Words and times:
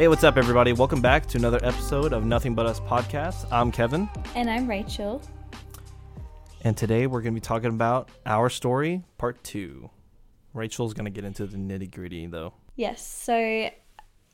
Hey, 0.00 0.08
what's 0.08 0.24
up, 0.24 0.38
everybody? 0.38 0.72
Welcome 0.72 1.02
back 1.02 1.26
to 1.26 1.36
another 1.36 1.60
episode 1.62 2.14
of 2.14 2.24
Nothing 2.24 2.54
But 2.54 2.64
Us 2.64 2.80
podcast. 2.80 3.46
I'm 3.52 3.70
Kevin, 3.70 4.08
And 4.34 4.48
I'm 4.48 4.66
Rachael. 4.66 5.20
and 6.62 6.74
today 6.74 7.06
we're 7.06 7.20
going 7.20 7.34
to 7.34 7.38
be 7.38 7.44
talking 7.44 7.68
about 7.68 8.08
our 8.24 8.48
story, 8.48 9.04
part 9.18 9.44
two. 9.44 9.90
Rachael's 10.54 10.94
going 10.94 11.04
to 11.04 11.10
get 11.10 11.26
into 11.26 11.46
the 11.46 11.58
nitty 11.58 11.90
gritty, 11.90 12.26
though. 12.28 12.54
Yes, 12.76 13.06
so 13.06 13.68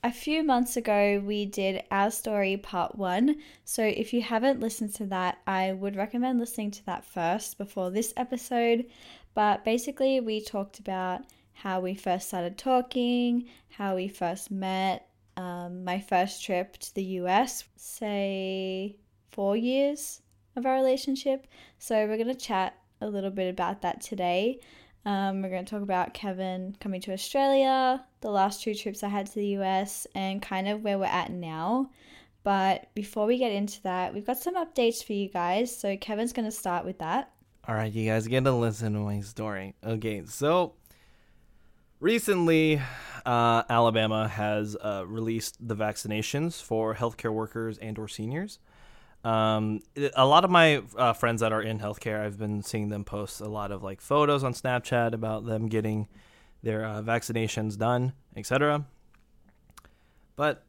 a 0.04 0.12
few 0.12 0.44
months 0.44 0.76
ago 0.76 1.20
we 1.26 1.46
did 1.46 1.82
our 1.90 2.12
story 2.12 2.56
part 2.58 2.94
one. 2.94 3.34
So 3.64 3.82
if 3.82 4.12
you 4.12 4.22
haven't 4.22 4.60
listened 4.60 4.94
to 4.94 5.06
that, 5.06 5.38
I 5.48 5.72
would 5.72 5.96
recommend 5.96 6.38
listening 6.38 6.70
to 6.70 6.86
that 6.86 7.04
first 7.04 7.58
before 7.58 7.90
this 7.90 8.14
episode. 8.16 8.86
But 9.34 9.64
basically, 9.64 10.20
we 10.20 10.42
talked 10.42 10.78
about 10.78 11.22
how 11.54 11.80
we 11.80 11.96
first 11.96 12.28
started 12.28 12.56
talking, 12.56 13.46
how 13.68 13.96
we 13.96 14.06
first 14.06 14.52
met, 14.52 15.08
um, 15.36 15.84
my 15.84 16.00
first 16.00 16.44
trip 16.44 16.76
to 16.78 16.94
the 16.94 17.04
US, 17.20 17.64
say 17.76 18.96
four 19.30 19.56
years 19.56 20.22
of 20.56 20.66
our 20.66 20.74
relationship. 20.74 21.46
So 21.78 22.06
we're 22.06 22.16
going 22.16 22.28
to 22.28 22.34
chat 22.34 22.74
a 23.00 23.06
little 23.06 23.30
bit 23.30 23.50
about 23.50 23.82
that 23.82 24.00
today. 24.00 24.60
Um, 25.04 25.42
we're 25.42 25.50
going 25.50 25.64
to 25.64 25.70
talk 25.70 25.82
about 25.82 26.14
Kevin 26.14 26.76
coming 26.80 27.00
to 27.02 27.12
Australia, 27.12 28.04
the 28.22 28.30
last 28.30 28.62
two 28.62 28.74
trips 28.74 29.02
I 29.02 29.08
had 29.08 29.26
to 29.26 29.34
the 29.34 29.58
US, 29.58 30.06
and 30.14 30.42
kind 30.42 30.66
of 30.66 30.82
where 30.82 30.98
we're 30.98 31.04
at 31.04 31.30
now. 31.30 31.90
But 32.42 32.92
before 32.94 33.26
we 33.26 33.38
get 33.38 33.52
into 33.52 33.82
that, 33.82 34.14
we've 34.14 34.26
got 34.26 34.38
some 34.38 34.56
updates 34.56 35.04
for 35.04 35.12
you 35.12 35.28
guys. 35.28 35.76
So 35.76 35.96
Kevin's 35.96 36.32
going 36.32 36.44
to 36.44 36.52
start 36.52 36.84
with 36.84 36.98
that. 36.98 37.30
All 37.68 37.74
right, 37.74 37.92
you 37.92 38.08
guys 38.08 38.26
get 38.28 38.44
to 38.44 38.52
listen 38.52 38.92
to 38.94 39.00
my 39.00 39.20
story. 39.20 39.74
Okay, 39.84 40.24
so 40.26 40.74
recently, 42.00 42.80
uh, 43.24 43.62
Alabama 43.68 44.28
has 44.28 44.76
uh, 44.76 45.04
released 45.06 45.56
the 45.66 45.76
vaccinations 45.76 46.62
for 46.62 46.94
healthcare 46.94 47.32
workers 47.32 47.78
and/or 47.78 48.08
seniors. 48.08 48.58
Um, 49.24 49.80
a 50.14 50.24
lot 50.24 50.44
of 50.44 50.50
my 50.50 50.82
uh, 50.96 51.12
friends 51.12 51.40
that 51.40 51.52
are 51.52 51.62
in 51.62 51.80
healthcare, 51.80 52.24
I've 52.24 52.38
been 52.38 52.62
seeing 52.62 52.90
them 52.90 53.04
post 53.04 53.40
a 53.40 53.48
lot 53.48 53.72
of 53.72 53.82
like 53.82 54.00
photos 54.00 54.44
on 54.44 54.54
Snapchat 54.54 55.14
about 55.14 55.46
them 55.46 55.68
getting 55.68 56.06
their 56.62 56.84
uh, 56.84 57.02
vaccinations 57.02 57.76
done, 57.76 58.12
etc. 58.36 58.84
But 60.36 60.64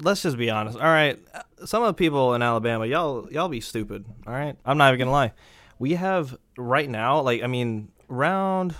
let's 0.00 0.22
just 0.22 0.38
be 0.38 0.48
honest. 0.48 0.78
All 0.78 0.84
right, 0.84 1.18
some 1.66 1.82
of 1.82 1.88
the 1.88 1.94
people 1.94 2.34
in 2.34 2.40
Alabama, 2.40 2.86
y'all, 2.86 3.30
y'all 3.30 3.48
be 3.48 3.60
stupid. 3.60 4.06
All 4.26 4.32
right, 4.32 4.56
I'm 4.64 4.78
not 4.78 4.88
even 4.94 5.00
gonna 5.00 5.10
lie. 5.10 5.32
We 5.78 5.94
have 5.94 6.36
right 6.56 6.88
now, 6.88 7.20
like, 7.20 7.42
I 7.42 7.48
mean, 7.48 7.90
around 8.08 8.74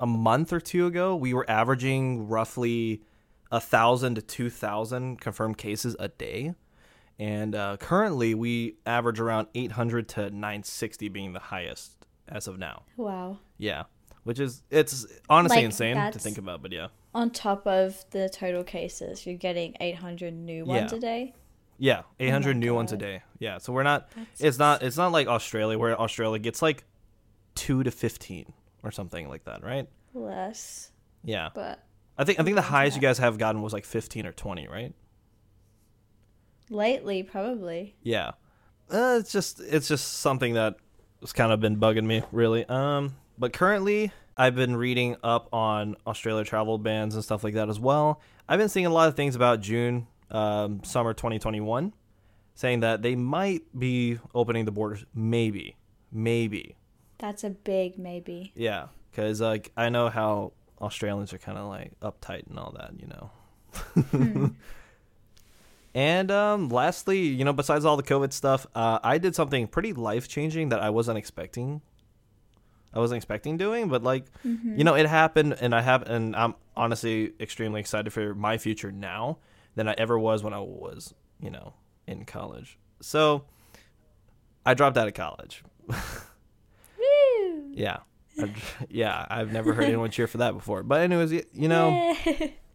a 0.00 0.06
month 0.06 0.52
or 0.52 0.60
two 0.60 0.86
ago, 0.86 1.14
we 1.16 1.34
were 1.34 1.48
averaging 1.50 2.28
roughly 2.28 3.02
a 3.50 3.60
thousand 3.60 4.14
to 4.16 4.22
two 4.22 4.50
thousand 4.50 5.20
confirmed 5.20 5.58
cases 5.58 5.96
a 5.98 6.08
day, 6.08 6.54
and 7.18 7.54
uh, 7.54 7.76
currently 7.78 8.34
we 8.34 8.76
average 8.86 9.18
around 9.20 9.48
800 9.54 10.08
to 10.10 10.20
960 10.30 11.08
being 11.08 11.32
the 11.32 11.38
highest 11.40 12.06
as 12.28 12.46
of 12.46 12.58
now. 12.58 12.82
Wow. 12.96 13.38
Yeah, 13.56 13.84
which 14.24 14.38
is 14.38 14.62
it's 14.70 15.06
honestly 15.28 15.56
Like, 15.58 15.64
insane 15.64 15.96
to 16.12 16.18
think 16.18 16.38
about, 16.38 16.62
but 16.62 16.72
yeah. 16.72 16.88
On 17.14 17.30
top 17.30 17.66
of 17.66 18.04
the 18.10 18.28
total 18.28 18.62
cases, 18.62 19.26
you're 19.26 19.34
getting 19.36 19.74
800 19.80 20.34
new 20.34 20.64
ones 20.64 20.92
Yeah. 20.92 20.98
a 20.98 21.00
day. 21.00 21.34
Yeah, 21.78 22.02
800 22.20 22.56
new 22.56 22.74
ones 22.74 22.92
a 22.92 22.96
day. 22.96 23.22
Yeah, 23.38 23.58
so 23.58 23.72
we're 23.72 23.82
not 23.84 24.10
That's 24.14 24.40
it's 24.40 24.58
not 24.58 24.82
it's 24.82 24.96
not 24.96 25.10
like 25.12 25.26
Australia 25.26 25.78
where 25.78 25.98
Australia 25.98 26.38
gets 26.38 26.60
like 26.60 26.84
2 27.54 27.82
to 27.84 27.90
15 27.90 28.52
or 28.82 28.90
something 28.90 29.28
like 29.28 29.44
that, 29.44 29.62
right? 29.62 29.86
less, 30.14 30.90
Yeah. 31.22 31.50
but 31.54 31.84
I 32.16 32.24
think 32.24 32.40
I 32.40 32.42
think 32.42 32.56
the 32.56 32.62
highest 32.62 32.96
you 32.96 33.02
guys 33.02 33.18
have 33.18 33.38
gotten 33.38 33.62
was 33.62 33.72
like 33.72 33.84
15 33.84 34.26
or 34.26 34.32
20, 34.32 34.66
right? 34.68 34.92
lately, 36.70 37.22
probably. 37.22 37.94
Yeah. 38.02 38.32
Uh, 38.90 39.18
it's 39.20 39.32
just 39.32 39.60
it's 39.60 39.88
just 39.88 40.14
something 40.18 40.54
that 40.54 40.76
has 41.20 41.32
kind 41.32 41.52
of 41.52 41.60
been 41.60 41.76
bugging 41.76 42.04
me 42.06 42.22
really. 42.32 42.64
Um 42.66 43.16
but 43.38 43.52
currently 43.52 44.12
I've 44.36 44.54
been 44.54 44.76
reading 44.76 45.16
up 45.22 45.48
on 45.52 45.96
Australia 46.06 46.44
travel 46.44 46.78
bans 46.78 47.14
and 47.14 47.24
stuff 47.24 47.42
like 47.44 47.54
that 47.54 47.68
as 47.68 47.78
well. 47.80 48.20
I've 48.48 48.58
been 48.58 48.68
seeing 48.68 48.86
a 48.86 48.90
lot 48.90 49.08
of 49.08 49.16
things 49.16 49.34
about 49.36 49.60
June 49.60 50.06
um, 50.30 50.82
summer 50.84 51.12
2021 51.12 51.92
saying 52.54 52.80
that 52.80 53.02
they 53.02 53.14
might 53.16 53.62
be 53.78 54.18
opening 54.34 54.64
the 54.64 54.70
borders 54.72 55.04
maybe. 55.14 55.76
Maybe. 56.12 56.76
That's 57.18 57.44
a 57.44 57.50
big 57.50 57.98
maybe. 57.98 58.52
Yeah, 58.54 58.88
cuz 59.12 59.40
like 59.40 59.72
I 59.76 59.88
know 59.88 60.08
how 60.08 60.52
Australians 60.80 61.32
are 61.32 61.38
kind 61.38 61.58
of 61.58 61.68
like 61.68 61.98
uptight 62.00 62.46
and 62.48 62.58
all 62.58 62.72
that, 62.78 62.92
you 63.00 63.06
know. 63.08 63.30
Hmm. 64.10 64.46
And 65.94 66.30
um, 66.30 66.68
lastly, 66.68 67.18
you 67.26 67.44
know, 67.44 67.52
besides 67.52 67.84
all 67.84 67.96
the 67.96 68.02
COVID 68.02 68.32
stuff, 68.32 68.66
uh, 68.74 68.98
I 69.02 69.18
did 69.18 69.34
something 69.34 69.66
pretty 69.66 69.92
life 69.92 70.28
changing 70.28 70.68
that 70.68 70.80
I 70.80 70.90
wasn't 70.90 71.18
expecting. 71.18 71.80
I 72.92 73.00
wasn't 73.00 73.16
expecting 73.16 73.56
doing, 73.56 73.88
but 73.88 74.02
like, 74.02 74.26
Mm-hmm. 74.46 74.78
you 74.78 74.84
know, 74.84 74.94
it 74.94 75.06
happened, 75.06 75.56
and 75.60 75.74
I 75.74 75.80
have, 75.80 76.02
and 76.02 76.36
I'm 76.36 76.54
honestly 76.76 77.32
extremely 77.40 77.80
excited 77.80 78.12
for 78.12 78.34
my 78.34 78.58
future 78.58 78.92
now 78.92 79.38
than 79.74 79.88
I 79.88 79.94
ever 79.98 80.18
was 80.18 80.42
when 80.44 80.52
I 80.52 80.60
was, 80.60 81.14
you 81.40 81.50
know, 81.50 81.72
in 82.06 82.24
college. 82.26 82.78
So, 83.00 83.44
I 84.64 84.74
dropped 84.74 84.96
out 84.98 85.08
of 85.08 85.14
college. 85.14 85.64
Yeah, 87.78 87.98
yeah, 88.88 89.26
I've 89.30 89.52
never 89.52 89.72
heard 89.74 89.84
anyone 89.84 90.10
cheer 90.10 90.26
for 90.26 90.38
that 90.38 90.54
before. 90.54 90.82
But 90.82 91.00
anyways, 91.02 91.32
you 91.52 91.68
know. 91.68 92.16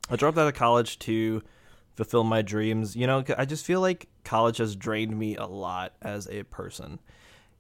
I 0.10 0.18
dropped 0.18 0.38
out 0.38 0.48
of 0.48 0.54
college 0.54 1.00
to 1.00 1.42
fulfill 1.96 2.24
my 2.26 2.42
dreams. 2.42 2.96
You 2.96 3.08
know, 3.08 3.24
I 3.38 3.46
just 3.46 3.66
feel 3.66 3.80
like 3.80 4.10
college 4.26 4.58
has 4.58 4.76
drained 4.76 5.18
me 5.18 5.38
a 5.38 5.46
lot 5.46 5.94
as 6.02 6.28
a 6.28 6.44
person. 6.44 7.00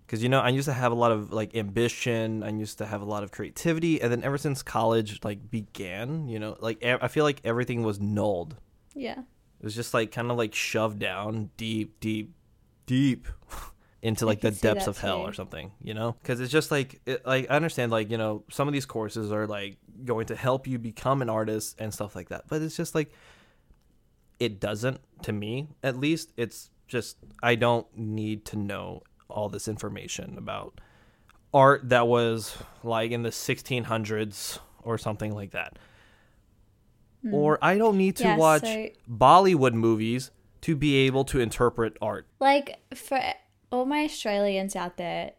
Because, 0.05 0.21
you 0.21 0.27
know, 0.27 0.41
I 0.41 0.49
used 0.49 0.67
to 0.67 0.73
have 0.73 0.91
a 0.91 0.95
lot 0.95 1.13
of 1.13 1.31
like 1.31 1.55
ambition. 1.55 2.43
I 2.43 2.49
used 2.49 2.77
to 2.79 2.85
have 2.85 3.01
a 3.01 3.05
lot 3.05 3.23
of 3.23 3.31
creativity. 3.31 4.01
And 4.01 4.11
then 4.11 4.23
ever 4.23 4.37
since 4.37 4.61
college 4.61 5.19
like 5.23 5.49
began, 5.49 6.27
you 6.27 6.37
know, 6.37 6.57
like 6.59 6.83
I 6.83 7.07
feel 7.07 7.23
like 7.23 7.39
everything 7.45 7.83
was 7.83 7.99
nulled. 7.99 8.57
yeah. 8.93 9.19
It 9.19 9.65
was 9.65 9.75
just 9.75 9.93
like 9.93 10.11
kind 10.11 10.29
of 10.29 10.37
like 10.37 10.53
shoved 10.53 10.99
down 10.99 11.49
deep, 11.55 12.01
deep, 12.01 12.33
deep 12.85 13.27
into 14.03 14.25
like 14.25 14.41
the 14.41 14.51
depths 14.51 14.85
of 14.85 14.97
hell 14.97 15.19
too. 15.19 15.29
or 15.29 15.33
something, 15.33 15.71
you 15.81 15.93
know? 15.93 16.15
Because 16.21 16.41
it's 16.41 16.51
just 16.51 16.71
like, 16.71 16.99
it, 17.05 17.25
like 17.25 17.47
I 17.49 17.55
understand, 17.55 17.91
like 17.91 18.11
you 18.11 18.17
know, 18.17 18.43
some 18.51 18.67
of 18.67 18.73
these 18.73 18.85
courses 18.85 19.31
are 19.31 19.47
like 19.47 19.77
going 20.03 20.27
to 20.27 20.35
help 20.35 20.67
you 20.67 20.77
become 20.77 21.21
an 21.21 21.29
artist 21.29 21.77
and 21.79 21.91
stuff 21.93 22.13
like 22.15 22.29
that, 22.29 22.43
but 22.49 22.61
it's 22.61 22.75
just 22.75 22.93
like 22.93 23.11
it 24.39 24.59
doesn't 24.59 24.99
to 25.23 25.31
me, 25.31 25.69
at 25.81 25.97
least. 25.97 26.33
It's 26.35 26.69
just 26.85 27.17
I 27.41 27.55
don't 27.55 27.87
need 27.97 28.43
to 28.47 28.57
know 28.57 29.03
all 29.29 29.47
this 29.47 29.69
information 29.69 30.37
about 30.37 30.81
art 31.53 31.87
that 31.89 32.05
was 32.05 32.57
like 32.83 33.11
in 33.11 33.23
the 33.23 33.29
1600s 33.29 34.59
or 34.81 34.97
something 34.97 35.33
like 35.33 35.51
that. 35.51 35.79
Hmm. 37.21 37.33
Or 37.33 37.57
I 37.61 37.77
don't 37.77 37.97
need 37.97 38.17
to. 38.17 38.25
Yeah, 38.25 38.35
watch 38.35 38.63
so- 38.63 38.89
Bollywood 39.09 39.73
movies 39.73 40.31
to 40.61 40.75
be 40.75 41.05
able 41.05 41.23
to 41.25 41.39
interpret 41.39 41.95
art. 42.01 42.27
Like 42.39 42.79
for 42.95 43.21
all 43.73 43.85
my 43.87 44.03
Australians 44.03 44.75
out 44.75 44.97
there, 44.97 45.31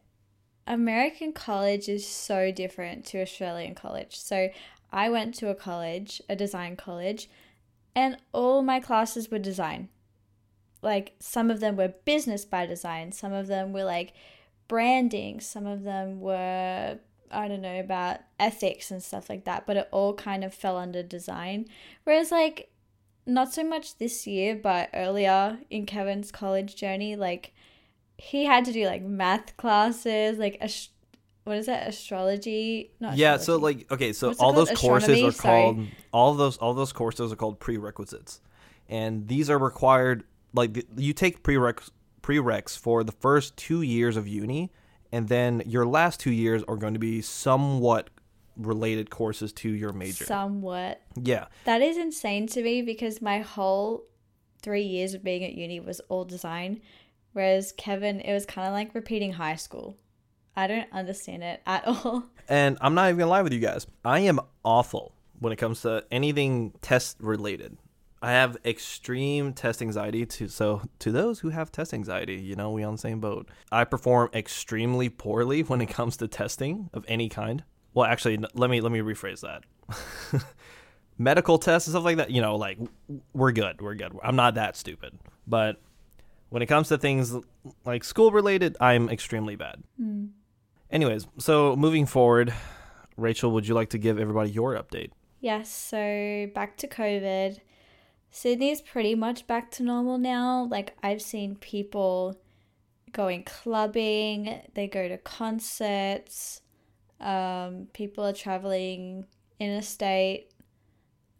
American 0.66 1.32
college 1.32 1.88
is 1.88 2.04
so 2.04 2.50
different 2.50 3.04
to 3.04 3.22
Australian 3.22 3.76
college. 3.76 4.16
So 4.18 4.48
I 4.92 5.08
went 5.08 5.36
to 5.36 5.50
a 5.50 5.54
college, 5.54 6.20
a 6.28 6.34
design 6.34 6.74
college, 6.74 7.30
and 7.94 8.16
all 8.32 8.60
my 8.60 8.80
classes 8.80 9.30
were 9.30 9.38
design. 9.38 9.88
Like 10.82 11.12
some 11.20 11.48
of 11.48 11.60
them 11.60 11.76
were 11.76 11.94
business 12.04 12.44
by 12.44 12.66
design, 12.66 13.12
some 13.12 13.32
of 13.32 13.46
them 13.46 13.72
were 13.72 13.84
like 13.84 14.14
branding, 14.66 15.38
some 15.38 15.64
of 15.64 15.84
them 15.84 16.20
were 16.20 16.98
I 17.30 17.48
don't 17.48 17.62
know 17.62 17.78
about 17.78 18.19
ethics 18.40 18.90
and 18.90 19.00
stuff 19.00 19.30
like 19.30 19.44
that, 19.44 19.64
but 19.64 19.76
it 19.76 19.88
all 19.92 20.12
kind 20.12 20.42
of 20.42 20.52
fell 20.52 20.76
under 20.76 21.04
design. 21.04 21.66
Whereas 22.02 22.32
like 22.32 22.69
not 23.26 23.54
so 23.54 23.62
much 23.62 23.98
this 23.98 24.26
year, 24.26 24.56
but 24.56 24.90
earlier 24.92 25.58
in 25.70 25.87
Kevin's 25.87 26.32
college 26.32 26.75
journey, 26.75 27.14
like 27.14 27.52
he 28.19 28.44
had 28.44 28.64
to 28.66 28.72
do 28.72 28.87
like 28.87 29.02
math 29.02 29.56
classes, 29.56 30.38
like 30.38 30.56
ast- 30.61 30.90
what 31.44 31.58
is 31.58 31.66
that 31.66 31.88
astrology? 31.88 32.93
Not 33.00 33.16
yeah, 33.16 33.37
so 33.37 33.56
like 33.56 33.90
okay, 33.93 34.12
so 34.12 34.28
all 34.31 34.52
called? 34.52 34.56
those 34.56 34.78
courses 34.78 35.08
Astronomy? 35.08 35.28
are 35.28 35.32
Sorry. 35.32 35.62
called 35.62 35.87
all 36.12 36.34
those 36.34 36.56
all 36.56 36.75
those 36.75 36.93
courses 36.93 37.32
are 37.32 37.37
called 37.37 37.61
prerequisites. 37.61 38.40
And 38.88 39.28
these 39.28 39.50
are 39.50 39.58
required 39.58 40.25
like 40.52 40.84
you 40.96 41.12
take 41.12 41.43
prereqs 41.43 41.90
prereqs 42.22 42.78
for 42.78 43.05
the 43.05 43.12
first 43.12 43.56
2 43.58 43.82
years 43.82 44.16
of 44.16 44.26
uni 44.26 44.72
and 45.12 45.28
then 45.28 45.62
your 45.66 45.84
last 45.84 46.20
2 46.20 46.31
years 46.31 46.62
are 46.66 46.76
going 46.76 46.94
to 46.94 46.99
be 47.00 47.20
somewhat 47.20 48.08
related 48.56 49.11
courses 49.11 49.52
to 49.52 49.69
your 49.69 49.93
major. 49.93 50.25
somewhat. 50.25 51.02
yeah. 51.20 51.46
That 51.64 51.82
is 51.82 51.96
insane 51.99 52.46
to 52.49 52.62
me 52.62 52.82
because 52.82 53.20
my 53.20 53.40
whole 53.40 54.05
three 54.62 54.82
years 54.84 55.12
of 55.12 55.22
being 55.22 55.44
at 55.44 55.52
uni 55.55 55.81
was 55.81 56.00
all 56.08 56.25
design, 56.25 56.81
whereas 57.34 57.72
Kevin, 57.72 58.20
it 58.20 58.32
was 58.32 58.46
kind 58.46 58.66
of 58.66 58.72
like 58.72 58.94
repeating 58.94 59.34
high 59.34 59.56
school. 59.56 59.96
I 60.56 60.66
don't 60.66 60.90
understand 60.92 61.42
it 61.42 61.60
at 61.66 61.84
all. 61.86 62.25
And 62.48 62.78
I'm 62.81 62.94
not 62.94 63.08
even 63.08 63.19
gonna 63.19 63.31
lie 63.31 63.42
with 63.42 63.52
you 63.52 63.60
guys. 63.60 63.86
I 64.04 64.20
am 64.20 64.40
awful 64.64 65.14
when 65.38 65.52
it 65.52 65.56
comes 65.56 65.82
to 65.82 66.04
anything 66.10 66.72
test 66.81 67.19
related. 67.20 67.76
I 68.22 68.31
have 68.31 68.56
extreme 68.64 69.52
test 69.52 69.82
anxiety 69.82 70.25
to 70.25 70.48
so 70.48 70.81
to 71.00 71.12
those 71.12 71.40
who 71.40 71.50
have 71.50 71.70
test 71.70 71.92
anxiety, 71.92 72.36
you 72.36 72.56
know, 72.56 72.70
we 72.70 72.82
on 72.82 72.94
the 72.94 72.98
same 72.98 73.20
boat. 73.20 73.50
I 73.70 73.84
perform 73.84 74.30
extremely 74.32 75.10
poorly 75.10 75.62
when 75.62 75.82
it 75.82 75.90
comes 75.90 76.16
to 76.19 76.28
testing 76.28 76.88
of 76.94 77.04
any 77.06 77.28
kind. 77.28 77.64
Well, 77.92 78.06
actually, 78.06 78.38
let 78.54 78.70
me 78.70 78.80
let 78.80 78.92
me 78.92 79.00
rephrase 79.00 79.40
that. 79.42 79.64
Medical 81.19 81.58
tests 81.58 81.87
and 81.87 81.92
stuff 81.92 82.04
like 82.04 82.16
that, 82.16 82.30
you 82.30 82.40
know, 82.40 82.56
like 82.56 82.78
we're 83.34 83.52
good, 83.52 83.82
we're 83.82 83.94
good. 83.94 84.19
I'm 84.22 84.37
not 84.37 84.54
that 84.54 84.76
stupid. 84.76 85.19
But 85.46 85.80
when 86.54 86.62
it 86.62 86.66
comes 86.66 86.86
to 86.86 86.96
things 86.96 87.34
like 87.84 88.04
school 88.04 88.30
related, 88.30 88.76
I'm 88.78 89.08
extremely 89.08 89.56
bad. 89.56 89.82
Mm. 90.00 90.28
Anyways, 90.88 91.26
so 91.36 91.74
moving 91.74 92.06
forward, 92.06 92.54
Rachael, 93.16 93.50
would 93.50 93.66
you 93.66 93.74
like 93.74 93.90
to 93.90 93.98
give 93.98 94.20
everybody 94.20 94.52
your 94.52 94.76
update? 94.76 95.10
Yes, 95.40 95.68
so 95.68 96.48
back 96.54 96.76
to 96.76 96.86
COVID. 96.86 97.58
Sydney's 98.30 98.80
pretty 98.80 99.16
much 99.16 99.48
back 99.48 99.72
to 99.72 99.82
normal 99.82 100.16
now. 100.16 100.68
Like, 100.70 100.96
I've 101.02 101.22
seen 101.22 101.56
people 101.56 102.38
going 103.10 103.42
clubbing, 103.42 104.62
they 104.74 104.86
go 104.86 105.08
to 105.08 105.18
concerts, 105.18 106.60
um, 107.20 107.88
people 107.92 108.24
are 108.24 108.32
traveling 108.32 109.26
interstate. 109.58 110.52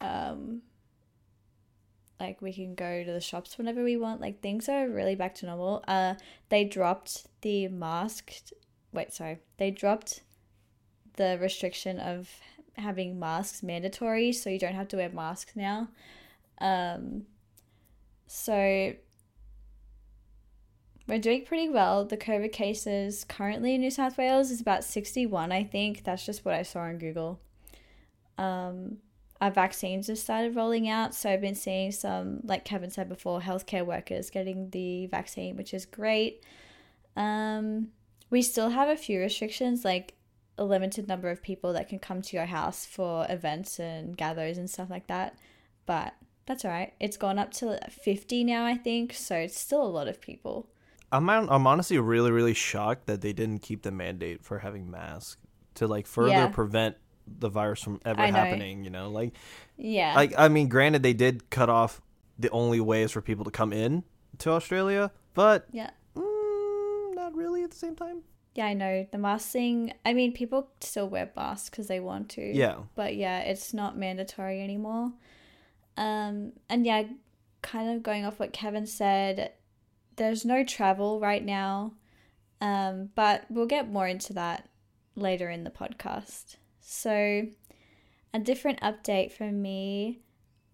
Um, 0.00 0.62
like, 2.20 2.40
we 2.40 2.52
can 2.52 2.75
go 2.75 3.05
to 3.05 3.12
the 3.12 3.20
shops 3.20 3.58
whenever 3.58 3.82
we 3.82 3.96
want. 3.96 4.20
Like, 4.20 4.40
things 4.40 4.69
are 4.69 4.88
really 4.88 5.14
back 5.14 5.34
to 5.37 5.46
normal. 5.46 5.84
Uh, 5.88 6.14
they 6.49 6.64
dropped 6.64 7.26
the 7.43 7.69
masked. 7.69 8.52
Wait, 8.93 9.12
sorry. 9.12 9.38
They 9.58 9.70
dropped 9.70 10.22
the 11.16 11.38
restriction 11.40 11.99
of 11.99 12.28
having 12.76 13.19
masks 13.19 13.62
mandatory, 13.62 14.32
so 14.32 14.50
you 14.50 14.58
don't 14.58 14.75
have 14.75 14.88
to 14.88 14.96
wear 14.96 15.08
masks 15.11 15.55
now. 15.56 15.88
Um, 16.58 17.25
so 18.26 18.94
we're 21.06 21.19
doing 21.19 21.44
pretty 21.44 21.69
well. 21.69 22.05
The 22.05 22.16
COVID 22.16 22.52
cases 22.52 23.25
currently 23.25 23.75
in 23.75 23.81
New 23.81 23.90
South 23.90 24.16
Wales 24.16 24.50
is 24.50 24.61
about 24.61 24.84
61, 24.84 25.52
I 25.52 25.64
think. 25.64 26.05
That's 26.05 26.25
just 26.25 26.44
what 26.44 26.55
I 26.55 26.62
saw 26.62 26.81
on 26.81 26.99
Google. 26.99 27.40
Um, 28.38 28.99
our 29.41 29.51
vaccines 29.51 30.07
have 30.07 30.19
started 30.19 30.57
rolling 30.57 30.89
out. 30.89 31.15
So 31.15 31.31
I've 31.31 31.41
been 31.41 31.55
seeing 31.55 31.93
some, 31.93 32.41
like 32.45 32.65
Kevin 32.65 32.91
said 32.91 33.09
before, 33.09 33.41
healthcare 33.41 33.85
workers 33.85 34.31
getting 34.31 34.71
the 34.71 35.07
vaccine, 35.07 35.57
which 35.57 35.75
is 35.75 35.87
great. 35.87 36.43
Um, 37.17 37.89
we 38.31 38.43
still 38.43 38.71
have 38.71 38.89
a 38.89 38.97
few 38.97 39.21
restrictions, 39.21 39.85
like 39.85 40.15
a 40.57 40.65
limited 40.65 41.09
number 41.09 41.31
of 41.31 41.43
people 41.43 41.73
that 41.73 41.89
can 41.89 41.99
come 41.99 42.23
to 42.23 42.37
your 42.37 42.47
house 42.47 42.87
for 42.87 43.27
events 43.29 43.79
and 43.79 44.17
gatherings 44.17 44.59
and 44.59 44.71
stuff 44.71 44.89
like 44.91 45.09
that. 45.09 45.37
But 45.87 46.15
that's 46.47 46.65
all 46.65 46.71
right. 46.71 46.93
It's 47.01 47.17
gone 47.17 47.39
up 47.39 47.53
to 47.55 47.79
50 47.91 48.45
now, 48.45 48.65
I 48.65 48.77
think. 48.77 49.13
So 49.13 49.37
it's 49.37 49.59
still 49.59 49.83
a 49.83 49.89
lot 49.89 50.09
of 50.09 50.21
people. 50.21 50.69
I'm 51.13 51.31
I'm 51.31 51.67
honestly 51.67 51.97
really 51.99 52.33
really 52.33 52.55
shocked 52.55 53.07
that 53.07 53.21
they 53.21 53.33
didn't 53.33 53.61
keep 53.61 53.83
the 53.83 53.93
mandate 53.93 54.43
for 54.43 54.59
having 54.59 54.91
masks 54.91 55.41
to 55.75 55.87
like 55.87 56.09
further 56.09 56.31
yeah. 56.31 56.49
prevent 56.49 56.97
the 57.26 57.49
virus 57.49 57.82
from 57.82 58.00
ever 58.05 58.23
happening. 58.23 58.85
You 58.85 58.91
know, 58.91 59.11
like 59.11 59.32
yeah, 59.76 60.15
like 60.15 60.35
I 60.37 60.49
mean, 60.49 60.69
granted 60.69 61.03
they 61.03 61.12
did 61.12 61.50
cut 61.50 61.69
off 61.69 62.00
the 62.38 62.50
only 62.50 62.81
ways 62.81 63.12
for 63.12 63.21
people 63.21 63.44
to 63.44 63.50
come 63.50 63.73
in 63.73 64.05
to 64.38 64.50
Australia, 64.50 65.11
but 65.35 65.67
yeah, 65.71 65.91
mm, 66.17 67.15
not 67.15 67.35
really 67.35 67.62
at 67.62 67.71
the 67.71 67.76
same 67.76 67.97
time. 67.97 68.23
Yeah, 68.55 68.67
I 68.67 68.75
know 68.75 69.06
the 69.11 69.19
mask 69.19 69.49
thing. 69.49 69.93
I 70.05 70.12
mean, 70.12 70.32
people 70.32 70.69
still 70.81 71.09
wear 71.09 71.31
masks 71.35 71.71
because 71.71 71.88
they 71.88 71.99
want 72.00 72.29
to. 72.31 72.43
Yeah, 72.43 72.76
but 72.94 73.17
yeah, 73.17 73.41
it's 73.41 73.75
not 73.75 73.99
mandatory 73.99 74.62
anymore. 74.62 75.12
Um, 75.97 76.53
and 76.69 76.87
yeah, 76.87 77.05
kind 77.62 77.97
of 77.97 78.03
going 78.03 78.25
off 78.25 78.38
what 78.38 78.53
Kevin 78.53 78.87
said, 78.87 79.53
there's 80.17 80.44
no 80.44 80.65
travel 80.65 81.19
right 81.19 81.44
now, 81.44 81.94
um, 82.61 83.11
but 83.15 83.44
we'll 83.49 83.67
get 83.67 83.91
more 83.91 84.06
into 84.06 84.32
that 84.35 84.69
later 85.17 85.50
in 85.50 85.65
the 85.65 85.71
podcast. 85.71 86.56
So, 86.87 87.47
a 88.35 88.39
different 88.39 88.81
update 88.81 89.33
from 89.33 89.63
me. 89.63 90.21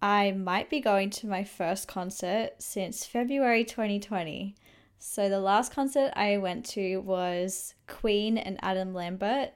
I 0.01 0.31
might 0.31 0.69
be 0.69 0.81
going 0.81 1.09
to 1.11 1.27
my 1.27 1.45
first 1.45 1.87
concert 1.87 2.49
since 2.59 3.05
February 3.05 3.63
2020. 3.63 4.55
So, 4.99 5.29
the 5.29 5.39
last 5.39 5.71
concert 5.71 6.11
I 6.17 6.37
went 6.37 6.65
to 6.71 6.97
was 6.97 7.75
Queen 7.87 8.37
and 8.37 8.59
Adam 8.61 8.93
Lambert 8.93 9.51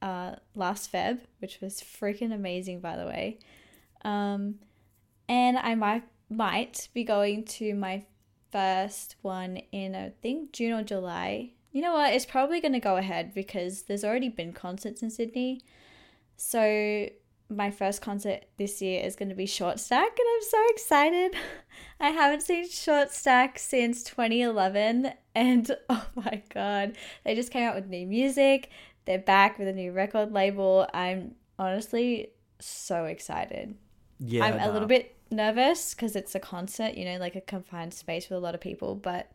uh, 0.00 0.36
last 0.54 0.92
Feb, 0.92 1.22
which 1.40 1.60
was 1.60 1.80
freaking 1.80 2.32
amazing, 2.32 2.80
by 2.80 2.96
the 2.96 3.06
way. 3.06 3.40
Um, 4.04 4.60
and 5.28 5.58
I 5.58 5.74
might 5.74 6.04
might 6.28 6.88
be 6.94 7.02
going 7.02 7.44
to 7.44 7.74
my 7.74 8.04
first 8.52 9.16
one 9.22 9.56
in 9.72 9.96
I 9.96 10.12
think 10.22 10.52
June 10.52 10.72
or 10.72 10.84
July. 10.84 11.54
You 11.72 11.82
know 11.82 11.92
what? 11.92 12.12
It's 12.12 12.26
probably 12.26 12.60
going 12.60 12.72
to 12.72 12.80
go 12.80 12.96
ahead 12.96 13.32
because 13.34 13.82
there's 13.82 14.04
already 14.04 14.28
been 14.28 14.52
concerts 14.52 15.02
in 15.02 15.10
Sydney. 15.10 15.62
So 16.36 17.08
my 17.50 17.70
first 17.70 18.00
concert 18.00 18.44
this 18.56 18.80
year 18.80 19.04
is 19.04 19.16
going 19.16 19.28
to 19.28 19.34
be 19.34 19.46
Short 19.46 19.80
Stack, 19.80 20.08
and 20.18 20.28
I'm 20.34 20.48
so 20.48 20.64
excited. 20.70 21.34
I 22.00 22.10
haven't 22.10 22.42
seen 22.42 22.68
Short 22.68 23.10
Stack 23.10 23.58
since 23.58 24.02
2011, 24.04 25.12
and 25.34 25.76
oh 25.90 26.06
my 26.14 26.42
god, 26.54 26.96
they 27.24 27.34
just 27.34 27.50
came 27.50 27.68
out 27.68 27.74
with 27.74 27.88
new 27.88 28.06
music. 28.06 28.70
They're 29.04 29.18
back 29.18 29.58
with 29.58 29.68
a 29.68 29.72
new 29.72 29.92
record 29.92 30.32
label. 30.32 30.86
I'm 30.94 31.34
honestly 31.58 32.30
so 32.60 33.06
excited. 33.06 33.74
Yeah, 34.18 34.44
I'm 34.44 34.60
a 34.60 34.72
little 34.72 34.88
bit 34.88 35.16
nervous 35.30 35.94
because 35.94 36.14
it's 36.14 36.34
a 36.34 36.40
concert, 36.40 36.94
you 36.94 37.04
know, 37.04 37.16
like 37.16 37.36
a 37.36 37.40
confined 37.40 37.94
space 37.94 38.28
with 38.28 38.36
a 38.36 38.40
lot 38.40 38.54
of 38.54 38.60
people, 38.60 38.94
but 38.94 39.30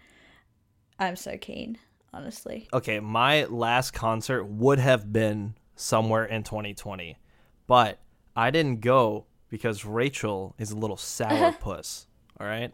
I'm 1.00 1.16
so 1.16 1.38
keen, 1.38 1.78
honestly. 2.16 2.68
Okay, 2.74 3.00
my 3.00 3.46
last 3.46 3.92
concert 3.92 4.46
would 4.46 4.80
have 4.80 5.12
been 5.12 5.56
somewhere 5.76 6.26
in 6.26 6.44
2020, 6.44 7.18
but 7.68 8.00
I 8.36 8.52
didn't 8.52 8.82
go 8.82 9.26
because 9.50 9.86
Rachael 9.86 10.56
is 10.58 10.72
a 10.72 10.78
little 10.78 10.96
sourpuss. 10.96 12.06
all 12.40 12.48
right. 12.48 12.74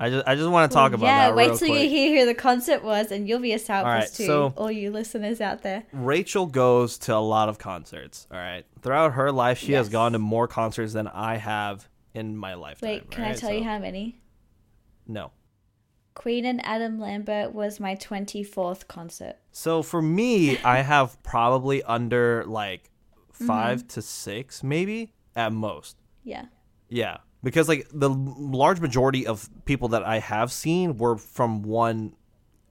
I 0.00 0.10
just 0.10 0.26
I 0.26 0.34
just 0.34 0.50
want 0.50 0.68
to 0.68 0.74
talk 0.74 0.90
well, 0.90 1.00
about 1.00 1.06
yeah, 1.06 1.18
that. 1.18 1.28
Yeah, 1.28 1.34
wait 1.34 1.58
till 1.58 1.68
quick. 1.68 1.82
you 1.82 1.88
hear 1.88 2.20
who 2.20 2.26
the 2.26 2.34
concert 2.34 2.82
was, 2.82 3.12
and 3.12 3.28
you'll 3.28 3.38
be 3.38 3.52
a 3.52 3.58
sourpuss 3.58 3.84
right, 3.84 4.12
too. 4.12 4.26
So 4.26 4.52
all 4.56 4.70
you 4.70 4.90
listeners 4.90 5.40
out 5.40 5.62
there. 5.62 5.84
Rachael 5.92 6.46
goes 6.46 6.98
to 6.98 7.14
a 7.14 7.18
lot 7.18 7.48
of 7.48 7.58
concerts. 7.58 8.26
All 8.32 8.38
right, 8.38 8.64
throughout 8.80 9.12
her 9.12 9.30
life, 9.30 9.58
she 9.58 9.72
yes. 9.72 9.80
has 9.80 9.88
gone 9.90 10.12
to 10.12 10.18
more 10.18 10.48
concerts 10.48 10.92
than 10.92 11.06
I 11.06 11.36
have 11.36 11.88
in 12.14 12.36
my 12.36 12.54
lifetime. 12.54 12.90
Wait, 12.90 13.10
can 13.12 13.22
right? 13.22 13.36
I 13.36 13.38
tell 13.38 13.50
so, 13.50 13.54
you 13.54 13.62
how 13.62 13.78
many? 13.78 14.20
No. 15.06 15.30
Queen 16.14 16.44
and 16.44 16.64
Adam 16.64 17.00
Lambert 17.00 17.52
was 17.52 17.80
my 17.80 17.96
24th 17.96 18.86
concert. 18.88 19.36
So 19.50 19.82
for 19.82 20.02
me, 20.02 20.58
I 20.58 20.78
have 20.82 21.22
probably 21.22 21.82
under 21.82 22.44
like 22.44 22.90
mm-hmm. 23.34 23.46
5 23.46 23.78
mm-hmm. 23.78 23.86
to 23.88 24.02
six, 24.02 24.62
maybe 24.62 25.12
at 25.34 25.52
most. 25.52 25.96
Yeah. 26.24 26.46
Yeah. 26.88 27.18
Because 27.42 27.68
like 27.68 27.88
the 27.92 28.10
large 28.10 28.80
majority 28.80 29.26
of 29.26 29.48
people 29.64 29.88
that 29.88 30.04
I 30.04 30.18
have 30.18 30.52
seen 30.52 30.96
were 30.96 31.16
from 31.16 31.62
one 31.62 32.14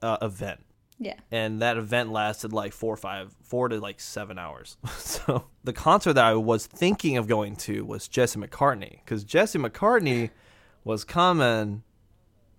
uh, 0.00 0.18
event. 0.22 0.60
Yeah. 0.98 1.16
And 1.32 1.60
that 1.62 1.76
event 1.76 2.12
lasted 2.12 2.52
like 2.52 2.72
four 2.72 2.94
or 2.94 2.96
five, 2.96 3.34
four 3.42 3.68
to 3.68 3.80
like 3.80 3.98
seven 3.98 4.38
hours. 4.38 4.76
so 4.98 5.46
the 5.64 5.72
concert 5.72 6.12
that 6.14 6.24
I 6.24 6.34
was 6.34 6.66
thinking 6.66 7.16
of 7.16 7.26
going 7.26 7.56
to 7.56 7.84
was 7.84 8.06
Jesse 8.06 8.38
McCartney 8.38 9.00
because 9.04 9.24
Jesse 9.24 9.58
McCartney 9.58 10.30
was 10.84 11.04
coming 11.04 11.82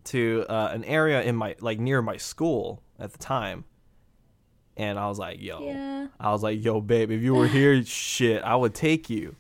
to 0.06 0.46
uh, 0.50 0.70
an 0.74 0.84
area 0.84 1.22
in 1.22 1.36
my 1.36 1.56
like 1.60 1.80
near 1.80 2.02
my 2.02 2.18
school 2.18 2.82
at 3.00 3.12
the 3.12 3.18
time. 3.18 3.66
And 4.76 4.98
I 4.98 5.08
was 5.08 5.20
like, 5.20 5.40
yo, 5.40 5.62
yeah. 5.64 6.08
I 6.20 6.32
was 6.32 6.42
like, 6.42 6.64
yo, 6.64 6.82
babe, 6.82 7.12
if 7.12 7.22
you 7.22 7.36
were 7.36 7.48
here, 7.48 7.84
shit, 7.86 8.44
I 8.44 8.56
would 8.56 8.74
take 8.74 9.10
you. 9.10 9.36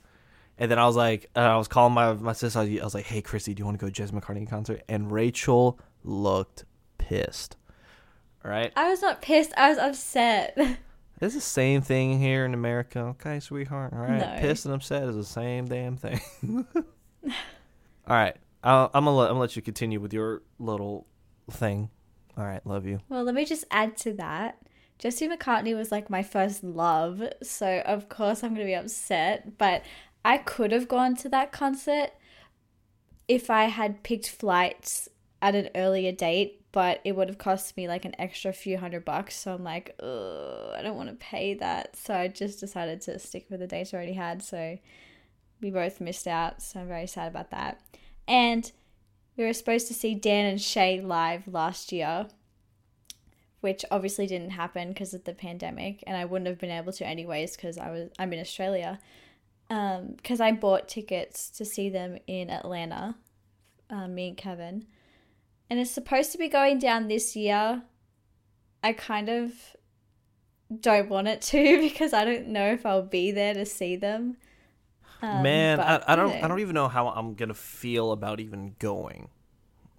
And 0.60 0.70
then 0.70 0.78
I 0.78 0.86
was 0.86 0.96
like, 0.96 1.30
uh, 1.36 1.40
I 1.40 1.58
was 1.58 1.68
calling 1.68 1.94
my 1.94 2.14
my 2.14 2.34
sister. 2.34 2.60
I 2.60 2.64
was, 2.64 2.80
I 2.80 2.84
was 2.84 2.94
like, 2.94 3.06
hey, 3.06 3.22
Christy, 3.22 3.54
do 3.54 3.62
you 3.62 3.66
want 3.66 3.80
to 3.80 3.82
go 3.84 3.88
to 3.88 3.92
Jesse 3.92 4.14
McCartney 4.14 4.48
concert? 4.48 4.84
And 4.88 5.12
Rachael 5.12 5.80
looked 6.04 6.66
pissed. 6.98 7.58
All 8.46 8.52
right. 8.52 8.72
I 8.76 8.90
was 8.90 9.02
not 9.02 9.22
pissed. 9.22 9.54
I 9.58 9.70
was 9.70 9.78
upset. 9.78 10.58
It's 11.22 11.36
the 11.36 11.42
same 11.42 11.82
thing 11.82 12.20
here 12.20 12.44
in 12.44 12.54
America, 12.54 13.00
okay, 13.00 13.40
sweetheart. 13.40 13.94
All 13.94 14.00
right. 14.00 14.20
No. 14.20 14.42
Pissed 14.42 14.66
and 14.66 14.74
upset 14.74 15.04
is 15.04 15.16
the 15.16 15.24
same 15.24 15.66
damn 15.66 15.96
thing. 15.96 16.20
All 16.76 16.84
right. 18.08 18.36
I'll, 18.64 18.90
I'm 18.94 19.06
gonna 19.06 19.18
let, 19.18 19.26
I'm 19.26 19.32
gonna 19.32 19.42
let 19.42 19.56
you 19.56 19.62
continue 19.62 20.00
with 20.00 20.14
your 20.14 20.42
little 20.60 21.08
thing. 21.52 21.90
All 22.38 22.46
right. 22.46 22.66
Love 22.66 22.86
you. 22.86 23.00
Well, 23.10 23.24
let 23.24 23.36
me 23.36 23.46
just 23.46 23.66
add 23.70 23.98
to 23.98 24.14
that. 24.14 24.58
Jesse 25.00 25.28
McCartney 25.28 25.76
was 25.76 25.92
like 25.92 26.10
my 26.10 26.24
first 26.24 26.64
love, 26.64 27.22
so 27.42 27.82
of 27.86 28.10
course 28.10 28.44
I'm 28.44 28.54
gonna 28.54 28.66
be 28.66 28.76
upset. 28.76 29.58
But 29.58 29.84
I 30.24 30.38
could 30.38 30.72
have 30.72 30.88
gone 30.88 31.16
to 31.18 31.30
that 31.30 31.52
concert 31.52 32.12
if 33.28 33.50
I 33.50 33.66
had 33.66 34.04
picked 34.04 34.30
flights 34.30 35.10
at 35.42 35.56
an 35.56 35.70
earlier 35.76 36.12
date 36.12 36.64
but 36.74 37.00
it 37.06 37.16
would 37.16 37.30
have 37.30 37.38
cost 37.38 37.78
me 37.78 37.88
like 37.88 38.04
an 38.04 38.16
extra 38.18 38.52
few 38.52 38.80
hundred 38.80 39.06
bucks. 39.06 39.36
So 39.36 39.54
I'm 39.54 39.64
like, 39.64 39.96
I 40.02 40.80
don't 40.82 40.98
want 40.98 41.10
to 41.10 41.16
pay 41.16 41.54
that. 41.54 41.96
So 41.96 42.16
I 42.16 42.28
just 42.28 42.60
decided 42.60 43.00
to 43.02 43.20
stick 43.20 43.46
with 43.50 43.60
the 43.60 43.68
dates 43.68 43.94
I 43.94 43.98
already 43.98 44.14
had. 44.14 44.42
So 44.42 44.80
we 45.62 45.70
both 45.70 46.02
missed 46.02 46.28
out. 46.28 46.64
So 46.64 46.80
I'm 46.80 46.88
very 46.88 47.06
sad 47.06 47.28
about 47.28 47.52
that. 47.52 47.80
And 48.28 48.72
we 49.38 49.46
were 49.46 49.54
supposed 49.54 49.88
to 49.88 49.94
see 49.94 50.16
Dan 50.16 50.46
and 50.46 50.62
Shay 50.62 51.02
live 51.02 51.48
last 51.48 51.92
year, 51.92 52.28
which 53.62 53.84
obviously 53.90 54.28
didn't 54.28 54.52
happen 54.52 54.90
because 54.90 55.14
of 55.14 55.24
the 55.24 55.34
pandemic, 55.34 56.04
and 56.06 56.16
I 56.16 56.26
wouldn't 56.26 56.48
have 56.48 56.60
been 56.60 56.72
able 56.72 56.94
to 56.94 57.08
anyways 57.08 57.56
because 57.56 57.78
I 57.78 57.90
was 57.90 58.10
I'm 58.20 58.34
in 58.34 58.40
Australia. 58.40 59.00
Because 59.70 60.40
I 60.40 60.52
bought 60.52 60.88
tickets 60.88 61.50
to 61.52 61.66
see 61.66 61.90
them 61.90 62.20
in 62.28 62.52
Atlanta, 62.52 63.16
um, 63.90 64.14
me 64.14 64.28
and 64.28 64.38
Kevin, 64.38 64.86
and 65.68 65.80
it's 65.80 65.90
supposed 65.90 66.32
to 66.34 66.38
be 66.38 66.48
going 66.48 66.78
down 66.78 67.08
this 67.08 67.36
year. 67.36 67.82
I 68.84 68.94
kind 68.94 69.30
of 69.30 69.54
don't 70.80 71.10
want 71.10 71.28
it 71.28 71.42
to 71.42 71.80
because 71.82 72.14
I 72.14 72.26
don't 72.26 72.50
know 72.50 72.72
if 72.72 72.86
I'll 72.86 73.02
be 73.02 73.32
there 73.32 73.54
to 73.56 73.66
see 73.66 73.96
them. 73.96 74.38
Um, 75.24 75.42
Man, 75.42 75.80
I, 75.80 76.02
I 76.06 76.16
don't. 76.18 76.44
I 76.44 76.48
don't 76.50 76.60
even 76.60 76.74
know 76.76 76.88
how 76.90 77.08
I'm 77.08 77.34
gonna 77.36 77.54
feel 77.54 78.12
about 78.12 78.40
even 78.42 78.76
going 78.80 79.30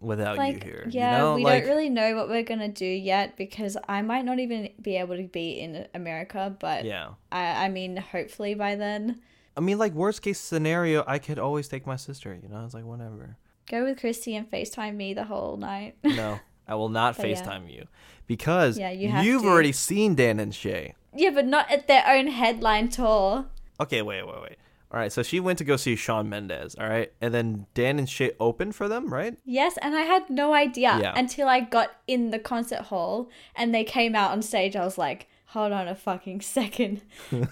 without 0.00 0.36
like 0.36 0.54
you 0.56 0.60
here. 0.62 0.86
yeah 0.90 1.12
you 1.12 1.18
know? 1.18 1.34
we 1.36 1.44
like, 1.44 1.62
don't 1.64 1.70
really 1.74 1.88
know 1.88 2.14
what 2.14 2.28
we're 2.28 2.42
gonna 2.42 2.68
do 2.68 2.84
yet 2.84 3.38
because 3.38 3.74
i 3.88 4.02
might 4.02 4.22
not 4.22 4.38
even 4.38 4.68
be 4.82 4.96
able 4.96 5.16
to 5.16 5.22
be 5.22 5.52
in 5.60 5.86
america 5.94 6.54
but 6.60 6.84
Yeah. 6.84 7.10
i 7.32 7.64
i 7.64 7.68
mean 7.70 7.96
hopefully 7.96 8.54
by 8.54 8.74
then 8.76 9.20
I 9.56 9.60
mean, 9.60 9.78
like 9.78 9.92
worst 9.94 10.20
case 10.20 10.40
scenario, 10.40 11.04
I 11.06 11.20
could 11.20 11.38
always 11.38 11.68
take 11.68 11.86
my 11.86 11.94
sister. 11.94 12.34
You 12.42 12.48
know, 12.48 12.64
it's 12.64 12.74
like 12.74 12.84
whatever. 12.84 13.36
go 13.70 13.84
with 13.84 13.98
christy 14.00 14.34
and 14.36 14.50
facetime 14.50 14.96
me 14.96 15.14
the 15.14 15.24
whole 15.24 15.56
night 15.56 15.94
No, 16.04 16.40
I 16.68 16.74
will 16.74 16.88
not 17.00 17.16
But 17.16 17.28
yeah. 17.30 17.40
FaceTime 17.40 17.72
you 17.72 17.86
because 18.26 18.76
Yeah, 18.78 18.90
you 18.90 19.08
have 19.10 19.24
you've 19.24 19.42
to. 19.42 19.48
already 19.48 19.70
seen 19.72 20.16
Dan 20.16 20.38
and 20.40 20.52
Shay. 20.54 20.94
yeah 21.14 21.30
but 21.30 21.46
not 21.46 21.70
at 21.70 21.86
their 21.86 22.04
own 22.06 22.26
headline 22.26 22.88
tour 22.90 23.46
Okay, 23.80 24.02
wait, 24.02 24.26
wait, 24.26 24.42
wait. 24.42 24.56
All 24.94 25.00
right, 25.00 25.10
so 25.12 25.24
she 25.24 25.40
went 25.40 25.58
to 25.58 25.64
go 25.64 25.74
see 25.76 25.96
Shawn 25.96 26.28
Mendes. 26.28 26.76
All 26.76 26.88
right, 26.88 27.12
and 27.20 27.34
then 27.34 27.66
Dan 27.74 27.98
and 27.98 28.08
Shay 28.08 28.30
opened 28.38 28.76
for 28.76 28.86
them, 28.88 29.12
right? 29.12 29.36
yes 29.44 29.76
and 29.82 29.96
i 29.96 30.02
had 30.02 30.30
no 30.30 30.54
idea 30.54 30.96
Yeah. 31.02 31.12
until 31.16 31.48
i 31.48 31.58
got 31.60 31.90
in 32.06 32.30
the 32.30 32.38
concert 32.38 32.82
hall 32.82 33.28
and 33.56 33.74
they 33.74 33.82
came 33.84 34.14
out 34.14 34.30
on 34.30 34.40
stage 34.42 34.76
i 34.76 34.84
was 34.84 34.96
like 34.96 35.26
hold 35.46 35.72
on 35.72 35.88
a 35.88 35.94
fucking 35.96 36.40
second 36.58 37.02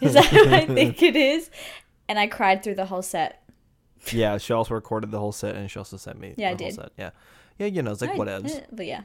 is 0.00 0.12
that 0.14 0.26
who 0.26 0.48
i 0.54 0.64
think 0.78 1.02
it 1.02 1.16
is 1.16 1.50
and 2.08 2.18
i 2.18 2.26
cried 2.28 2.62
through 2.62 2.76
the 2.76 2.86
whole 2.86 3.02
set 3.02 3.42
Yeah, 4.12 4.38
she 4.38 4.52
also 4.52 4.74
recorded 4.74 5.10
the 5.10 5.18
whole 5.18 5.32
set, 5.32 5.54
and 5.56 5.70
she 5.70 5.78
also 5.78 5.96
sent 5.96 6.18
me. 6.20 6.34
Yeah, 6.36 6.46
I 6.46 6.50
whole 6.50 6.56
did. 6.58 6.74
Set. 6.74 6.92
Yeah, 6.96 7.10
yeah, 7.58 7.66
you 7.66 7.82
know, 7.82 7.90
it's 7.92 8.00
like 8.02 8.10
I- 8.10 8.16
whatevs. 8.18 8.64
but 8.72 8.86
yeah 8.86 9.02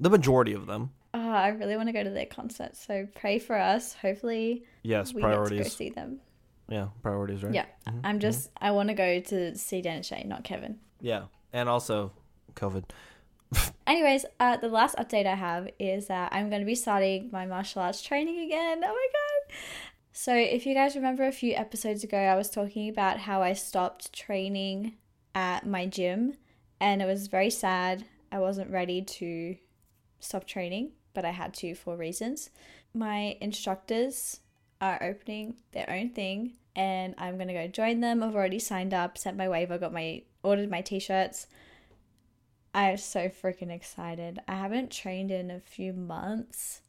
The 0.00 0.10
majority 0.10 0.52
of 0.54 0.66
them. 0.66 0.90
Oh, 1.14 1.30
I 1.30 1.48
really 1.48 1.76
want 1.76 1.88
to 1.88 1.92
go 1.92 2.02
to 2.02 2.10
their 2.10 2.26
concert, 2.26 2.76
so 2.76 3.06
pray 3.14 3.38
for 3.38 3.56
us. 3.56 3.94
Hopefully, 3.94 4.64
Yes, 4.82 5.14
we 5.14 5.22
get 5.22 5.46
to 5.46 5.56
go 5.58 5.62
see 5.62 5.90
them. 5.90 6.18
Yeah, 6.68 6.88
priorities, 7.02 7.42
right? 7.42 7.54
Yeah, 7.54 7.66
I'm 8.02 8.18
just 8.18 8.50
I 8.60 8.70
want 8.70 8.88
to 8.88 8.94
go 8.94 9.20
to 9.20 9.56
see 9.56 9.82
Dan 9.82 9.96
and 9.96 10.06
Shay, 10.06 10.24
not 10.26 10.44
Kevin. 10.44 10.78
Yeah, 11.00 11.24
and 11.52 11.68
also 11.68 12.12
COVID. 12.54 12.84
Anyways, 13.86 14.24
uh, 14.40 14.56
the 14.56 14.68
last 14.68 14.96
update 14.96 15.26
I 15.26 15.34
have 15.34 15.68
is 15.78 16.06
that 16.06 16.32
I'm 16.32 16.48
going 16.48 16.62
to 16.62 16.66
be 16.66 16.74
starting 16.74 17.28
my 17.30 17.46
martial 17.46 17.82
arts 17.82 18.02
training 18.02 18.40
again. 18.40 18.82
Oh 18.82 18.88
my 18.88 19.06
god! 19.12 19.56
So, 20.12 20.34
if 20.34 20.64
you 20.64 20.74
guys 20.74 20.94
remember 20.94 21.26
a 21.26 21.32
few 21.32 21.54
episodes 21.54 22.04
ago, 22.04 22.16
I 22.16 22.36
was 22.36 22.48
talking 22.48 22.88
about 22.88 23.18
how 23.18 23.42
I 23.42 23.52
stopped 23.52 24.12
training 24.12 24.94
at 25.34 25.66
my 25.66 25.86
gym, 25.86 26.34
and 26.80 27.02
it 27.02 27.06
was 27.06 27.26
very 27.26 27.50
sad. 27.50 28.04
I 28.32 28.38
wasn't 28.38 28.70
ready 28.70 29.02
to 29.02 29.56
stop 30.20 30.46
training, 30.46 30.92
but 31.12 31.24
I 31.24 31.30
had 31.30 31.52
to 31.54 31.74
for 31.74 31.96
reasons. 31.96 32.50
My 32.94 33.36
instructors 33.40 34.40
are 34.84 35.02
opening 35.02 35.54
their 35.72 35.88
own 35.88 36.10
thing, 36.10 36.52
and 36.76 37.14
I'm 37.18 37.38
gonna 37.38 37.52
go 37.52 37.66
join 37.66 38.00
them. 38.00 38.22
I've 38.22 38.34
already 38.34 38.58
signed 38.58 38.94
up, 38.94 39.16
sent 39.18 39.36
my 39.36 39.48
waiver, 39.48 39.78
got 39.78 39.92
my 39.92 40.22
ordered 40.42 40.70
my 40.70 40.82
t-shirts. 40.82 41.46
I'm 42.74 42.96
so 42.96 43.28
freaking 43.28 43.70
excited. 43.70 44.40
I 44.48 44.56
haven't 44.56 44.90
trained 44.90 45.30
in 45.30 45.50
a 45.50 45.60
few 45.60 45.92
months. 45.92 46.82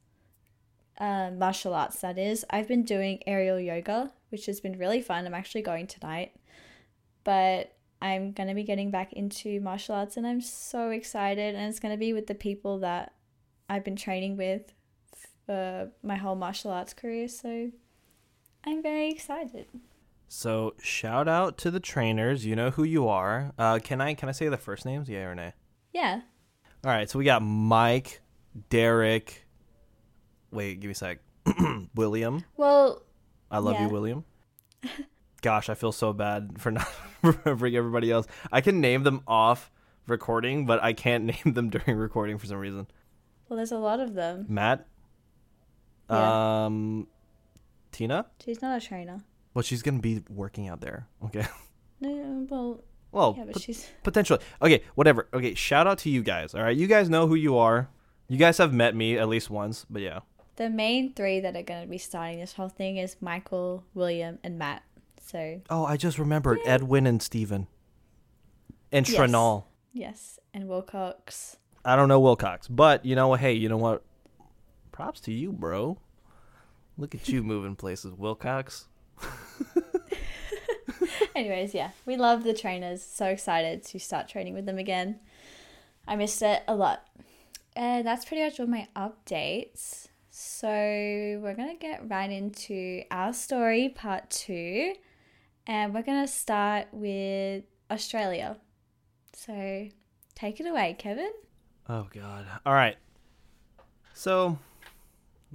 Uh, 1.00 1.30
martial 1.32 1.76
arts, 1.76 2.02
that 2.02 2.18
is. 2.18 2.44
I've 2.50 2.68
been 2.68 2.84
doing 2.84 3.22
aerial 3.28 3.60
yoga, 3.60 4.12
which 4.30 4.48
has 4.48 4.60
been 4.60 4.80
really 4.80 5.02
fun. 5.02 5.26
I'm 5.26 5.34
actually 5.34 5.62
going 5.62 5.86
tonight. 5.86 6.34
But 7.24 7.76
I'm 8.02 8.32
going 8.32 8.50
to 8.50 8.56
be 8.56 8.64
getting 8.64 8.92
back 8.92 9.14
into 9.14 9.60
martial 9.62 9.96
arts 9.96 10.18
and 10.18 10.26
I'm 10.26 10.42
so 10.42 10.90
excited. 10.90 11.54
And 11.54 11.70
it's 11.70 11.80
going 11.80 11.94
to 11.94 12.00
be 12.00 12.14
with 12.14 12.28
the 12.28 12.36
people 12.36 12.80
that 12.80 13.14
I've 13.70 13.84
been 13.84 13.96
training 13.96 14.38
with 14.38 14.74
for 15.46 15.92
my 16.02 16.16
whole 16.16 16.36
martial 16.36 16.72
arts 16.72 16.94
career. 16.94 17.28
So 17.28 17.72
I'm 18.66 18.82
very 18.82 19.10
excited. 19.10 19.68
So 20.28 20.74
shout 20.82 21.28
out 21.28 21.58
to 21.60 21.72
the 21.72 21.80
trainers. 21.80 22.46
You 22.46 22.56
know 22.56 22.72
who 22.72 22.84
you 22.84 23.08
are. 23.08 23.54
Uh, 23.60 23.80
can 23.84 24.02
I 24.02 24.14
can 24.16 24.28
I 24.28 24.32
say 24.32 24.50
the 24.50 24.58
first 24.58 24.86
names? 24.86 25.08
Yeah 25.08 25.26
or 25.26 25.36
nay? 25.36 25.54
Yeah. 25.94 26.22
All 26.84 26.92
right. 26.92 27.10
So 27.10 27.20
we 27.20 27.26
got 27.26 27.42
Mike, 27.42 28.22
Derek. 28.70 29.46
Wait, 30.52 30.80
give 30.80 30.88
me 30.90 30.94
a 30.94 30.96
sec. 30.96 31.20
William. 31.96 32.44
Well, 32.58 33.04
I 33.52 33.60
love 33.60 33.76
Yeah. 33.76 33.84
you, 33.88 33.90
William. 33.90 34.26
Gosh, 35.42 35.70
I 35.70 35.76
feel 35.76 35.92
so 35.92 36.12
bad 36.12 36.56
for 36.58 36.72
not 36.72 36.88
remembering 37.22 37.76
everybody 37.76 38.10
else. 38.12 38.26
I 38.52 38.62
can 38.62 38.82
name 38.82 39.04
them 39.04 39.22
off 39.28 39.70
recording, 40.08 40.66
but 40.66 40.84
I 40.84 40.94
can't 40.94 41.24
name 41.46 41.54
them 41.54 41.70
during 41.70 41.98
recording 41.98 42.38
for 42.40 42.48
some 42.48 42.58
reason. 42.58 42.88
well, 43.48 43.58
there's 43.58 43.72
a 43.72 43.78
lot 43.78 44.00
of 44.00 44.16
them. 44.16 44.46
Matt. 44.50 44.88
Yeah. 46.10 46.66
Um, 46.66 47.08
Tina. 47.96 48.26
She's 48.44 48.62
not 48.62 48.82
a 48.82 48.86
trainer. 48.86 49.22
Well, 49.54 49.64
she's 49.64 49.82
gonna 49.82 50.00
be 50.00 50.22
working 50.30 50.68
out 50.68 50.82
there. 50.82 51.08
Okay. 51.26 51.46
No, 52.02 52.46
well, 52.50 52.84
Well, 53.14 53.36
yeah, 53.38 53.46
but 53.46 53.54
pot- 53.54 53.62
she's. 53.62 53.88
potentially. 54.04 54.40
Okay, 54.62 54.84
whatever. 54.96 55.30
Okay, 55.34 55.54
shout 55.56 55.88
out 55.88 55.98
to 56.00 56.10
you 56.10 56.22
guys. 56.24 56.54
All 56.54 56.62
right, 56.62 56.76
you 56.76 56.88
guys 56.88 57.10
know 57.10 57.26
who 57.26 57.36
you 57.36 57.58
are. 57.58 57.88
You 58.28 58.38
guys 58.38 58.58
have 58.58 58.74
met 58.74 58.94
me 58.94 59.18
at 59.18 59.30
least 59.30 59.50
once, 59.50 59.86
but 59.90 60.02
yeah. 60.02 60.20
The 60.58 60.70
main 60.70 61.14
three 61.14 61.40
that 61.40 61.56
are 61.56 61.64
going 61.64 61.84
to 61.84 61.88
be 61.90 61.98
starting 61.98 62.40
this 62.42 62.52
whole 62.52 62.68
thing 62.68 62.98
is 62.98 63.16
Michael, 63.22 63.86
William, 63.94 64.40
and 64.44 64.60
Matt. 64.60 64.84
So, 65.22 65.62
Oh, 65.70 65.86
I 65.86 65.96
just 65.96 66.20
remembered 66.20 66.60
Edwin 66.66 67.08
and 67.08 67.22
Steven. 67.24 67.68
And 68.92 69.08
Yes. 69.08 69.18
Trenall. 69.18 69.64
yes, 69.94 70.38
and 70.54 70.68
Wilcox. 70.68 71.56
I 71.86 71.96
don't 71.96 72.10
know 72.10 72.20
Wilcox, 72.20 72.68
but 72.68 73.06
you 73.06 73.16
know 73.16 73.30
what? 73.30 73.40
Hey, 73.40 73.54
you 73.54 73.70
know 73.70 73.78
what? 73.78 74.04
Props 74.92 75.22
to 75.22 75.32
you, 75.32 75.54
bro. 75.54 75.98
Look 76.98 77.14
at 77.14 77.28
you 77.28 77.44
moving 77.44 77.76
places, 77.76 78.14
Wilcox. 78.14 78.88
Anyways, 81.36 81.74
yeah, 81.74 81.92
we 82.06 82.16
love 82.16 82.44
the 82.44 82.54
trainers. 82.54 83.04
So 83.04 83.26
excited 83.28 83.84
to 83.86 84.00
start 84.00 84.30
training 84.30 84.54
with 84.54 84.66
them 84.66 84.78
again. 84.78 85.20
I 86.08 86.16
missed 86.16 86.42
it 86.42 86.64
a 86.68 86.76
lot. 86.76 87.06
And 87.76 88.08
that's 88.08 88.24
pretty 88.24 88.44
much 88.44 88.60
all 88.60 88.68
my 88.68 88.88
updates. 88.96 90.08
So 90.30 90.68
we're 90.68 91.56
going 91.56 91.70
to 91.70 91.80
get 91.80 92.10
right 92.10 92.30
into 92.30 93.04
our 93.12 93.34
story, 93.34 93.90
part 93.90 94.30
two. 94.30 94.94
And 95.68 95.94
we're 95.94 96.04
going 96.04 96.26
to 96.26 96.32
start 96.32 96.88
with 96.92 97.64
Australia. 97.92 98.58
So 99.34 99.88
take 100.36 100.60
it 100.60 100.68
away, 100.68 100.96
Kevin. 100.98 101.32
Oh 101.90 102.08
God. 102.14 102.46
All 102.66 102.74
right. 102.74 102.96
So, 104.14 104.58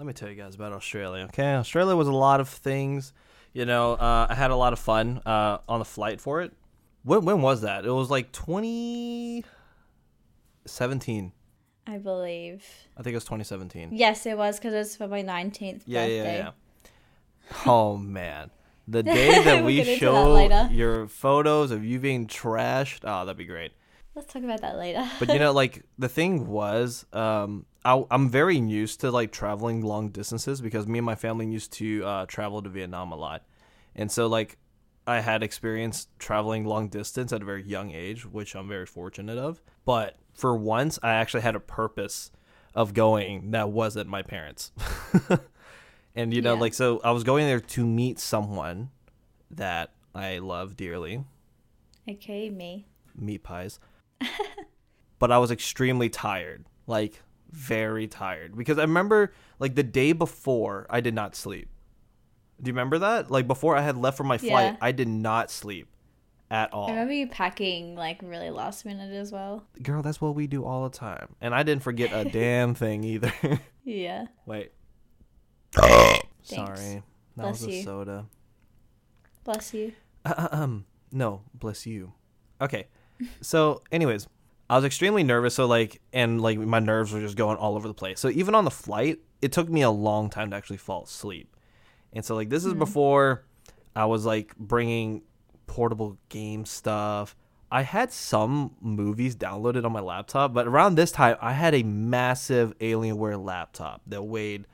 let 0.00 0.07
me 0.07 0.14
tell 0.14 0.30
you 0.30 0.35
guys 0.35 0.54
about 0.54 0.73
Australia. 0.73 1.25
Okay, 1.25 1.52
Australia 1.57 1.95
was 1.95 2.09
a 2.09 2.12
lot 2.12 2.40
of 2.40 2.49
things. 2.49 3.12
You 3.52 3.66
know, 3.66 3.92
uh, 3.92 4.28
I 4.30 4.35
had 4.35 4.50
a 4.50 4.57
lot 4.57 4.73
of 4.73 4.78
fun 4.78 5.21
uh, 5.26 5.59
on 5.69 5.78
the 5.78 5.85
flight 5.85 6.23
for 6.23 6.40
it. 6.40 6.54
When 7.02 7.26
when 7.26 7.42
was 7.42 7.61
that? 7.61 7.85
It 7.85 7.90
was 7.90 8.09
like 8.09 8.33
twenty 8.33 9.45
seventeen. 10.64 11.33
I 11.87 11.99
believe. 11.99 12.64
I 12.97 13.02
think 13.02 13.12
it 13.12 13.16
was 13.19 13.26
twenty 13.26 13.45
seventeen. 13.45 13.90
Yes, 13.92 14.25
it 14.25 14.38
was 14.38 14.59
because 14.59 14.73
it's 14.73 14.97
for 14.97 15.07
my 15.07 15.23
19th 15.23 15.83
Yeah, 15.85 16.07
birthday. 16.07 16.16
yeah, 16.16 16.23
yeah. 16.25 16.38
yeah. 16.38 16.50
Oh 17.66 17.99
man, 17.99 18.50
the 18.88 19.02
day 19.19 19.45
that 19.45 19.66
we 19.66 19.80
into 19.80 20.07
that 20.49 20.73
your 20.73 21.09
photos 21.09 21.73
of 21.73 21.85
you 21.85 21.99
being 21.99 22.26
trashed, 22.26 23.00
oh, 23.04 23.26
that'd 23.26 23.37
be 23.37 23.45
great. 23.45 23.73
Let's 24.14 24.33
talk 24.33 24.45
about 24.45 24.62
that 24.62 24.78
later. 24.78 25.07
But 25.19 25.28
you 25.30 25.38
know, 25.38 25.52
like 25.62 25.83
the 25.99 26.09
thing 26.09 26.47
was, 26.47 27.04
um, 27.12 27.66
I, 27.84 28.04
I'm 28.10 28.28
very 28.28 28.58
used 28.58 29.00
to 29.00 29.10
like 29.10 29.32
traveling 29.32 29.80
long 29.82 30.10
distances 30.10 30.60
because 30.60 30.87
me 30.87 30.99
and 30.99 31.06
my 31.06 31.14
family 31.14 31.46
used 31.46 31.72
to 31.75 32.04
uh, 32.04 32.26
travel 32.26 32.62
to 32.62 32.68
Vietnam 32.68 33.12
a 33.12 33.16
lot, 33.16 33.44
and 33.94 34.10
so 34.10 34.26
like 34.26 34.58
I 35.06 35.20
had 35.20 35.42
experienced 35.42 36.08
traveling 36.18 36.64
long 36.66 36.88
distance 36.88 37.32
at 37.32 37.42
a 37.42 37.44
very 37.44 37.62
young 37.64 37.90
age, 37.92 38.26
which 38.26 38.54
I'm 38.54 38.68
very 38.68 38.87
fortunate 38.87 39.38
of. 39.38 39.62
But 39.84 40.16
for 40.34 40.54
once, 40.56 40.99
I 41.02 41.10
actually 41.14 41.40
had 41.40 41.56
a 41.56 41.60
purpose 41.60 42.30
of 42.75 42.92
going 42.94 43.50
that 43.52 43.70
wasn't 43.70 44.08
my 44.08 44.22
parents, 44.22 44.72
and 46.14 46.32
you 46.34 46.42
know, 46.42 46.54
Yeah. 46.54 46.60
like 46.60 46.75
so 46.75 47.00
I 47.02 47.10
was 47.12 47.25
going 47.25 47.46
there 47.46 47.60
to 47.60 47.87
meet 47.87 48.18
someone 48.18 48.90
that 49.50 49.92
I 50.14 50.38
love 50.38 50.76
dearly, 50.76 51.25
okay, 52.08 52.50
me. 52.50 52.87
meat 53.16 53.42
pies. 53.42 53.80
but 55.18 55.32
I 55.32 55.38
was 55.38 55.50
extremely 55.50 56.08
tired, 56.08 56.66
like 56.87 57.22
very 57.50 58.07
tired 58.07 58.57
because 58.57 58.78
I 58.78 58.83
remember 58.83 59.33
like 59.59 59.75
the 59.75 59.83
day 59.83 60.12
before 60.12 60.87
I 60.90 61.00
did 61.00 61.14
not 61.14 61.35
sleep. 61.35 61.69
Do 62.62 62.69
you 62.69 62.73
remember 62.75 62.99
that? 62.99 63.30
Like 63.30 63.47
before 63.47 63.76
I 63.76 63.80
had 63.80 63.97
left 63.97 64.16
for 64.16 64.25
my 64.25 64.38
flight, 64.38 64.50
Yeah. 64.73 64.76
I 64.80 64.92
did 64.92 65.09
not 65.09 65.50
sleep 65.50 65.88
at 66.50 66.73
all. 66.73 66.88
I 66.88 66.90
remember 66.90 67.12
you 67.14 67.26
packing 67.28 67.95
like 67.95 68.21
really 68.23 68.50
last 68.50 68.85
minute 68.85 69.12
as 69.14 69.33
well. 69.33 69.64
Girl, 69.83 70.02
that's 70.02 70.21
what 70.21 70.35
we 70.35 70.47
do 70.47 70.64
all 70.64 70.88
the 70.88 70.97
time. 70.97 71.35
And 71.40 71.54
I 71.54 71.62
didn't 71.62 71.83
forget 71.83 72.11
a 72.12 72.28
damn 72.28 72.75
thing 72.83 73.04
either. 73.04 73.33
Yeah. 73.83 74.26
Wait. 74.47 74.73
Thanks. 75.73 76.23
Sorry. 76.45 77.02
That 77.37 77.42
Bless 77.42 77.62
was 77.62 77.69
a 77.69 77.73
you. 77.73 77.83
soda. 77.83 78.26
Bless 79.45 79.73
you. 79.75 79.92
um, 80.25 80.85
no, 81.11 81.42
bless 81.54 81.87
you. 81.87 82.12
Okay. 82.61 82.87
So, 83.40 83.83
anyways, 83.90 84.28
I 84.71 84.77
was 84.77 84.85
extremely 84.85 85.25
nervous. 85.25 85.57
So, 85.57 85.67
like, 85.67 86.00
and 86.12 86.41
like 86.41 86.57
my 86.57 86.79
nerves 86.79 87.12
were 87.12 87.21
just 87.21 87.37
going 87.37 87.57
all 87.57 87.75
over 87.75 87.89
the 87.89 87.95
place. 87.95 88.21
So, 88.21 88.29
even 88.29 88.55
on 88.55 88.65
the 88.65 88.71
flight, 88.71 89.19
it 89.43 89.50
took 89.50 89.69
me 89.69 89.83
a 89.83 89.91
long 89.91 90.31
time 90.31 90.50
to 90.50 90.57
actually 90.57 90.77
fall 90.77 91.03
asleep. 91.03 91.57
And 92.12 92.25
so, 92.25 92.37
like, 92.37 92.50
this 92.50 92.65
is 92.65 92.75
hmm. 92.75 92.79
before 92.79 93.45
I 93.97 94.05
was 94.05 94.25
like 94.25 94.57
bringing 94.57 95.23
portable 95.67 96.19
game 96.29 96.65
stuff. 96.65 97.35
I 97.73 97.83
had 97.83 98.12
some 98.12 98.77
movies 98.81 99.35
downloaded 99.35 99.85
on 99.85 99.93
my 99.93 100.00
laptop, 100.00 100.55
but 100.55 100.69
around 100.69 100.95
this 100.95 101.11
time, 101.11 101.37
I 101.41 101.53
had 101.53 101.75
a 101.75 101.83
massive 101.83 102.77
Alienware 102.79 103.45
laptop 103.45 104.03
that 104.07 104.23
weighed 104.23 104.67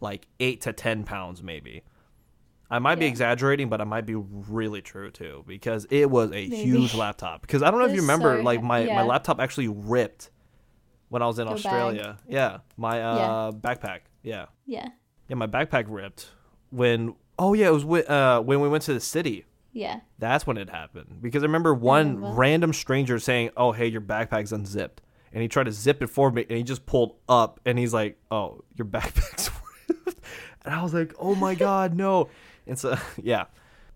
like 0.00 0.26
eight 0.40 0.60
to 0.62 0.72
10 0.72 1.04
pounds, 1.04 1.42
maybe. 1.42 1.82
I 2.70 2.78
might 2.80 2.98
be 2.98 3.06
exaggerating, 3.06 3.68
but 3.68 3.80
I 3.80 3.84
might 3.84 4.06
be 4.06 4.14
really 4.16 4.82
true 4.82 5.10
too 5.10 5.44
because 5.46 5.86
it 5.90 6.10
was 6.10 6.30
a 6.30 6.48
Maybe. 6.48 6.56
huge 6.56 6.94
laptop. 6.94 7.42
Because 7.42 7.62
I 7.62 7.70
don't 7.70 7.78
know 7.80 7.86
if 7.86 7.94
you 7.94 8.00
remember, 8.00 8.38
so 8.38 8.42
like 8.42 8.62
my, 8.62 8.84
yeah. 8.84 8.96
my 8.96 9.02
laptop 9.02 9.38
actually 9.40 9.68
ripped 9.68 10.30
when 11.08 11.22
I 11.22 11.26
was 11.26 11.38
in 11.38 11.46
Your 11.46 11.54
Australia. 11.54 12.18
Yeah, 12.28 12.58
my 12.76 13.00
uh, 13.00 13.52
backpack. 13.52 14.00
Yeah, 14.24 14.46
Yeah. 14.66 14.88
yeah, 15.28 15.36
my 15.36 15.46
backpack 15.46 15.84
ripped 15.88 16.30
when. 16.70 17.14
Oh 17.38 17.52
yeah, 17.54 17.68
it 17.68 17.72
was 17.72 17.84
when, 17.84 18.06
uh, 18.08 18.40
when 18.40 18.60
we 18.60 18.68
went 18.68 18.82
to 18.84 18.94
the 18.94 19.00
city. 19.00 19.44
Yeah. 19.72 20.00
That's 20.18 20.46
when 20.46 20.56
it 20.56 20.70
happened. 20.70 21.18
Because 21.20 21.42
I 21.42 21.46
remember 21.46 21.74
one 21.74 22.16
remember. 22.16 22.36
random 22.36 22.72
stranger 22.72 23.18
saying, 23.18 23.50
"Oh, 23.56 23.72
hey, 23.72 23.86
your 23.86 24.00
backpack's 24.00 24.50
unzipped," 24.52 25.02
and 25.32 25.42
he 25.42 25.48
tried 25.48 25.64
to 25.64 25.72
zip 25.72 26.02
it 26.02 26.06
for 26.08 26.30
me, 26.32 26.46
and 26.48 26.56
he 26.58 26.64
just 26.64 26.86
pulled 26.86 27.14
up, 27.28 27.60
and 27.66 27.78
he's 27.78 27.92
like, 27.94 28.18
"Oh, 28.30 28.64
your 28.74 28.86
backpack's 28.96 29.50
ripped," 29.88 30.18
and 30.64 30.74
I 30.74 30.82
was 30.82 30.94
like, 30.94 31.14
"Oh 31.20 31.34
my 31.36 31.54
god, 31.66 31.94
no!" 31.94 32.28
And 32.66 32.78
so, 32.78 32.96
yeah, 33.22 33.44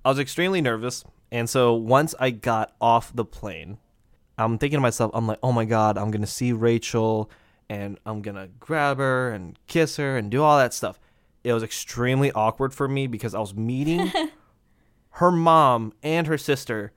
I 0.04 0.08
was 0.08 0.18
extremely 0.18 0.60
nervous, 0.60 1.04
and 1.32 1.48
so 1.48 1.74
once 1.74 2.14
I 2.20 2.30
got 2.30 2.74
off 2.80 3.14
the 3.14 3.24
plane, 3.24 3.78
I'm 4.38 4.58
thinking 4.58 4.78
to 4.78 4.80
myself, 4.82 5.10
I'm 5.14 5.26
like, 5.26 5.38
"Oh 5.42 5.52
my 5.52 5.64
god, 5.64 5.98
I'm 5.98 6.10
gonna 6.10 6.26
see 6.26 6.52
Rachael, 6.52 7.30
and 7.68 7.98
I'm 8.06 8.22
gonna 8.22 8.48
grab 8.58 8.98
her 8.98 9.30
and 9.30 9.58
kiss 9.66 9.96
her 9.96 10.16
and 10.16 10.30
do 10.30 10.42
all 10.42 10.56
that 10.58 10.72
stuff." 10.74 10.98
It 11.44 11.52
was 11.52 11.62
extremely 11.62 12.30
awkward 12.32 12.72
for 12.74 12.86
me 12.88 13.06
because 13.06 13.34
I 13.34 13.40
was 13.40 13.54
meeting 13.54 14.12
her 15.12 15.30
mom 15.30 15.92
and 16.02 16.26
her 16.26 16.38
sister 16.38 16.92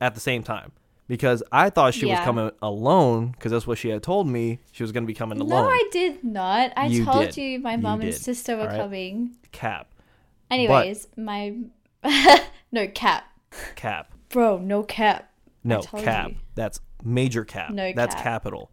at 0.00 0.14
the 0.14 0.20
same 0.20 0.42
time 0.42 0.72
because 1.08 1.42
I 1.50 1.70
thought 1.70 1.94
she 1.94 2.06
was 2.06 2.18
coming 2.20 2.50
alone 2.62 3.32
because 3.32 3.50
that's 3.52 3.66
what 3.66 3.78
she 3.78 3.88
had 3.88 4.02
told 4.02 4.28
me 4.28 4.60
she 4.70 4.82
was 4.84 4.92
going 4.92 5.02
to 5.02 5.06
be 5.08 5.14
coming 5.14 5.40
alone. 5.40 5.64
No. 5.64 5.68
I 5.68 5.88
did 5.90 6.22
not. 6.22 6.72
I 6.76 6.86
You 6.86 7.04
told 7.04 7.26
did. 7.30 7.36
you 7.36 7.58
my 7.58 7.72
You 7.74 7.78
mom 7.78 8.00
and 8.00 8.10
did. 8.12 8.20
sister 8.20 8.54
were 8.56 8.62
Alright. 8.62 8.80
coming. 8.80 9.36
Cap, 9.52 9.88
Anyways, 10.50 11.08
my 11.16 11.56
no 12.72 12.86
cap, 12.88 13.24
cap, 13.76 14.12
bro, 14.28 14.58
no 14.58 14.82
cap. 14.82 15.30
no 15.64 15.80
cap. 15.82 16.30
you. 16.30 16.36
That's 16.54 16.80
major 17.04 17.44
cap. 17.44 17.70
No 17.70 17.92
that's 17.94 18.14
cap. 18.14 18.24
capital. 18.24 18.70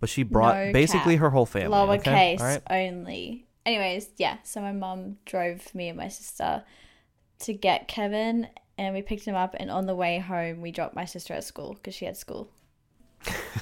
But 0.00 0.08
she 0.08 0.22
brought 0.22 0.56
No 0.56 0.72
basically 0.72 1.14
cap. 1.14 1.22
her 1.22 1.30
whole 1.30 1.46
family. 1.46 1.76
Lowercase 1.76 2.00
okay? 2.00 2.36
Right. 2.40 2.62
only. 2.70 3.46
Anyways, 3.66 4.08
yeah. 4.16 4.38
So 4.42 4.60
my 4.60 4.72
mom 4.72 5.18
drove 5.26 5.74
me 5.74 5.88
and 5.88 5.98
my 5.98 6.08
sister 6.08 6.64
to 7.40 7.52
get 7.52 7.88
Kevin, 7.88 8.48
and 8.78 8.94
we 8.94 9.02
picked 9.02 9.26
him 9.26 9.34
up. 9.34 9.54
And 9.58 9.70
on 9.70 9.86
the 9.86 9.94
way 9.94 10.18
home, 10.18 10.62
we 10.62 10.72
dropped 10.72 10.94
my 10.94 11.04
sister 11.04 11.34
at 11.34 11.44
school 11.44 11.74
because 11.74 11.94
she 11.94 12.06
had 12.06 12.16
school. 12.16 12.50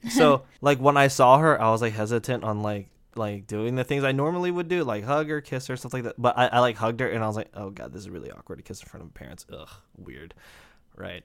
so 0.10 0.44
like 0.62 0.80
when 0.80 0.98
I 0.98 1.08
saw 1.08 1.40
her, 1.40 1.60
I 1.60 1.72
was 1.72 1.82
like 1.82 1.94
hesitant 1.94 2.44
on 2.44 2.62
like 2.62 2.90
like 3.16 3.48
doing 3.48 3.76
the 3.76 3.84
things 3.84 4.04
I 4.04 4.12
normally 4.12 4.52
would 4.52 4.68
do, 4.68 4.84
like 4.84 5.04
hug 5.04 5.28
her, 5.30 5.42
kiss 5.42 5.68
her, 5.68 5.76
stuff 5.78 5.94
like 5.94 6.04
that. 6.04 6.16
But 6.22 6.38
I, 6.38 6.48
I 6.48 6.60
like 6.60 6.78
hugged 6.78 7.00
her, 7.02 7.10
and 7.10 7.24
I 7.24 7.28
was 7.28 7.36
like, 7.36 7.50
oh 7.54 7.70
god, 7.70 7.92
this 7.94 8.02
is 8.02 8.10
really 8.10 8.32
awkward 8.32 8.58
to 8.58 8.64
kiss 8.64 8.82
in 8.82 8.88
front 8.88 9.04
of 9.06 9.10
my 9.14 9.20
parents. 9.20 9.46
Ugh, 9.52 9.70
weird, 9.98 10.34
right? 10.96 11.24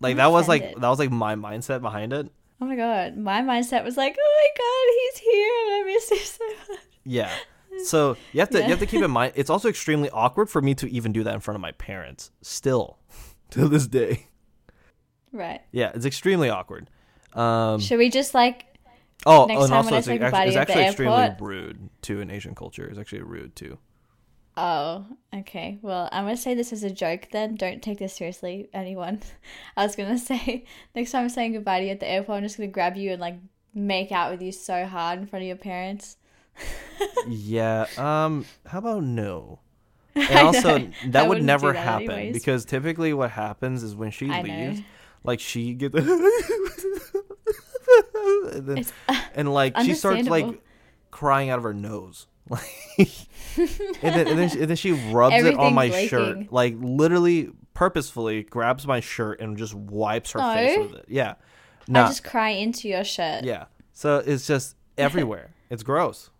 Like 0.00 0.12
I'm 0.12 0.16
that 0.16 0.32
was 0.32 0.48
like 0.48 0.74
that 0.74 0.88
was 0.88 0.98
like 0.98 1.10
my 1.12 1.36
mindset 1.36 1.80
behind 1.80 2.12
it. 2.12 2.28
Oh 2.60 2.66
my 2.66 2.76
god, 2.76 3.16
my 3.16 3.40
mindset 3.42 3.84
was 3.84 3.96
like, 3.96 4.16
oh 4.18 4.32
my 4.40 4.48
god, 4.58 4.94
he's 5.00 5.32
here, 5.32 5.52
and 5.64 5.74
I 5.74 5.92
miss 5.92 6.10
him 6.10 6.18
so 6.18 6.72
much. 6.72 6.80
Yeah. 7.04 7.30
So 7.86 8.18
you 8.34 8.40
have 8.40 8.50
to 8.50 8.58
Yeah. 8.58 8.64
you 8.66 8.70
have 8.70 8.80
to 8.80 8.86
keep 8.86 9.02
in 9.02 9.10
mind 9.10 9.32
it's 9.34 9.48
also 9.48 9.70
extremely 9.70 10.10
awkward 10.10 10.50
for 10.50 10.60
me 10.60 10.74
to 10.74 10.90
even 10.90 11.10
do 11.10 11.24
that 11.24 11.32
in 11.32 11.40
front 11.40 11.54
of 11.56 11.62
my 11.62 11.72
parents. 11.72 12.30
Still, 12.42 12.98
to 13.50 13.66
this 13.66 13.86
day. 13.86 14.26
Right. 15.32 15.62
Yeah, 15.72 15.90
it's 15.94 16.04
extremely 16.04 16.50
awkward. 16.50 16.90
Um, 17.32 17.80
Should 17.80 17.96
we 17.98 18.10
just 18.10 18.34
like 18.34 18.66
oh, 19.26 19.46
next 19.46 19.60
oh, 19.60 19.64
and 19.64 19.72
also 19.74 19.96
it's, 19.96 20.06
say 20.06 20.14
act- 20.14 20.22
goodbye 20.22 20.40
to 20.42 20.46
it's 20.46 20.54
you 20.54 20.60
at 20.60 20.66
the 20.66 20.72
actually 20.72 20.86
extremely 20.86 21.22
airport- 21.22 21.48
rude 21.48 21.90
to 22.02 22.20
an 22.20 22.30
Asian 22.30 22.54
culture. 22.54 22.86
It's 22.86 22.98
actually 22.98 23.22
rude 23.22 23.54
too. 23.56 23.78
Oh, 24.54 25.06
okay. 25.34 25.78
Well, 25.80 26.10
I'm 26.12 26.24
gonna 26.24 26.36
say 26.36 26.54
this 26.54 26.72
as 26.74 26.82
a 26.82 26.90
joke 26.90 27.28
then. 27.32 27.54
Don't 27.54 27.82
take 27.82 27.98
this 27.98 28.14
seriously, 28.14 28.68
anyone. 28.74 29.20
I 29.76 29.84
was 29.86 29.96
gonna 29.96 30.18
say 30.30 30.64
next 30.94 31.12
time 31.12 31.22
I'm 31.22 31.28
saying 31.30 31.54
goodbye 31.54 31.80
to 31.80 31.84
you 31.86 31.92
at 31.92 32.00
the 32.00 32.08
airport, 32.08 32.38
I'm 32.38 32.42
just 32.42 32.58
gonna 32.58 32.68
grab 32.68 32.96
you 32.96 33.12
and 33.12 33.20
like 33.20 33.36
make 33.74 34.12
out 34.12 34.30
with 34.30 34.42
you 34.42 34.52
so 34.52 34.84
hard 34.84 35.18
in 35.20 35.26
front 35.26 35.42
of 35.42 35.46
your 35.46 35.56
parents. 35.56 36.16
yeah. 37.28 37.86
Um. 37.96 38.44
How 38.66 38.78
about 38.78 39.04
no? 39.04 39.60
And 40.14 40.38
also, 40.40 40.76
know. 40.78 40.90
That 41.06 41.28
would 41.30 41.42
never 41.42 41.72
that 41.72 41.82
happen 41.82 42.10
anyways. 42.10 42.34
because 42.34 42.66
typically 42.66 43.14
what 43.14 43.30
happens 43.30 43.82
is 43.82 43.96
when 43.96 44.10
she 44.10 44.28
I 44.30 44.42
leaves, 44.42 44.80
know. 44.80 44.84
like 45.24 45.40
she 45.40 45.72
gets, 45.72 45.94
and, 48.54 48.66
then, 48.66 48.78
It's 48.78 48.92
uh, 49.08 49.20
and 49.34 49.52
like 49.52 49.76
she 49.80 49.94
starts 49.94 50.28
like 50.28 50.60
crying 51.10 51.50
out 51.50 51.58
of 51.58 51.64
her 51.64 51.74
nose, 51.74 52.26
like, 52.48 52.62
and 53.56 53.68
then 54.02 54.26
and 54.28 54.38
then, 54.38 54.48
she, 54.48 54.60
and 54.60 54.68
then 54.68 54.76
she 54.76 54.92
rubs 55.12 55.36
it 55.36 55.54
on 55.56 55.74
my 55.74 55.90
shirt, 56.06 56.52
like 56.52 56.74
literally 56.78 57.50
purposefully 57.74 58.42
grabs 58.42 58.86
my 58.86 59.00
shirt 59.00 59.40
and 59.40 59.56
just 59.56 59.74
wipes 59.74 60.32
her 60.32 60.40
face 60.54 60.78
with 60.78 60.94
it. 61.00 61.04
Yeah, 61.08 61.34
I 61.88 61.92
just 62.08 62.24
cry 62.24 62.50
into 62.50 62.88
your 62.88 63.04
shirt. 63.04 63.44
yeah. 63.44 63.66
So 63.92 64.18
it's 64.24 64.46
just 64.46 64.76
everywhere. 64.96 65.50
it's 65.70 65.82
gross. 65.82 66.30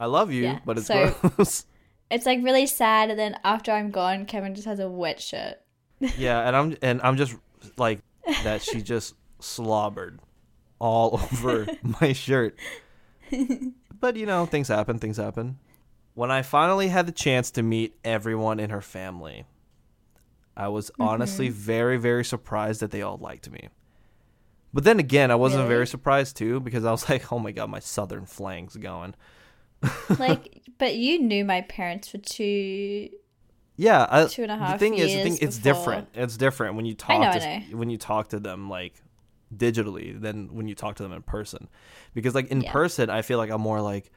I 0.00 0.06
love 0.06 0.32
you, 0.32 0.44
Yeah, 0.44 0.60
but 0.64 0.78
it's 0.78 0.86
so- 0.86 1.14
gross. 1.20 1.64
It's 2.10 2.24
like 2.24 2.42
really 2.42 2.66
sad, 2.66 3.10
and 3.10 3.18
then 3.18 3.36
after 3.44 3.70
I'm 3.70 3.90
gone, 3.90 4.24
Kevin 4.24 4.54
just 4.54 4.66
has 4.66 4.80
a 4.80 4.88
wet 4.88 5.20
shirt. 5.20 5.56
Yeah, 6.16 6.46
and 6.46 6.56
I'm 6.56 6.76
and 6.80 7.02
I'm 7.02 7.16
just 7.18 7.34
like 7.76 8.00
that. 8.44 8.62
She 8.62 8.80
just 8.80 9.14
slobbered 9.40 10.20
all 10.78 11.14
over 11.32 11.66
my 12.00 12.12
shirt. 12.12 12.58
But 14.00 14.16
you 14.16 14.26
know, 14.26 14.46
things 14.46 14.68
happen. 14.68 14.98
Things 14.98 15.16
happen. 15.16 15.58
When 16.14 16.30
I 16.30 16.42
finally 16.42 16.88
had 16.88 17.06
the 17.06 17.12
chance 17.12 17.50
to 17.52 17.62
meet 17.62 17.96
everyone 18.04 18.58
in 18.58 18.70
her 18.70 18.80
family, 18.80 19.44
I 20.56 20.68
was 20.68 20.90
mm-hmm. 20.90 21.02
honestly 21.02 21.48
very, 21.48 21.96
very 21.96 22.24
surprised 22.24 22.80
that 22.80 22.90
they 22.90 23.02
all 23.02 23.18
liked 23.18 23.50
me. 23.50 23.68
But 24.74 24.84
then 24.84 24.98
again, 24.98 25.30
I 25.30 25.36
wasn't 25.36 25.60
Really? 25.60 25.74
very 25.74 25.86
surprised 25.86 26.36
too 26.36 26.60
because 26.60 26.84
I 26.84 26.90
was 26.90 27.08
like, 27.08 27.32
"Oh 27.32 27.38
my 27.38 27.52
god, 27.52 27.70
my 27.70 27.78
southern 27.78 28.26
flang's 28.26 28.76
going." 28.76 29.14
like, 30.18 30.62
but 30.78 30.96
you 30.96 31.20
knew 31.20 31.44
my 31.44 31.62
parents 31.62 32.08
for 32.08 32.18
two. 32.18 33.08
Yeah, 33.76 34.06
I, 34.10 34.26
Two 34.26 34.42
and 34.42 34.50
the 34.50 34.56
half 34.56 34.80
thing 34.80 34.94
is, 34.94 35.06
the 35.06 35.08
years 35.08 35.22
thing 35.22 35.38
it's 35.40 35.58
before- 35.58 35.74
different. 35.74 36.08
It's 36.14 36.36
different 36.36 36.74
when 36.74 36.84
you 36.84 36.94
talk 36.94 37.20
know, 37.20 37.32
to 37.32 37.48
I 37.48 37.66
when 37.72 37.90
you 37.90 37.96
talk 37.96 38.28
to 38.30 38.40
them 38.40 38.68
like 38.68 38.94
digitally 39.56 40.20
than 40.20 40.54
when 40.54 40.68
you 40.68 40.74
talk 40.74 40.96
to 40.96 41.02
them 41.02 41.12
in 41.12 41.22
person. 41.22 41.68
Because 42.14 42.34
like 42.34 42.48
in 42.48 42.60
Yeah. 42.62 42.72
person, 42.72 43.10
I 43.10 43.22
feel 43.22 43.38
like 43.38 43.50
I'm 43.50 43.60
more 43.60 43.80
like, 43.80 44.10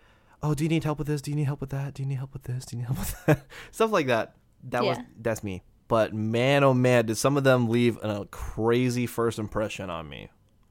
"Oh, 0.43 0.53
do 0.53 0.63
you 0.63 0.69
need 0.69 0.83
help 0.83 0.97
with 0.97 1.07
this? 1.07 1.21
Do 1.21 1.31
you 1.31 1.37
need 1.37 1.45
help 1.45 1.61
with 1.61 1.69
that? 1.71 1.93
Do 1.93 2.03
you 2.03 2.09
need 2.09 2.15
help 2.15 2.33
with 2.33 2.43
this? 2.43 2.65
Do 2.65 2.75
you 2.75 2.81
need 2.81 2.87
help 2.87 2.99
with 2.99 3.25
that?" 3.25 3.45
Stuff 3.71 3.91
like 3.91 4.07
that. 4.07 4.35
That 4.69 4.83
was 4.83 4.97
that's 5.19 5.43
me. 5.43 5.63
But 5.87 6.13
man, 6.13 6.63
oh 6.63 6.73
man, 6.73 7.05
did 7.07 7.15
some 7.17 7.35
of 7.37 7.43
them 7.43 7.67
leave 7.67 7.97
a 8.03 8.25
crazy 8.31 9.05
first 9.07 9.39
impression 9.39 9.89
on 9.89 10.07
me. 10.07 10.29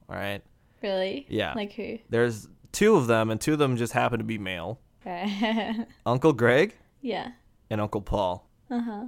All 0.08 0.16
right, 0.16 0.42
Really? 0.82 1.26
Yeah. 1.28 1.52
Like 1.54 1.72
who? 1.72 1.98
there's 2.08 2.48
two 2.72 2.96
of 2.96 3.06
them, 3.06 3.30
and 3.30 3.40
two 3.40 3.52
of 3.52 3.58
them 3.58 3.76
just 3.76 3.92
happen 3.92 4.18
to 4.18 4.24
be 4.24 4.38
male. 4.38 4.80
yeah. 5.04 5.84
Uncle 6.06 6.32
Greg 6.32 6.74
Yeah. 7.00 7.32
and 7.68 7.80
Uncle 7.80 8.00
Paul. 8.00 8.48
Uh 8.70 8.80
huh. 8.80 9.04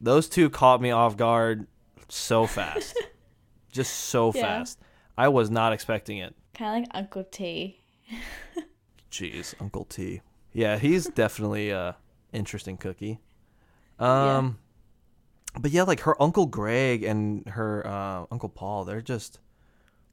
Those 0.00 0.28
two 0.28 0.48
caught 0.50 0.80
me 0.80 0.90
off 0.92 1.16
guard 1.16 1.66
so 2.08 2.46
fast. 2.46 2.96
Just 3.70 3.92
so 3.92 4.32
Yeah. 4.34 4.42
fast. 4.42 4.78
I 5.16 5.28
was 5.28 5.50
not 5.50 5.72
expecting 5.72 6.18
it. 6.18 6.34
Kind 6.54 6.84
of 6.84 6.88
like 6.88 6.96
Uncle 7.02 7.24
T. 7.24 7.78
Jeez, 9.10 9.54
Uncle 9.60 9.84
T. 9.84 10.20
Yeah, 10.52 10.78
he's 10.78 11.06
definitely 11.14 11.70
a 11.70 11.96
interesting 12.32 12.76
cookie. 12.76 13.20
Um 13.98 14.58
but 15.60 15.72
yeah, 15.72 15.82
like 15.82 16.00
her 16.00 16.20
Uncle 16.22 16.46
Greg 16.46 17.02
and 17.02 17.46
her 17.48 17.84
uh, 17.86 18.24
Uncle 18.30 18.48
Paul, 18.48 18.84
they're 18.84 19.02
just 19.02 19.40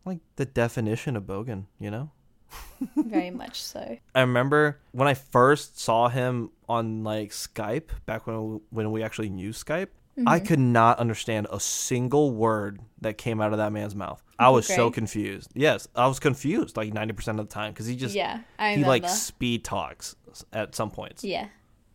like 0.03 0.19
the 0.35 0.45
definition 0.45 1.15
of 1.15 1.23
bogan, 1.23 1.65
you 1.79 1.91
know? 1.91 2.09
Very 2.95 3.29
much 3.29 3.61
so. 3.61 3.97
I 4.15 4.21
remember 4.21 4.79
when 4.93 5.07
I 5.07 5.13
first 5.13 5.79
saw 5.79 6.09
him 6.09 6.49
on 6.67 7.03
like 7.03 7.29
Skype 7.31 7.89
back 8.07 8.25
when 8.25 8.53
we, 8.53 8.59
when 8.71 8.91
we 8.91 9.03
actually 9.03 9.27
used 9.29 9.63
Skype. 9.65 9.89
I 10.25 10.39
could 10.39 10.59
not 10.59 10.97
understand 10.99 11.47
a 11.51 11.59
single 11.59 12.31
word 12.33 12.79
that 13.01 13.17
came 13.17 13.39
out 13.39 13.51
of 13.51 13.59
that 13.59 13.71
man's 13.71 13.95
mouth. 13.95 14.23
I 14.39 14.49
was 14.49 14.65
so 14.65 14.89
confused. 14.89 15.51
Yes, 15.53 15.87
I 15.95 16.07
was 16.07 16.19
confused 16.19 16.75
like 16.77 16.91
90% 16.93 17.27
of 17.27 17.37
the 17.37 17.43
time 17.45 17.71
because 17.73 17.85
he 17.85 17.95
just 17.95 18.15
yeah, 18.15 18.39
I 18.57 18.69
he 18.69 18.75
remember. 18.77 18.89
like 18.89 19.09
speed 19.09 19.63
talks 19.63 20.15
at 20.53 20.73
some 20.75 20.89
points. 20.91 21.23
yeah, 21.23 21.47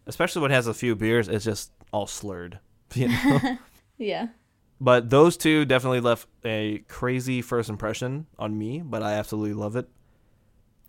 Especially 0.07 0.43
when 0.43 0.51
he 0.51 0.55
has 0.57 0.67
a 0.67 0.75
few 0.75 0.95
beers, 0.95 1.29
it's 1.29 1.45
just 1.45 1.73
all 1.93 2.07
slurred. 2.07 2.59
You 2.95 3.09
know? 3.09 3.59
yeah, 3.99 4.27
but 4.81 5.09
those 5.09 5.37
two 5.39 5.65
definitely 5.65 6.01
left 6.01 6.29
a 6.45 6.79
crazy 6.89 7.41
first 7.41 7.71
impression 7.71 8.27
on 8.39 8.57
me, 8.59 8.83
but 8.85 9.03
I 9.03 9.15
absolutely 9.15 9.55
love 9.55 9.77
it. 9.77 9.89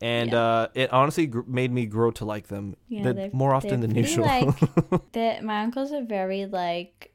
And 0.02 0.32
Yeah. 0.32 0.38
uh, 0.43 0.67
it 0.74 0.91
honestly 0.91 1.28
gr- 1.28 1.41
made 1.48 1.72
me 1.72 1.86
grow 1.86 2.12
to 2.12 2.26
like 2.26 2.48
them 2.48 2.76
Yeah, 2.89 3.04
the- 3.13 3.30
more 3.32 3.54
often 3.54 3.80
than 3.80 3.96
usual. 3.96 4.26
like- 4.26 5.13
my 5.43 5.62
uncles 5.63 5.93
are 5.93 6.04
very 6.04 6.46
like 6.46 7.12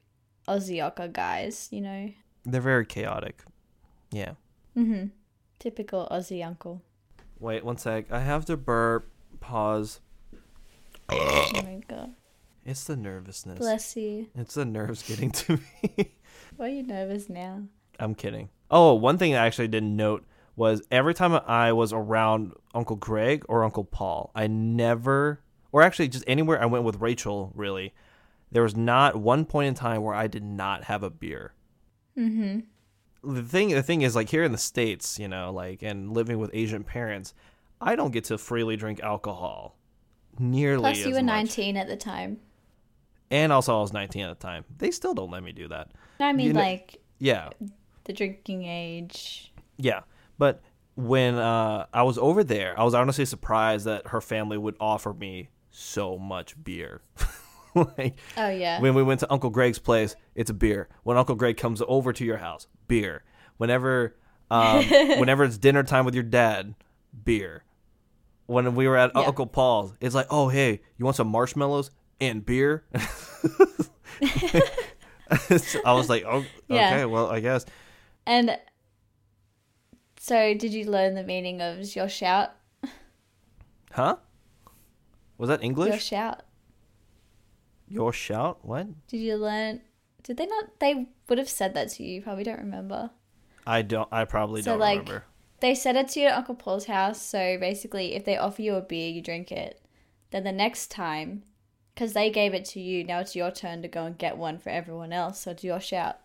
Aussie 0.49 0.77
ocker 0.77 1.11
guys, 1.11 1.67
you 1.71 1.81
know. 1.81 2.11
They're 2.45 2.61
very 2.61 2.85
chaotic. 2.85 3.43
Yeah. 4.11 4.33
Mm-hmm. 4.75 5.07
Typical 5.59 6.07
Aussie 6.11 6.45
uncle. 6.45 6.81
Wait 7.39 7.63
one 7.63 7.77
sec. 7.77 8.11
I 8.11 8.19
have 8.19 8.45
to 8.45 8.57
burp. 8.57 9.09
Pause. 9.39 9.99
Oh 11.11 11.49
my 11.63 11.81
god. 11.87 12.11
It's 12.65 12.83
the 12.83 12.95
nervousness. 12.95 13.57
Bless 13.57 13.95
you. 13.95 14.27
It's 14.35 14.53
the 14.53 14.65
nerves 14.65 15.01
getting 15.01 15.31
to 15.31 15.59
me. 15.81 16.11
Why 16.55 16.67
are 16.67 16.69
you 16.69 16.83
nervous 16.83 17.29
now? 17.29 17.63
I'm 17.99 18.13
kidding. 18.13 18.49
Oh, 18.69 18.93
one 18.93 19.17
thing 19.17 19.33
I 19.33 19.45
actually 19.47 19.69
didn't 19.69 19.95
note 19.95 20.23
was 20.55 20.83
every 20.91 21.13
time 21.15 21.33
I 21.47 21.71
was 21.71 21.93
around 21.93 22.53
Uncle 22.75 22.95
Greg 22.95 23.43
or 23.49 23.63
Uncle 23.63 23.85
Paul, 23.85 24.29
I 24.35 24.45
never, 24.45 25.39
or 25.71 25.81
actually 25.81 26.09
just 26.09 26.25
anywhere 26.27 26.61
I 26.61 26.67
went 26.67 26.83
with 26.83 26.97
Rachael, 26.97 27.51
really, 27.55 27.93
there 28.51 28.63
was 28.63 28.75
not 28.75 29.15
one 29.15 29.45
point 29.45 29.67
in 29.67 29.73
time 29.75 30.01
where 30.01 30.15
I 30.15 30.27
did 30.27 30.43
not 30.43 30.85
have 30.85 31.03
a 31.03 31.09
beer. 31.09 31.53
Mm-hmm. 32.17 32.59
The 33.33 33.43
thing, 33.43 33.69
the 33.69 33.83
thing 33.83 34.01
is, 34.01 34.15
like 34.15 34.29
here 34.29 34.43
in 34.43 34.51
the 34.51 34.57
states, 34.57 35.19
you 35.19 35.27
know, 35.27 35.51
like 35.51 35.81
and 35.83 36.13
living 36.13 36.39
with 36.39 36.51
Asian 36.53 36.83
parents, 36.83 37.33
I 37.81 37.95
don't 37.95 38.11
get 38.11 38.25
to 38.25 38.37
freely 38.37 38.75
drink 38.77 38.99
alcohol 39.01 39.75
nearly 40.37 40.81
Plus, 40.93 40.99
you 40.99 41.09
were 41.13 41.21
much. 41.23 41.57
19 41.57 41.77
at 41.77 41.87
the 41.87 41.97
time. 41.97 42.39
and 43.31 43.51
also 43.51 43.77
I 43.77 43.81
was 43.81 43.91
19 43.93 44.23
at 44.23 44.39
the 44.39 44.47
time. 44.47 44.63
They 44.77 44.91
still 44.91 45.13
don't 45.13 45.31
let 45.31 45.43
me 45.43 45.51
do 45.51 45.67
that. 45.67 45.91
I 46.19 46.31
mean, 46.33 46.47
You 46.47 46.53
know- 46.53 46.59
like 46.61 47.01
Yeah, 47.19 47.49
the 48.05 48.13
drinking 48.13 48.63
age. 48.65 49.51
Yeah, 49.77 50.01
but 50.37 50.61
when 50.95 51.35
uh, 51.35 51.85
I 51.93 52.03
was 52.03 52.17
over 52.17 52.43
there, 52.43 52.77
I 52.79 52.83
was 52.83 52.93
honestly 52.93 53.25
surprised 53.25 53.85
that 53.85 54.07
her 54.07 54.19
family 54.21 54.57
would 54.57 54.75
offer 54.79 55.13
me 55.13 55.49
so 55.71 56.17
much 56.17 56.61
beer. 56.63 57.01
like 57.97 58.17
Oh 58.37 58.49
yeah. 58.49 58.79
when 58.81 58.93
we 58.95 59.03
went 59.03 59.19
to 59.21 59.31
Uncle 59.31 59.49
Greg's 59.49 59.79
place, 59.79 60.15
it's 60.35 60.49
a 60.49 60.53
beer. 60.53 60.87
When 61.03 61.17
Uncle 61.17 61.35
Greg 61.35 61.57
comes 61.57 61.81
over 61.87 62.13
to 62.13 62.25
your 62.25 62.37
house, 62.37 62.67
beer. 62.87 63.23
Whenever, 63.57 64.15
um, 64.51 64.83
whenever 65.19 65.43
it's 65.43 65.57
dinner 65.57 65.83
time 65.83 66.05
with 66.05 66.13
your 66.15 66.23
dad, 66.23 66.75
beer. 67.25 67.63
When 68.45 68.73
we 68.75 68.87
were 68.87 68.97
at 68.97 69.11
Yeah. 69.15 69.21
Uncle 69.23 69.45
Paul's, 69.47 69.93
it's 70.01 70.15
like, 70.15 70.27
oh 70.29 70.49
hey, 70.49 70.81
you 70.97 71.05
want 71.05 71.17
some 71.17 71.27
marshmallows 71.27 71.91
and 72.21 72.45
beer? 72.45 72.85
I 75.85 75.93
was 75.93 76.09
like, 76.09 76.23
oh, 76.25 76.43
Yeah. 76.67 76.93
okay, 76.95 77.05
well, 77.05 77.27
I 77.29 77.39
guess. 77.39 77.65
And 78.25 78.57
so, 80.19 80.53
did 80.53 80.73
you 80.73 80.85
learn 80.85 81.13
the 81.15 81.23
meaning 81.23 81.61
of 81.61 81.95
your 81.95 82.09
shout? 82.09 82.51
Huh? 83.91 84.17
Was 85.37 85.47
that 85.49 85.63
English? 85.63 85.89
Your 85.89 85.99
shout. 85.99 86.41
Your 87.89 88.13
shout? 88.13 88.59
What? 88.63 88.87
Did 89.07 89.17
you 89.17 89.35
learn? 89.35 89.81
Did 90.23 90.37
they 90.37 90.45
not? 90.45 90.79
They 90.79 91.07
would 91.27 91.37
have 91.37 91.49
said 91.49 91.73
that 91.73 91.89
to 91.91 92.03
you. 92.03 92.15
You 92.15 92.21
probably 92.21 92.43
don't 92.43 92.59
remember. 92.59 93.09
I 93.65 93.81
don't. 93.81 94.07
I 94.11 94.25
probably 94.25 94.61
So, 94.61 94.71
don't 94.71 94.79
like- 94.79 94.99
remember. 94.99 95.23
They 95.61 95.75
said 95.75 95.97
it 95.97 96.07
to 96.09 96.19
you 96.21 96.27
at 96.27 96.37
Uncle 96.37 96.55
Paul's 96.55 96.85
house. 96.85 97.21
So 97.21 97.57
basically, 97.59 98.15
if 98.15 98.23
they 98.23 98.37
offer 98.37 98.61
you 98.61 98.75
a 98.75 98.81
beer, 98.81 99.09
you 99.09 99.21
drink 99.21 99.51
it. 99.51 99.81
Then 100.31 100.43
the 100.45 100.51
next 100.53 100.89
time, 100.89 101.43
because 101.93 102.13
they 102.13 102.29
gave 102.29 102.53
it 102.53 102.63
to 102.65 102.79
you, 102.79 103.03
now 103.03 103.19
it's 103.19 103.35
your 103.35 103.51
turn 103.51 103.81
to 103.81 103.87
go 103.89 104.05
and 104.05 104.17
get 104.17 104.37
one 104.37 104.57
for 104.57 104.69
everyone 104.69 105.11
else. 105.11 105.41
So 105.41 105.51
it's 105.51 105.63
your 105.65 105.81
shout. 105.81 106.19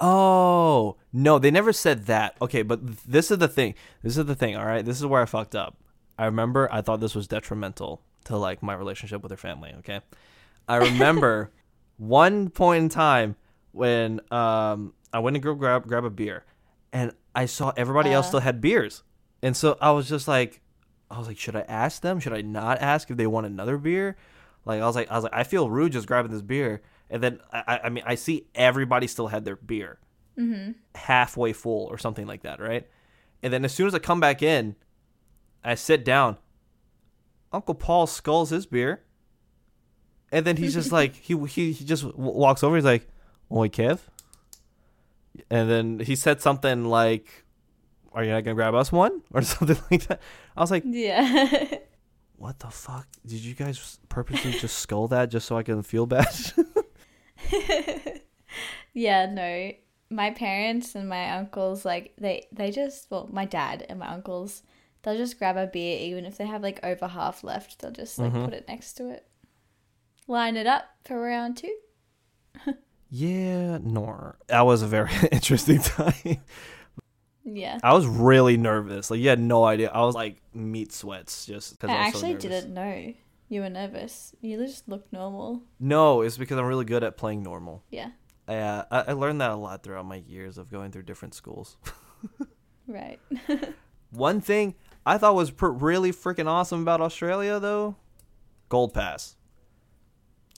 Oh 0.00 0.96
no, 1.12 1.38
they 1.38 1.50
never 1.50 1.72
said 1.72 2.06
that. 2.06 2.36
Okay, 2.40 2.62
but 2.62 2.86
th- 2.86 2.98
this 3.06 3.30
is 3.30 3.38
the 3.38 3.48
thing. 3.48 3.74
This 4.02 4.16
is 4.16 4.26
the 4.26 4.34
thing. 4.34 4.56
All 4.56 4.64
right, 4.66 4.84
this 4.84 4.98
is 4.98 5.06
where 5.06 5.22
I 5.22 5.24
fucked 5.24 5.54
up. 5.56 5.76
I 6.18 6.26
remember 6.26 6.68
I 6.72 6.82
thought 6.82 7.00
this 7.00 7.14
was 7.14 7.26
detrimental 7.26 8.02
to 8.24 8.36
like 8.36 8.62
my 8.62 8.74
relationship 8.74 9.22
with 9.22 9.30
her 9.30 9.36
family. 9.36 9.74
Okay, 9.78 10.00
I 10.68 10.76
remember 10.76 11.50
one 11.96 12.50
point 12.50 12.82
in 12.84 12.88
time 12.88 13.36
when 13.72 14.20
um 14.30 14.92
I 15.12 15.18
went 15.20 15.34
to 15.34 15.40
go 15.40 15.54
grab 15.54 15.86
grab 15.86 16.04
a 16.04 16.10
beer, 16.10 16.44
and 16.92 17.12
I 17.34 17.46
saw 17.46 17.72
everybody 17.76 18.12
else 18.12 18.26
Uh. 18.26 18.28
still 18.28 18.40
had 18.40 18.60
beers, 18.60 19.02
and 19.42 19.56
so 19.56 19.76
I 19.80 19.90
was 19.92 20.08
just 20.08 20.28
like, 20.28 20.60
I 21.10 21.18
was 21.18 21.26
like, 21.26 21.38
should 21.38 21.56
I 21.56 21.62
ask 21.62 22.02
them? 22.02 22.20
Should 22.20 22.34
I 22.34 22.42
not 22.42 22.78
ask 22.80 23.10
if 23.10 23.16
they 23.16 23.26
want 23.26 23.46
another 23.46 23.78
beer? 23.78 24.16
Like 24.64 24.80
I 24.82 24.86
was 24.86 24.94
like, 24.96 25.10
I 25.10 25.14
was 25.14 25.24
like, 25.24 25.34
I 25.34 25.44
feel 25.44 25.70
rude 25.70 25.92
just 25.92 26.06
grabbing 26.06 26.30
this 26.30 26.42
beer, 26.42 26.82
and 27.08 27.22
then 27.22 27.40
I, 27.52 27.62
I- 27.66 27.80
I 27.84 27.88
mean, 27.88 28.04
I 28.06 28.14
see 28.16 28.46
everybody 28.54 29.06
still 29.06 29.28
had 29.28 29.44
their 29.44 29.56
beer 29.56 29.98
halfway 30.94 31.52
full 31.52 31.86
or 31.86 31.98
something 31.98 32.26
like 32.26 32.42
that, 32.42 32.60
right? 32.60 32.86
And 33.42 33.52
then 33.52 33.64
as 33.64 33.72
soon 33.72 33.86
as 33.88 33.94
I 33.94 33.98
come 33.98 34.20
back 34.20 34.42
in, 34.42 34.76
I 35.64 35.74
sit 35.74 36.04
down. 36.04 36.36
Uncle 37.52 37.74
Paul 37.74 38.06
skulls 38.06 38.50
his 38.50 38.66
beer, 38.66 39.02
and 40.32 40.44
then 40.46 40.56
he's 40.56 40.74
just 40.74 40.92
like 40.92 41.14
he 41.14 41.36
he, 41.46 41.72
he 41.72 41.84
just 41.84 42.02
w- 42.04 42.32
walks 42.32 42.62
over. 42.62 42.76
He's 42.76 42.84
like, 42.84 43.06
"Oi, 43.52 43.68
Kev," 43.68 44.00
and 45.50 45.70
then 45.70 45.98
he 46.00 46.16
said 46.16 46.40
something 46.40 46.84
like, 46.84 47.44
"Are 48.12 48.24
you 48.24 48.30
not 48.30 48.44
gonna 48.44 48.54
grab 48.54 48.74
us 48.74 48.90
one?" 48.92 49.22
or 49.32 49.42
something 49.42 49.78
like 49.90 50.06
that. 50.08 50.20
I 50.56 50.60
was 50.60 50.70
like, 50.70 50.82
Yeah. 50.86 51.64
"What 52.36 52.58
the 52.60 52.70
fuck? 52.70 53.06
Did 53.26 53.40
you 53.40 53.54
guys 53.54 53.98
purposely 54.08 54.52
just 54.52 54.78
skull 54.78 55.08
that 55.08 55.28
just 55.30 55.46
so 55.46 55.56
I 55.56 55.62
can 55.62 55.82
feel 55.82 56.06
bad?" 56.06 56.28
yeah. 58.94 59.26
No. 59.26 59.72
My 60.10 60.30
parents 60.30 60.94
and 60.94 61.06
my 61.08 61.32
uncles, 61.36 61.84
like 61.84 62.14
they, 62.18 62.46
they 62.50 62.70
just 62.70 63.10
well, 63.10 63.28
my 63.30 63.44
dad 63.44 63.84
and 63.90 63.98
my 63.98 64.08
uncles, 64.08 64.62
they'll 65.02 65.18
just 65.18 65.38
grab 65.38 65.58
a 65.58 65.66
beer 65.66 65.98
even 66.00 66.24
if 66.24 66.38
they 66.38 66.46
have 66.46 66.62
like 66.62 66.80
over 66.82 67.06
half 67.06 67.44
left. 67.44 67.78
They'll 67.80 67.90
just 67.90 68.18
like 68.18 68.32
Mhm. 68.32 68.46
put 68.46 68.54
it 68.54 68.66
next 68.68 68.94
to 68.94 69.10
it, 69.10 69.26
line 70.28 70.56
it 70.56 70.66
up 70.66 70.84
for 71.04 71.20
round 71.20 71.56
two. 71.56 71.76
yeah, 73.10 73.78
nor 73.82 74.38
that 74.46 74.60
was 74.62 74.82
a 74.82 74.86
very 74.86 75.10
interesting 75.32 75.80
time. 75.80 76.38
Yeah. 77.44 77.78
I 77.82 77.94
was 77.94 78.06
really 78.06 78.56
nervous. 78.56 79.10
Like 79.10 79.20
you 79.20 79.28
had 79.28 79.40
no 79.40 79.64
idea. 79.64 79.90
I 79.90 80.02
was 80.04 80.14
like 80.14 80.40
meat 80.54 80.92
sweats 80.92 81.46
just 81.46 81.78
because 81.80 81.90
I 81.90 81.94
I, 81.98 82.04
was 82.10 82.20
so 82.20 82.26
actually 82.26 82.32
nervous. 82.34 82.62
didn't 82.62 82.74
know 82.74 83.14
you 83.48 83.60
were 83.62 83.70
nervous. 83.70 84.34
You 84.42 84.58
just 84.58 84.86
looked 84.88 85.12
normal. 85.12 85.62
No, 85.80 86.20
it's 86.20 86.36
because 86.36 86.58
I'm 86.58 86.66
really 86.66 86.84
good 86.84 87.02
at 87.02 87.16
playing 87.16 87.42
normal. 87.42 87.82
Yeah. 87.90 88.10
I, 88.46 88.56
uh, 88.56 88.84
I 88.90 89.00
I 89.08 89.12
learned 89.12 89.40
that 89.40 89.50
a 89.50 89.56
lot 89.56 89.82
throughout 89.82 90.04
my 90.06 90.16
years 90.16 90.58
of 90.58 90.70
going 90.70 90.92
through 90.92 91.02
different 91.04 91.34
schools. 91.34 91.76
Right. 92.88 93.20
One 94.10 94.40
thing 94.40 94.74
I 95.04 95.18
thought 95.18 95.34
was 95.34 95.50
pr- 95.50 95.66
really 95.68 96.10
freaking 96.10 96.46
awesome 96.46 96.80
about 96.80 97.02
Australia, 97.02 97.60
though, 97.60 97.96
gold 98.70 98.94
pass, 98.94 99.36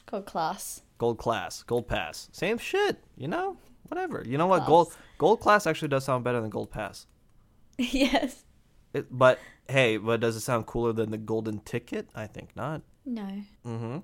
Called 0.07 0.27
class. 0.27 0.83
gold 0.99 1.19
class, 1.19 1.63
gold 1.63 1.89
pass, 1.89 2.29
same 2.33 2.59
shit. 2.59 2.99
You 3.17 3.29
know, 3.29 3.57
whatever. 3.89 4.23
You 4.27 4.39
know 4.39 4.47
what? 4.47 4.59
Class. 4.59 4.69
Gold 4.69 4.97
gold 5.19 5.41
class 5.41 5.67
actually 5.67 5.89
does 5.89 6.05
sound 6.05 6.25
better 6.25 6.41
than 6.41 6.51
gold 6.51 6.71
pass. 6.71 7.07
yes. 7.79 8.45
It, 8.93 9.07
but 9.11 9.39
hey, 9.69 9.97
but 9.99 10.21
does 10.21 10.35
it 10.37 10.41
sound 10.41 10.67
cooler 10.67 10.93
than 10.93 11.11
the 11.11 11.19
golden 11.19 11.61
ticket? 11.61 12.09
I 12.15 12.27
think 12.27 12.57
not. 12.57 12.83
No. 13.07 13.43
Mm-hmm. 13.65 13.99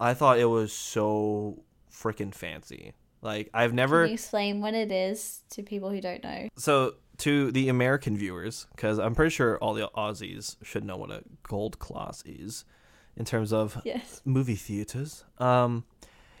I 0.00 0.14
thought 0.14 0.38
it 0.38 0.46
was 0.46 0.72
so 0.72 1.62
freaking 1.92 2.34
fancy. 2.34 2.94
Like 3.20 3.50
I've 3.52 3.74
never 3.74 4.04
Can 4.04 4.10
you 4.10 4.14
explain 4.14 4.60
what 4.60 4.74
it 4.74 4.92
is 4.92 5.40
to 5.50 5.62
people 5.62 5.90
who 5.90 6.00
don't 6.00 6.22
know? 6.22 6.48
so 6.56 6.94
to 7.18 7.50
the 7.50 7.68
American 7.68 8.16
viewers 8.16 8.66
because 8.76 8.98
I'm 8.98 9.14
pretty 9.14 9.30
sure 9.30 9.58
all 9.58 9.74
the 9.74 9.90
Aussies 9.96 10.56
should 10.62 10.84
know 10.84 10.96
what 10.96 11.10
a 11.10 11.22
gold 11.42 11.80
class 11.80 12.22
is 12.24 12.64
in 13.18 13.24
terms 13.26 13.52
of 13.52 13.80
Yes. 13.84 14.22
movie 14.24 14.54
theaters. 14.54 15.24
Um, 15.38 15.84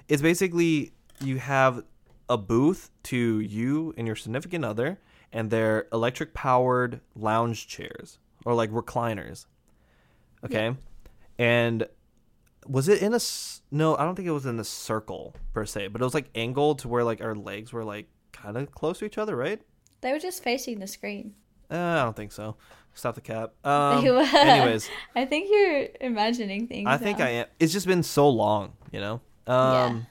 it's 0.08 0.22
basically 0.22 0.92
you 1.20 1.36
have 1.38 1.82
a 2.30 2.38
booth 2.38 2.90
to 3.02 3.40
you 3.40 3.92
and 3.98 4.06
your 4.06 4.16
significant 4.16 4.64
other, 4.64 4.98
and 5.32 5.50
they're 5.50 5.86
electric 5.92 6.32
powered 6.32 7.00
lounge 7.14 7.66
chairs 7.68 8.18
or 8.46 8.54
like 8.54 8.70
recliners. 8.70 9.44
Okay, 10.44 10.74
and 11.38 11.86
was 12.66 12.88
it 12.88 13.02
in 13.02 13.12
a 13.12 13.18
no? 13.70 13.96
I 13.96 14.04
don't 14.04 14.14
think 14.14 14.28
it 14.28 14.32
was 14.32 14.46
in 14.46 14.58
a 14.60 14.64
circle 14.64 15.34
per 15.52 15.64
se, 15.66 15.88
but 15.88 16.00
it 16.00 16.04
was 16.04 16.14
like 16.14 16.30
angled 16.34 16.78
to 16.80 16.88
where 16.88 17.02
like 17.04 17.20
our 17.20 17.34
legs 17.34 17.72
were 17.72 17.84
like 17.84 18.06
kind 18.32 18.56
of 18.56 18.70
close 18.70 19.00
to 19.00 19.04
each 19.04 19.18
other, 19.18 19.36
right? 19.36 19.60
They 20.00 20.12
were 20.12 20.18
just 20.20 20.42
facing 20.44 20.78
the 20.78 20.86
screen. 20.86 21.34
Uh, 21.70 21.76
I 21.76 22.04
don't 22.04 22.14
think 22.16 22.30
so. 22.32 22.56
Stop 22.98 23.14
the 23.14 23.20
cap. 23.20 23.52
Um, 23.64 24.04
anyways, 24.04 24.90
I 25.14 25.24
think 25.24 25.48
you're 25.52 25.86
imagining 26.00 26.66
things. 26.66 26.88
I 26.88 26.96
think 26.96 27.20
now. 27.20 27.26
I 27.26 27.28
am. 27.30 27.46
It's 27.60 27.72
just 27.72 27.86
been 27.86 28.02
so 28.02 28.28
long, 28.28 28.72
you 28.90 28.98
know. 29.00 29.20
Um, 29.46 30.08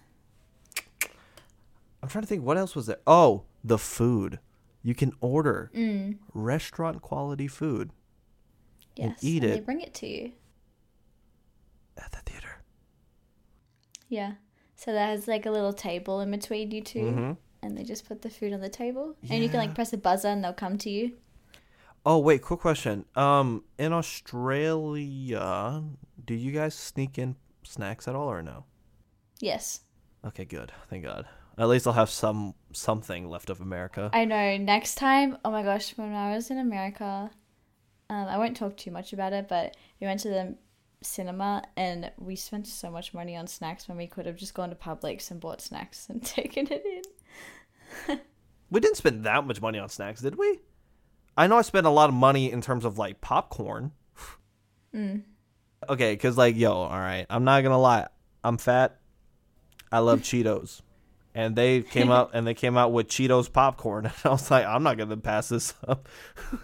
I'm 2.02 2.08
trying 2.08 2.22
to 2.22 2.28
think 2.28 2.44
what 2.46 2.58
else 2.58 2.76
was 2.76 2.86
there. 2.86 3.00
Oh, 3.06 3.44
the 3.62 3.78
food. 3.78 4.40
You 4.84 4.96
can 4.96 5.12
order 5.20 5.70
Mm. 5.76 6.20
restaurant 6.34 7.02
quality 7.02 7.48
food 7.50 7.92
And 9.00 9.12
Yes. 9.12 9.24
eat 9.24 9.44
and 9.44 9.54
They 9.54 9.60
bring 9.60 9.82
it 9.82 9.94
to 9.96 10.08
you. 10.08 10.32
at 11.98 12.12
the 12.14 12.20
theater. 12.26 12.64
Yeah. 14.08 14.34
So 14.76 14.94
that 14.94 15.08
has 15.10 15.28
like 15.28 15.46
a 15.46 15.52
little 15.52 15.74
table 15.74 16.22
in 16.22 16.32
between 16.32 16.72
you 16.72 16.82
2 16.82 17.12
hmm 17.12 17.32
and 17.62 17.78
they 17.78 17.84
just 17.84 18.08
put 18.08 18.22
the 18.22 18.30
food 18.30 18.54
on 18.54 18.62
the 18.62 18.70
table, 18.70 19.16
and 19.32 19.44
you 19.44 19.50
can 19.50 19.60
like 19.60 19.74
press 19.76 19.92
a 19.92 19.98
buzzer 19.98 20.28
and 20.30 20.44
they'll 20.44 20.54
come 20.54 20.78
to 20.78 20.90
you. 20.92 21.18
Oh 22.10 22.20
wait, 22.20 22.42
quick 22.42 22.62
question. 22.62 23.04
Um, 23.18 23.66
in 23.78 23.92
Australia, 23.92 25.84
do 26.24 26.34
you 26.34 26.54
guys 26.54 26.74
sneak 26.74 27.18
in 27.18 27.36
snacks 27.64 28.08
at 28.08 28.16
all 28.16 28.32
or 28.32 28.42
no? 28.42 28.64
Yes. 29.42 29.82
Okay, 30.26 30.46
good. 30.46 30.72
Thank 30.90 31.04
God. 31.04 31.28
At 31.58 31.68
least 31.68 31.86
I'll 31.86 31.92
have 31.92 32.10
some 32.10 32.54
something 32.72 33.28
left 33.28 33.50
of 33.50 33.60
America. 33.60 34.10
I 34.14 34.24
know. 34.24 34.56
Next 34.56 34.96
time, 34.96 35.38
oh 35.44 35.52
my 35.52 35.64
gosh, 35.64 35.98
when 35.98 36.14
I 36.14 36.34
was 36.34 36.50
in 36.50 36.60
America, 36.60 37.30
um, 38.10 38.28
I 38.30 38.38
won't 38.38 38.56
talk 38.56 38.78
too 38.78 38.92
much 38.92 39.12
about 39.12 39.34
it, 39.34 39.50
but 39.50 39.76
we 40.00 40.08
went 40.08 40.22
to 40.22 40.30
the 40.30 40.56
cinema 41.04 41.62
and 41.76 42.10
we 42.18 42.38
spent 42.38 42.68
so 42.68 42.90
much 42.90 43.14
money 43.14 43.36
on 43.36 43.48
snacks 43.48 43.90
when 43.90 43.98
we 43.98 44.08
could 44.08 44.26
have 44.26 44.38
just 44.38 44.54
gone 44.54 44.70
to 44.70 44.78
Publix 44.78 45.30
and 45.30 45.42
bought 45.42 45.60
snacks 45.60 46.08
and 46.08 46.24
taken 46.26 46.68
it 46.72 46.86
in. 48.08 48.22
we 48.70 48.80
didn't 48.80 48.96
spend 48.96 49.26
that 49.26 49.46
much 49.46 49.62
money 49.62 49.78
on 49.78 49.90
snacks, 49.90 50.22
did 50.22 50.38
we? 50.38 50.62
I 51.38 51.48
know 51.48 51.58
I 51.58 51.62
spent 51.62 51.86
a 51.86 51.92
lot 51.92 52.10
of 52.10 52.16
money 52.16 52.52
in 52.52 52.62
terms 52.62 52.84
of 52.84 52.98
like 52.98 53.22
popcorn. 53.22 53.92
Mm. 54.94 55.24
Okay, 55.88 56.16
cause 56.18 56.38
like 56.38 56.56
yo, 56.58 56.74
all 56.74 56.90
right, 56.90 57.26
I'm 57.30 57.44
not 57.44 57.62
gonna 57.64 57.80
lie, 57.80 58.08
I'm 58.44 58.58
fat. 58.58 58.98
I 59.92 60.00
love 60.00 60.22
Cheetos, 60.24 60.82
and 61.36 61.56
they 61.56 61.82
came 61.82 62.10
out 62.12 62.32
and 62.34 62.48
they 62.48 62.54
came 62.56 62.76
out 62.78 62.92
with 62.92 63.08
Cheetos 63.08 63.52
popcorn, 63.52 64.06
and 64.08 64.14
I 64.26 64.30
was 64.30 64.50
like, 64.50 64.66
I'm 64.66 64.82
not 64.84 64.98
gonna 64.98 65.18
pass 65.18 65.50
this 65.50 65.74
up. 65.88 66.08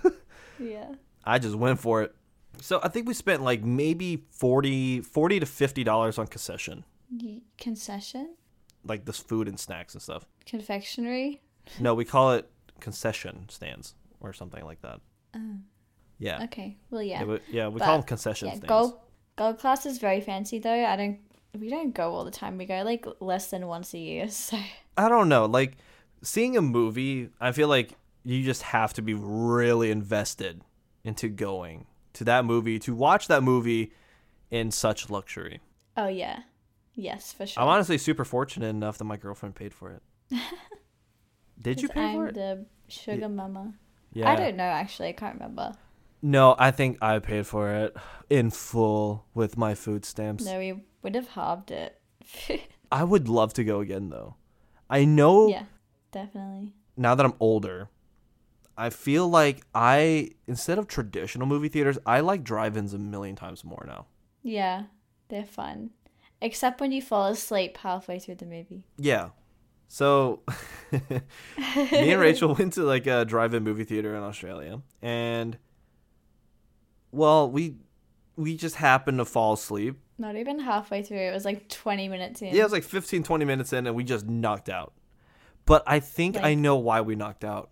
Yeah. 0.60 0.94
I 1.26 1.40
just 1.40 1.56
went 1.56 1.80
for 1.80 2.04
it. 2.04 2.16
So 2.62 2.80
I 2.84 2.88
think 2.88 3.08
we 3.08 3.14
spent 3.16 3.42
like 3.42 3.64
maybe 3.64 4.24
40, 4.32 5.02
40 5.02 5.40
to 5.42 5.46
fifty 5.46 5.84
dollars 5.84 6.18
on 6.18 6.28
concession, 6.28 6.86
Concession? 7.58 8.36
like 8.86 9.06
this 9.06 9.20
food 9.20 9.48
and 9.48 9.60
snacks 9.60 9.94
and 9.94 10.02
stuff. 10.02 10.26
Confectionery? 10.46 11.42
No, 11.80 11.96
we 11.96 12.06
call 12.06 12.34
it 12.34 12.50
concession 12.80 13.46
stands 13.50 13.96
or 14.24 14.34
something 14.34 14.64
like 14.66 14.82
that. 14.82 15.00
Oh. 15.36 15.56
Yeah, 16.20 16.44
Okay. 16.44 16.78
Well, 16.90 17.04
yeah. 17.04 17.20
yeah, 17.22 17.26
we, 17.26 17.40
yeah, 17.52 17.68
we 17.68 17.80
But, 17.80 17.86
call 17.86 17.98
them 17.98 18.08
concession 18.08 18.48
yeah, 18.48 18.58
gold 18.66 18.94
gold 19.36 19.58
class 19.60 19.86
is 19.86 19.98
very 19.98 20.22
fancy 20.22 20.60
though. 20.60 20.86
I 20.86 20.96
don't 20.96 21.20
we 21.60 21.70
don't 21.70 21.94
go 21.94 22.14
all 22.16 22.24
the 22.24 22.32
time. 22.32 22.58
We 22.58 22.66
go 22.66 22.82
like 22.84 23.06
less 23.20 23.50
than 23.50 23.68
once 23.68 23.94
a 23.94 23.98
year. 24.00 24.28
So 24.30 24.58
I 24.98 25.10
don't 25.10 25.28
know. 25.28 25.46
Like 25.46 25.78
seeing 26.22 26.56
a 26.56 26.62
movie, 26.62 27.30
I 27.42 27.52
feel 27.52 27.68
like 27.68 27.94
you 28.24 28.44
just 28.44 28.62
have 28.62 28.94
to 28.94 29.02
be 29.02 29.14
really 29.16 29.92
invested 29.92 30.62
into 31.04 31.28
going 31.28 31.86
to 32.14 32.24
that 32.24 32.46
movie 32.46 32.80
to 32.80 32.96
watch 32.96 33.28
that 33.28 33.44
movie 33.44 33.92
in 34.52 34.72
such 34.72 35.10
luxury. 35.10 35.60
oh 35.98 36.08
yeah, 36.08 36.44
yes 36.96 37.34
for 37.34 37.46
sure. 37.48 37.62
I'm 37.62 37.68
honestly 37.70 37.98
super 37.98 38.24
fortunate 38.24 38.70
enough 38.70 38.98
that 39.00 39.04
my 39.06 39.18
girlfriend 39.18 39.56
paid 39.56 39.74
for 39.74 39.92
it. 39.92 40.04
Did 41.62 41.82
you 41.82 41.90
pay 41.90 42.02
I'm 42.12 42.16
for 42.16 42.28
it? 42.28 42.36
the 42.36 42.66
sugar 42.88 43.28
mama. 43.30 43.74
Yeah. 44.14 44.30
I 44.30 44.36
don't 44.36 44.56
know 44.56 44.64
actually. 44.64 45.10
I 45.10 45.14
can't 45.14 45.36
remember. 45.36 45.74
No, 46.22 46.56
I 46.58 46.72
think 46.72 46.98
I 47.02 47.20
paid 47.20 47.46
for 47.46 47.70
it 47.74 47.96
in 48.30 48.50
full 48.50 49.26
with 49.34 49.58
my 49.58 49.76
food 49.76 50.06
stamps. 50.06 50.46
No, 50.46 50.58
we 50.58 50.82
would 51.02 51.16
have 51.16 51.30
halved 51.30 51.72
it. 51.72 52.00
I 52.92 53.04
would 53.04 53.28
love 53.28 53.54
to 53.56 53.64
go 53.64 53.82
again 53.82 54.10
though. 54.10 54.36
I 54.90 55.06
know 55.06 55.50
yeah, 55.50 55.66
definitely. 56.12 56.74
now 56.96 57.16
that 57.16 57.26
I'm 57.26 57.34
older, 57.40 57.90
I 58.78 58.90
feel 58.90 59.28
like 59.28 59.66
I 59.74 60.32
instead 60.48 60.78
of 60.78 60.88
traditional 60.88 61.48
movie 61.48 61.70
theaters, 61.70 61.98
I 62.06 62.20
like 62.22 62.44
drive-ins 62.44 62.94
a 62.94 63.00
million 63.00 63.36
times 63.36 63.64
more 63.64 63.84
now. 63.88 64.06
Yeah, 64.42 64.84
they're 65.30 65.46
fun. 65.46 65.92
Except 66.42 66.82
when 66.82 66.92
you 66.92 67.02
fall 67.02 67.28
asleep 67.28 67.78
halfway 67.78 68.20
through 68.20 68.36
the 68.36 68.46
movie. 68.46 68.86
Yeah. 68.98 69.30
So 69.94 70.40
me 70.92 71.00
and 72.12 72.20
Rachael 72.20 72.56
went 72.56 72.74
to 72.74 72.82
like 72.84 73.06
a 73.06 73.26
drive-in 73.26 73.62
movie 73.62 73.84
theater 73.84 74.16
in 74.16 74.24
Australia 74.24 74.82
and 75.04 75.56
well, 77.12 77.52
we 77.52 77.76
we 78.36 78.58
just 78.58 78.78
happened 78.78 79.20
to 79.20 79.26
fall 79.26 79.54
asleep. 79.54 80.00
Not 80.18 80.36
even 80.36 80.58
halfway 80.58 81.04
through. 81.04 81.20
It 81.20 81.32
was 81.32 81.46
like 81.46 81.70
20 81.70 82.08
minutes 82.10 82.42
in. 82.42 82.56
Yeah, 82.56 82.62
it 82.62 82.64
was 82.64 82.72
like 82.72 82.84
15 82.84 83.22
20 83.22 83.46
minutes 83.46 83.72
in 83.72 83.86
and 83.86 83.96
we 83.96 84.04
just 84.04 84.26
knocked 84.26 84.68
out. 84.68 84.94
But 85.66 85.84
I 85.86 86.00
think 86.00 86.38
I 86.42 86.56
know 86.56 86.76
why 86.76 87.02
we 87.02 87.16
knocked 87.16 87.46
out. 87.46 87.70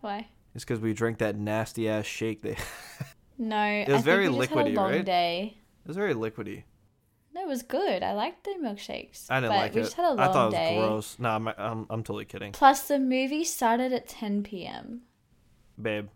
Why? 0.00 0.26
It's 0.56 0.64
cuz 0.64 0.80
we 0.80 0.92
drank 0.92 1.18
that 1.18 1.36
nasty 1.36 1.88
ass 1.88 2.04
shake 2.04 2.42
they 2.42 2.56
No, 3.38 3.64
it 3.64 3.86
was 3.86 3.94
I 3.94 3.96
think 3.98 4.04
very 4.06 4.28
we 4.28 4.38
just 4.38 4.50
had 4.50 4.66
liquidy, 4.66 4.72
a 4.72 4.74
long 4.74 4.90
right? 4.90 5.04
day. 5.04 5.56
It 5.84 5.86
was 5.86 5.96
very 5.96 6.14
liquidy. 6.14 6.64
It 7.36 7.46
was 7.48 7.62
good. 7.62 8.02
I 8.02 8.12
liked 8.12 8.44
the 8.44 8.54
milkshakes. 8.62 9.26
I 9.28 9.40
didn't 9.40 9.50
but 9.52 9.56
like 9.56 9.74
we 9.74 9.80
it. 9.80 9.84
just 9.84 9.96
had 9.96 10.06
a 10.06 10.14
long 10.14 10.20
I 10.20 10.26
thought 10.32 10.42
it 10.42 10.46
was 10.46 10.54
day. 10.54 10.76
gross. 10.76 11.16
No, 11.18 11.28
I'm, 11.30 11.48
I'm 11.48 11.86
I'm 11.90 12.02
totally 12.02 12.24
kidding. 12.24 12.52
Plus, 12.52 12.86
the 12.88 12.98
movie 12.98 13.44
started 13.44 13.92
at 13.92 14.08
10 14.08 14.42
p.m. 14.44 15.02
Babe, 15.80 16.08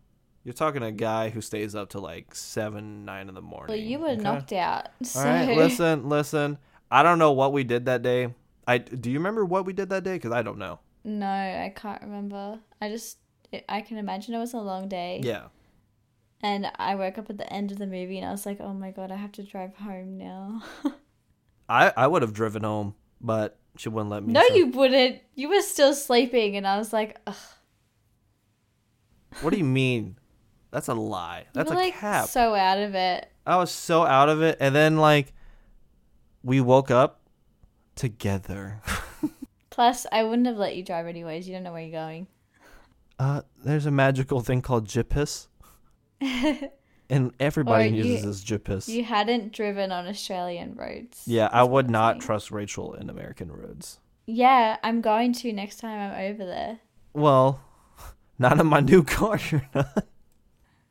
you're 0.44 0.52
talking 0.54 0.80
to 0.82 0.86
a 0.86 0.92
guy 0.92 1.30
who 1.30 1.40
stays 1.40 1.74
up 1.74 1.90
to 1.90 2.00
like 2.00 2.34
7 2.34 3.04
9 3.04 3.28
in 3.28 3.34
the 3.34 3.42
morning. 3.42 3.66
Well, 3.68 3.76
you 3.84 3.98
were 3.98 4.08
okay? 4.10 4.22
knocked 4.22 4.52
out. 4.52 4.88
So 5.02 5.20
All 5.20 5.26
right, 5.26 5.56
listen, 5.56 6.08
listen. 6.08 6.58
I 6.90 7.02
don't 7.02 7.18
know 7.18 7.32
what 7.32 7.52
we 7.52 7.64
did 7.64 7.86
that 7.86 8.02
day. 8.02 8.34
I 8.66 8.78
do 8.78 9.10
you 9.10 9.18
remember 9.18 9.44
what 9.44 9.66
we 9.66 9.72
did 9.72 9.88
that 9.90 10.04
day? 10.04 10.14
Because 10.14 10.32
I 10.32 10.42
don't 10.42 10.58
know. 10.58 10.78
No, 11.04 11.26
I 11.26 11.72
can't 11.74 12.02
remember. 12.02 12.60
I 12.80 12.88
just, 12.90 13.18
it, 13.50 13.64
I 13.68 13.80
can 13.80 13.98
imagine 13.98 14.34
it 14.34 14.38
was 14.38 14.52
a 14.54 14.58
long 14.58 14.88
day. 14.88 15.20
Yeah, 15.22 15.46
And 16.42 16.70
I 16.76 16.94
woke 16.96 17.18
up 17.18 17.30
at 17.30 17.38
the 17.38 17.50
end 17.52 17.72
of 17.72 17.78
the 17.78 17.86
movie 17.86 18.18
and 18.18 18.26
I 18.26 18.30
was 18.30 18.44
like, 18.46 18.60
oh 18.60 18.74
my 18.74 18.90
god, 18.90 19.10
I 19.10 19.16
have 19.16 19.32
to 19.32 19.42
drive 19.42 19.74
home 19.76 20.18
now. 20.18 20.62
I 21.68 21.92
I 21.96 22.06
would 22.06 22.22
have 22.22 22.32
driven 22.32 22.62
home, 22.64 22.94
but 23.20 23.58
she 23.76 23.88
wouldn't 23.88 24.10
let 24.10 24.22
me. 24.24 24.32
no, 24.32 24.42
so- 24.48 24.54
you 24.54 24.66
wouldn't. 24.68 25.20
You 25.34 25.48
were 25.50 25.60
still 25.62 25.94
sleeping. 25.94 26.56
And 26.56 26.66
I 26.66 26.78
was 26.78 26.92
like, 26.92 27.16
ugh. 27.26 27.36
What 29.42 29.50
do 29.52 29.58
you 29.58 29.64
mean? 29.64 30.16
That's 30.70 30.88
a 30.88 30.94
lie. 30.94 31.40
You 31.40 31.44
That's 31.54 31.70
were, 31.70 31.76
a 31.76 31.78
like, 31.78 31.94
cap. 31.94 32.28
so 32.28 32.54
out 32.54 32.78
of 32.78 32.94
it. 32.94 33.30
I 33.46 33.56
was 33.56 33.70
so 33.70 34.04
out 34.04 34.28
of 34.28 34.42
it, 34.42 34.56
and 34.60 34.74
then 34.74 34.96
like 34.98 35.32
we 36.42 36.60
woke 36.60 36.90
up 36.90 37.20
together. 37.94 38.80
Plus, 39.70 40.06
I 40.12 40.24
wouldn't 40.24 40.46
have 40.46 40.56
let 40.56 40.76
you 40.76 40.82
drive 40.84 41.06
anyways. 41.06 41.46
You 41.48 41.54
don't 41.54 41.62
know 41.62 41.72
where 41.72 41.82
you're 41.82 41.92
going. 41.92 42.26
Uh, 43.18 43.42
there's 43.64 43.86
a 43.86 43.90
magical 43.90 44.40
thing 44.40 44.60
called 44.62 44.86
GPS, 44.88 45.46
and 47.10 47.32
everybody 47.40 47.88
Or 47.88 47.92
you- 47.92 48.04
uses 48.04 48.44
this 48.44 48.44
GPS. 48.60 48.88
You 48.88 49.04
hadn't 49.04 49.52
driven 49.52 49.90
on 49.92 50.06
Australian 50.06 50.74
roads. 50.74 51.22
Yeah, 51.26 51.48
I 51.52 51.64
would 51.64 51.90
not 51.90 52.14
saying. 52.14 52.20
trust 52.22 52.50
Rachael 52.50 52.94
in 52.94 53.08
American 53.10 53.50
roads. 53.50 53.98
Yeah, 54.26 54.76
I'm 54.82 55.00
going 55.00 55.32
to 55.34 55.52
next 55.52 55.76
time 55.80 56.12
I'm 56.12 56.32
over 56.32 56.44
there. 56.44 56.80
Well, 57.14 57.60
not 58.38 58.60
in 58.60 58.66
my 58.66 58.80
new 58.80 59.02
car. 59.04 59.38
You're 59.50 59.66
not. 59.74 60.06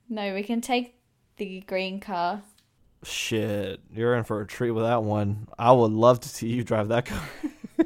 No, 0.09 0.33
we 0.33 0.41
can 0.43 0.61
take 0.61 0.95
the 1.37 1.61
green 1.67 1.99
car. 1.99 2.41
Shit, 3.03 3.79
you're 3.93 4.15
in 4.15 4.23
for 4.23 4.41
a 4.41 4.47
treat 4.47 4.71
with 4.71 4.83
that 4.85 5.03
one. 5.03 5.47
I 5.59 5.71
would 5.71 5.91
love 5.91 6.19
to 6.21 6.29
see 6.29 6.47
you 6.49 6.63
drive 6.63 6.87
that 6.87 7.05
car. 7.05 7.21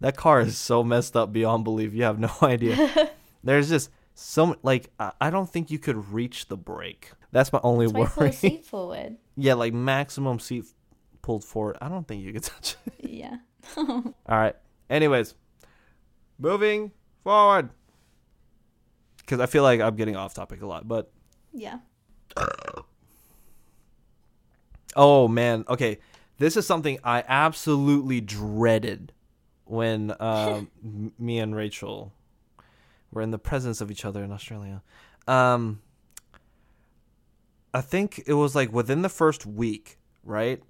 that 0.00 0.16
car 0.16 0.40
is 0.40 0.58
so 0.58 0.84
messed 0.84 1.16
up 1.16 1.32
beyond 1.32 1.64
belief. 1.64 1.94
You 1.94 2.02
have 2.02 2.18
no 2.18 2.30
idea. 2.42 3.10
There's 3.42 3.68
just 3.70 3.90
so 4.20 4.56
like 4.64 4.90
I 5.20 5.30
don't 5.30 5.48
think 5.48 5.70
you 5.70 5.78
could 5.78 6.12
reach 6.12 6.48
the 6.48 6.56
brake. 6.56 7.12
That's 7.30 7.52
my 7.52 7.60
only 7.62 7.86
That's 7.86 8.16
worry. 8.16 8.32
seat 8.32 8.64
forward. 8.64 9.16
yeah, 9.36 9.54
like 9.54 9.72
maximum 9.72 10.40
seat 10.40 10.64
pulled 11.22 11.44
forward. 11.44 11.76
I 11.80 11.88
don't 11.88 12.06
think 12.06 12.24
you 12.24 12.32
could 12.32 12.42
touch 12.54 12.74
it. 12.98 13.10
Yeah. 13.10 13.36
All 13.76 14.02
right. 14.26 14.56
Anyways, 14.90 15.34
moving 16.36 16.90
forward. 17.22 17.70
Because 19.18 19.38
I 19.38 19.46
feel 19.46 19.62
like 19.62 19.80
I'm 19.80 19.94
getting 19.94 20.16
off 20.16 20.34
topic 20.34 20.62
a 20.62 20.66
lot, 20.66 20.88
but 20.88 21.12
Yeah. 21.52 21.78
oh 24.96 25.28
man, 25.28 25.64
okay, 25.68 25.98
this 26.38 26.56
is 26.56 26.66
something 26.66 26.98
I 27.04 27.22
absolutely 27.28 28.20
dreaded 28.20 29.12
when 29.64 30.12
um, 30.18 30.70
m- 30.82 31.12
me 31.18 31.38
and 31.38 31.54
Rachael 31.54 32.12
were 33.10 33.22
in 33.22 33.30
the 33.30 33.38
presence 33.38 33.80
of 33.80 33.90
each 33.90 34.04
other 34.04 34.22
in 34.22 34.32
Australia. 34.32 34.82
Um, 35.26 35.80
I 37.72 37.80
think 37.80 38.22
it 38.26 38.34
was 38.34 38.54
like 38.54 38.72
within 38.72 39.02
the 39.02 39.08
first 39.08 39.46
week, 39.46 39.98
right? 40.24 40.62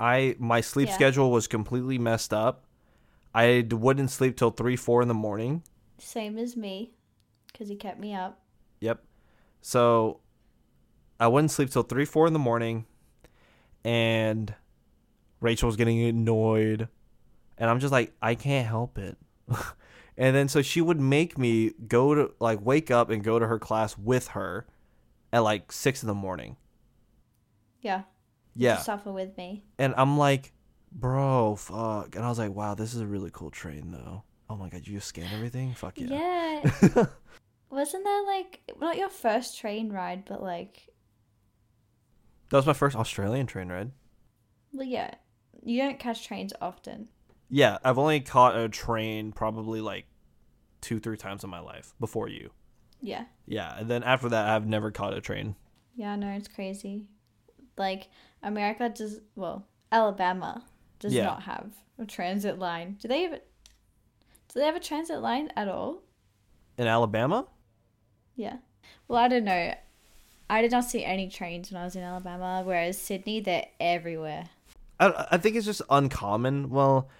I 0.00 0.36
my 0.38 0.60
sleep 0.60 0.88
Yeah. 0.88 0.94
schedule 0.94 1.30
was 1.30 1.46
completely 1.46 1.98
messed 1.98 2.32
up. 2.32 2.64
I 3.34 3.66
wouldn't 3.70 4.10
sleep 4.10 4.36
till 4.36 4.50
three, 4.50 4.76
four 4.76 5.02
in 5.02 5.08
the 5.08 5.14
morning. 5.14 5.62
Same 5.98 6.36
as 6.38 6.56
me, 6.56 6.92
because 7.46 7.68
he 7.68 7.76
kept 7.76 7.98
me 8.00 8.14
up. 8.14 8.40
Yep. 8.80 9.02
So 9.60 10.20
I 11.20 11.28
wouldn't 11.28 11.50
sleep 11.52 11.70
till 11.70 11.84
three, 11.84 12.04
four 12.04 12.26
in 12.26 12.32
the 12.32 12.38
morning, 12.38 12.86
and 13.84 14.54
Rachael 15.40 15.66
was 15.68 15.76
getting 15.76 16.02
annoyed 16.02 16.88
and 17.58 17.70
I'm 17.70 17.78
just 17.80 17.92
like, 17.92 18.12
I 18.20 18.34
can't 18.34 18.66
help 18.66 18.98
it. 18.98 19.16
and 20.16 20.34
then 20.36 20.48
so 20.48 20.62
she 20.62 20.80
would 20.80 21.00
make 21.00 21.38
me 21.38 21.72
go 21.88 22.14
to 22.14 22.30
like 22.40 22.60
wake 22.60 22.90
up 22.90 23.10
and 23.10 23.22
go 23.24 23.38
to 23.38 23.46
her 23.46 23.58
class 23.58 23.96
with 23.98 24.28
her 24.28 24.66
at 25.32 25.40
like 25.40 25.72
six 25.72 26.02
in 26.02 26.06
the 26.06 26.14
morning. 26.14 26.56
Yeah. 27.80 28.02
Yeah, 28.54 28.78
Suffer 28.78 29.10
with 29.12 29.34
me. 29.38 29.64
and 29.78 29.94
I'm 29.96 30.18
like, 30.18 30.52
bro, 30.92 31.56
fuck. 31.56 32.14
And 32.16 32.24
I 32.24 32.28
was 32.28 32.38
like, 32.38 32.50
wow, 32.52 32.74
this 32.74 32.92
is 32.92 33.00
a 33.00 33.06
really 33.06 33.30
cool 33.32 33.50
train 33.50 33.90
though. 33.92 34.24
Oh 34.50 34.56
my 34.56 34.68
god, 34.68 34.86
you 34.86 34.94
just 34.96 35.08
scan 35.08 35.26
everything? 35.32 35.72
Fuck 35.72 35.98
yeah. 35.98 36.60
Yeah. 36.82 37.06
Wasn't 37.70 38.04
that 38.04 38.24
like 38.26 38.60
not 38.78 38.98
your 38.98 39.08
first 39.08 39.58
train 39.58 39.90
ride, 39.90 40.26
but 40.26 40.42
like 40.42 40.88
That 42.50 42.58
was 42.58 42.66
my 42.66 42.74
first 42.74 42.94
Australian 42.94 43.46
train 43.46 43.68
ride. 43.70 43.92
well 44.74 44.86
yeah. 44.86 45.14
You 45.64 45.80
don't 45.80 45.98
catch 45.98 46.26
trains 46.26 46.52
often. 46.60 47.08
Yeah, 47.54 47.76
I've 47.84 47.98
only 47.98 48.20
caught 48.20 48.56
a 48.56 48.66
train 48.70 49.30
probably 49.30 49.82
like 49.82 50.06
two, 50.80 50.98
three 50.98 51.18
times 51.18 51.44
in 51.44 51.50
my 51.50 51.60
life 51.60 51.92
before 52.00 52.26
you. 52.26 52.50
Yeah. 53.02 53.26
Yeah, 53.46 53.78
and 53.78 53.90
then 53.90 54.02
after 54.02 54.30
that, 54.30 54.48
I've 54.48 54.66
never 54.66 54.90
caught 54.90 55.12
a 55.12 55.20
train. 55.20 55.54
Yeah, 55.94 56.16
no, 56.16 56.30
it's 56.30 56.48
crazy. 56.48 57.08
Like 57.76 58.08
America 58.42 58.88
does 58.88 59.20
well, 59.36 59.66
Alabama 59.92 60.64
does 60.98 61.12
Yeah. 61.12 61.24
not 61.24 61.42
have 61.42 61.72
a 61.98 62.06
transit 62.06 62.58
line. 62.58 62.96
Do 62.98 63.06
they 63.06 63.22
have 63.24 63.34
it? 63.34 63.46
Do 64.48 64.60
they 64.60 64.64
have 64.66 64.76
a 64.76 64.80
transit 64.80 65.20
line 65.20 65.50
at 65.54 65.68
all? 65.68 66.00
In 66.78 66.86
Alabama? 66.86 67.48
Yeah. 68.34 68.56
Well, 69.08 69.18
I 69.22 69.28
don't 69.28 69.44
know. 69.44 69.74
I 70.48 70.62
did 70.62 70.70
not 70.70 70.84
see 70.84 71.04
any 71.04 71.28
trains 71.28 71.70
when 71.70 71.82
I 71.82 71.84
was 71.84 71.96
in 71.96 72.02
Alabama, 72.02 72.62
whereas 72.64 72.96
Sydney, 72.96 73.40
they're 73.40 73.66
everywhere. 73.78 74.46
I, 74.98 75.26
I 75.32 75.36
think 75.36 75.56
it's 75.56 75.66
just 75.66 75.82
uncommon. 75.90 76.70
Well, 76.70 77.10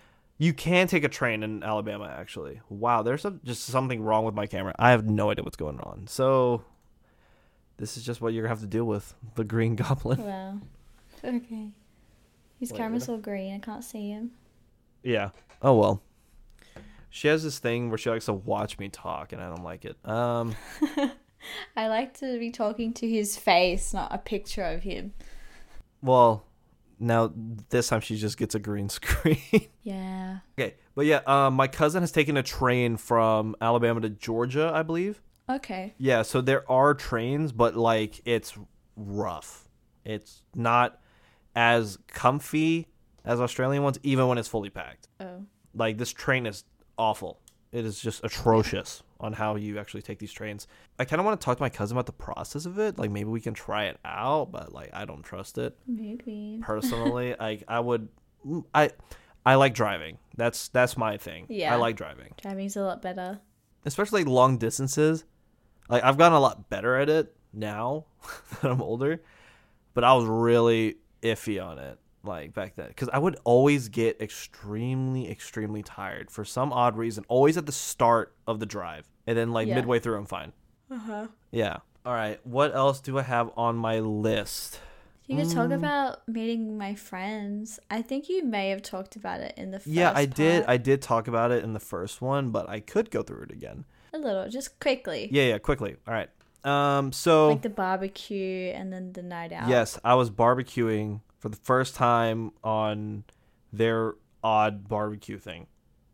you 0.42 0.52
can 0.52 0.88
take 0.88 1.04
a 1.04 1.08
train 1.08 1.44
in 1.44 1.62
Alabama, 1.62 2.12
actually. 2.18 2.60
Wow, 2.68 3.02
there's 3.02 3.22
some, 3.22 3.40
just 3.44 3.64
something 3.66 4.02
wrong 4.02 4.24
with 4.24 4.34
my 4.34 4.48
camera. 4.48 4.74
I 4.76 4.90
have 4.90 5.08
no 5.08 5.30
idea 5.30 5.44
what's 5.44 5.56
going 5.56 5.78
on. 5.78 6.08
So, 6.08 6.64
this 7.76 7.96
is 7.96 8.04
just 8.04 8.20
what 8.20 8.32
you're 8.32 8.42
going 8.42 8.48
to 8.48 8.60
have 8.60 8.60
to 8.60 8.66
deal 8.66 8.84
with 8.84 9.14
the 9.36 9.44
Green 9.44 9.76
Goblin. 9.76 10.24
Wow. 10.24 10.58
Okay. 11.24 11.70
His 12.58 12.72
Wait, 12.72 12.76
camera's 12.76 13.08
all 13.08 13.18
green. 13.18 13.54
I 13.54 13.58
can't 13.60 13.84
see 13.84 14.10
him. 14.10 14.32
Yeah. 15.04 15.30
Oh, 15.62 15.78
well. 15.78 16.02
She 17.08 17.28
has 17.28 17.44
this 17.44 17.60
thing 17.60 17.88
where 17.88 17.98
she 17.98 18.10
likes 18.10 18.24
to 18.24 18.32
watch 18.32 18.80
me 18.80 18.88
talk, 18.88 19.32
and 19.32 19.40
I 19.40 19.46
don't 19.46 19.62
like 19.62 19.84
it. 19.84 19.96
Um, 20.04 20.56
I 21.76 21.86
like 21.86 22.18
to 22.18 22.40
be 22.40 22.50
talking 22.50 22.92
to 22.94 23.08
his 23.08 23.36
face, 23.36 23.94
not 23.94 24.12
a 24.12 24.18
picture 24.18 24.64
of 24.64 24.82
him. 24.82 25.12
well, 26.02 26.46
now 27.02 27.32
this 27.70 27.88
time 27.88 28.00
she 28.00 28.16
just 28.16 28.38
gets 28.38 28.54
a 28.54 28.58
green 28.58 28.88
screen. 28.88 29.68
Yeah. 29.82 30.38
okay, 30.58 30.74
but 30.94 31.06
yeah, 31.06 31.20
um, 31.26 31.54
my 31.54 31.66
cousin 31.66 32.02
has 32.02 32.12
taken 32.12 32.36
a 32.36 32.42
train 32.42 32.96
from 32.96 33.56
Alabama 33.60 34.00
to 34.00 34.08
Georgia, 34.08 34.70
I 34.72 34.82
believe. 34.82 35.20
Okay. 35.48 35.94
Yeah, 35.98 36.22
so 36.22 36.40
there 36.40 36.70
are 36.70 36.94
trains, 36.94 37.52
but 37.52 37.76
like 37.76 38.20
it's 38.24 38.56
rough. 38.96 39.68
It's 40.04 40.42
not 40.54 41.00
as 41.54 41.98
comfy 42.08 42.88
as 43.24 43.40
Australian 43.40 43.82
ones, 43.82 43.98
even 44.02 44.28
when 44.28 44.38
it's 44.38 44.48
fully 44.48 44.70
packed. 44.70 45.08
Oh. 45.20 45.44
Like 45.74 45.98
this 45.98 46.10
train 46.10 46.46
is 46.46 46.64
awful. 46.96 47.40
It 47.72 47.84
is 47.84 47.98
just 48.00 48.22
atrocious 48.24 49.02
on 49.22 49.32
how 49.32 49.54
you 49.56 49.78
actually 49.78 50.02
take 50.02 50.18
these 50.18 50.32
trains. 50.32 50.66
I 50.98 51.04
kind 51.04 51.20
of 51.20 51.26
want 51.26 51.40
to 51.40 51.44
talk 51.44 51.56
to 51.56 51.62
my 51.62 51.68
cousin 51.70 51.96
about 51.96 52.06
the 52.06 52.12
process 52.12 52.66
of 52.66 52.78
it. 52.78 52.98
Like 52.98 53.10
maybe 53.10 53.30
we 53.30 53.40
can 53.40 53.54
try 53.54 53.84
it 53.84 53.98
out, 54.04 54.50
but 54.52 54.72
like 54.72 54.90
I 54.92 55.04
don't 55.04 55.22
trust 55.22 55.58
it 55.58 55.76
Maybe. 55.86 56.58
personally. 56.60 57.34
like 57.40 57.62
I 57.68 57.80
would, 57.80 58.08
mm, 58.46 58.64
I, 58.74 58.90
I 59.46 59.54
like 59.54 59.74
driving. 59.74 60.18
That's 60.36 60.68
that's 60.68 60.96
my 60.96 61.16
thing. 61.16 61.46
Yeah. 61.48 61.72
I 61.72 61.76
like 61.76 61.96
driving 61.96 62.32
Driving's 62.40 62.76
a 62.76 62.82
lot 62.82 63.00
better. 63.02 63.40
especially 63.84 64.24
long 64.24 64.58
distances. 64.58 65.24
Like 65.88 66.04
I've 66.04 66.18
gotten 66.18 66.36
a 66.36 66.40
lot 66.40 66.68
better 66.68 66.96
at 66.96 67.08
it 67.08 67.34
now 67.52 68.06
that 68.62 68.70
I'm 68.70 68.82
older, 68.82 69.22
but 69.94 70.04
I 70.04 70.14
was 70.14 70.26
really 70.26 70.96
iffy 71.22 71.64
on 71.64 71.78
it 71.78 71.98
like 72.24 72.52
back 72.54 72.76
then 72.76 72.88
because 72.88 73.08
I 73.12 73.18
would 73.18 73.36
always 73.44 73.88
get 73.88 74.20
extremely, 74.20 75.30
extremely 75.30 75.82
tired 75.82 76.30
for 76.30 76.44
some 76.44 76.72
odd 76.72 76.96
reason. 76.96 77.24
Always 77.28 77.56
at 77.56 77.66
the 77.66 77.72
start 77.72 78.34
of 78.46 78.60
the 78.60 78.66
drive, 78.66 79.08
and 79.26 79.36
then 79.36 79.52
like 79.52 79.68
Yeah. 79.68 79.76
midway 79.76 79.98
through, 79.98 80.16
I'm 80.18 80.26
fine. 80.26 80.52
Uh 80.90 80.98
huh. 80.98 81.26
Yeah. 81.50 81.78
All 82.04 82.12
right. 82.14 82.38
What 82.46 82.74
else 82.74 83.00
do 83.00 83.18
I 83.18 83.22
have 83.22 83.50
on 83.56 83.76
my 83.76 84.00
list? 84.00 84.80
You 85.26 85.36
could 85.36 85.50
talk 85.50 85.68
Mm. 85.70 85.76
about 85.76 86.26
meeting 86.28 86.76
my 86.76 86.94
friends. 86.94 87.78
I 87.90 88.02
think 88.02 88.28
you 88.28 88.44
may 88.44 88.70
have 88.70 88.82
talked 88.82 89.14
about 89.16 89.40
it 89.40 89.54
in 89.56 89.70
the 89.70 89.78
first 89.78 89.86
yeah, 89.86 90.12
I 90.14 90.26
did. 90.26 90.64
I 90.66 90.76
did 90.76 91.00
talk 91.00 91.28
about 91.28 91.52
it 91.52 91.62
in 91.64 91.72
the 91.72 91.80
first 91.80 92.20
one, 92.20 92.50
but 92.50 92.68
I 92.68 92.80
could 92.80 93.10
go 93.10 93.22
through 93.22 93.42
it 93.44 93.52
again. 93.52 93.84
A 94.12 94.18
little, 94.18 94.48
just 94.48 94.78
quickly. 94.80 95.28
Yeah, 95.30 95.44
yeah. 95.44 95.58
Quickly. 95.58 95.96
All 96.06 96.12
right. 96.12 96.28
Um. 96.64 97.12
So. 97.12 97.48
Like 97.50 97.62
the 97.62 97.70
barbecue 97.70 98.70
and 98.74 98.92
then 98.92 99.12
the 99.12 99.22
night 99.22 99.52
out. 99.52 99.68
Yes, 99.68 99.98
I 100.04 100.14
was 100.14 100.30
barbecuing 100.30 101.20
for 101.42 101.48
the 101.48 101.56
first 101.56 101.96
time 101.96 102.52
on 102.62 103.24
their 103.72 104.14
odd 104.44 104.86
barbecue 104.86 105.38
thing. 105.38 105.66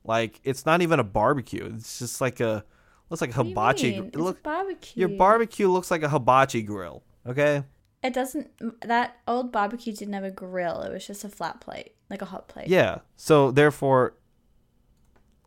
Like 0.02 0.40
it's 0.42 0.64
not 0.64 0.80
even 0.80 0.98
a 0.98 1.04
barbecue. 1.04 1.70
It's 1.74 1.98
just 1.98 2.22
like 2.22 2.40
a 2.40 2.64
looks 3.10 3.20
like 3.20 3.36
a 3.36 3.44
you 3.44 3.50
hibachi. 3.50 3.90
mean? 4.00 4.06
It 4.06 4.16
look, 4.16 4.42
barbecue. 4.42 5.00
your 5.00 5.10
barbecue 5.10 5.68
looks 5.68 5.90
like 5.90 6.02
a 6.02 6.08
hibachi 6.08 6.62
grill. 6.62 7.02
Okay. 7.26 7.62
It 8.02 8.14
doesn't. 8.14 8.48
That 8.80 9.18
old 9.28 9.52
barbecue 9.52 9.92
didn't 9.92 10.14
have 10.14 10.24
a 10.24 10.30
grill. 10.30 10.80
It 10.80 10.92
was 10.94 11.06
just 11.06 11.24
a 11.24 11.28
flat 11.28 11.60
plate, 11.60 11.92
like 12.08 12.22
a 12.22 12.26
hot 12.26 12.48
plate. 12.48 12.68
Yeah. 12.68 13.00
So 13.16 13.50
therefore, 13.50 14.14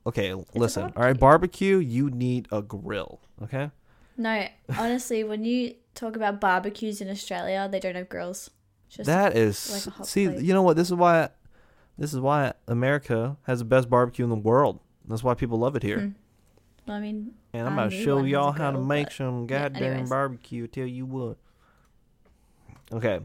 okay. 0.05 0.35
listen. 0.53 0.93
All 0.95 1.03
right, 1.03 1.19
barbecue. 1.19 1.77
You 1.77 2.11
need 2.11 2.47
a 2.51 2.61
grill. 2.61 3.19
Okay. 3.41 3.71
No, 4.15 4.47
honestly, 4.77 5.23
when 5.23 5.43
you 5.43 5.73
talk 5.95 6.15
about 6.15 6.39
barbecues 6.39 7.01
in 7.01 7.09
Australia, 7.09 7.67
they 7.71 7.79
don't 7.79 7.95
have 7.95 8.09
grills. 8.09 8.51
Just 8.91 9.07
that 9.07 9.37
is 9.37 9.87
like 9.87 10.05
see. 10.05 10.27
plate. 10.27 10.43
You 10.43 10.53
know 10.53 10.63
what? 10.63 10.75
This 10.75 10.89
is 10.89 10.95
why. 10.95 11.29
This 11.97 12.13
is 12.13 12.19
why 12.19 12.53
America 12.67 13.37
has 13.43 13.59
the 13.59 13.65
best 13.65 13.89
barbecue 13.89 14.23
in 14.25 14.29
the 14.29 14.35
world. 14.35 14.79
That's 15.07 15.23
why 15.23 15.33
people 15.33 15.59
love 15.59 15.75
it 15.75 15.83
here. 15.83 15.99
Hmm. 15.99 16.91
I 16.91 16.99
mean, 16.99 17.33
And 17.53 17.67
I'm 17.67 17.77
Our 17.77 17.85
about 17.85 17.91
to 17.91 18.03
show 18.03 18.23
y'all 18.23 18.49
a 18.49 18.53
how 18.53 18.71
to 18.71 18.79
make 18.79 19.11
some 19.11 19.41
yeah, 19.41 19.69
goddamn 19.69 19.83
anyways. 19.83 20.09
barbecue. 20.09 20.67
Tell 20.67 20.85
you 20.85 21.05
what. 21.05 21.37
Okay. 22.91 23.19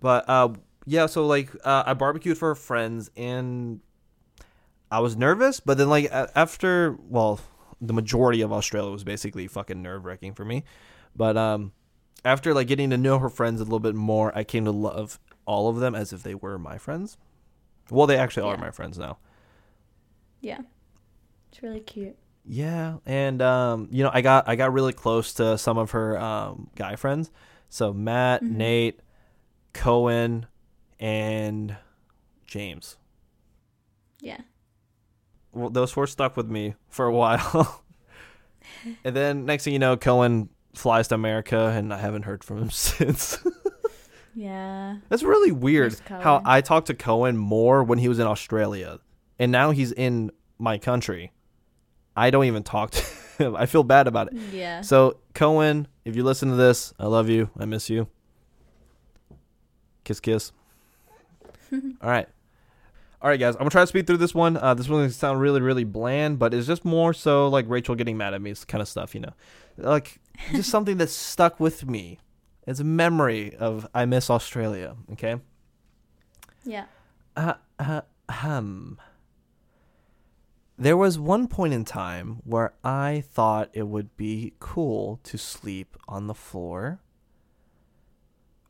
But 0.00 0.28
uh, 0.28 0.54
yeah. 0.86 1.06
So 1.06 1.26
like, 1.26 1.50
uh, 1.64 1.84
I 1.86 1.94
barbecued 1.94 2.38
for 2.38 2.54
friends, 2.54 3.10
and 3.16 3.80
I 4.90 5.00
was 5.00 5.16
nervous. 5.16 5.60
But 5.60 5.78
then 5.78 5.90
like 5.90 6.08
after, 6.12 6.96
well, 7.08 7.40
the 7.80 7.92
majority 7.92 8.40
of 8.40 8.52
Australia 8.52 8.90
was 8.90 9.04
basically 9.04 9.46
fucking 9.46 9.82
nerve 9.82 10.04
wracking 10.04 10.32
for 10.34 10.44
me. 10.44 10.64
But 11.14 11.36
um, 11.36 11.72
after 12.24 12.52
like 12.54 12.66
getting 12.68 12.90
to 12.90 12.96
know 12.96 13.18
her 13.18 13.28
friends 13.28 13.60
a 13.60 13.64
little 13.64 13.80
bit 13.80 13.94
more, 13.94 14.36
I 14.36 14.44
came 14.44 14.64
to 14.64 14.70
love 14.72 15.18
all 15.44 15.68
of 15.68 15.76
them 15.76 15.94
as 15.94 16.12
if 16.12 16.22
they 16.22 16.34
were 16.34 16.58
my 16.58 16.78
friends. 16.78 17.16
Well, 17.90 18.06
they 18.06 18.16
actually 18.16 18.48
are 18.50 18.56
my 18.56 18.70
friends 18.70 18.98
now. 18.98 19.18
yeah, 20.40 20.60
it's 21.50 21.62
really 21.62 21.80
cute. 21.80 22.16
Yeah, 22.44 22.98
and 23.06 23.40
um, 23.42 23.88
you 23.90 24.02
know, 24.04 24.10
I 24.12 24.20
got 24.22 24.48
I 24.48 24.56
got 24.56 24.72
really 24.72 24.92
close 24.92 25.32
to 25.34 25.56
some 25.58 25.78
of 25.78 25.92
her 25.92 26.18
um, 26.20 26.70
guy 26.76 26.96
friends. 26.96 27.30
So 27.68 27.92
Matt, 27.92 28.42
Mhm. 28.42 28.50
Nate, 28.52 29.00
Cohen, 29.72 30.46
and 31.00 31.76
James. 32.46 32.96
Yeah, 34.20 34.40
Well, 35.52 35.70
those 35.70 35.92
four 35.92 36.06
stuck 36.06 36.36
with 36.36 36.48
me 36.48 36.74
for 36.88 37.06
a 37.06 37.12
while. 37.12 37.82
and 39.04 39.14
then 39.14 39.44
next 39.44 39.64
thing 39.64 39.72
you 39.72 39.78
know, 39.78 39.96
Cohen 39.96 40.48
flies 40.76 41.08
to 41.08 41.14
America, 41.14 41.72
and 41.76 41.92
I 41.92 41.98
haven't 41.98 42.22
heard 42.22 42.44
from 42.44 42.58
him 42.58 42.70
since. 42.70 43.38
yeah. 44.34 44.96
That's 45.08 45.22
really 45.22 45.52
weird 45.52 45.98
how 46.08 46.42
I 46.44 46.60
talked 46.60 46.88
to 46.88 46.94
Cohen 46.94 47.36
more 47.36 47.82
when 47.82 47.98
he 47.98 48.08
was 48.08 48.18
in 48.18 48.26
Australia, 48.26 49.00
and 49.38 49.50
now 49.52 49.70
he's 49.70 49.92
in 49.92 50.30
my 50.58 50.78
country. 50.78 51.32
I 52.16 52.30
don't 52.30 52.44
even 52.44 52.62
talk 52.62 52.92
to 52.92 53.02
him. 53.38 53.56
I 53.56 53.66
feel 53.66 53.82
bad 53.84 54.06
about 54.06 54.32
it. 54.32 54.38
Yeah. 54.52 54.80
So 54.80 55.18
Cohen, 55.34 55.86
if 56.04 56.16
you 56.16 56.24
listen 56.24 56.48
to 56.50 56.56
this, 56.56 56.94
I 56.98 57.06
love 57.06 57.28
you. 57.28 57.50
I 57.58 57.64
miss 57.66 57.90
you. 57.90 58.08
Kiss, 60.04 60.20
kiss. 60.20 60.52
All 61.72 62.08
right, 62.08 62.28
all 63.20 63.28
right, 63.28 63.40
guys. 63.40 63.54
I'm 63.56 63.60
gonna 63.60 63.70
try 63.70 63.82
to 63.82 63.86
speed 63.88 64.06
through 64.06 64.18
this 64.18 64.32
one. 64.32 64.56
Uh, 64.56 64.72
this 64.74 64.88
one's 64.88 65.00
gonna 65.00 65.10
sound 65.10 65.40
really, 65.40 65.60
really 65.60 65.82
bland, 65.82 66.38
but 66.38 66.54
it's 66.54 66.66
just 66.66 66.84
more 66.84 67.12
so 67.12 67.48
like 67.48 67.64
Rachael 67.68 67.96
getting 67.96 68.16
mad 68.16 68.32
at 68.32 68.40
me, 68.40 68.54
kind 68.68 68.80
of 68.80 68.86
stuff, 68.88 69.16
you 69.16 69.20
know, 69.22 69.32
like 69.76 70.20
just 70.52 70.70
something 70.70 70.96
that 70.98 71.10
stuck 71.10 71.60
with 71.60 71.86
me. 71.86 72.18
It's 72.66 72.80
a 72.80 72.84
memory 72.84 73.54
of 73.56 73.86
I 73.94 74.06
miss 74.06 74.28
Australia. 74.28 74.96
Okay. 75.12 75.36
yeah. 76.64 76.86
Uh, 77.36 77.54
uh, 77.78 78.00
hum. 78.28 78.98
There 80.78 80.96
was 80.96 81.18
one 81.18 81.48
point 81.48 81.72
in 81.72 81.84
time 81.84 82.40
where 82.44 82.74
I 82.84 83.24
thought 83.32 83.70
it 83.72 83.88
would 83.88 84.16
be 84.16 84.54
cool 84.58 85.20
to 85.24 85.38
sleep 85.38 85.96
on 86.06 86.26
the 86.26 86.34
floor 86.34 87.00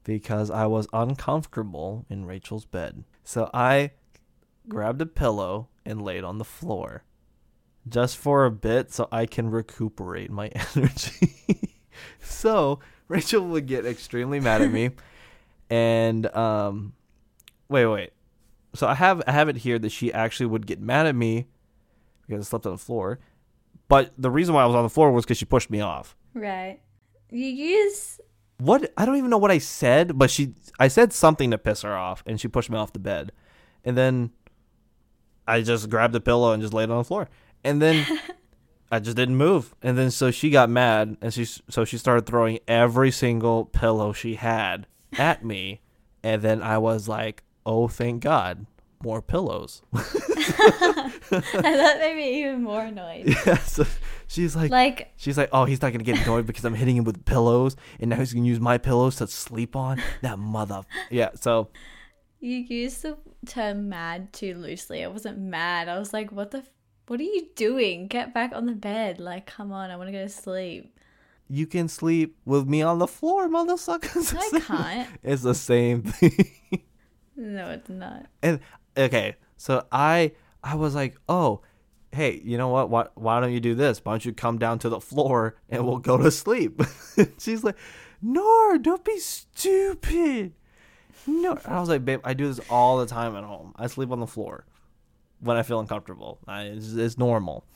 because 0.04 0.50
I 0.50 0.66
was 0.66 0.86
uncomfortable 0.92 2.06
in 2.08 2.26
Rachael's 2.26 2.64
bed. 2.64 3.02
So 3.24 3.50
I 3.52 3.90
grabbed 4.68 5.02
a 5.02 5.06
pillow 5.06 5.68
and 5.84 6.00
laid 6.00 6.22
on 6.22 6.38
the 6.38 6.44
floor 6.44 7.02
just 7.88 8.16
for 8.16 8.44
a 8.44 8.50
bit 8.50 8.92
so 8.92 9.08
I 9.12 9.26
can 9.26 9.50
recuperate 9.50 10.30
my 10.30 10.48
energy. 10.76 11.74
so 12.20 12.80
Rachael 13.08 13.46
would 13.48 13.66
get 13.66 13.86
extremely 13.86 14.40
mad 14.40 14.62
at 14.62 14.70
me. 14.70 14.90
and 15.70 16.26
um 16.34 16.92
wait, 17.68 17.86
wait. 17.86 18.10
So 18.74 18.86
I 18.86 18.94
have 18.94 19.22
I 19.26 19.32
have 19.32 19.48
it 19.48 19.56
here 19.58 19.78
that 19.78 19.90
she 19.92 20.12
actually 20.12 20.46
would 20.46 20.66
get 20.66 20.80
mad 20.80 21.06
at 21.06 21.14
me 21.14 21.46
because 22.26 22.46
I 22.46 22.48
slept 22.48 22.66
on 22.66 22.72
the 22.72 22.78
floor. 22.78 23.18
But 23.88 24.12
the 24.18 24.30
reason 24.30 24.54
why 24.54 24.62
I 24.62 24.66
was 24.66 24.74
on 24.74 24.82
the 24.82 24.90
floor 24.90 25.12
was 25.12 25.24
because 25.24 25.38
she 25.38 25.44
pushed 25.44 25.70
me 25.70 25.80
off. 25.80 26.16
Right. 26.34 26.80
You 27.30 27.46
use 27.46 28.20
What 28.58 28.92
I 28.96 29.06
don't 29.06 29.16
even 29.16 29.30
know 29.30 29.38
what 29.38 29.50
I 29.50 29.58
said, 29.58 30.18
but 30.18 30.30
she 30.30 30.54
I 30.78 30.88
said 30.88 31.12
something 31.12 31.50
to 31.52 31.58
piss 31.58 31.82
her 31.82 31.96
off 31.96 32.22
and 32.26 32.40
she 32.40 32.48
pushed 32.48 32.70
me 32.70 32.76
off 32.76 32.92
the 32.92 32.98
bed. 32.98 33.32
And 33.84 33.96
then 33.96 34.30
I 35.46 35.62
just 35.62 35.88
grabbed 35.88 36.12
the 36.12 36.20
pillow 36.20 36.52
and 36.52 36.60
just 36.60 36.74
laid 36.74 36.90
on 36.90 36.98
the 36.98 37.04
floor. 37.04 37.28
And 37.66 37.82
then 37.82 38.06
I 38.90 39.00
just 39.00 39.16
didn't 39.16 39.36
move. 39.36 39.74
And 39.82 39.98
then 39.98 40.10
so 40.10 40.30
she 40.30 40.50
got 40.50 40.70
mad 40.70 41.16
and 41.20 41.34
she 41.34 41.44
so 41.44 41.84
she 41.84 41.98
started 41.98 42.26
throwing 42.26 42.60
every 42.68 43.10
single 43.10 43.66
pillow 43.66 44.12
she 44.12 44.36
had 44.36 44.86
at 45.18 45.44
me. 45.44 45.80
And 46.22 46.42
then 46.42 46.62
I 46.62 46.78
was 46.78 47.08
like, 47.08 47.42
"Oh, 47.64 47.88
thank 47.88 48.22
God, 48.22 48.66
more 49.02 49.20
pillows." 49.20 49.82
that 49.92 51.96
made 52.00 52.16
me 52.16 52.40
even 52.40 52.62
more 52.62 52.82
annoyed. 52.82 53.34
yeah, 53.46 53.58
so 53.58 53.84
she's 54.26 54.56
like, 54.56 54.70
Like 54.70 55.12
she's 55.16 55.38
like, 55.38 55.50
"Oh, 55.52 55.64
he's 55.64 55.82
not 55.82 55.92
gonna 55.92 56.04
get 56.04 56.22
annoyed 56.22 56.46
because 56.46 56.64
I'm 56.64 56.74
hitting 56.74 56.96
him 56.96 57.04
with 57.04 57.24
pillows, 57.24 57.76
and 58.00 58.10
now 58.10 58.16
he's 58.16 58.32
gonna 58.32 58.46
use 58.46 58.60
my 58.60 58.78
pillows 58.78 59.16
to 59.16 59.26
sleep 59.26 59.76
on." 59.76 60.02
That 60.22 60.38
mother. 60.38 60.82
Yeah. 61.10 61.30
So 61.34 61.68
you 62.40 62.58
used 62.58 63.02
the 63.02 63.16
term 63.46 63.88
mad 63.88 64.32
too 64.32 64.54
loosely. 64.54 65.04
I 65.04 65.08
wasn't 65.08 65.38
mad. 65.38 65.88
I 65.88 65.98
was 65.98 66.12
like, 66.12 66.32
what 66.32 66.50
the 66.50 66.64
what 67.06 67.20
are 67.20 67.24
you 67.24 67.48
doing? 67.54 68.06
Get 68.08 68.34
back 68.34 68.52
on 68.54 68.66
the 68.66 68.72
bed. 68.72 69.20
Like, 69.20 69.46
come 69.46 69.72
on, 69.72 69.90
I 69.90 69.96
want 69.96 70.08
to 70.08 70.12
go 70.12 70.22
to 70.22 70.28
sleep. 70.28 70.98
you 71.48 71.66
can 71.66 71.88
sleep 71.88 72.36
with 72.44 72.66
me 72.66 72.82
on 72.82 72.98
the 72.98 73.06
floor, 73.06 73.48
motherfuckers. 73.48 74.34
I 74.36 74.60
can't. 75.04 75.08
It's 75.22 75.42
the 75.42 75.54
same 75.54 76.02
thing. 76.02 76.82
No, 77.36 77.70
it's 77.70 77.88
not. 77.90 78.26
and 78.42 78.60
okay, 78.96 79.36
so 79.56 79.84
I 79.92 80.32
I 80.64 80.74
was 80.74 80.94
like, 80.94 81.16
oh, 81.28 81.60
hey, 82.12 82.40
you 82.44 82.56
know 82.58 82.68
what? 82.68 82.88
Why 82.90 83.06
why 83.14 83.40
don't 83.40 83.52
you 83.52 83.60
do 83.60 83.74
this? 83.74 84.00
Why 84.02 84.12
don't 84.12 84.24
you 84.24 84.32
come 84.32 84.58
down 84.58 84.78
to 84.80 84.88
the 84.88 85.00
floor 85.00 85.56
and 85.68 85.86
we'll 85.86 85.98
go 85.98 86.16
to 86.16 86.30
sleep? 86.30 86.80
She's 87.38 87.62
like, 87.62 87.76
no, 88.22 88.78
don't 88.78 89.04
be 89.04 89.18
stupid. 89.18 90.54
No, 91.26 91.58
I 91.66 91.78
was 91.80 91.88
like, 91.88 92.04
babe, 92.04 92.20
I 92.24 92.34
do 92.34 92.46
this 92.48 92.60
all 92.70 92.98
the 92.98 93.06
time 93.06 93.36
at 93.36 93.44
home. 93.44 93.74
I 93.76 93.86
sleep 93.88 94.10
on 94.10 94.20
the 94.20 94.26
floor 94.26 94.64
when 95.46 95.56
I 95.56 95.62
feel 95.62 95.80
uncomfortable. 95.80 96.38
I, 96.46 96.64
it's, 96.64 96.92
it's 96.92 97.18
normal. 97.18 97.66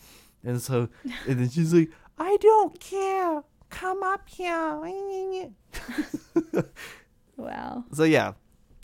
And 0.45 0.61
so, 0.61 0.89
and 1.27 1.41
then 1.41 1.49
she's 1.49 1.73
like, 1.73 1.91
I 2.19 2.37
don't 2.41 2.79
care. 2.79 3.43
Come 3.71 4.03
up 4.03 4.29
here. 4.29 5.51
Wow. 7.41 7.85
So 7.93 8.05
yeah, 8.05 8.33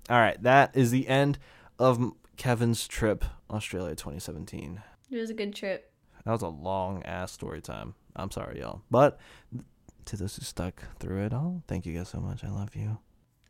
all 0.08 0.18
right. 0.18 0.42
That 0.42 0.74
is 0.74 0.90
the 0.90 1.06
end 1.08 1.38
of 1.78 2.12
Kevin's 2.36 2.88
trip 2.88 3.24
Australia 3.50 3.94
2017. 3.94 4.82
It 5.10 5.16
was 5.16 5.30
a 5.30 5.34
good 5.34 5.54
trip. 5.54 5.92
That 6.24 6.32
was 6.32 6.42
a 6.42 6.48
long 6.48 7.02
ass 7.04 7.32
story 7.32 7.60
time. 7.60 7.94
I'm 8.16 8.30
sorry, 8.30 8.60
y'all. 8.60 8.82
But 8.90 9.20
to 10.06 10.16
those 10.16 10.36
who 10.36 10.42
stuck 10.42 10.82
through 10.98 11.26
it 11.26 11.32
all, 11.32 11.62
thank 11.68 11.86
you 11.86 11.96
guys 11.96 12.08
so 12.08 12.18
much. 12.18 12.42
I 12.44 12.48
love 12.48 12.74
you. 12.74 12.98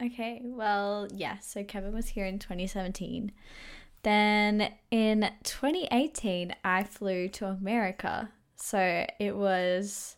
Okay, 0.02 0.42
well, 0.44 1.08
yeah, 1.14 1.38
so 1.38 1.64
Kevin 1.64 1.94
was 1.94 2.08
here 2.08 2.26
in 2.26 2.38
2017. 2.38 3.32
Then 4.06 4.72
in 4.92 5.28
2018, 5.42 6.54
I 6.64 6.84
flew 6.84 7.26
to 7.30 7.46
America. 7.46 8.30
So 8.54 9.04
it 9.18 9.34
was 9.34 10.14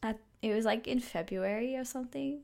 at, 0.00 0.20
it 0.42 0.54
was 0.54 0.64
like 0.64 0.86
in 0.86 1.00
February 1.00 1.74
or 1.74 1.84
something. 1.84 2.42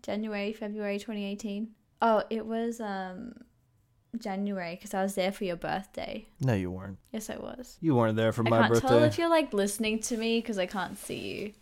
January, 0.00 0.54
February 0.54 0.98
2018. 0.98 1.68
Oh, 2.00 2.22
it 2.30 2.46
was 2.46 2.80
um 2.80 3.34
January 4.18 4.76
because 4.76 4.94
I 4.94 5.02
was 5.02 5.14
there 5.14 5.30
for 5.30 5.44
your 5.44 5.56
birthday. 5.56 6.26
No, 6.40 6.54
you 6.54 6.70
weren't. 6.70 6.96
Yes, 7.12 7.28
I 7.28 7.36
was. 7.36 7.76
You 7.82 7.94
weren't 7.94 8.16
there 8.16 8.32
for 8.32 8.46
I 8.46 8.48
my 8.48 8.58
can't 8.60 8.72
birthday. 8.72 8.88
tell 8.88 9.04
if 9.04 9.18
you're 9.18 9.28
like 9.28 9.52
listening 9.52 10.00
to 10.00 10.16
me 10.16 10.40
because 10.40 10.58
I 10.58 10.64
can't 10.64 10.96
see 10.96 11.18
you. 11.18 11.52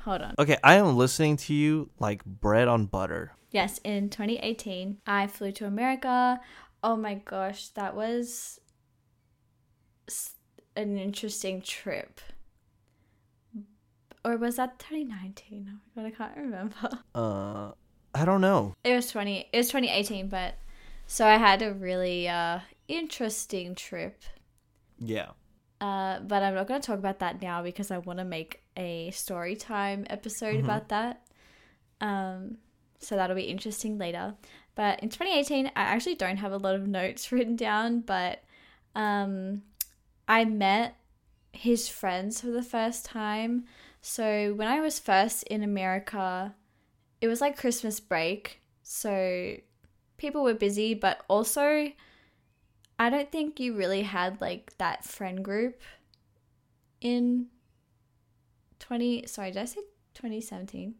Hold 0.00 0.20
on. 0.20 0.34
Okay, 0.38 0.58
I 0.62 0.74
am 0.74 0.98
listening 0.98 1.38
to 1.38 1.54
you 1.54 1.88
like 1.98 2.22
bread 2.26 2.68
on 2.68 2.84
butter. 2.84 3.32
Yes, 3.52 3.80
in 3.84 4.10
2018, 4.10 4.98
I 5.06 5.28
flew 5.28 5.50
to 5.52 5.66
America. 5.66 6.40
Oh 6.82 6.96
my 6.96 7.14
gosh, 7.14 7.68
that 7.70 7.94
was 7.96 8.60
an 10.76 10.98
interesting 10.98 11.60
trip. 11.62 12.20
Or 14.24 14.36
was 14.36 14.56
that 14.56 14.78
2019? 14.78 15.70
Oh 15.72 15.78
my 16.02 16.02
god, 16.02 16.06
I 16.06 16.10
can't 16.10 16.36
remember. 16.36 16.90
Uh, 17.14 17.72
I 18.14 18.24
don't 18.24 18.40
know. 18.40 18.74
It 18.84 18.94
was 18.94 19.08
20 19.10 19.48
it 19.52 19.56
was 19.56 19.68
2018, 19.68 20.28
but 20.28 20.54
so 21.06 21.26
I 21.26 21.36
had 21.36 21.62
a 21.62 21.72
really 21.72 22.28
uh 22.28 22.60
interesting 22.88 23.74
trip. 23.74 24.22
Yeah. 24.98 25.30
Uh, 25.80 26.20
but 26.20 26.42
I'm 26.42 26.54
not 26.54 26.66
going 26.66 26.80
to 26.80 26.86
talk 26.86 26.98
about 26.98 27.18
that 27.18 27.42
now 27.42 27.62
because 27.62 27.90
I 27.90 27.98
want 27.98 28.18
to 28.18 28.24
make 28.24 28.62
a 28.78 29.10
story 29.10 29.54
time 29.56 30.06
episode 30.08 30.56
Mhm. 30.56 30.64
about 30.64 30.88
that. 30.88 31.26
Um, 32.00 32.56
so 32.98 33.14
that'll 33.14 33.36
be 33.36 33.42
interesting 33.44 33.98
later. 33.98 34.34
But 34.76 35.02
in 35.02 35.08
2018, 35.08 35.66
I 35.68 35.70
actually 35.74 36.14
don't 36.14 36.36
have 36.36 36.52
a 36.52 36.58
lot 36.58 36.76
of 36.76 36.86
notes 36.86 37.32
written 37.32 37.56
down, 37.56 38.00
but 38.00 38.44
um, 38.94 39.62
I 40.28 40.44
met 40.44 40.96
his 41.52 41.88
friends 41.88 42.40
for 42.40 42.48
the 42.48 42.62
first 42.62 43.04
time. 43.04 43.64
So 44.00 44.54
when 44.54 44.68
I 44.68 44.80
was 44.80 45.00
first 45.00 45.42
in 45.44 45.64
America, 45.64 46.54
it 47.20 47.26
was 47.26 47.40
like 47.40 47.58
Christmas 47.58 47.98
break. 47.98 48.60
So 48.82 49.56
people 50.18 50.44
were 50.44 50.54
busy, 50.54 50.94
but 50.94 51.24
also 51.28 51.90
I 52.98 53.10
don't 53.10 53.30
think 53.32 53.58
you 53.58 53.74
really 53.74 54.02
had 54.02 54.40
like 54.40 54.76
that 54.78 55.04
friend 55.04 55.44
group 55.44 55.82
in 57.00 57.46
20 58.78 59.26
sorry, 59.26 59.50
did 59.50 59.62
I 59.62 59.64
say 59.64 59.80
2017? 60.14 60.94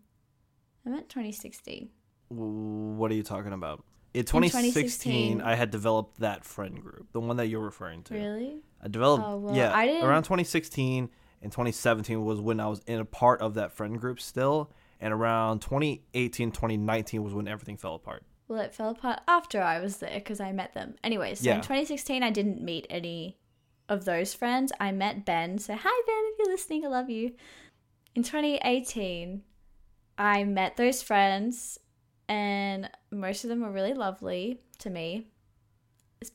I 0.84 0.88
meant 0.88 1.08
2016. 1.08 1.90
What 2.28 3.10
are 3.10 3.14
you 3.14 3.22
talking 3.22 3.52
about? 3.52 3.84
In 4.14 4.24
2016, 4.24 4.72
2016, 4.72 5.40
I 5.42 5.54
had 5.54 5.70
developed 5.70 6.20
that 6.20 6.44
friend 6.44 6.80
group, 6.80 7.12
the 7.12 7.20
one 7.20 7.36
that 7.36 7.48
you're 7.48 7.60
referring 7.60 8.02
to. 8.04 8.14
Really? 8.14 8.60
I 8.82 8.88
developed, 8.88 9.24
Oh, 9.26 9.36
well, 9.36 9.54
yeah, 9.54 9.74
I 9.76 9.86
didn't- 9.86 10.04
around 10.04 10.22
2016 10.22 11.10
and 11.42 11.52
2017 11.52 12.24
was 12.24 12.40
when 12.40 12.58
I 12.58 12.66
was 12.66 12.80
in 12.86 12.98
a 12.98 13.04
part 13.04 13.42
of 13.42 13.54
that 13.54 13.72
friend 13.72 13.98
group 14.00 14.20
still, 14.20 14.70
and 15.00 15.12
around 15.12 15.60
2018, 15.60 16.50
2019 16.50 17.22
was 17.22 17.34
when 17.34 17.46
everything 17.46 17.76
fell 17.76 17.94
apart. 17.94 18.24
Well, 18.48 18.60
it 18.60 18.74
fell 18.74 18.90
apart 18.90 19.20
after 19.28 19.60
I 19.60 19.80
was 19.80 19.98
there 19.98 20.14
because 20.14 20.40
I 20.40 20.52
met 20.52 20.72
them. 20.72 20.94
Anyways, 21.04 21.40
so 21.40 21.46
Yeah. 21.50 21.56
in 21.56 21.60
2016, 21.62 22.22
I 22.22 22.30
didn't 22.30 22.62
meet 22.62 22.86
any 22.88 23.36
of 23.88 24.04
those 24.06 24.32
friends. 24.34 24.72
I 24.80 24.92
met 24.92 25.24
Ben. 25.26 25.58
So, 25.58 25.74
hi, 25.74 26.02
Ben, 26.06 26.24
if 26.32 26.38
you're 26.38 26.48
listening, 26.48 26.84
I 26.86 26.88
love 26.88 27.10
you. 27.10 27.34
In 28.14 28.22
2018, 28.22 29.42
I 30.16 30.44
met 30.44 30.76
those 30.76 31.02
friends, 31.02 31.78
and 32.28 32.90
most 33.10 33.44
of 33.44 33.50
them 33.50 33.60
were 33.60 33.70
really 33.70 33.94
lovely 33.94 34.60
to 34.78 34.90
me. 34.90 35.26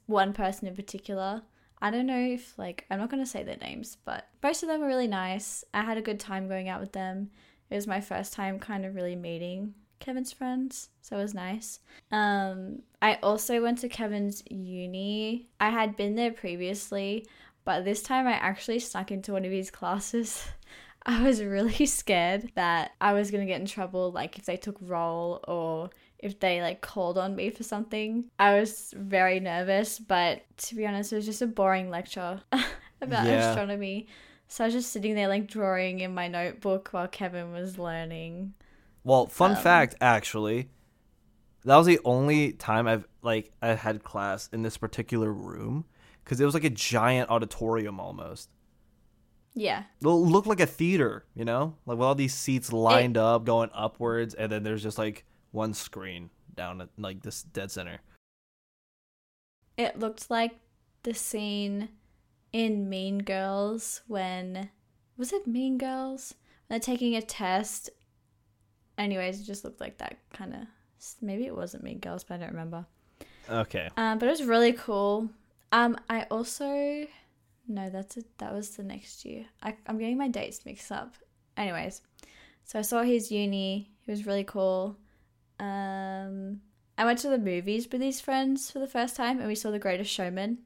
One 0.06 0.34
person 0.34 0.68
in 0.68 0.76
particular. 0.76 1.42
I 1.82 1.90
don't 1.90 2.06
know 2.06 2.20
if, 2.20 2.58
like, 2.60 2.86
I'm 2.92 3.00
not 3.00 3.10
going 3.10 3.24
to 3.24 3.30
say 3.30 3.44
their 3.44 3.58
names, 3.58 3.98
but 4.06 4.28
most 4.44 4.62
of 4.62 4.70
them 4.70 4.82
were 4.82 4.88
really 4.88 5.08
nice. 5.08 5.64
I 5.74 5.82
had 5.82 5.98
a 5.98 6.02
good 6.02 6.20
time 6.20 6.48
going 6.48 6.70
out 6.70 6.80
with 6.80 6.92
them. 6.92 7.32
It 7.70 7.76
was 7.76 7.88
my 7.88 8.02
first 8.02 8.34
time 8.34 8.60
kind 8.60 8.86
of 8.86 8.94
really 8.94 9.16
meeting 9.16 9.74
Kevin's 10.02 10.34
friends, 10.34 10.90
so 11.02 11.18
it 11.18 11.22
was 11.22 11.34
nice. 11.34 11.80
Um, 12.12 12.82
I 13.02 13.16
also 13.24 13.62
went 13.62 13.78
to 13.80 13.90
Kevin's 13.90 14.44
uni. 14.50 15.48
I 15.60 15.70
had 15.70 15.96
been 15.96 16.16
there 16.16 16.32
previously, 16.32 17.26
but 17.64 17.86
this 17.86 18.02
time 18.02 18.28
I 18.28 18.34
actually 18.34 18.80
snuck 18.80 19.12
into 19.12 19.32
one 19.32 19.46
of 19.46 19.52
his 19.52 19.72
classes. 19.72 20.46
I 21.06 21.24
was 21.24 21.44
really 21.44 21.86
scared 21.88 22.52
that 22.56 22.92
I 23.02 23.14
was 23.14 23.32
gonna 23.32 23.46
get 23.46 23.60
in 23.62 23.68
trouble, 23.68 24.12
like 24.12 24.38
if 24.38 24.46
they 24.46 24.58
took 24.58 24.78
roll 24.82 25.44
or 25.48 25.90
if 26.20 26.40
they 26.40 26.62
like 26.62 26.82
called 26.82 27.18
on 27.18 27.36
me 27.36 27.50
for 27.50 27.64
something. 27.64 28.26
I 28.40 28.60
was 28.60 28.94
very 28.98 29.40
nervous, 29.40 30.00
but 30.00 30.44
to 30.58 30.76
be 30.76 30.86
honest, 30.86 31.14
it 31.14 31.18
was 31.18 31.26
just 31.26 31.42
a 31.42 31.48
boring 31.48 31.90
lecture 31.90 32.42
about 33.02 33.28
Yeah. 33.28 33.32
astronomy. 33.32 34.08
So 34.48 34.64
I 34.64 34.68
was 34.68 34.74
just 34.74 34.92
sitting 34.92 35.16
there 35.16 35.28
like 35.30 35.48
drawing 35.48 36.02
in 36.02 36.14
my 36.14 36.28
notebook 36.28 36.90
while 36.92 37.08
Kevin 37.08 37.52
was 37.54 37.78
learning. 37.80 38.54
Well, 39.04 39.28
fun 39.28 39.56
Um, 39.56 39.56
fact, 39.56 39.96
actually, 40.02 40.70
that 41.66 41.78
was 41.78 41.88
the 41.88 42.00
only 42.06 42.54
time 42.54 42.88
I've 42.88 43.08
like 43.22 43.52
I 43.62 43.70
had 43.70 44.04
class 44.04 44.50
in 44.54 44.64
this 44.64 44.78
particular 44.78 45.32
room 45.34 45.86
because 46.24 46.42
it 46.42 46.46
was 46.46 46.54
like 46.54 46.64
a 46.64 46.70
giant 46.70 47.30
auditorium 47.30 48.00
almost. 48.00 48.50
Yeah. 49.54 49.84
It 50.02 50.08
looked 50.08 50.48
like 50.48 50.60
a 50.60 50.66
theater, 50.66 51.26
you 51.36 51.46
know, 51.46 51.76
like 51.86 51.98
with 51.98 52.06
all 52.06 52.16
these 52.16 52.34
seats 52.34 52.72
lined 52.72 53.18
up, 53.18 53.46
going 53.46 53.70
upwards, 53.74 54.34
and 54.34 54.52
then 54.52 54.64
there's 54.64 54.84
just 54.84 54.98
like 54.98 55.26
one 55.52 55.74
screen 55.74 56.30
down 56.56 56.82
at 56.82 56.90
like 56.98 57.22
this 57.22 57.44
dead 57.44 57.72
center. 57.72 58.00
It 59.78 60.00
looked 60.00 60.30
like 60.30 60.60
the 61.04 61.14
scene 61.14 61.90
in 62.54 62.90
Mean 62.90 63.20
Girls 63.20 64.02
when 64.08 64.70
was 65.18 65.34
it 65.34 65.48
Mean 65.48 65.78
Girls? 65.78 66.36
When 66.68 66.80
they're 66.80 66.80
taking 66.80 67.16
a 67.16 67.22
test. 67.22 67.90
Anyways, 68.98 69.42
it 69.42 69.44
just 69.44 69.64
looked 69.64 69.82
like 69.82 69.98
that 69.98 70.18
kind 70.34 70.54
of. 70.54 70.62
Maybe 71.22 71.46
it 71.46 71.56
wasn't 71.56 71.84
Mean 71.84 72.00
Girls, 72.00 72.24
but 72.24 72.36
I 72.36 72.38
don't 72.38 72.52
remember. 72.52 72.86
Okay. 73.50 73.90
Um, 73.98 74.20
but 74.20 74.28
it 74.28 74.32
was 74.32 74.44
really 74.44 74.74
cool. 74.74 75.30
Um, 75.72 75.98
I 76.10 76.24
also 76.30 77.08
no, 77.68 77.90
that's 77.90 78.18
a, 78.18 78.22
that 78.40 78.54
was 78.54 78.72
the 78.72 78.84
next 78.84 79.26
year. 79.26 79.46
I, 79.62 79.76
I'm 79.88 79.98
getting 79.98 80.18
my 80.18 80.28
dates 80.28 80.66
mixed 80.66 80.92
up. 80.92 81.16
Anyways, 81.58 82.02
so 82.64 82.80
I 82.80 82.82
saw 82.82 83.02
his 83.04 83.32
uni. 83.32 83.92
He 84.02 84.12
was 84.12 84.26
really 84.26 84.44
cool. 84.44 84.98
Um, 85.60 86.62
I 86.98 87.06
went 87.06 87.20
to 87.20 87.30
the 87.30 87.38
movies 87.38 87.88
with 87.92 88.02
these 88.02 88.20
friends 88.22 88.72
for 88.72 88.80
the 88.80 88.88
first 88.88 89.16
time, 89.16 89.40
and 89.40 89.48
we 89.48 89.56
saw 89.56 89.72
The 89.72 89.80
Greatest 89.80 90.12
Showman, 90.12 90.60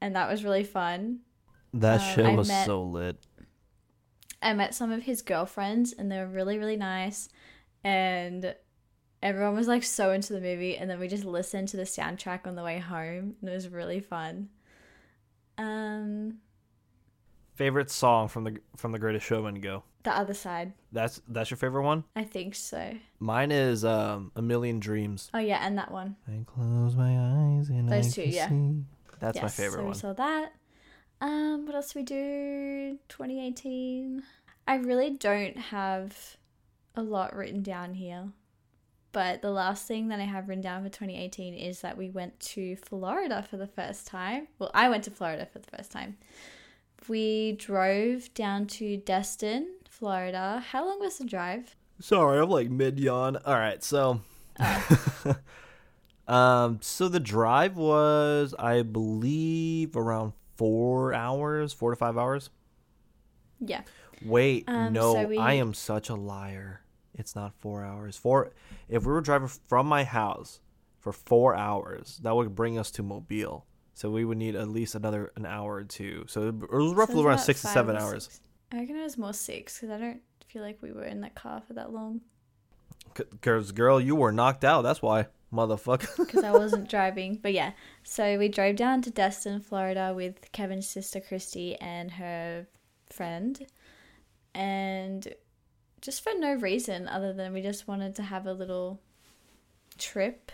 and 0.00 0.14
that 0.16 0.28
was 0.30 0.44
really 0.44 0.64
fun. 0.64 1.20
That 1.72 2.18
Um, 2.18 2.26
I 2.26 2.34
was 2.34 2.48
met- 2.48 2.66
so 2.66 2.82
lit. 2.82 3.16
I 4.42 4.54
met 4.54 4.74
some 4.74 4.90
of 4.90 5.02
his 5.02 5.22
girlfriends, 5.22 5.92
and 5.92 6.10
they 6.10 6.18
were 6.18 6.26
really, 6.26 6.58
really 6.58 6.76
nice. 6.76 7.28
And 7.84 8.54
everyone 9.22 9.54
was 9.54 9.68
like 9.68 9.84
so 9.84 10.12
into 10.12 10.32
the 10.32 10.40
movie, 10.40 10.76
and 10.76 10.90
then 10.90 10.98
we 10.98 11.08
just 11.08 11.24
listened 11.24 11.68
to 11.68 11.76
the 11.76 11.84
soundtrack 11.84 12.46
on 12.46 12.54
the 12.54 12.62
way 12.64 12.78
home, 12.78 13.36
and 13.40 13.50
it 13.50 13.54
was 13.54 13.68
really 13.68 14.00
fun. 14.00 14.48
Um, 15.60 16.38
Favorite 17.54 17.90
song 17.90 18.28
from 18.28 18.44
the 18.44 18.56
from 18.76 18.92
the 18.92 18.98
Greatest 18.98 19.26
Showman? 19.26 19.60
Go. 19.60 19.82
the 20.02 20.16
other 20.16 20.32
side, 20.32 20.72
That's 20.92 21.20
that's 21.28 21.50
your 21.50 21.58
favorite 21.58 21.82
one. 21.82 22.04
I 22.16 22.24
think 22.24 22.54
so. 22.54 22.94
Mine 23.18 23.52
is 23.52 23.84
um, 23.84 24.32
a 24.34 24.40
million 24.40 24.80
dreams. 24.80 25.30
Oh 25.34 25.38
yeah, 25.38 25.58
and 25.66 25.76
that 25.76 25.90
one. 25.90 26.16
I 26.26 26.42
close 26.46 26.96
my 26.96 27.10
eyes 27.18 27.68
and 27.68 27.86
Those 27.90 28.18
I 28.18 28.22
two, 28.22 28.30
yeah. 28.30 28.48
see. 28.48 28.84
That's 29.18 29.42
my 29.42 29.48
favorite 29.48 29.72
so 29.72 29.82
one. 29.82 29.88
We 29.88 29.94
saw 29.98 30.12
that. 30.14 30.52
Um, 31.20 31.66
what 31.66 31.74
else 31.74 31.92
did 31.92 31.98
we 31.98 32.02
do? 32.04 32.98
2018. 33.10 34.22
I 34.66 34.76
really 34.76 35.10
don't 35.10 35.58
have 35.58 36.38
a 36.94 37.02
lot 37.02 37.36
written 37.36 37.62
down 37.62 37.92
here. 37.92 38.28
But 39.12 39.42
the 39.42 39.50
last 39.50 39.86
thing 39.88 40.08
that 40.08 40.20
I 40.20 40.24
have 40.24 40.48
written 40.48 40.62
down 40.62 40.82
for 40.84 40.88
2018 40.88 41.54
is 41.54 41.80
that 41.80 41.96
we 41.98 42.10
went 42.10 42.38
to 42.40 42.76
Florida 42.76 43.44
for 43.48 43.56
the 43.56 43.66
first 43.66 44.06
time. 44.06 44.46
Well, 44.58 44.70
I 44.72 44.88
went 44.88 45.02
to 45.04 45.10
Florida 45.10 45.46
for 45.52 45.58
the 45.58 45.68
first 45.76 45.90
time. 45.90 46.16
We 47.08 47.52
drove 47.52 48.32
down 48.34 48.66
to 48.66 48.96
Destin, 48.98 49.68
Florida. 49.88 50.62
How 50.70 50.86
long 50.86 51.00
was 51.00 51.18
the 51.18 51.24
drive? 51.24 51.74
Sorry, 51.98 52.38
I'm 52.40 52.48
like 52.50 52.70
mid 52.70 53.00
yawn. 53.00 53.36
All 53.44 53.54
right, 53.54 53.82
so 53.82 54.20
um 56.28 56.78
so 56.80 57.08
the 57.08 57.20
drive 57.20 57.76
was 57.76 58.54
I 58.58 58.82
believe 58.82 59.96
around 59.96 60.32
4 60.56 61.14
hours, 61.14 61.72
4 61.72 61.90
to 61.90 61.96
5 61.96 62.18
hours. 62.18 62.50
Yeah. 63.60 63.82
Wait, 64.24 64.64
Um, 64.68 64.92
no, 64.92 65.14
so 65.14 65.26
we- 65.26 65.38
I 65.38 65.54
am 65.54 65.74
such 65.74 66.08
a 66.10 66.14
liar. 66.14 66.82
It's 67.14 67.34
not 67.34 67.54
4 67.58 67.84
hours. 67.84 68.16
4 68.16 68.52
If 68.88 69.04
we 69.04 69.12
were 69.12 69.20
driving 69.20 69.48
from 69.48 69.86
my 69.86 70.04
house 70.04 70.60
for 70.98 71.12
4 71.12 71.54
hours, 71.54 72.20
that 72.22 72.34
would 72.34 72.54
bring 72.54 72.78
us 72.78 72.90
to 72.92 73.02
Mobile. 73.02 73.66
So 73.94 74.10
we 74.10 74.24
would 74.24 74.38
need 74.38 74.54
at 74.56 74.68
least 74.68 74.94
another 74.94 75.32
an 75.36 75.44
hour 75.44 75.74
or 75.74 75.84
two. 75.84 76.24
So 76.28 76.48
it 76.48 76.72
was 76.72 76.94
roughly 76.94 77.16
it's 77.16 77.24
around 77.24 77.38
6 77.38 77.60
to 77.60 77.66
7 77.66 77.96
hours. 77.96 78.24
six. 78.24 78.40
I 78.72 78.76
reckon 78.78 78.96
it 78.96 79.02
was 79.02 79.18
more 79.18 79.32
six 79.32 79.78
because 79.78 79.90
I 79.90 79.98
don't 79.98 80.20
feel 80.46 80.62
like 80.62 80.80
we 80.80 80.92
were 80.92 81.04
in 81.04 81.20
that 81.22 81.34
car 81.34 81.60
for 81.66 81.72
that 81.74 81.92
long. 81.92 82.20
Cuz 83.40 83.72
girl, 83.72 84.00
you 84.00 84.14
were 84.14 84.30
knocked 84.30 84.64
out. 84.64 84.82
That's 84.82 85.02
why, 85.02 85.26
motherfucker. 85.52 86.16
because 86.24 86.44
I 86.44 86.52
wasn't 86.52 86.88
driving. 86.88 87.40
But 87.42 87.52
yeah, 87.52 87.72
so 88.04 88.38
we 88.38 88.48
drove 88.48 88.76
down 88.76 89.02
to 89.02 89.10
Destin, 89.10 89.60
Florida 89.60 90.12
with 90.14 90.52
Kevin's 90.52 90.88
sister 90.88 91.20
Christy 91.20 91.74
and 91.76 92.12
her 92.12 92.68
friend. 93.10 93.66
And 94.54 95.34
just 96.00 96.22
for 96.22 96.32
no 96.36 96.54
reason 96.54 97.08
other 97.08 97.32
than 97.32 97.52
we 97.52 97.62
just 97.62 97.86
wanted 97.86 98.14
to 98.16 98.22
have 98.22 98.46
a 98.46 98.52
little 98.52 99.00
trip. 99.98 100.52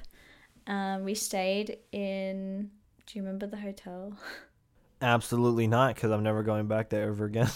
Um, 0.67 1.05
we 1.05 1.15
stayed 1.15 1.79
in. 1.93 2.71
Do 3.07 3.19
you 3.19 3.23
remember 3.23 3.47
the 3.47 3.59
hotel? 3.59 4.17
Absolutely 5.01 5.67
not, 5.67 5.95
because 5.95 6.11
I'm 6.11 6.23
never 6.23 6.43
going 6.43 6.67
back 6.67 6.89
there 6.89 7.09
ever 7.09 7.27
again. 7.27 7.51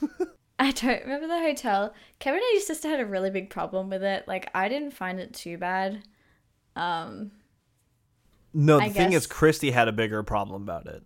I 0.58 0.70
don't 0.70 1.02
remember 1.02 1.26
the 1.26 1.40
hotel. 1.40 1.92
Kevin 2.20 2.38
and 2.38 2.54
his 2.54 2.66
sister 2.66 2.88
had 2.88 3.00
a 3.00 3.06
really 3.06 3.30
big 3.30 3.50
problem 3.50 3.90
with 3.90 4.04
it. 4.04 4.28
Like 4.28 4.48
I 4.54 4.68
didn't 4.68 4.92
find 4.92 5.18
it 5.18 5.34
too 5.34 5.58
bad. 5.58 6.02
Um, 6.76 7.32
no, 8.54 8.78
the 8.78 8.84
I 8.84 8.88
thing 8.90 9.12
is, 9.12 9.26
Christy 9.26 9.70
had 9.70 9.88
a 9.88 9.92
bigger 9.92 10.22
problem 10.22 10.62
about 10.62 10.86
it. 10.86 11.02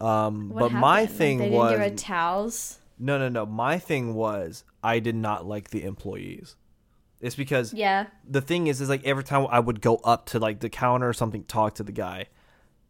Um, 0.00 0.48
what 0.50 0.60
but 0.60 0.72
my 0.72 1.00
happened? 1.00 1.10
Like, 1.10 1.18
thing 1.18 1.38
they 1.38 1.44
didn't 1.46 1.58
was 1.58 1.70
give 1.72 1.80
her 1.80 1.90
towels. 1.90 2.78
no, 2.98 3.18
no, 3.18 3.28
no. 3.28 3.44
My 3.44 3.78
thing 3.78 4.14
was 4.14 4.64
I 4.82 4.98
did 4.98 5.14
not 5.14 5.46
like 5.46 5.70
the 5.70 5.84
employees. 5.84 6.56
It's 7.20 7.34
because 7.34 7.72
Yeah, 7.72 8.06
the 8.28 8.40
thing 8.40 8.68
is, 8.68 8.80
is 8.80 8.88
like 8.88 9.04
every 9.04 9.24
time 9.24 9.46
I 9.50 9.60
would 9.60 9.80
go 9.80 9.96
up 9.96 10.26
to 10.26 10.38
like 10.38 10.60
the 10.60 10.68
counter 10.68 11.08
or 11.08 11.12
something, 11.12 11.44
talk 11.44 11.74
to 11.76 11.82
the 11.82 11.92
guy, 11.92 12.26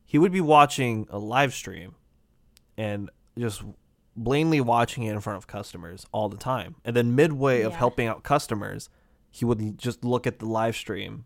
he 0.04 0.18
would 0.18 0.32
be 0.32 0.40
watching 0.40 1.06
a 1.10 1.18
live 1.18 1.54
stream, 1.54 1.94
and 2.76 3.10
just 3.38 3.62
blatantly 4.16 4.60
watching 4.60 5.04
it 5.04 5.12
in 5.12 5.20
front 5.20 5.36
of 5.36 5.46
customers 5.46 6.04
all 6.12 6.28
the 6.28 6.36
time. 6.36 6.74
And 6.84 6.94
then 6.94 7.14
midway 7.14 7.62
of 7.62 7.74
helping 7.74 8.06
out 8.06 8.22
customers, 8.22 8.90
he 9.30 9.44
would 9.44 9.78
just 9.78 10.04
look 10.04 10.26
at 10.26 10.40
the 10.40 10.46
live 10.46 10.76
stream. 10.76 11.24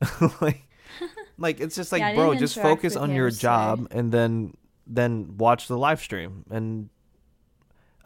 like, 0.40 0.66
like 1.38 1.60
it's 1.60 1.76
just 1.76 1.92
like, 1.92 2.00
Yeah, 2.00 2.14
bro, 2.14 2.34
just 2.34 2.56
focus 2.56 2.96
on 2.96 3.12
your 3.14 3.30
job 3.30 3.86
and 3.90 4.10
then 4.10 4.54
then 4.86 5.36
watch 5.36 5.68
the 5.68 5.78
live 5.78 6.00
stream. 6.00 6.44
And 6.50 6.88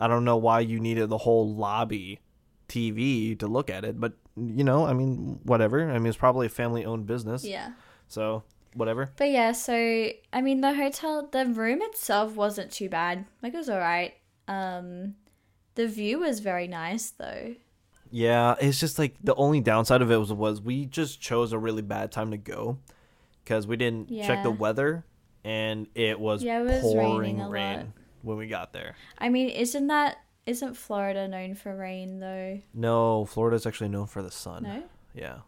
I 0.05 0.09
don't 0.09 0.25
know 0.27 0.37
why 0.37 0.61
you 0.61 0.81
needed 0.81 1.09
the 1.09 1.17
whole 1.17 1.55
lobby 1.55 2.21
TV 2.69 3.39
to 3.39 3.47
look 3.47 3.71
at 3.71 3.87
it, 3.87 3.99
but 3.99 4.13
you 4.37 4.63
know, 4.63 4.85
I 4.85 4.93
mean, 4.93 5.41
whatever. 5.45 5.91
I 5.91 5.95
mean, 5.95 6.09
it's 6.09 6.19
probably 6.19 6.47
a 6.47 6.51
family-owned 6.51 7.07
business, 7.07 7.43
yeah. 7.43 7.73
so 8.07 8.43
whatever. 8.75 9.11
But 9.17 9.31
yeah, 9.31 9.53
so 9.53 9.73
I 10.31 10.43
mean 10.43 10.61
the 10.61 10.75
hotel 10.75 11.27
the 11.33 11.47
room 11.47 11.81
itself 11.81 12.35
wasn't 12.35 12.71
too 12.71 12.91
bad. 12.91 13.25
Like 13.43 13.55
it 13.55 13.57
was 13.57 13.71
alright. 13.71 14.13
Um 14.47 15.15
the 15.75 15.89
view 15.89 16.19
was 16.19 16.41
very 16.41 16.69
nice 16.69 17.11
though. 17.11 17.55
Yeah, 18.11 18.57
it's 18.61 18.79
just 18.79 18.99
like 18.99 19.15
the 19.25 19.35
only 19.37 19.63
downside 19.63 20.03
of 20.03 20.11
it 20.11 20.19
was 20.19 20.35
was 20.35 20.61
we 20.61 20.85
just 20.85 21.19
chose 21.19 21.55
a 21.55 21.59
really 21.59 21.83
bad 21.83 22.13
time 22.13 22.31
to 22.33 22.37
go 22.37 22.79
because 23.43 23.67
we 23.67 23.77
didn't 23.77 24.11
check 24.11 24.43
the 24.43 24.51
weather 24.51 25.07
and 25.45 25.87
it 25.95 26.19
was, 26.19 26.43
Yeah, 26.43 26.61
it 26.61 26.65
was 26.65 26.81
pouring 26.83 27.39
rain 27.49 27.77
lot. 27.77 27.87
When 28.25 28.37
we 28.37 28.47
got 28.47 28.73
there. 28.73 28.97
I 29.19 29.29
mean, 29.29 29.49
isn't 29.51 29.87
that 29.89 30.19
isn't 30.47 30.77
Florida 30.77 31.27
known 31.29 31.55
for 31.55 31.75
rain 31.75 32.21
though? 32.21 32.61
No, 32.75 33.25
Florida's 33.25 33.67
actually 33.67 33.89
known 33.89 34.07
for 34.07 34.23
the 34.23 34.31
sun. 34.31 34.65
No? 34.65 34.83
Yeah. 35.15 35.39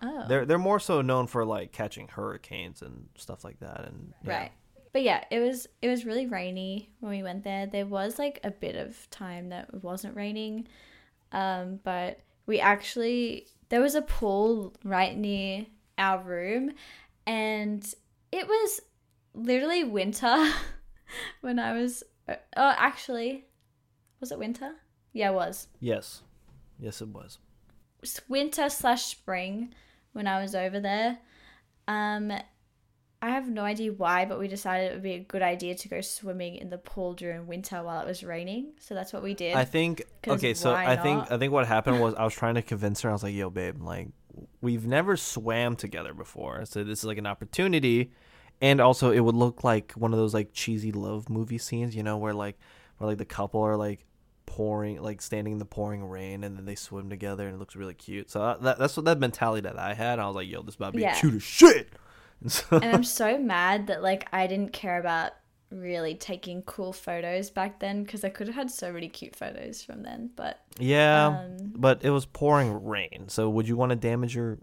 Oh. 0.00 0.24
They're 0.28 0.44
they're 0.46 0.58
more 0.58 0.80
so 0.80 1.02
known 1.02 1.26
for 1.26 1.44
like 1.44 1.72
catching 1.72 2.08
hurricanes 2.08 2.82
and 2.82 3.08
stuff 3.16 3.44
like 3.44 3.60
that 3.60 3.84
and 3.86 4.12
yeah. 4.24 4.38
Right. 4.38 4.52
But 4.92 5.02
yeah, 5.02 5.24
it 5.30 5.40
was 5.40 5.66
it 5.80 5.88
was 5.88 6.04
really 6.04 6.26
rainy 6.26 6.90
when 7.00 7.10
we 7.12 7.22
went 7.22 7.44
there. 7.44 7.66
There 7.66 7.86
was 7.86 8.18
like 8.18 8.40
a 8.44 8.50
bit 8.50 8.76
of 8.76 9.08
time 9.10 9.48
that 9.50 9.70
it 9.72 9.82
wasn't 9.82 10.16
raining. 10.16 10.68
Um, 11.32 11.80
but 11.82 12.20
we 12.46 12.60
actually 12.60 13.46
there 13.68 13.80
was 13.80 13.94
a 13.94 14.02
pool 14.02 14.74
right 14.84 15.16
near 15.16 15.66
our 15.98 16.22
room 16.22 16.72
and 17.26 17.94
it 18.30 18.46
was 18.46 18.80
literally 19.34 19.84
winter 19.84 20.52
when 21.40 21.58
I 21.58 21.72
was 21.72 22.02
uh, 22.28 22.34
oh 22.56 22.74
actually 22.76 23.46
was 24.20 24.30
it 24.32 24.38
winter? 24.38 24.72
Yeah, 25.12 25.30
it 25.30 25.34
was. 25.34 25.66
Yes. 25.80 26.22
Yes 26.78 27.02
it 27.02 27.08
was. 27.08 27.38
winter 28.28 28.68
slash 28.68 29.04
spring 29.04 29.74
when 30.12 30.26
I 30.26 30.40
was 30.40 30.54
over 30.54 30.80
there. 30.80 31.18
Um, 31.88 32.32
I 33.24 33.30
have 33.30 33.48
no 33.48 33.62
idea 33.62 33.92
why, 33.92 34.24
but 34.24 34.40
we 34.40 34.48
decided 34.48 34.90
it 34.90 34.94
would 34.94 35.02
be 35.02 35.12
a 35.12 35.20
good 35.20 35.42
idea 35.42 35.76
to 35.76 35.88
go 35.88 36.00
swimming 36.00 36.56
in 36.56 36.70
the 36.70 36.78
pool 36.78 37.14
during 37.14 37.46
winter 37.46 37.82
while 37.82 38.00
it 38.00 38.06
was 38.06 38.24
raining. 38.24 38.72
So 38.80 38.94
that's 38.94 39.12
what 39.12 39.22
we 39.22 39.32
did. 39.32 39.54
I 39.54 39.64
think 39.64 40.02
okay, 40.26 40.54
so 40.54 40.74
I 40.74 40.96
think? 40.96 41.30
I 41.30 41.38
think 41.38 41.52
what 41.52 41.66
happened 41.66 42.00
was 42.00 42.14
I 42.14 42.24
was 42.24 42.34
trying 42.34 42.56
to 42.56 42.62
convince 42.62 43.00
her. 43.02 43.10
I 43.10 43.12
was 43.12 43.22
like, 43.22 43.34
"Yo, 43.34 43.48
babe, 43.48 43.80
like 43.80 44.08
we've 44.60 44.86
never 44.86 45.16
swam 45.16 45.76
together 45.76 46.14
before, 46.14 46.64
so 46.64 46.82
this 46.82 47.00
is 47.00 47.04
like 47.04 47.18
an 47.18 47.26
opportunity." 47.26 48.12
And 48.62 48.80
also, 48.80 49.10
it 49.10 49.20
would 49.20 49.34
look 49.34 49.64
like 49.64 49.92
one 49.92 50.12
of 50.12 50.18
those 50.18 50.32
like 50.32 50.52
cheesy 50.52 50.92
love 50.92 51.28
movie 51.28 51.58
scenes, 51.58 51.94
you 51.96 52.02
know, 52.02 52.16
where 52.16 52.32
like 52.32 52.58
where 52.96 53.08
like 53.08 53.18
the 53.18 53.24
couple 53.24 53.60
are 53.60 53.76
like 53.76 54.06
pouring, 54.46 55.02
like 55.02 55.20
standing 55.20 55.54
in 55.54 55.58
the 55.58 55.64
pouring 55.64 56.04
rain, 56.04 56.44
and 56.44 56.56
then 56.56 56.64
they 56.64 56.76
swim 56.76 57.10
together, 57.10 57.44
and 57.46 57.56
it 57.56 57.58
looks 57.58 57.74
really 57.74 57.92
cute. 57.94 58.30
So 58.30 58.40
uh, 58.40 58.56
that, 58.58 58.78
that's 58.78 58.96
what 58.96 59.04
that 59.06 59.18
mentality 59.18 59.62
that 59.62 59.78
I 59.78 59.94
had. 59.94 60.20
I 60.20 60.26
was 60.28 60.36
like, 60.36 60.48
"Yo, 60.48 60.62
this 60.62 60.76
about 60.76 60.92
to 60.92 60.92
be 60.92 61.02
Yeah. 61.02 61.18
cute 61.18 61.34
as 61.34 61.42
shit." 61.42 61.88
And 62.42 62.50
so, 62.50 62.64
and 62.72 62.92
I'm 62.92 63.04
so 63.04 63.38
mad 63.38 63.86
that 63.86 64.02
like 64.02 64.28
I 64.32 64.48
didn't 64.48 64.72
care 64.72 64.98
about 64.98 65.32
really 65.70 66.14
taking 66.16 66.62
cool 66.62 66.92
photos 66.92 67.50
back 67.50 67.78
then 67.78 68.02
because 68.02 68.24
I 68.24 68.30
could 68.30 68.48
have 68.48 68.56
had 68.56 68.68
so 68.68 68.92
many 68.92 69.08
cute 69.08 69.36
photos 69.36 69.80
from 69.82 70.02
then. 70.02 70.30
But 70.34 70.60
yeah, 70.78 71.26
um, 71.44 71.72
but 71.76 72.04
it 72.04 72.10
was 72.10 72.26
pouring 72.26 72.84
rain. 72.84 73.28
So 73.28 73.48
would 73.50 73.68
you 73.68 73.76
want 73.76 73.90
to 73.90 73.96
damage 73.96 74.34
your 74.34 74.58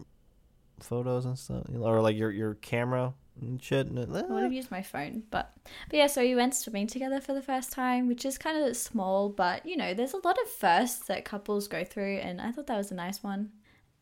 photos 0.78 1.24
and 1.24 1.38
stuff, 1.38 1.64
or 1.78 2.00
like 2.02 2.16
your 2.16 2.30
your 2.30 2.54
camera 2.56 3.14
Shit. 3.60 3.88
I 3.96 4.00
would 4.00 4.42
have 4.42 4.52
eh. 4.52 4.56
used 4.56 4.70
my 4.70 4.82
phone, 4.82 5.22
but 5.30 5.52
but 5.88 5.96
yeah. 5.96 6.06
So 6.06 6.20
we 6.20 6.34
went 6.34 6.54
swimming 6.54 6.86
together 6.86 7.20
for 7.20 7.32
the 7.32 7.42
first 7.42 7.72
time, 7.72 8.06
which 8.06 8.24
is 8.24 8.36
kind 8.36 8.62
of 8.62 8.76
small, 8.76 9.28
but 9.28 9.64
you 9.64 9.76
know, 9.76 9.94
there's 9.94 10.12
a 10.12 10.20
lot 10.24 10.36
of 10.42 10.50
firsts 10.50 11.06
that 11.06 11.24
couples 11.24 11.66
go 11.66 11.84
through, 11.84 12.16
and 12.16 12.40
I 12.40 12.52
thought 12.52 12.66
that 12.66 12.76
was 12.76 12.90
a 12.90 12.94
nice 12.94 13.22
one. 13.22 13.50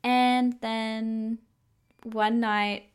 And 0.03 0.57
then 0.61 1.39
one 2.03 2.41
night 2.41 2.91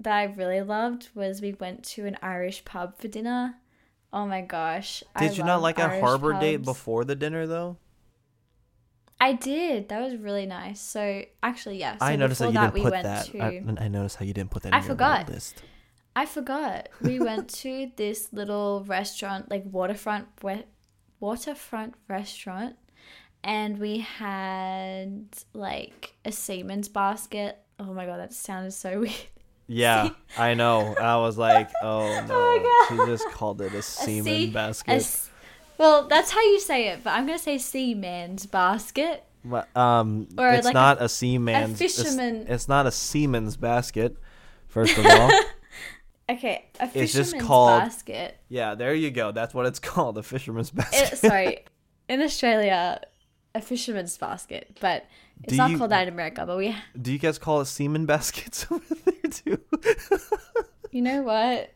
that 0.00 0.14
I 0.14 0.24
really 0.24 0.62
loved 0.62 1.08
was 1.14 1.40
we 1.40 1.54
went 1.54 1.84
to 1.84 2.06
an 2.06 2.18
Irish 2.22 2.64
pub 2.64 2.96
for 2.98 3.08
dinner. 3.08 3.56
Oh 4.12 4.26
my 4.26 4.42
gosh! 4.42 5.02
Did 5.18 5.32
I 5.32 5.34
you 5.34 5.44
not 5.44 5.62
like 5.62 5.78
a 5.80 6.00
harbor 6.00 6.38
date 6.38 6.62
before 6.62 7.04
the 7.04 7.16
dinner 7.16 7.46
though? 7.46 7.78
I 9.24 9.32
did. 9.32 9.88
That 9.88 10.02
was 10.02 10.16
really 10.16 10.44
nice. 10.44 10.80
So 10.80 11.22
actually, 11.42 11.78
yeah. 11.78 11.96
So 11.96 12.04
I 12.04 12.16
noticed 12.16 12.40
that 12.40 12.52
you 12.52 12.58
didn't 12.60 12.74
we 12.74 12.82
put 12.82 12.92
went 12.92 13.04
that. 13.04 13.24
to. 13.26 13.38
I, 13.40 13.62
I 13.84 13.88
noticed 13.88 14.16
how 14.16 14.24
you 14.26 14.34
didn't 14.34 14.50
put 14.50 14.62
that. 14.64 14.68
In 14.68 14.74
I 14.74 14.80
forgot. 14.82 15.30
List. 15.30 15.62
I 16.14 16.26
forgot. 16.26 16.90
We 17.00 17.18
went 17.30 17.48
to 17.62 17.90
this 17.96 18.28
little 18.32 18.84
restaurant, 18.86 19.50
like 19.50 19.64
waterfront 19.64 20.26
we- 20.42 20.66
waterfront 21.20 21.94
restaurant, 22.06 22.76
and 23.42 23.78
we 23.78 24.00
had 24.00 25.24
like 25.54 26.14
a 26.26 26.30
Siemens 26.30 26.88
basket. 26.88 27.58
Oh 27.80 27.94
my 27.94 28.04
god, 28.04 28.18
that 28.20 28.34
sounded 28.34 28.72
so 28.72 29.00
weird. 29.06 29.14
Yeah, 29.66 30.10
I 30.36 30.52
know. 30.52 30.94
I 31.00 31.16
was 31.16 31.38
like, 31.38 31.70
oh, 31.82 32.02
oh 32.02 32.26
no, 32.26 32.34
Oh 32.34 32.86
she 32.90 32.96
just 33.10 33.26
called 33.30 33.62
it 33.62 33.72
a 33.72 33.80
semen 33.80 34.24
sea- 34.24 34.50
basket. 34.50 35.00
A 35.00 35.00
well, 35.78 36.06
that's 36.08 36.30
how 36.30 36.40
you 36.42 36.60
say 36.60 36.88
it, 36.88 37.00
but 37.04 37.10
I'm 37.10 37.26
gonna 37.26 37.38
say 37.38 37.58
seaman's 37.58 38.46
basket. 38.46 39.24
Um, 39.76 40.28
Or 40.38 40.48
it's 40.50 40.64
like 40.64 40.72
not 40.74 41.02
a, 41.02 41.08
seaman's. 41.08 41.80
it's- 41.80 41.96
fisherman- 41.96 42.46
It's, 42.48 42.66
not 42.68 42.86
a 42.86 42.90
seaman's 42.90 43.56
basket. 43.56 44.16
First 44.68 44.96
of 44.98 45.04
all, 45.06 45.30
Okay, 46.30 46.64
a 46.80 46.84
It's 46.94 47.12
just 47.12 47.32
fisherman's 47.32 47.46
called- 47.46 47.80
basket. 47.82 48.38
yeah, 48.48 48.74
there 48.74 48.94
you 48.94 49.10
go. 49.10 49.32
That's 49.32 49.52
what 49.52 49.66
it's 49.66 49.78
called, 49.90 50.16
a 50.16 50.22
fisherman's 50.22 50.70
basket. 50.70 51.12
It, 51.12 51.16
sorry, 51.18 51.64
in 52.08 52.22
Australia, 52.22 53.00
a 53.54 53.60
fisherman's 53.60 54.16
basket, 54.16 54.78
but 54.80 55.04
it's 55.42 55.52
Do 55.52 55.56
not 55.58 55.70
you- 55.72 55.76
called 55.78 55.90
that 55.90 56.08
in 56.08 56.14
America. 56.14 56.44
But 56.46 56.56
we, 56.56 56.74
Do 57.00 57.12
you 57.12 57.18
guys 57.18 57.38
call 57.38 57.60
it 57.60 57.66
semen 57.66 58.06
baskets 58.06 58.66
over 58.70 58.94
there 59.04 59.30
too? 59.30 59.58
you 60.90 61.02
know 61.02 61.20
what? 61.22 61.70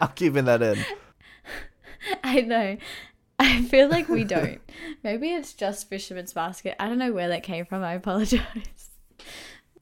I'm 0.00 0.12
keeping 0.14 0.44
that 0.44 0.62
in. 0.62 0.78
I 2.24 2.40
know. 2.42 2.76
I 3.38 3.62
feel 3.62 3.88
like 3.88 4.08
we 4.08 4.24
don't. 4.24 4.60
Maybe 5.02 5.30
it's 5.30 5.52
just 5.52 5.88
fisherman's 5.88 6.32
basket. 6.32 6.76
I 6.78 6.88
don't 6.88 6.98
know 6.98 7.12
where 7.12 7.28
that 7.28 7.42
came 7.42 7.64
from. 7.64 7.82
I 7.82 7.94
apologize. 7.94 8.42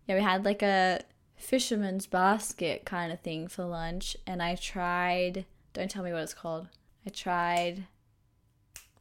Yeah, 0.07 0.15
we 0.17 0.23
had 0.23 0.45
like 0.45 0.63
a 0.63 1.01
fisherman's 1.37 2.07
basket 2.07 2.85
kind 2.85 3.13
of 3.13 3.21
thing 3.21 3.49
for 3.49 3.65
lunch, 3.65 4.17
and 4.27 4.43
I 4.43 4.55
tried. 4.55 5.45
Don't 5.73 5.91
tell 5.91 6.03
me 6.03 6.13
what 6.13 6.23
it's 6.23 6.35
called. 6.35 6.69
I 7.07 7.11
tried 7.11 7.85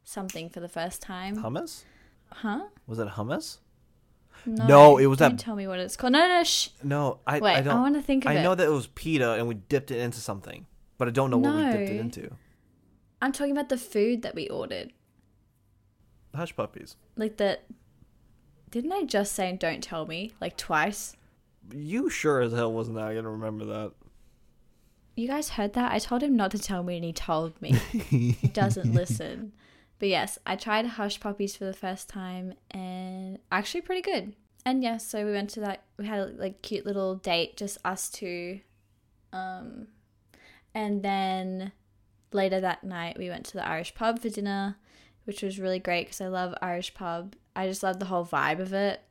something 0.04 0.50
for 0.50 0.60
the 0.60 0.70
first 0.70 1.02
time. 1.02 1.38
Hummus? 1.38 1.84
Huh? 2.32 2.66
Was 2.88 3.00
it 3.00 3.08
hummus? 3.10 3.58
No, 4.46 4.66
No, 4.68 4.98
it 4.98 5.08
was 5.08 5.20
don't 5.20 5.32
that- 5.38 5.40
Tell 5.44 5.56
me 5.56 5.68
what 5.68 5.80
it's 5.80 5.96
called. 5.98 6.14
No, 6.14 6.20
no, 6.20 6.28
no. 6.40 6.44
Shh. 6.44 6.70
No, 6.84 7.20
I, 7.28 7.40
Wait, 7.40 7.56
I 7.56 7.58
I, 7.58 7.62
don't. 7.62 7.82
want 7.82 7.96
to 7.96 8.02
think 8.02 8.26
of 8.26 8.32
I 8.32 8.36
it. 8.36 8.44
know 8.44 8.56
that 8.56 8.66
it 8.66 8.72
was 8.72 8.88
pita 8.88 9.34
and 9.34 9.48
we 9.48 9.56
dipped 9.56 9.92
it 9.92 10.00
into 10.00 10.20
something, 10.20 10.66
but 10.98 11.08
I 11.08 11.12
don't 11.12 11.30
know 11.30 11.38
what 11.38 11.56
we 11.56 11.64
dipped 11.64 11.90
it 11.90 12.00
into. 12.00 12.32
I'm 13.22 13.32
talking 13.32 13.52
about 13.52 13.70
the 13.70 13.78
food 13.78 14.22
that 14.22 14.36
we 14.36 14.48
ordered. 14.50 14.94
Hush 16.36 16.56
puppies. 16.56 16.96
Like 17.16 17.38
the. 17.38 17.60
Didn't 18.72 18.92
I 18.92 19.04
just 19.04 19.34
say 19.34 19.58
don't 19.60 19.84
tell 19.84 20.06
me 20.06 20.32
like 20.40 20.56
twice? 20.56 21.16
You 21.74 22.10
sure 22.10 22.42
as 22.42 22.54
hell 22.54 22.72
was 22.72 22.88
not 22.88 23.14
gonna 23.14 23.30
remember 23.30 23.66
that. 23.66 23.94
You 25.16 25.28
guys 25.28 25.50
heard 25.50 25.74
that? 25.74 25.92
I 25.92 26.00
told 26.00 26.24
him 26.24 26.36
not 26.36 26.52
to 26.52 26.60
tell 26.60 26.84
me 26.84 26.96
and 26.96 27.04
he 27.04 27.12
told 27.12 27.62
me. 27.62 27.72
he 28.10 28.34
doesn't 28.54 28.94
listen. 28.94 29.54
But 30.00 30.08
yes, 30.08 30.40
I 30.46 30.56
tried 30.56 30.86
Hush 30.86 31.20
Puppies 31.20 31.58
for 31.58 31.66
the 31.66 31.74
first 31.74 32.08
time 32.08 32.54
and 32.72 33.38
actually 33.52 33.82
pretty 33.82 34.02
good. 34.02 34.34
And 34.66 34.82
yes, 34.82 35.06
so 35.06 35.26
we 35.26 35.34
went 35.34 35.50
to 35.52 35.60
that 35.62 35.84
we 35.98 36.08
had 36.08 36.20
a 36.20 36.26
like 36.28 36.62
cute 36.62 36.86
little 36.86 37.16
date, 37.16 37.58
just 37.58 37.78
us 37.84 38.10
two. 38.10 38.62
Um 39.34 39.88
and 40.74 41.04
then 41.04 41.74
later 42.32 42.60
that 42.62 42.84
night 42.84 43.18
we 43.18 43.30
went 43.30 43.46
to 43.48 43.54
the 43.54 43.68
Irish 43.68 43.96
pub 43.96 44.20
for 44.20 44.30
dinner, 44.30 44.78
which 45.26 45.42
was 45.42 45.60
really 45.60 45.80
great 45.80 46.08
because 46.08 46.22
I 46.22 46.28
love 46.28 46.56
Irish 46.62 46.94
pub. 46.94 47.36
I 47.56 47.68
just 47.68 47.84
love 47.84 48.00
the 48.00 48.06
whole 48.06 48.26
vibe 48.26 48.60
of 48.60 48.74
it. 48.74 49.02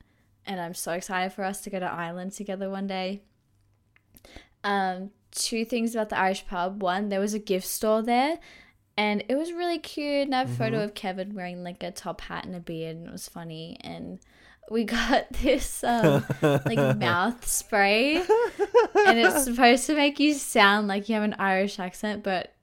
And 0.46 0.60
I'm 0.60 0.74
so 0.74 0.92
excited 0.92 1.32
for 1.32 1.44
us 1.44 1.60
to 1.62 1.70
go 1.70 1.78
to 1.78 1.86
Ireland 1.86 2.32
together 2.32 2.70
one 2.70 2.86
day. 2.86 3.22
Um, 4.64 5.10
two 5.30 5.64
things 5.64 5.94
about 5.94 6.08
the 6.08 6.18
Irish 6.18 6.46
pub. 6.46 6.82
One, 6.82 7.08
there 7.08 7.20
was 7.20 7.34
a 7.34 7.38
gift 7.38 7.66
store 7.66 8.02
there, 8.02 8.38
and 8.96 9.22
it 9.28 9.36
was 9.36 9.52
really 9.52 9.78
cute. 9.78 10.26
And 10.26 10.34
I 10.34 10.38
have 10.40 10.50
a 10.50 10.54
photo 10.54 10.82
of 10.82 10.94
Kevin 10.94 11.34
wearing 11.34 11.62
like 11.62 11.82
a 11.82 11.90
top 11.90 12.22
hat 12.22 12.44
and 12.44 12.56
a 12.56 12.60
beard, 12.60 12.96
and 12.96 13.06
it 13.06 13.12
was 13.12 13.28
funny. 13.28 13.76
And 13.82 14.20
we 14.70 14.84
got 14.84 15.30
this 15.34 15.84
um, 15.84 16.24
like 16.42 16.96
mouth 16.96 17.46
spray, 17.46 18.16
and 18.16 19.18
it's 19.18 19.44
supposed 19.44 19.86
to 19.86 19.94
make 19.94 20.18
you 20.18 20.34
sound 20.34 20.88
like 20.88 21.08
you 21.08 21.14
have 21.14 21.24
an 21.24 21.36
Irish 21.38 21.78
accent, 21.78 22.22
but 22.22 22.54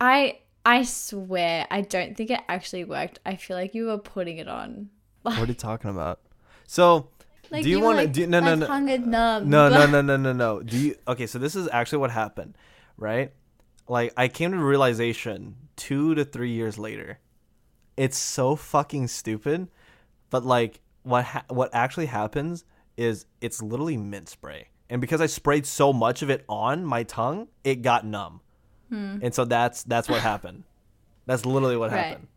I 0.00 0.38
I 0.64 0.82
swear 0.82 1.66
I 1.70 1.80
don't 1.82 2.16
think 2.16 2.30
it 2.30 2.40
actually 2.48 2.84
worked. 2.84 3.18
I 3.26 3.36
feel 3.36 3.56
like 3.56 3.74
you 3.74 3.86
were 3.86 3.98
putting 3.98 4.38
it 4.38 4.48
on. 4.48 4.90
What 5.22 5.38
are 5.38 5.46
you 5.46 5.54
talking 5.54 5.90
about? 5.90 6.20
So, 6.66 7.08
Like 7.50 7.62
do 7.64 7.70
you 7.70 7.80
were, 7.80 7.86
want 7.86 7.98
to? 7.98 8.04
like, 8.04 8.12
do 8.12 8.26
no, 8.26 8.40
no, 8.40 8.50
like 8.50 8.58
no, 8.60 8.66
hung 8.66 8.86
numb. 9.10 9.48
no, 9.48 9.68
no, 9.68 9.86
no, 9.90 10.00
no, 10.00 10.16
no, 10.16 10.32
no. 10.32 10.62
Do 10.62 10.76
you? 10.78 10.96
Okay, 11.06 11.26
so 11.26 11.38
this 11.38 11.56
is 11.56 11.68
actually 11.72 11.98
what 11.98 12.10
happened, 12.10 12.56
right? 12.96 13.32
Like, 13.88 14.12
I 14.16 14.28
came 14.28 14.50
to 14.52 14.58
the 14.58 14.64
realization 14.64 15.56
two 15.76 16.14
to 16.14 16.24
three 16.24 16.50
years 16.50 16.78
later. 16.78 17.20
It's 17.96 18.18
so 18.18 18.54
fucking 18.54 19.08
stupid, 19.08 19.68
but 20.30 20.44
like, 20.44 20.80
what 21.02 21.24
ha- 21.24 21.44
what 21.48 21.70
actually 21.72 22.06
happens 22.06 22.64
is 22.96 23.24
it's 23.40 23.62
literally 23.62 23.96
mint 23.96 24.28
spray, 24.28 24.68
and 24.90 25.00
because 25.00 25.20
I 25.20 25.26
sprayed 25.26 25.64
so 25.66 25.92
much 25.92 26.20
of 26.22 26.28
it 26.30 26.44
on 26.48 26.84
my 26.84 27.02
tongue, 27.02 27.48
it 27.64 27.76
got 27.82 28.04
numb, 28.04 28.40
and 28.90 29.34
so 29.34 29.44
that's 29.44 29.82
that's 29.84 30.08
what 30.08 30.20
happened. 30.20 30.64
That's 31.26 31.44
literally 31.44 31.76
what 31.76 31.90
Right. 31.92 32.06
happened. 32.06 32.28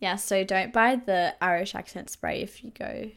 Yeah, 0.00 0.16
so 0.16 0.44
don't 0.44 0.72
buy 0.72 0.96
the 0.96 1.34
Irish 1.40 1.74
accent 1.74 2.10
spray 2.10 2.42
if 2.42 2.62
you 2.62 2.70
go 2.78 3.10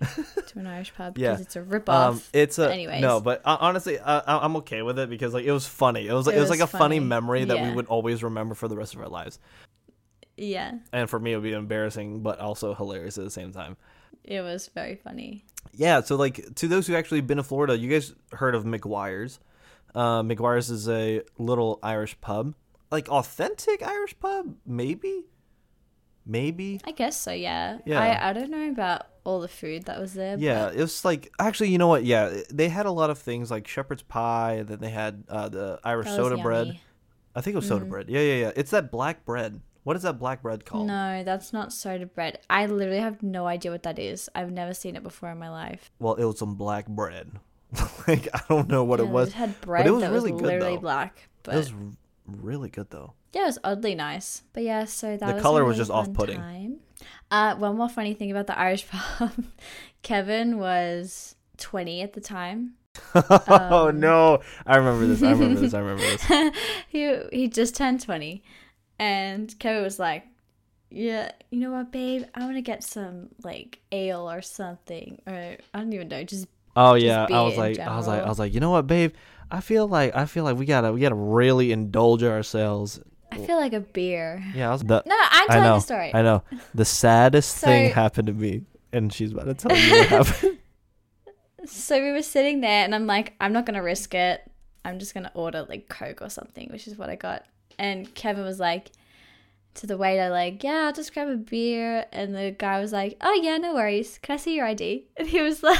to 0.47 0.59
an 0.59 0.67
Irish 0.67 0.93
pub 0.93 1.17
Yeah. 1.17 1.31
because 1.31 1.41
it's 1.45 1.55
a 1.57 1.61
rip 1.63 1.89
off. 1.89 2.13
Um, 2.13 2.21
it's 2.31 2.59
a 2.59 2.71
anyways. 2.71 3.01
no, 3.01 3.19
but 3.19 3.41
uh, 3.43 3.57
honestly, 3.59 3.99
uh, 3.99 4.21
I- 4.25 4.45
I'm 4.45 4.55
okay 4.57 4.83
with 4.83 4.97
it 4.99 5.09
because 5.09 5.33
like 5.33 5.43
it 5.45 5.51
was 5.51 5.65
funny. 5.67 6.07
It 6.07 6.13
was 6.13 6.27
like 6.27 6.35
it, 6.35 6.37
It 6.37 6.41
was, 6.41 6.49
like 6.49 6.59
was 6.61 6.69
a 6.73 6.77
funny 6.77 6.97
funny. 6.97 7.07
memory 7.07 7.43
that 7.45 7.61
we 7.61 7.73
would 7.73 7.87
always 7.87 8.23
remember 8.23 8.55
for 8.55 8.67
the 8.69 8.77
rest 8.77 8.93
of 8.93 9.01
our 9.01 9.09
lives. 9.09 9.39
yeah, 10.37 10.75
And 10.93 11.09
for 11.09 11.19
me, 11.19 11.33
it 11.33 11.35
would 11.37 11.43
be 11.43 11.53
embarrassing, 11.53 12.21
but 12.21 12.39
also 12.39 12.73
hilarious 12.75 13.17
at 13.17 13.23
the 13.23 13.31
same 13.31 13.51
time. 13.51 13.75
it 14.23 14.41
was 14.41 14.67
very 14.67 14.95
funny. 14.95 15.43
Yeah. 15.73 16.01
So 16.01 16.15
like 16.15 16.55
to 16.55 16.67
those 16.67 16.87
who 16.87 16.95
actually 16.95 17.21
been 17.21 17.37
to 17.37 17.43
Florida, 17.43 17.77
you 17.77 17.89
guys 17.89 18.13
heard 18.31 18.55
of 18.55 18.63
McGuire's? 18.63 19.39
Uh, 19.97 20.21
McGuire's 20.21 20.69
is 20.69 20.87
a 20.87 21.23
little 21.39 21.79
Irish 21.81 22.21
pub, 22.21 22.53
like 22.91 23.09
authentic 23.09 23.81
Irish 23.81 24.15
pub, 24.19 24.53
maybe, 24.63 25.25
maybe. 26.23 26.79
I 26.85 26.91
guess 26.91 27.19
so. 27.19 27.31
Yeah. 27.31 27.79
Yeah. 27.83 27.99
I 27.99 28.29
I 28.29 28.33
don't 28.33 28.51
know 28.51 28.69
about 28.69 29.07
all 29.23 29.41
the 29.41 29.47
food 29.47 29.85
that 29.85 29.99
was 29.99 30.13
there. 30.13 30.37
Yeah, 30.37 30.69
it 30.69 30.77
was 30.77 31.03
like 31.03 31.33
actually, 31.39 31.69
you 31.69 31.79
know 31.79 31.87
what? 31.87 32.05
Yeah, 32.05 32.41
they 32.53 32.69
had 32.69 32.85
a 32.85 32.91
lot 32.91 33.09
of 33.09 33.17
things 33.17 33.49
like 33.49 33.67
shepherd's 33.67 34.03
pie, 34.03 34.57
and 34.59 34.67
then 34.69 34.79
they 34.79 34.91
had 34.91 35.23
uh, 35.29 35.49
the 35.49 35.79
Irish 35.83 36.07
soda 36.07 36.37
bread. 36.37 36.79
I 37.35 37.41
think 37.41 37.55
it 37.55 37.57
was 37.57 37.67
soda 37.67 37.85
bread. 37.85 38.07
Yeah, 38.07 38.21
yeah, 38.21 38.35
yeah. 38.35 38.51
It's 38.55 38.69
that 38.71 38.91
black 38.91 39.25
bread. 39.25 39.61
What 39.83 39.95
is 39.95 40.03
that 40.03 40.19
black 40.19 40.43
bread 40.43 40.63
called? 40.63 40.85
No, 40.85 41.23
that's 41.23 41.53
not 41.53 41.73
soda 41.73 42.05
bread. 42.05 42.39
I 42.49 42.67
literally 42.67 42.99
have 42.99 43.23
no 43.23 43.47
idea 43.47 43.71
what 43.71 43.83
that 43.83 43.97
is. 43.97 44.29
I've 44.35 44.51
never 44.51 44.73
seen 44.73 44.95
it 44.95 45.01
before 45.01 45.31
in 45.31 45.39
my 45.39 45.49
life. 45.49 45.89
Well, 45.97 46.15
it 46.15 46.25
was 46.25 46.37
some 46.37 46.53
black 46.55 46.87
bread. 46.87 47.31
like 48.07 48.27
I 48.33 48.41
don't 48.49 48.69
know 48.69 48.83
what 48.83 48.99
it 48.99 49.07
was. 49.07 49.29
It 49.29 49.33
had 49.33 49.59
bread 49.61 49.85
it 49.87 49.91
was 49.91 50.01
that 50.01 50.11
really 50.11 50.31
was 50.31 50.41
good, 50.41 50.47
literally 50.47 50.75
though. 50.75 50.81
black. 50.81 51.27
But 51.43 51.55
It 51.55 51.57
was 51.57 51.73
really 52.25 52.69
good 52.69 52.89
though. 52.89 53.13
Yeah, 53.33 53.43
it 53.43 53.47
was 53.47 53.59
oddly 53.63 53.95
nice. 53.95 54.43
But 54.53 54.63
yeah, 54.63 54.85
so 54.85 55.17
that 55.17 55.27
The 55.27 55.33
was 55.35 55.41
color 55.43 55.65
was 55.65 55.77
just 55.77 55.91
off-putting. 55.91 56.79
Uh, 57.29 57.55
one 57.55 57.75
more 57.77 57.89
funny 57.89 58.13
thing 58.13 58.31
about 58.31 58.47
the 58.47 58.57
Irish 58.57 58.87
pub. 58.89 59.31
Kevin 60.01 60.57
was 60.57 61.35
20 61.57 62.01
at 62.01 62.13
the 62.13 62.21
time. 62.21 62.73
oh 63.15 63.89
Um, 63.89 63.99
no! 63.99 64.39
I 64.65 64.77
remember 64.77 65.05
this. 65.05 65.21
I 65.21 65.31
remember 65.31 65.59
this. 65.59 65.73
I 65.73 65.79
remember 65.79 66.01
this. 66.03 66.53
he 66.87 67.19
he 67.31 67.47
just 67.47 67.75
turned 67.75 68.01
20. 68.01 68.41
And 68.97 69.53
Kevin 69.59 69.83
was 69.83 69.99
like, 69.99 70.25
"Yeah, 70.89 71.31
you 71.51 71.59
know 71.59 71.71
what, 71.71 71.91
babe? 71.91 72.23
I 72.33 72.39
want 72.45 72.55
to 72.55 72.61
get 72.63 72.83
some 72.83 73.27
like 73.43 73.79
ale 73.91 74.27
or 74.31 74.41
something 74.41 75.21
or 75.27 75.57
I 75.73 75.77
don't 75.79 75.93
even 75.93 76.07
know, 76.07 76.23
just 76.23 76.47
Oh 76.79 76.93
yeah, 76.93 77.25
I 77.29 77.41
was 77.41 77.57
like, 77.57 77.79
I 77.79 77.97
was 77.97 78.07
like, 78.07 78.21
I 78.23 78.29
was 78.29 78.37
like, 78.37 78.53
you 78.53 78.59
know 78.59 78.69
what, 78.69 78.85
babe? 78.85 79.13
I 79.49 79.61
feel 79.61 79.87
like, 79.87 80.15
I 80.15 80.25
feel 80.25 80.43
like 80.43 80.57
we 80.57 80.65
gotta, 80.65 80.93
we 80.93 80.99
gotta 81.01 81.15
really 81.15 81.71
indulge 81.71 82.21
ourselves. 82.21 82.99
I 83.31 83.39
feel 83.39 83.57
like 83.57 83.73
a 83.73 83.79
beer." 83.79 84.43
Yeah, 84.53 84.69
I 84.69 84.71
was 84.73 84.83
the, 84.83 85.01
No, 85.05 85.15
I'm 85.17 85.49
I 85.49 85.53
telling 85.53 85.63
know, 85.63 85.75
the 85.75 85.79
story. 85.79 86.11
I 86.13 86.21
know. 86.21 86.43
The 86.75 86.85
saddest 87.03 87.57
thing 87.57 87.91
happened 87.91 88.27
to 88.27 88.33
me, 88.33 88.61
and 88.93 89.11
she's 89.11 89.31
about 89.31 89.45
to 89.45 89.53
tell 89.55 89.75
you 89.75 89.89
what 89.91 90.07
happened. 90.07 90.57
so 91.65 91.99
we 91.99 92.11
were 92.11 92.21
sitting 92.21 92.61
there, 92.61 92.83
and 92.85 92.93
I'm 92.93 93.07
like, 93.07 93.33
I'm 93.41 93.53
not 93.53 93.65
gonna 93.65 93.83
risk 93.83 94.13
it. 94.13 94.41
I'm 94.85 94.99
just 94.99 95.13
gonna 95.15 95.31
order 95.33 95.65
like 95.67 95.89
Coke 95.89 96.21
or 96.21 96.29
something, 96.29 96.69
which 96.71 96.87
is 96.87 96.95
what 96.97 97.09
I 97.09 97.15
got. 97.15 97.43
And 97.79 98.13
Kevin 98.13 98.43
was 98.43 98.59
like 98.59 98.91
to 99.75 99.87
the 99.87 99.97
waiter, 99.97 100.29
like, 100.29 100.63
yeah, 100.63 100.85
I'll 100.85 100.93
just 100.93 101.13
grab 101.13 101.27
a 101.27 101.37
beer. 101.37 102.05
And 102.11 102.35
the 102.35 102.55
guy 102.57 102.79
was 102.79 102.93
like, 102.93 103.17
oh 103.21 103.33
yeah, 103.41 103.57
no 103.57 103.73
worries. 103.73 104.19
Can 104.21 104.33
I 104.33 104.37
see 104.37 104.55
your 104.55 104.65
ID? 104.65 105.07
And 105.17 105.27
he 105.27 105.41
was 105.41 105.63
like. 105.63 105.79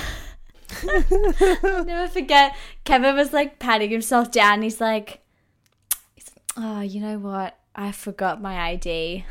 I'll 1.63 1.86
never 1.86 2.07
forget. 2.07 2.55
Kevin 2.84 3.15
was 3.15 3.34
like 3.34 3.59
patting 3.59 3.89
himself 3.89 4.32
down. 4.32 4.61
He's 4.61 4.82
like, 4.82 5.21
"Oh, 6.55 6.82
you 6.82 6.99
know 7.01 7.19
what? 7.19 7.57
I 7.75 7.91
forgot 7.91 8.41
my 8.41 8.57
ID." 8.69 9.25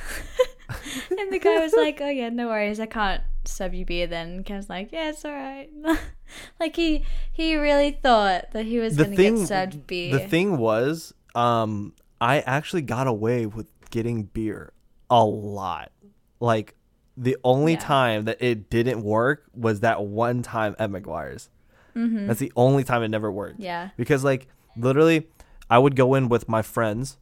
and 1.11 1.33
the 1.33 1.39
guy 1.39 1.59
was 1.61 1.73
like, 1.75 2.01
"Oh 2.01 2.09
yeah, 2.09 2.29
no 2.29 2.49
worries. 2.49 2.81
I 2.81 2.87
can't 2.87 3.23
serve 3.45 3.75
you 3.75 3.85
beer." 3.85 4.07
Then 4.07 4.45
Kevin's 4.45 4.69
like, 4.69 4.93
"Yeah, 4.93 5.11
it's 5.11 5.25
all 5.25 5.33
right." 5.33 5.69
like 6.61 6.77
he 6.77 7.05
he 7.33 7.57
really 7.57 7.99
thought 8.03 8.53
that 8.53 8.67
he 8.67 8.79
was 8.79 8.97
The 8.97 9.05
gonna 9.05 9.17
thing, 9.17 9.37
get 9.39 9.49
served 9.49 9.87
beer. 9.87 10.13
the 10.13 10.21
thing 10.29 10.59
was, 10.59 11.15
um, 11.35 11.93
I 12.21 12.41
actually 12.41 12.83
got 12.83 13.07
away 13.07 13.47
with 13.47 13.67
getting 13.91 14.25
beer 14.25 14.73
a 15.11 15.25
lot. 15.25 15.93
Like 16.41 16.75
the 17.17 17.37
only 17.45 17.73
Yeah. 17.73 17.79
time 17.81 18.25
that 18.27 18.37
it 18.41 18.69
didn't 18.71 19.03
work 19.03 19.45
was 19.55 19.81
that 19.81 20.05
one 20.05 20.43
time 20.43 20.77
at 20.79 20.91
McGuire's. 20.91 21.49
Mhm. 21.95 22.27
That's 22.27 22.41
the 22.41 22.53
only 22.57 22.85
time 22.85 23.03
it 23.03 23.09
never 23.09 23.31
worked. 23.33 23.59
Yeah. 23.61 23.91
because 23.97 24.23
like 24.23 24.49
literally 24.77 25.27
i 25.71 25.79
would 25.79 25.97
go 25.97 26.15
in 26.15 26.29
with 26.29 26.47
my 26.51 26.61
friends 26.61 27.17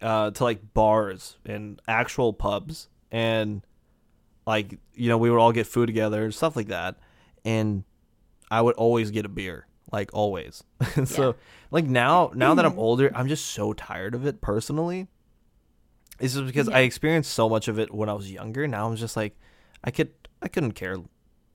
uh 0.00 0.30
to 0.30 0.42
like 0.42 0.72
bars 0.72 1.36
and 1.44 1.78
actual 1.86 2.32
pubs 2.32 2.88
and 3.12 3.60
like 4.46 4.78
you 4.94 5.08
know 5.10 5.18
we 5.18 5.30
would 5.30 5.38
all 5.38 5.52
get 5.52 5.66
food 5.66 5.84
together 5.86 6.24
and 6.24 6.34
stuff 6.34 6.56
like 6.56 6.68
that 6.68 6.96
and 7.44 7.84
i 8.50 8.62
would 8.62 8.74
always 8.76 9.10
get 9.10 9.26
a 9.26 9.28
beer 9.28 9.66
like 9.92 10.08
always 10.14 10.64
so 11.04 11.26
Yeah. 11.28 11.32
like 11.70 11.84
now 11.84 12.30
now 12.34 12.54
that 12.54 12.64
i'm 12.64 12.78
older 12.86 13.12
i'm 13.14 13.28
just 13.28 13.44
so 13.44 13.74
tired 13.74 14.14
of 14.14 14.24
it 14.26 14.40
personally 14.40 15.06
it's 16.20 16.34
just 16.34 16.46
because 16.46 16.68
Yeah. 16.68 16.76
i 16.76 16.80
experienced 16.80 17.32
so 17.32 17.48
much 17.48 17.66
of 17.68 17.78
it 17.78 17.92
when 17.92 18.08
i 18.08 18.12
was 18.12 18.30
younger 18.30 18.66
now 18.68 18.88
i'm 18.88 18.96
just 18.96 19.16
like 19.16 19.34
i 19.84 19.90
could 19.90 20.10
i 20.42 20.48
couldn't 20.48 20.72
care 20.72 20.96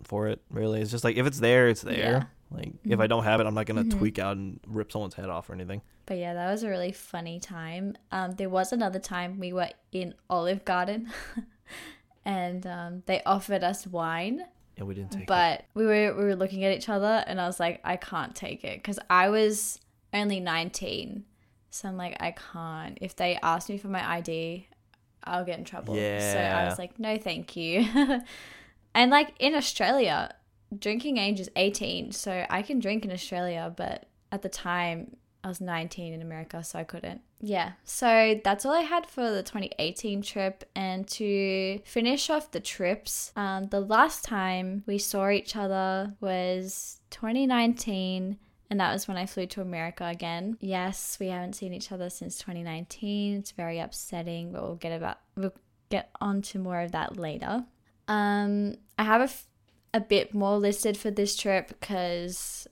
for 0.04 0.28
it 0.28 0.42
really 0.50 0.82
it's 0.82 0.92
just 0.92 1.04
like 1.04 1.16
if 1.18 1.26
it's 1.26 1.40
there 1.40 1.68
it's 1.70 1.82
there 1.82 1.96
Yeah. 1.98 2.24
like 2.58 2.72
if 2.84 3.00
i 3.00 3.08
don't 3.08 3.24
have 3.24 3.40
it 3.40 3.48
i'm 3.48 3.54
not 3.54 3.66
gonna 3.66 3.84
Mhm. 3.84 3.98
tweak 3.98 4.20
out 4.20 4.38
and 4.38 4.60
rip 4.68 4.92
someone's 4.92 5.16
head 5.16 5.30
off 5.30 5.50
or 5.50 5.54
anything 5.54 5.82
But 6.08 6.18
yeah, 6.18 6.34
that 6.36 6.52
was 6.52 6.62
a 6.62 6.70
really 6.70 6.92
funny 6.92 7.40
time. 7.40 7.96
Um, 8.12 8.36
there 8.38 8.48
was 8.50 8.72
another 8.72 9.00
time 9.00 9.40
we 9.40 9.52
were 9.54 9.70
in 9.92 10.14
Olive 10.30 10.64
Garden, 10.64 11.10
and 12.26 12.66
um, 12.68 13.04
they 13.08 13.22
offered 13.26 13.64
us 13.64 13.88
wine. 13.88 14.46
and 14.78 14.88
we 14.88 14.94
didn't 14.94 15.12
take 15.14 15.22
it 15.24 15.28
but 15.28 15.66
we 15.74 15.84
were 15.86 16.14
we 16.16 16.24
were 16.26 16.36
looking 16.36 16.64
at 16.64 16.76
each 16.78 16.90
other 16.90 17.24
and 17.28 17.40
I 17.42 17.48
was 17.48 17.60
like 17.60 17.80
I 17.84 17.96
can't 17.98 18.36
take 18.36 18.64
it 18.64 18.84
cuz 18.84 19.00
I 19.10 19.30
was 19.30 19.80
only 20.14 20.40
19 20.40 21.24
so 21.76 21.90
I'm 21.90 21.98
like 21.98 22.16
I 22.20 22.32
can't. 22.32 22.98
If 23.02 23.16
they 23.16 23.38
ask 23.44 23.70
me 23.70 23.78
for 23.78 23.90
my 23.90 24.08
ID 24.18 24.68
I'll 25.24 25.44
get 25.44 25.60
in 25.60 25.66
trouble. 25.66 25.96
Yeah. 25.96 26.34
so 26.34 26.40
I 26.40 26.66
was 26.66 26.80
like 26.80 26.98
no 27.00 27.18
thank 27.18 27.56
you. 27.56 27.86
And 28.98 29.12
like 29.12 29.34
in 29.40 29.54
Australia 29.54 30.34
drinking 30.80 31.18
age 31.18 31.42
is 31.42 31.50
18 31.58 32.14
so 32.14 32.46
I 32.50 32.62
can 32.62 32.80
drink 32.80 33.04
in 33.04 33.12
Australia 33.12 33.74
but 33.76 34.06
at 34.32 34.42
the 34.42 34.50
time 34.50 35.18
I 35.44 35.50
was 35.50 35.60
19 35.60 36.14
in 36.14 36.22
America 36.22 36.64
so 36.64 36.80
I 36.80 36.86
couldn't. 36.86 37.20
Yeah 37.42 37.74
so 37.84 38.40
that's 38.42 38.66
all 38.66 38.74
I 38.74 38.82
had 38.82 39.06
for 39.06 39.30
the 39.30 39.44
2018 39.44 40.22
trip. 40.22 40.64
And 40.78 41.06
to 41.10 41.82
finish 41.84 42.30
off 42.30 42.52
the 42.52 42.62
trips 42.62 43.34
um, 43.36 43.68
the 43.68 43.82
last 43.82 44.24
time 44.24 44.84
we 44.88 44.98
saw 44.98 45.30
each 45.30 45.58
other 45.58 46.14
was 46.22 47.02
2019 47.10 48.38
and 48.70 48.80
that 48.80 48.92
was 48.92 49.08
when 49.08 49.18
I 49.18 49.26
flew 49.26 49.46
to 49.48 49.62
America 49.62 50.06
again. 50.06 50.58
Yes, 50.60 51.18
we 51.20 51.28
haven't 51.28 51.54
seen 51.54 51.74
each 51.74 51.92
other 51.92 52.10
since 52.10 52.38
2019. 52.38 53.38
It's 53.38 53.52
very 53.52 53.80
upsetting, 53.80 54.52
but 54.52 54.64
we'll 54.64 54.76
get 54.76 54.96
about 54.96 55.20
we'll 55.36 55.54
get 55.90 56.10
on 56.20 56.42
to 56.42 56.60
more 56.60 56.82
of 56.82 56.92
that 56.92 57.18
later. 57.18 57.66
Um, 58.08 58.76
I 58.98 59.04
have 59.04 59.22
a, 59.22 59.26
f- 59.26 59.48
a 59.94 60.00
bit 60.00 60.34
more 60.34 60.58
listed 60.58 60.98
for 60.98 61.12
this 61.12 61.36
trip 61.36 61.68
because 61.68 62.68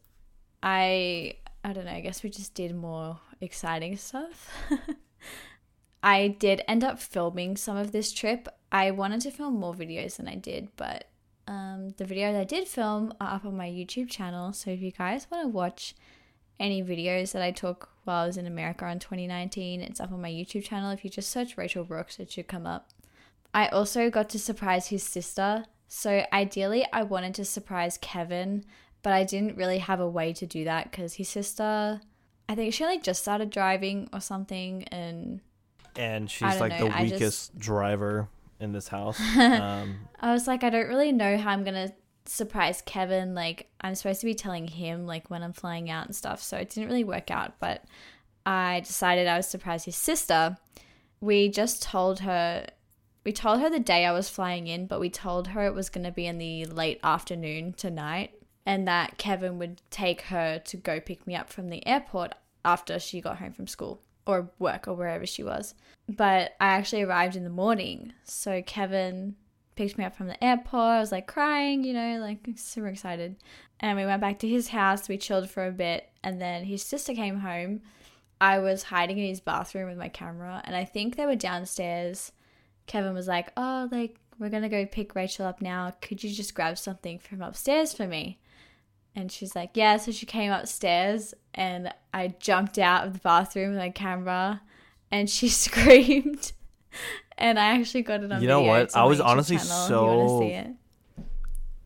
I 0.61 1.37
I 1.63 1.73
don't 1.73 1.85
know. 1.85 1.91
I 1.91 2.01
guess 2.01 2.23
we 2.23 2.29
just 2.29 2.53
did 2.53 2.75
more 2.75 3.19
exciting 3.39 3.97
stuff. 3.97 4.49
I 6.03 6.27
did 6.27 6.61
end 6.67 6.83
up 6.83 6.99
filming 6.99 7.55
some 7.55 7.77
of 7.77 7.91
this 7.91 8.11
trip. 8.11 8.49
I 8.71 8.91
wanted 8.91 9.21
to 9.21 9.31
film 9.31 9.59
more 9.59 9.73
videos 9.73 10.17
than 10.17 10.27
I 10.27 10.35
did, 10.35 10.69
but 10.75 11.07
um, 11.47 11.93
the 11.97 12.05
videos 12.05 12.39
I 12.39 12.43
did 12.43 12.67
film 12.67 13.13
are 13.19 13.35
up 13.35 13.45
on 13.45 13.57
my 13.57 13.69
YouTube 13.69 14.09
channel. 14.09 14.53
So 14.53 14.71
if 14.71 14.81
you 14.81 14.91
guys 14.91 15.27
want 15.29 15.43
to 15.43 15.49
watch 15.49 15.95
any 16.59 16.83
videos 16.83 17.33
that 17.33 17.41
I 17.41 17.51
took 17.51 17.89
while 18.03 18.23
I 18.23 18.27
was 18.27 18.37
in 18.37 18.47
America 18.47 18.87
in 18.87 18.99
2019, 18.99 19.81
it's 19.81 19.99
up 19.99 20.11
on 20.11 20.21
my 20.21 20.29
YouTube 20.29 20.63
channel. 20.63 20.91
If 20.91 21.03
you 21.03 21.09
just 21.09 21.29
search 21.29 21.57
Rachael 21.57 21.83
Brooks, 21.83 22.19
it 22.19 22.31
should 22.31 22.47
come 22.47 22.65
up. 22.65 22.89
I 23.53 23.67
also 23.67 24.09
got 24.09 24.29
to 24.29 24.39
surprise 24.39 24.87
his 24.87 25.03
sister. 25.03 25.65
So 25.87 26.25
ideally, 26.31 26.85
I 26.91 27.03
wanted 27.03 27.35
to 27.35 27.45
surprise 27.45 27.97
Kevin, 28.01 28.65
but 29.03 29.13
I 29.13 29.23
didn't 29.23 29.57
really 29.57 29.77
have 29.79 29.99
a 29.99 30.09
way 30.09 30.33
to 30.33 30.45
do 30.45 30.63
that 30.63 30.89
because 30.89 31.15
his 31.15 31.29
sister, 31.29 32.01
I 32.49 32.55
think 32.55 32.73
she 32.73 32.83
only 32.83 32.99
just 32.99 33.21
started 33.21 33.51
driving 33.51 34.09
or 34.11 34.19
something, 34.19 34.85
and 34.85 35.41
and 35.95 36.31
she's 36.31 36.59
like 36.59 36.79
know, 36.79 36.87
the 36.87 36.97
I 36.97 37.03
weakest 37.03 37.57
driver 37.59 38.27
in 38.63 38.71
this 38.71 38.87
house 38.87 39.19
um 39.37 40.07
I 40.23 40.31
was 40.31 40.47
like, 40.47 40.63
I 40.63 40.69
don't 40.69 40.87
really 40.87 41.11
know 41.11 41.37
how 41.37 41.51
I'm 41.51 41.65
gonna 41.65 41.91
surprise 42.25 42.81
Kevin. 42.81 43.35
Like, 43.35 43.69
I'm 43.81 43.93
supposed 43.93 44.21
to 44.21 44.25
be 44.25 44.33
telling 44.33 44.69
him 44.69 45.05
like 45.05 45.29
when 45.29 45.43
I'm 45.43 45.51
flying 45.51 45.89
out 45.89 46.05
and 46.05 46.15
stuff, 46.15 46.41
so 46.41 46.55
it 46.55 46.69
didn't 46.69 46.87
really 46.87 47.03
work 47.03 47.29
out. 47.29 47.59
But 47.59 47.83
I 48.45 48.79
decided 48.79 49.27
I 49.27 49.35
would 49.35 49.45
surprise 49.45 49.83
his 49.83 49.97
sister. 49.97 50.57
We 51.19 51.49
just 51.49 51.83
told 51.83 52.21
her, 52.21 52.67
we 53.25 53.33
told 53.33 53.59
her 53.59 53.69
the 53.69 53.81
day 53.81 54.05
I 54.05 54.13
was 54.13 54.29
flying 54.29 54.67
in, 54.67 54.87
but 54.87 55.01
we 55.01 55.09
told 55.09 55.49
her 55.49 55.65
it 55.65 55.73
was 55.73 55.89
gonna 55.89 56.11
be 56.11 56.25
in 56.25 56.37
the 56.37 56.63
late 56.65 57.01
afternoon 57.03 57.73
tonight, 57.73 58.31
and 58.65 58.87
that 58.87 59.17
Kevin 59.17 59.59
would 59.59 59.81
take 59.89 60.21
her 60.21 60.59
to 60.59 60.77
go 60.77 61.01
pick 61.01 61.27
me 61.27 61.35
up 61.35 61.49
from 61.49 61.69
the 61.69 61.85
airport 61.85 62.33
after 62.63 62.97
she 62.97 63.19
got 63.19 63.39
home 63.39 63.51
from 63.51 63.67
school 63.67 64.01
or 64.25 64.51
work 64.59 64.87
or 64.87 64.93
wherever 64.93 65.25
she 65.25 65.43
was. 65.43 65.75
But 66.07 66.53
I 66.59 66.67
actually 66.67 67.03
arrived 67.03 67.35
in 67.35 67.43
the 67.43 67.49
morning, 67.49 68.13
so 68.23 68.61
Kevin 68.61 69.35
picked 69.75 69.97
me 69.97 70.05
up 70.05 70.15
from 70.15 70.27
the 70.27 70.43
airport. 70.43 70.73
I 70.73 70.99
was 70.99 71.11
like 71.11 71.27
crying, 71.27 71.83
you 71.83 71.93
know, 71.93 72.19
like 72.19 72.47
super 72.55 72.87
excited. 72.87 73.37
And 73.79 73.97
we 73.97 74.05
went 74.05 74.21
back 74.21 74.39
to 74.39 74.47
his 74.47 74.69
house. 74.69 75.07
We 75.07 75.17
chilled 75.17 75.49
for 75.49 75.65
a 75.65 75.71
bit, 75.71 76.09
and 76.23 76.41
then 76.41 76.63
his 76.63 76.83
sister 76.83 77.13
came 77.13 77.39
home. 77.39 77.81
I 78.39 78.59
was 78.59 78.83
hiding 78.83 79.17
in 79.17 79.27
his 79.27 79.39
bathroom 79.39 79.89
with 79.89 79.97
my 79.97 80.09
camera, 80.09 80.61
and 80.65 80.75
I 80.75 80.85
think 80.85 81.15
they 81.15 81.25
were 81.25 81.35
downstairs. 81.35 82.31
Kevin 82.87 83.13
was 83.13 83.27
like, 83.27 83.51
"Oh, 83.55 83.87
like 83.91 84.19
we're 84.37 84.49
gonna 84.49 84.69
go 84.69 84.85
pick 84.85 85.15
Rachael 85.15 85.45
up 85.45 85.61
now. 85.61 85.93
Could 86.01 86.23
you 86.23 86.29
just 86.29 86.53
grab 86.53 86.77
something 86.77 87.19
from 87.19 87.41
upstairs 87.41 87.93
for 87.93 88.07
me?" 88.07 88.39
And 89.15 89.31
she's 89.31 89.55
like, 89.55 89.71
"Yeah." 89.75 89.97
So 89.97 90.11
she 90.11 90.25
came 90.25 90.51
upstairs, 90.51 91.33
and 91.53 91.93
I 92.13 92.29
jumped 92.39 92.79
out 92.79 93.05
of 93.05 93.13
the 93.13 93.19
bathroom 93.19 93.69
with 93.71 93.77
my 93.79 93.89
camera, 93.91 94.61
and 95.11 95.29
she 95.29 95.47
screamed. 95.65 96.51
And 97.37 97.59
I 97.59 97.77
actually 97.79 98.03
got 98.03 98.23
it 98.23 98.31
on 98.31 98.41
You 98.41 98.47
know 98.47 98.61
what? 98.61 98.95
I 98.95 99.05
was 99.05 99.19
YouTube 99.19 99.25
honestly 99.25 99.57
channel 99.57 99.83
if 99.85 99.89
you 99.89 99.95
wanna 99.97 100.63
so-. 100.63 100.75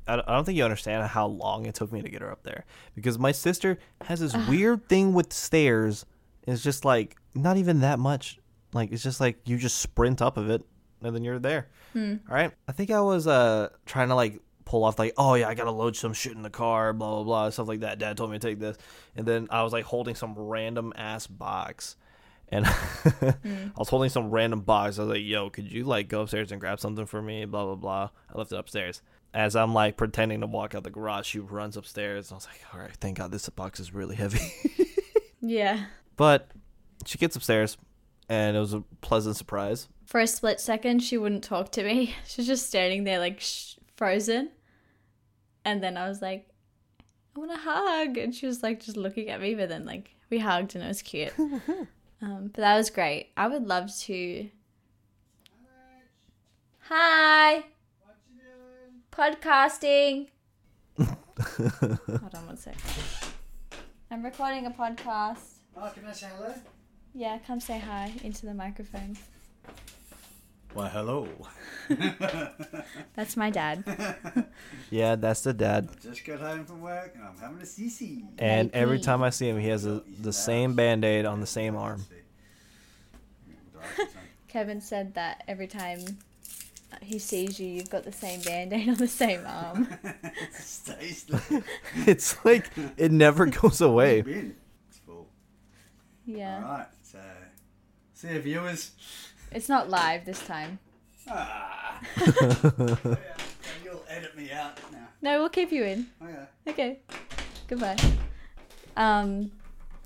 I 0.09 0.15
don't- 0.33 0.45
think 0.45 0.57
you 0.57 0.63
understand 0.63 1.05
how 1.07 1.27
long 1.27 1.65
it 1.65 1.75
took 1.75 1.91
me 1.91 2.01
to 2.01 2.09
get 2.09 2.21
her 2.21 2.31
up 2.31 2.43
there 2.43 2.63
because 2.95 3.19
my 3.19 3.33
sister 3.33 3.77
has 4.05 4.21
this 4.21 4.33
weird 4.47 4.87
thing 4.87 5.11
with 5.13 5.33
stairs. 5.33 6.05
It's 6.45 6.63
just 6.63 6.85
like 6.85 7.17
not 7.35 7.57
even 7.57 7.81
that 7.81 7.99
much. 7.99 8.39
Like 8.73 8.93
it's 8.93 9.03
just 9.03 9.19
like 9.19 9.37
you 9.45 9.57
just 9.57 9.79
sprint 9.79 10.21
up 10.21 10.37
of 10.37 10.49
it 10.49 10.63
and 11.01 11.13
then 11.13 11.25
you're 11.25 11.39
there. 11.39 11.67
Hmm. 11.91 12.15
All 12.29 12.35
right. 12.35 12.51
I 12.69 12.71
think 12.71 12.89
I 12.89 13.01
was 13.01 13.27
uh 13.27 13.67
trying 13.85 14.07
to 14.07 14.15
like 14.15 14.39
pull 14.67 14.83
off 14.83 14.99
like 14.99 15.13
oh 15.17 15.33
yeah 15.35 15.47
I 15.47 15.55
gotta 15.55 15.71
load 15.71 15.95
some 15.95 16.13
shit 16.13 16.33
in 16.33 16.41
the 16.41 16.49
car 16.49 16.93
blah 16.93 17.15
blah 17.15 17.23
blah 17.23 17.49
stuff 17.49 17.67
like 17.67 17.79
that. 17.79 17.99
Dad 17.99 18.17
told 18.17 18.31
me 18.31 18.37
to 18.37 18.47
take 18.47 18.59
this 18.59 18.77
and 19.15 19.25
then 19.25 19.47
I 19.49 19.63
was 19.63 19.73
like 19.73 19.85
holding 19.85 20.15
some 20.15 20.33
random 20.37 20.93
ass 20.95 21.25
box. 21.27 21.95
And 22.49 22.65
mm. 22.65 23.71
I 23.75 23.79
was 23.79 23.89
holding 23.89 24.09
some 24.09 24.29
random 24.29 24.61
box. 24.61 24.97
I 24.97 25.03
was 25.03 25.11
like, 25.11 25.23
"Yo, 25.23 25.49
could 25.49 25.69
you 25.69 25.83
like 25.83 26.07
go 26.07 26.21
upstairs 26.21 26.51
and 26.51 26.61
grab 26.61 26.79
something 26.79 27.05
for 27.05 27.21
me?" 27.21 27.43
Blah 27.43 27.65
blah 27.65 27.75
blah. 27.75 28.09
I 28.33 28.37
left 28.37 28.53
it 28.53 28.57
upstairs. 28.57 29.01
As 29.33 29.53
I'm 29.53 29.73
like 29.73 29.97
pretending 29.97 30.39
to 30.39 30.47
walk 30.47 30.73
out 30.73 30.83
the 30.85 30.89
garage, 30.89 31.27
she 31.27 31.39
runs 31.39 31.75
upstairs. 31.75 32.29
and 32.29 32.35
I 32.35 32.37
was 32.37 32.47
like, 32.47 32.61
"All 32.73 32.79
right, 32.79 32.95
thank 33.01 33.17
God 33.17 33.31
this 33.31 33.49
box 33.49 33.81
is 33.81 33.93
really 33.93 34.15
heavy." 34.15 34.39
Yeah. 35.39 35.85
but 36.15 36.49
she 37.05 37.17
gets 37.17 37.35
upstairs, 37.35 37.77
and 38.27 38.57
it 38.57 38.59
was 38.59 38.73
a 38.73 38.83
pleasant 39.01 39.35
surprise. 39.35 39.87
For 40.05 40.19
a 40.19 40.27
split 40.27 40.59
second, 40.59 40.99
she 41.03 41.17
wouldn't 41.17 41.43
talk 41.43 41.71
to 41.73 41.83
me. 41.83 42.15
She's 42.27 42.47
just 42.47 42.67
standing 42.67 43.03
there 43.03 43.19
like 43.19 43.39
sh- 43.39 43.75
frozen. 43.95 44.49
And 45.67 45.83
then 45.83 45.97
I 45.97 46.07
was 46.07 46.21
like, 46.21 46.47
I 47.35 47.39
want 47.39 47.51
a 47.51 47.57
hug. 47.57 48.17
And 48.17 48.33
she 48.33 48.45
was 48.45 48.63
like 48.63 48.81
just 48.81 48.95
looking 48.95 49.27
at 49.27 49.41
me, 49.41 49.53
but 49.53 49.67
then 49.67 49.83
like 49.85 50.15
we 50.29 50.39
hugged 50.39 50.75
and 50.75 50.83
it 50.83 50.87
was 50.87 51.01
cute. 51.01 51.33
um, 52.21 52.51
but 52.53 52.55
that 52.55 52.77
was 52.77 52.89
great. 52.89 53.31
I 53.35 53.49
would 53.49 53.67
love 53.67 53.93
to. 54.03 54.49
Hi. 56.83 57.65
Podcasting. 59.11 60.29
Hold 60.97 62.33
on 62.33 62.45
one 62.45 62.55
sec. 62.55 62.77
I'm 64.09 64.23
recording 64.23 64.67
a 64.67 64.71
podcast. 64.71 65.55
Oh, 65.75 65.91
can 65.93 66.05
I 66.05 66.13
say 66.13 66.27
hello? 66.33 66.53
Yeah, 67.13 67.39
come 67.45 67.59
say 67.59 67.77
hi 67.77 68.13
into 68.23 68.45
the 68.45 68.53
microphone. 68.53 69.17
Why, 70.77 70.89
hello. 70.89 71.27
That's 73.15 73.35
my 73.35 73.49
dad. 73.49 73.83
Yeah, 74.91 75.15
that's 75.15 75.41
the 75.41 75.53
dad. 75.53 75.89
Just 76.03 76.23
got 76.23 76.39
home 76.39 76.63
from 76.65 76.81
work 76.81 77.13
and 77.15 77.23
I'm 77.23 77.37
having 77.37 77.57
a 77.57 77.65
CC. 77.65 78.23
And 78.37 78.69
every 78.73 78.97
Maybe. 78.97 79.03
time 79.03 79.23
I 79.23 79.31
see 79.31 79.49
him, 79.49 79.59
he 79.59 79.69
has 79.69 79.85
a, 79.87 80.03
the 80.21 80.31
same 80.31 80.75
band 80.75 81.03
aid 81.03 81.25
on 81.25 81.41
the 81.41 81.47
same 81.47 81.75
arm. 81.75 82.05
Kevin 84.47 84.79
said 84.79 85.15
that 85.15 85.43
every 85.47 85.65
time 85.65 85.99
he 87.01 87.17
sees 87.17 87.59
you, 87.59 87.67
you've 87.67 87.89
got 87.89 88.03
the 88.03 88.11
same 88.13 88.39
band 88.41 88.71
aid 88.71 88.87
on 88.87 88.95
the 88.95 89.07
same 89.07 89.41
arm. 89.47 89.87
Stays 90.53 91.23
there. 91.23 91.63
It's 92.05 92.45
like 92.45 92.69
it 92.97 93.11
never 93.11 93.47
goes 93.47 93.81
away. 93.81 94.21
Bin. 94.21 94.55
It's 94.89 94.99
full. 94.99 95.27
Yeah. 96.25 96.63
Alright, 96.63 96.87
so. 97.01 97.19
See 98.13 98.29
you, 98.29 98.39
viewers. 98.41 98.91
It's 99.51 99.69
not 99.69 99.89
live 99.89 100.25
this 100.25 100.45
time. 100.45 100.79
Ah. 101.29 101.99
yeah, 102.17 102.25
you'll 103.83 104.03
edit 104.09 104.35
me 104.37 104.51
out 104.51 104.79
now. 104.91 105.07
No, 105.21 105.39
we'll 105.39 105.49
keep 105.49 105.71
you 105.71 105.83
in. 105.83 106.07
Okay. 106.21 106.45
Okay. 106.67 106.99
Goodbye. 107.67 107.97
Um 108.95 109.51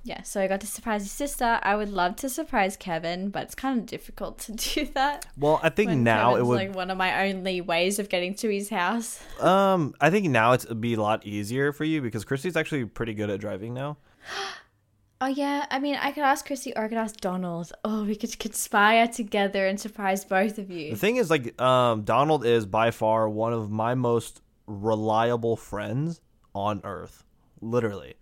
yeah, 0.03 0.23
so 0.23 0.41
I 0.41 0.47
got 0.47 0.61
to 0.61 0.67
surprise 0.67 1.03
his 1.03 1.11
sister. 1.11 1.59
I 1.61 1.75
would 1.75 1.89
love 1.89 2.15
to 2.17 2.29
surprise 2.29 2.75
Kevin, 2.75 3.29
but 3.29 3.43
it's 3.43 3.53
kind 3.53 3.79
of 3.79 3.85
difficult 3.85 4.39
to 4.39 4.51
do 4.73 4.85
that. 4.95 5.27
Well, 5.37 5.59
I 5.61 5.69
think 5.69 5.89
when 5.89 6.03
now 6.03 6.29
it 6.29 6.31
Kevin's, 6.33 6.47
would. 6.47 6.55
like 6.55 6.75
one 6.75 6.89
of 6.89 6.97
my 6.97 7.29
only 7.29 7.61
ways 7.61 7.99
of 7.99 8.09
getting 8.09 8.33
to 8.35 8.49
his 8.49 8.69
house. 8.69 9.21
Um, 9.39 9.93
I 10.01 10.09
think 10.09 10.27
now 10.29 10.53
it's, 10.53 10.65
it'd 10.65 10.81
be 10.81 10.95
a 10.95 11.01
lot 11.01 11.23
easier 11.23 11.71
for 11.71 11.83
you 11.83 12.01
because 12.01 12.25
Christy's 12.25 12.57
actually 12.57 12.85
pretty 12.85 13.13
good 13.13 13.29
at 13.29 13.39
driving 13.39 13.75
now. 13.75 13.97
Oh 15.23 15.27
yeah, 15.27 15.67
I 15.69 15.77
mean, 15.79 15.95
I 16.01 16.11
could 16.11 16.23
ask 16.23 16.45
Chrissy 16.47 16.73
or 16.75 16.85
I 16.85 16.87
could 16.87 16.97
ask 16.97 17.17
Donald. 17.21 17.71
Oh, 17.85 18.03
we 18.05 18.15
could 18.15 18.37
conspire 18.39 19.07
together 19.07 19.67
and 19.67 19.79
surprise 19.79 20.25
both 20.25 20.57
of 20.57 20.71
you. 20.71 20.89
The 20.91 20.97
thing 20.97 21.17
is, 21.17 21.29
like, 21.29 21.61
um, 21.61 22.01
Donald 22.03 22.43
is 22.45 22.65
by 22.65 22.89
far 22.89 23.29
one 23.29 23.53
of 23.53 23.69
my 23.69 23.93
most 23.93 24.41
reliable 24.65 25.55
friends 25.55 26.21
on 26.55 26.81
earth. 26.83 27.23
Literally. 27.61 28.15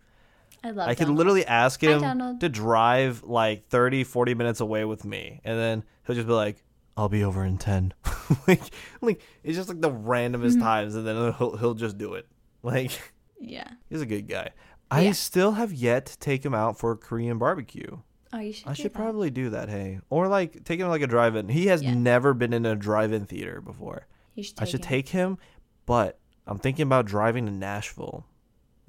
I 0.62 0.72
love. 0.72 0.89
I 0.89 0.93
could 0.93 1.04
Donald. 1.06 1.18
literally 1.20 1.45
ask 1.45 1.82
him 1.82 2.02
Donald. 2.02 2.41
to 2.41 2.50
drive 2.50 3.24
like 3.24 3.70
30, 3.70 4.04
40 4.04 4.34
minutes 4.36 4.60
away 4.60 4.84
with 4.84 5.06
me. 5.06 5.39
And 5.45 5.58
then 5.58 5.84
he'll 6.06 6.16
just 6.18 6.28
be 6.28 6.34
like, 6.34 6.62
I'll 6.97 7.08
be 7.08 7.24
over 7.24 7.45
in 7.45 7.58
10. 7.58 7.93
like, 8.47 8.62
like, 9.00 9.22
it's 9.41 9.56
just 9.56 9.70
like 9.70 9.80
the 9.80 9.89
randomest 9.89 10.56
Mm-hmm. 10.56 10.62
times. 10.62 10.95
And 10.95 11.08
then 11.08 11.34
he'll, 11.38 11.56
he'll 11.56 11.74
just 11.76 11.97
do 11.97 12.16
it. 12.16 12.28
Like, 12.62 12.91
Yeah. 13.39 13.70
he's 13.89 14.02
a 14.02 14.06
good 14.06 14.28
guy. 14.28 14.50
I 14.92 15.02
Yeah. 15.02 15.12
still 15.12 15.52
have 15.54 15.72
yet 15.74 16.06
to 16.08 16.18
take 16.20 16.44
him 16.44 16.54
out 16.54 16.78
for 16.80 16.92
a 16.92 16.98
Korean 16.98 17.38
barbecue. 17.38 18.00
Oh, 18.32 18.40
you 18.40 18.54
should. 18.54 18.68
I 18.68 18.74
should 18.74 18.86
that. 18.86 18.94
probably 18.98 19.30
do 19.32 19.50
that, 19.52 19.70
hey. 19.70 20.00
Or 20.10 20.28
like 20.28 20.64
take 20.64 20.80
him 20.80 20.88
like 20.88 21.02
a 21.02 21.08
drive-in. 21.08 21.50
He 21.50 21.68
has 21.68 21.82
Yeah. 21.84 21.94
never 21.96 22.34
been 22.34 22.54
in 22.54 22.66
a 22.66 22.76
drive-in 22.76 23.26
theater 23.26 23.62
before. 23.62 24.08
You 24.36 24.44
should. 24.44 24.60
I 24.62 24.66
should 24.66 24.82
him. 24.86 24.90
take 24.90 25.10
him, 25.10 25.38
but 25.86 26.20
I'm 26.48 26.58
thinking 26.60 26.84
about 26.84 27.06
driving 27.06 27.46
to 27.48 27.52
Nashville. 27.52 28.26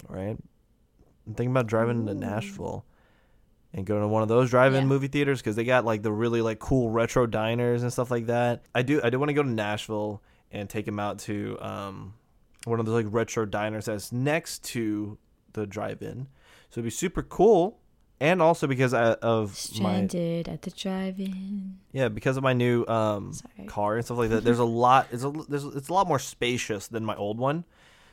Right, 0.07 0.37
I'm 1.27 1.33
thinking 1.35 1.51
about 1.51 1.67
driving 1.67 2.05
to 2.07 2.13
Nashville 2.15 2.85
and 3.73 3.85
going 3.85 4.01
to 4.01 4.07
one 4.07 4.23
of 4.23 4.29
those 4.29 4.49
drive-in 4.49 4.81
Yeah. 4.83 4.87
movie 4.87 5.07
theaters 5.07 5.39
because 5.39 5.55
they 5.55 5.63
got 5.63 5.85
like 5.85 6.01
the 6.01 6.11
really 6.11 6.41
like 6.41 6.57
cool 6.59 6.89
retro 6.89 7.25
diners 7.27 7.83
and 7.83 7.93
stuff 7.93 8.09
like 8.11 8.25
that. 8.27 8.63
I 8.75 8.81
do 8.81 8.99
I 9.03 9.09
do 9.11 9.19
want 9.19 9.29
to 9.29 9.33
go 9.33 9.43
to 9.43 9.49
Nashville 9.49 10.21
and 10.51 10.67
take 10.69 10.87
him 10.87 10.99
out 10.99 11.19
to 11.19 11.57
um 11.61 12.13
one 12.65 12.79
of 12.79 12.85
those 12.85 13.03
like 13.05 13.13
retro 13.13 13.45
diners 13.45 13.85
that's 13.85 14.11
next 14.11 14.63
to 14.65 15.17
the 15.53 15.65
drive-in. 15.67 16.27
So 16.69 16.75
it'd 16.79 16.85
be 16.85 16.89
super 16.89 17.23
cool. 17.23 17.77
And 18.19 18.39
also 18.39 18.67
because 18.67 18.93
I, 18.93 19.13
of 19.13 19.49
my 19.49 19.55
Stranded 19.55 20.47
at 20.47 20.61
the 20.61 20.69
drive-in. 20.69 21.79
yeah, 21.91 22.07
because 22.07 22.37
of 22.37 22.43
my 22.43 22.53
new 22.53 22.85
um 22.85 23.33
car 23.67 23.95
and 23.95 24.05
stuff 24.05 24.19
like 24.19 24.29
that. 24.29 24.43
There's 24.45 24.59
a 24.59 24.63
lot. 24.63 25.07
It's 25.11 25.23
a 25.23 25.31
there's 25.49 25.63
it's 25.65 25.89
a 25.89 25.93
lot 25.93 26.07
more 26.07 26.19
spacious 26.19 26.87
than 26.87 27.03
my 27.03 27.15
old 27.15 27.39
one, 27.39 27.65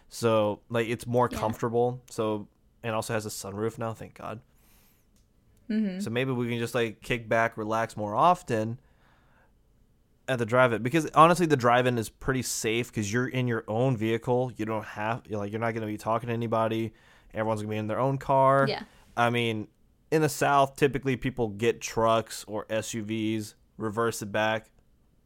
so 0.08 0.60
like 0.70 0.88
it's 0.88 1.06
more 1.06 1.28
Yeah. 1.30 1.38
comfortable. 1.38 2.00
So 2.10 2.48
and 2.82 2.94
also 2.94 3.12
has 3.12 3.26
a 3.26 3.28
sunroof 3.28 3.76
now. 3.76 3.92
Thank 3.92 4.14
God. 4.14 4.40
Mm-hmm. 5.68 6.00
So 6.00 6.08
maybe 6.08 6.32
we 6.32 6.48
can 6.48 6.58
just 6.58 6.74
like 6.74 7.02
kick 7.02 7.28
back, 7.28 7.58
relax 7.58 7.94
more 7.94 8.14
often 8.14 8.78
at 10.26 10.38
the 10.38 10.46
drive-in 10.46 10.82
because 10.82 11.06
honestly, 11.14 11.44
the 11.44 11.56
drive-in 11.56 11.98
is 11.98 12.08
pretty 12.08 12.42
safe 12.42 12.88
because 12.90 13.12
you're 13.12 13.28
in 13.28 13.46
your 13.46 13.64
own 13.68 13.94
vehicle. 13.96 14.52
You 14.56 14.64
don't 14.64 14.84
have 14.84 15.22
you're 15.28 15.38
like 15.38 15.52
you're 15.52 15.60
not 15.60 15.74
gonna 15.74 15.86
be 15.86 15.98
talking 15.98 16.28
to 16.28 16.32
anybody. 16.32 16.94
Everyone's 17.34 17.60
gonna 17.62 17.70
be 17.70 17.76
in 17.76 17.86
their 17.86 18.00
own 18.00 18.18
car. 18.18 18.66
Yeah. 18.68 18.82
I 19.16 19.30
mean, 19.30 19.68
in 20.10 20.22
the 20.22 20.28
South, 20.28 20.76
typically 20.76 21.16
people 21.16 21.48
get 21.48 21.80
trucks 21.80 22.44
or 22.48 22.64
SUVs, 22.66 23.54
reverse 23.76 24.22
it 24.22 24.32
back, 24.32 24.70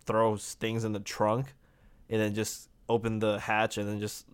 throw 0.06 0.36
things 0.36 0.84
in 0.84 0.92
the 0.92 1.00
trunk, 1.00 1.54
and 2.10 2.20
then 2.20 2.34
just 2.34 2.68
open 2.88 3.18
the 3.20 3.38
hatch 3.38 3.78
and 3.78 3.88
then 3.88 4.00
just 4.00 4.26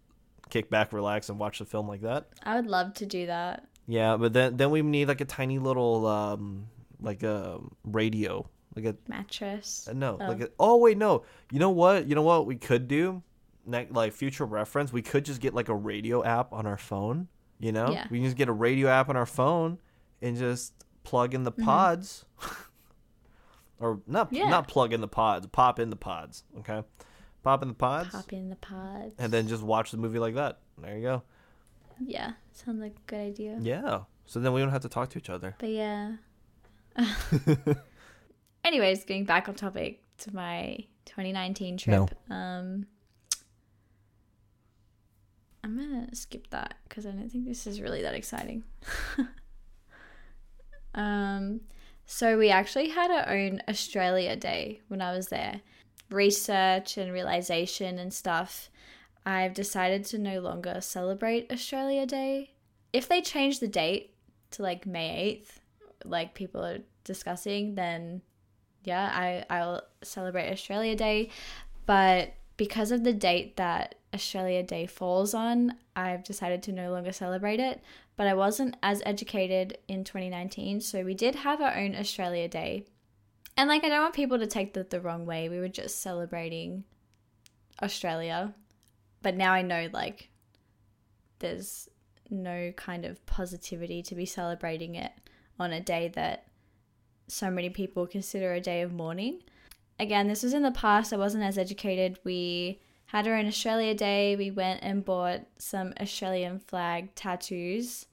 kick 0.50 0.70
back, 0.70 0.92
relax, 0.92 1.28
and 1.28 1.38
watch 1.38 1.58
the 1.58 1.64
film 1.66 1.86
like 1.86 2.00
that. 2.00 2.28
I 2.42 2.56
would 2.56 2.66
love 2.66 2.94
to 2.94 3.06
do 3.06 3.26
that. 3.26 3.66
Yeah, 3.86 4.16
but 4.16 4.32
then 4.32 4.56
then 4.56 4.70
we 4.70 4.82
need 4.82 5.08
like 5.08 5.20
a 5.20 5.24
tiny 5.26 5.58
little 5.58 6.06
um 6.06 6.66
like 7.00 7.22
a 7.22 7.58
radio, 7.84 8.48
like 8.74 8.84
a 8.86 8.96
Mattress. 9.06 9.86
uh, 9.88 9.92
no, 9.92 10.18
Oh. 10.20 10.26
like 10.28 10.40
a, 10.40 10.50
oh 10.58 10.76
wait 10.78 10.98
no, 10.98 11.24
you 11.52 11.58
know 11.58 11.70
what? 11.70 12.06
You 12.08 12.14
know 12.14 12.22
what 12.22 12.46
we 12.46 12.56
could 12.56 12.88
do? 12.88 13.22
Like 13.66 14.12
future 14.14 14.46
reference, 14.46 14.92
we 14.92 15.02
could 15.02 15.24
just 15.26 15.40
get 15.42 15.52
like 15.54 15.68
a 15.68 15.74
radio 15.74 16.24
app 16.24 16.52
on 16.54 16.66
our 16.66 16.78
phone. 16.78 17.28
You 17.60 17.72
know, 17.72 17.90
Yeah. 17.90 18.06
we 18.10 18.18
can 18.18 18.24
just 18.26 18.36
get 18.36 18.48
a 18.48 18.52
radio 18.52 18.88
app 18.88 19.08
on 19.08 19.16
our 19.16 19.26
phone 19.26 19.78
and 20.22 20.36
just 20.36 20.72
plug 21.02 21.34
in 21.34 21.42
the 21.44 21.50
pods, 21.52 22.24
or 23.80 24.00
not 24.06 24.26
Mm-hmm. 24.28 24.36
Yeah. 24.36 24.48
not 24.50 24.68
plug 24.68 24.92
in 24.92 25.00
the 25.00 25.08
pods, 25.08 25.46
pop 25.48 25.78
in 25.78 25.90
the 25.90 25.96
pods. 25.96 26.44
Okay, 26.60 26.82
pop 27.42 27.62
in 27.62 27.68
the 27.68 27.74
pods, 27.74 28.10
Pop 28.10 28.32
in 28.32 28.48
the 28.50 28.56
pods. 28.56 29.14
and 29.18 29.32
then 29.32 29.48
just 29.48 29.62
watch 29.62 29.90
the 29.90 29.96
movie 29.96 30.18
like 30.18 30.34
that. 30.34 30.58
There 30.80 30.96
you 30.96 31.02
go. 31.02 31.22
Yeah, 32.00 32.32
sounds 32.52 32.80
like 32.80 32.94
a 32.96 33.00
good 33.10 33.20
idea. 33.20 33.58
Yeah. 33.60 34.00
So 34.26 34.38
then 34.40 34.52
we 34.52 34.60
don't 34.60 34.70
have 34.70 34.82
to 34.82 34.88
talk 34.88 35.08
to 35.10 35.18
each 35.18 35.30
other. 35.30 35.56
But 35.58 35.70
yeah. 35.70 36.12
Anyways, 38.64 39.04
getting 39.04 39.24
back 39.24 39.48
on 39.48 39.54
topic 39.54 40.02
to 40.18 40.34
my 40.34 40.78
2019 41.06 41.78
trip. 41.78 42.10
Um, 42.30 42.86
I'm 45.62 45.76
gonna 45.76 46.14
skip 46.14 46.50
that 46.50 46.74
because 46.88 47.06
I 47.06 47.10
don't 47.10 47.30
think 47.30 47.46
this 47.46 47.66
is 47.66 47.80
really 47.80 48.02
that 48.02 48.14
exciting. 48.14 48.64
um, 50.94 51.60
so 52.06 52.38
we 52.38 52.50
actually 52.50 52.88
had 52.88 53.10
our 53.10 53.28
own 53.28 53.60
Australia 53.68 54.36
Day 54.36 54.80
when 54.88 55.02
I 55.02 55.12
was 55.12 55.28
there. 55.28 55.60
Research 56.10 56.96
and 56.96 57.12
realization 57.12 57.98
and 57.98 58.14
stuff. 58.14 58.70
I've 59.26 59.52
decided 59.52 60.06
to 60.06 60.18
no 60.18 60.40
longer 60.40 60.80
celebrate 60.80 61.52
Australia 61.52 62.06
Day. 62.06 62.52
If 62.94 63.08
they 63.08 63.20
change 63.20 63.60
the 63.60 63.68
date 63.68 64.14
to 64.52 64.62
like 64.62 64.86
May 64.86 65.42
8th, 65.44 66.08
like 66.08 66.34
people 66.34 66.64
are 66.64 66.78
discussing, 67.04 67.74
then 67.74 68.22
yeah, 68.84 69.10
I, 69.12 69.44
I'll 69.54 69.82
celebrate 70.02 70.50
Australia 70.50 70.96
Day. 70.96 71.28
But 71.84 72.32
because 72.56 72.90
of 72.90 73.04
the 73.04 73.12
date 73.12 73.56
that 73.56 73.96
Australia 74.14 74.62
Day 74.62 74.86
falls 74.86 75.34
on, 75.34 75.74
I've 75.94 76.24
decided 76.24 76.62
to 76.64 76.72
no 76.72 76.90
longer 76.90 77.12
celebrate 77.12 77.60
it. 77.60 77.82
But 78.16 78.26
I 78.26 78.34
wasn't 78.34 78.76
as 78.82 79.02
educated 79.06 79.78
in 79.86 80.02
2019, 80.02 80.80
so 80.80 81.04
we 81.04 81.14
did 81.14 81.36
have 81.36 81.60
our 81.60 81.76
own 81.76 81.94
Australia 81.94 82.48
Day. 82.48 82.84
And 83.56 83.68
like, 83.68 83.84
I 83.84 83.88
don't 83.88 84.02
want 84.02 84.14
people 84.14 84.38
to 84.38 84.46
take 84.46 84.74
that 84.74 84.90
the 84.90 85.00
wrong 85.00 85.26
way. 85.26 85.48
We 85.48 85.60
were 85.60 85.68
just 85.68 86.00
celebrating 86.00 86.84
Australia. 87.82 88.54
But 89.22 89.36
now 89.36 89.52
I 89.52 89.62
know, 89.62 89.88
like, 89.92 90.30
there's 91.38 91.88
no 92.30 92.72
kind 92.76 93.04
of 93.04 93.24
positivity 93.26 94.02
to 94.02 94.14
be 94.14 94.26
celebrating 94.26 94.94
it 94.94 95.12
on 95.58 95.72
a 95.72 95.80
day 95.80 96.08
that 96.14 96.46
so 97.26 97.50
many 97.50 97.68
people 97.68 98.06
consider 98.06 98.52
a 98.52 98.60
day 98.60 98.82
of 98.82 98.92
mourning. 98.92 99.42
Again, 100.00 100.28
this 100.28 100.42
was 100.42 100.54
in 100.54 100.62
the 100.62 100.70
past. 100.70 101.12
I 101.12 101.16
wasn't 101.16 101.44
as 101.44 101.58
educated. 101.58 102.18
We 102.24 102.80
had 103.08 103.26
our 103.26 103.34
own 103.36 103.46
Australia 103.46 103.94
Day. 103.94 104.36
We 104.36 104.50
went 104.50 104.80
and 104.82 105.04
bought 105.04 105.40
some 105.58 105.92
Australian 106.00 106.58
flag 106.60 107.14
tattoos 107.14 108.06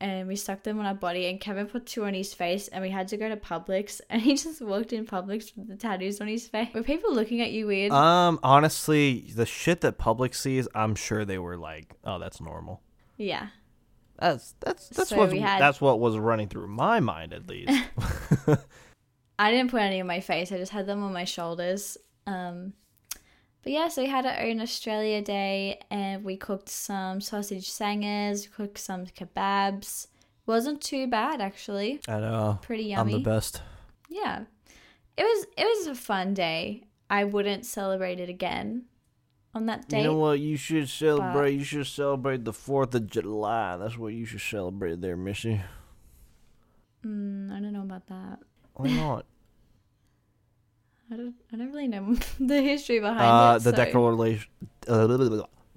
and 0.00 0.26
we 0.26 0.34
stuck 0.34 0.62
them 0.62 0.78
on 0.78 0.86
our 0.86 0.94
body. 0.94 1.26
And 1.26 1.38
Kevin 1.38 1.66
put 1.66 1.84
two 1.84 2.04
on 2.04 2.14
his 2.14 2.32
face 2.32 2.68
and 2.68 2.80
we 2.82 2.88
had 2.88 3.08
to 3.08 3.18
go 3.18 3.28
to 3.28 3.36
Publix. 3.36 4.00
And 4.10 4.22
he 4.22 4.34
just 4.36 4.62
walked 4.62 4.94
in 4.94 5.04
Publix 5.06 5.54
with 5.56 5.68
the 5.68 5.76
tattoos 5.76 6.20
on 6.22 6.26
his 6.26 6.48
face. 6.48 6.68
Were 6.72 6.82
people 6.82 7.14
looking 7.14 7.42
at 7.42 7.52
you 7.52 7.66
weird? 7.66 7.92
Um, 7.92 8.40
honestly, 8.42 9.30
the 9.36 9.44
shit 9.46 9.82
that 9.82 9.98
Publix 9.98 10.36
sees, 10.36 10.66
I'm 10.74 10.94
sure 10.94 11.24
they 11.26 11.38
were 11.38 11.58
like, 11.58 11.94
"Oh, 12.04 12.18
that's 12.18 12.40
normal." 12.40 12.80
yeah. 13.18 13.48
That's 14.18 14.54
that's 14.60 14.88
that's 14.90 15.08
So 15.10 15.16
what 15.16 15.32
had- 15.32 15.60
that's 15.62 15.80
what 15.80 15.98
was 15.98 16.18
running 16.18 16.48
through 16.48 16.68
my 16.68 17.00
mind 17.00 17.32
at 17.32 17.46
least. 17.48 17.72
I 19.38 19.50
didn't 19.50 19.70
put 19.70 19.80
any 19.80 20.00
on 20.00 20.06
my 20.06 20.20
face. 20.20 20.52
I 20.52 20.58
just 20.58 20.72
had 20.72 20.86
them 20.86 21.02
on 21.02 21.12
my 21.14 21.24
shoulders. 21.24 21.96
Um, 22.26 22.74
But 23.62 23.72
yeah, 23.72 23.88
so 23.88 24.02
we 24.02 24.08
had 24.08 24.24
our 24.26 24.40
own 24.40 24.60
Australia 24.60 25.20
Day 25.22 25.80
and 25.90 26.24
we 26.24 26.36
cooked 26.36 26.68
some 26.70 27.20
sausage 27.20 27.68
sangers, 27.70 28.46
cooked 28.48 28.78
some 28.78 29.04
kebabs. 29.06 30.06
Wasn't 30.46 30.80
too 30.80 31.06
bad 31.06 31.40
actually. 31.40 32.00
I 32.08 32.20
know. 32.20 32.58
Pretty 32.62 32.84
yummy. 32.84 33.14
I'm 33.14 33.22
the 33.22 33.30
best. 33.30 33.62
Yeah. 34.08 34.44
It 35.16 35.24
was 35.24 35.46
it 35.58 35.64
was 35.64 35.86
a 35.88 35.94
fun 35.94 36.32
day. 36.34 36.84
I 37.10 37.24
wouldn't 37.24 37.66
celebrate 37.66 38.18
it 38.20 38.28
again 38.30 38.84
on 39.54 39.66
that 39.66 39.88
day. 39.88 39.98
You 39.98 40.04
know 40.04 40.16
what? 40.16 40.40
You 40.40 40.56
should 40.56 40.88
celebrate. 40.88 41.32
But- 41.50 41.52
You 41.54 41.64
should 41.64 41.86
celebrate 41.86 42.44
the 42.44 42.52
Fourth 42.54 42.94
of 42.94 43.08
July. 43.10 43.76
That's 43.76 43.98
what 43.98 44.14
you 44.14 44.24
should 44.24 44.40
celebrate 44.40 45.00
there, 45.00 45.16
Missy. 45.16 45.60
Mm, 47.04 47.50
I 47.52 47.60
don't 47.60 47.72
know 47.72 47.82
about 47.82 48.06
that. 48.08 48.38
Why 48.74 48.90
not? 48.90 49.26
I 51.12 51.16
don't 51.16 51.34
I 51.52 51.56
don't 51.56 51.68
really 51.72 51.88
know 51.88 52.14
the 52.40 52.60
history 52.62 53.00
behind 53.00 53.20
uh, 53.20 53.56
it. 53.56 53.64
the 53.64 53.70
so- 53.70 53.76
Declaration 53.84 54.48
uh, 54.88 55.06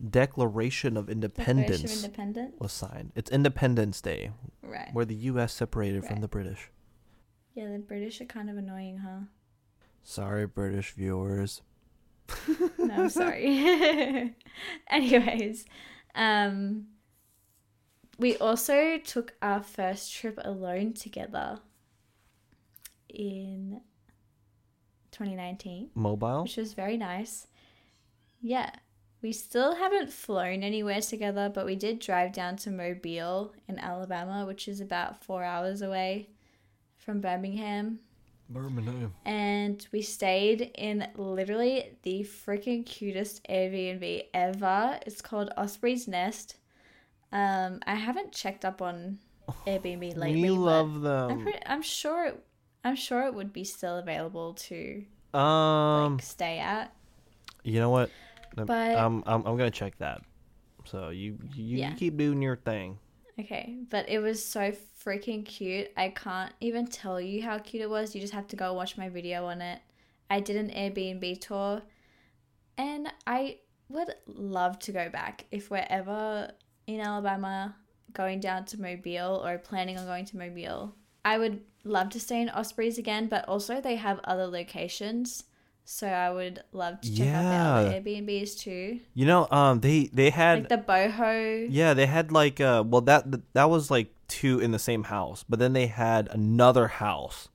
Declaration 0.09 0.97
of 0.97 1.05
Declaration 1.05 1.07
Independence 1.07 1.83
of 1.83 2.03
Independence. 2.05 2.55
was 2.59 2.71
signed. 2.71 3.11
It's 3.15 3.31
Independence 3.31 4.01
Day, 4.01 4.31
Right. 4.61 4.89
where 4.93 5.05
the 5.05 5.15
U.S. 5.31 5.53
separated 5.53 6.03
from 6.05 6.19
the 6.21 6.27
British. 6.27 6.69
Yeah, 7.55 7.71
the 7.71 7.79
British 7.79 8.19
are 8.19 8.25
kind 8.25 8.49
of 8.49 8.57
annoying, 8.57 8.97
huh? 8.97 9.25
Sorry, 10.03 10.45
British 10.47 10.91
viewers. 10.93 11.61
No, 12.77 13.03
I'm 13.03 13.09
sorry. 13.09 14.35
Anyways, 14.89 15.65
um, 16.15 16.87
we 18.19 18.35
also 18.37 18.97
took 18.97 19.33
our 19.41 19.61
first 19.63 20.13
trip 20.13 20.37
alone 20.43 20.93
together 20.93 21.59
in 23.09 23.79
2019, 25.13 25.91
Mobile. 25.95 26.43
which 26.43 26.57
was 26.57 26.73
very 26.73 26.97
nice. 26.97 27.47
Yeah, 28.41 28.69
we 29.21 29.31
still 29.31 29.75
haven't 29.75 30.11
flown 30.11 30.63
anywhere 30.63 30.99
together, 30.99 31.49
but 31.53 31.65
we 31.65 31.75
did 31.77 31.99
drive 31.99 32.33
down 32.33 32.57
to 32.57 32.71
Mobile 32.71 33.53
in 33.69 33.79
Alabama, 33.79 34.45
which 34.45 34.67
is 34.67 34.81
about 34.81 35.23
four 35.23 35.43
hours 35.43 35.81
away 35.81 36.27
from 36.97 37.21
Birmingham 37.21 37.99
Birmingham. 38.49 39.13
and 39.25 39.87
we 39.91 40.01
stayed 40.01 40.71
in 40.75 41.07
literally 41.15 41.97
the 42.03 42.21
freaking 42.45 42.85
cutest 42.85 43.41
Airbnb 43.49 44.25
ever. 44.33 44.99
It's 45.05 45.21
called 45.21 45.51
Osprey's 45.57 46.07
Nest. 46.07 46.57
Um, 47.31 47.79
I 47.87 47.95
haven't 47.95 48.31
checked 48.31 48.63
up 48.65 48.81
on 48.81 49.19
Airbnb 49.65 50.01
lately. 50.17 50.41
we 50.41 50.49
but 50.49 50.55
love 50.59 50.95
I'm, 50.95 51.01
them. 51.01 51.41
pretty, 51.43 51.59
I'm 51.65 51.81
sure. 51.81 52.25
It, 52.25 52.43
I'm 52.83 52.95
sure 52.95 53.23
it 53.23 53.33
would 53.33 53.53
be 53.53 53.63
still 53.63 53.97
available 53.97 54.53
to 54.55 55.05
Um, 55.33 56.13
like 56.17 56.21
stay 56.23 56.59
at. 56.59 56.93
you 57.63 57.79
know 57.79 57.89
what? 57.89 58.09
But- 58.55 58.69
I'm, 58.97 59.23
I'm 59.25 59.45
I'm 59.47 59.57
gonna 59.57 59.71
check 59.71 59.97
that. 59.99 60.21
So 60.85 61.09
you 61.09 61.37
you, 61.55 61.77
Yeah. 61.77 61.89
you 61.91 61.95
keep 61.95 62.17
doing 62.17 62.41
your 62.41 62.57
thing. 62.57 62.99
Okay, 63.39 63.77
but 63.89 64.07
it 64.09 64.19
was 64.19 64.45
so 64.45 64.71
freaking 65.03 65.43
cute. 65.43 65.89
I 65.97 66.09
can't 66.09 66.53
even 66.61 66.85
tell 66.85 67.19
you 67.19 67.41
how 67.41 67.57
cute 67.57 67.81
it 67.81 67.89
was. 67.89 68.13
You 68.13 68.21
just 68.21 68.33
have 68.33 68.47
to 68.49 68.55
go 68.55 68.73
watch 68.73 68.95
my 68.97 69.09
video 69.09 69.45
on 69.45 69.59
it. 69.61 69.81
I 70.29 70.39
did 70.39 70.55
an 70.55 70.69
Airbnb 70.69 71.41
tour 71.41 71.81
and 72.77 73.11
I 73.25 73.57
would 73.89 74.13
love 74.27 74.77
to 74.79 74.91
go 74.91 75.09
back 75.09 75.45
if 75.51 75.69
we're 75.71 75.85
ever 75.89 76.51
in 76.87 76.99
Alabama 76.99 77.75
going 78.13 78.39
down 78.39 78.65
to 78.65 78.79
Mobile 78.81 79.41
or 79.45 79.57
planning 79.57 79.97
on 79.97 80.05
going 80.05 80.25
to 80.25 80.37
Mobile. 80.37 80.93
I 81.25 81.37
would 81.39 81.61
love 81.83 82.09
to 82.09 82.19
stay 82.19 82.41
in 82.41 82.49
Ospreys 82.49 82.97
again, 82.97 83.27
but 83.27 83.47
also 83.47 83.81
they 83.81 83.95
have 83.95 84.19
other 84.23 84.47
locations. 84.47 85.43
So 85.85 86.07
I 86.07 86.29
would 86.31 86.63
love 86.71 87.01
to 87.01 87.13
check 87.13 87.27
out 87.27 87.41
the 87.81 87.89
other 87.89 88.01
Airbnbs 88.01 88.57
too. 88.57 89.01
You 89.13 89.25
know, 89.25 89.47
um, 89.51 89.81
they 89.81 90.05
they 90.13 90.29
had 90.29 90.59
Like 90.59 90.69
the 90.69 90.77
boho. 90.77 91.67
Yeah, 91.69 91.93
they 91.93 92.05
had 92.05 92.31
like 92.31 92.61
uh 92.61 92.83
well 92.87 93.01
that 93.01 93.25
that 93.53 93.69
was 93.69 93.91
like 93.91 94.13
two 94.29 94.59
in 94.59 94.71
the 94.71 94.79
same 94.79 95.03
house, 95.03 95.43
but 95.47 95.59
then 95.59 95.73
they 95.73 95.87
had 95.87 96.29
another 96.31 96.87
house 96.87 97.49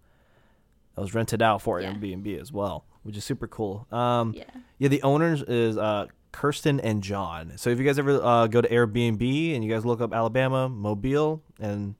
that 0.94 1.00
was 1.00 1.14
rented 1.14 1.40
out 1.40 1.62
for 1.62 1.80
Yeah. 1.80 1.92
Airbnb 1.94 2.38
as 2.38 2.52
well, 2.52 2.84
which 3.02 3.16
is 3.16 3.24
super 3.24 3.46
cool. 3.48 3.86
Um 3.90 4.34
Yeah. 4.36 4.44
yeah, 4.78 4.88
the 4.88 5.02
owners 5.02 5.42
is 5.42 5.78
uh 5.78 6.06
Kirsten 6.30 6.80
and 6.80 7.02
John. 7.02 7.54
So 7.56 7.70
if 7.70 7.78
you 7.78 7.84
guys 7.86 7.98
ever 7.98 8.22
uh, 8.22 8.46
go 8.46 8.60
to 8.60 8.68
Airbnb 8.68 9.54
and 9.54 9.64
you 9.64 9.70
guys 9.72 9.86
look 9.86 10.02
up 10.02 10.12
Alabama, 10.12 10.68
Mobile 10.68 11.42
and 11.58 11.94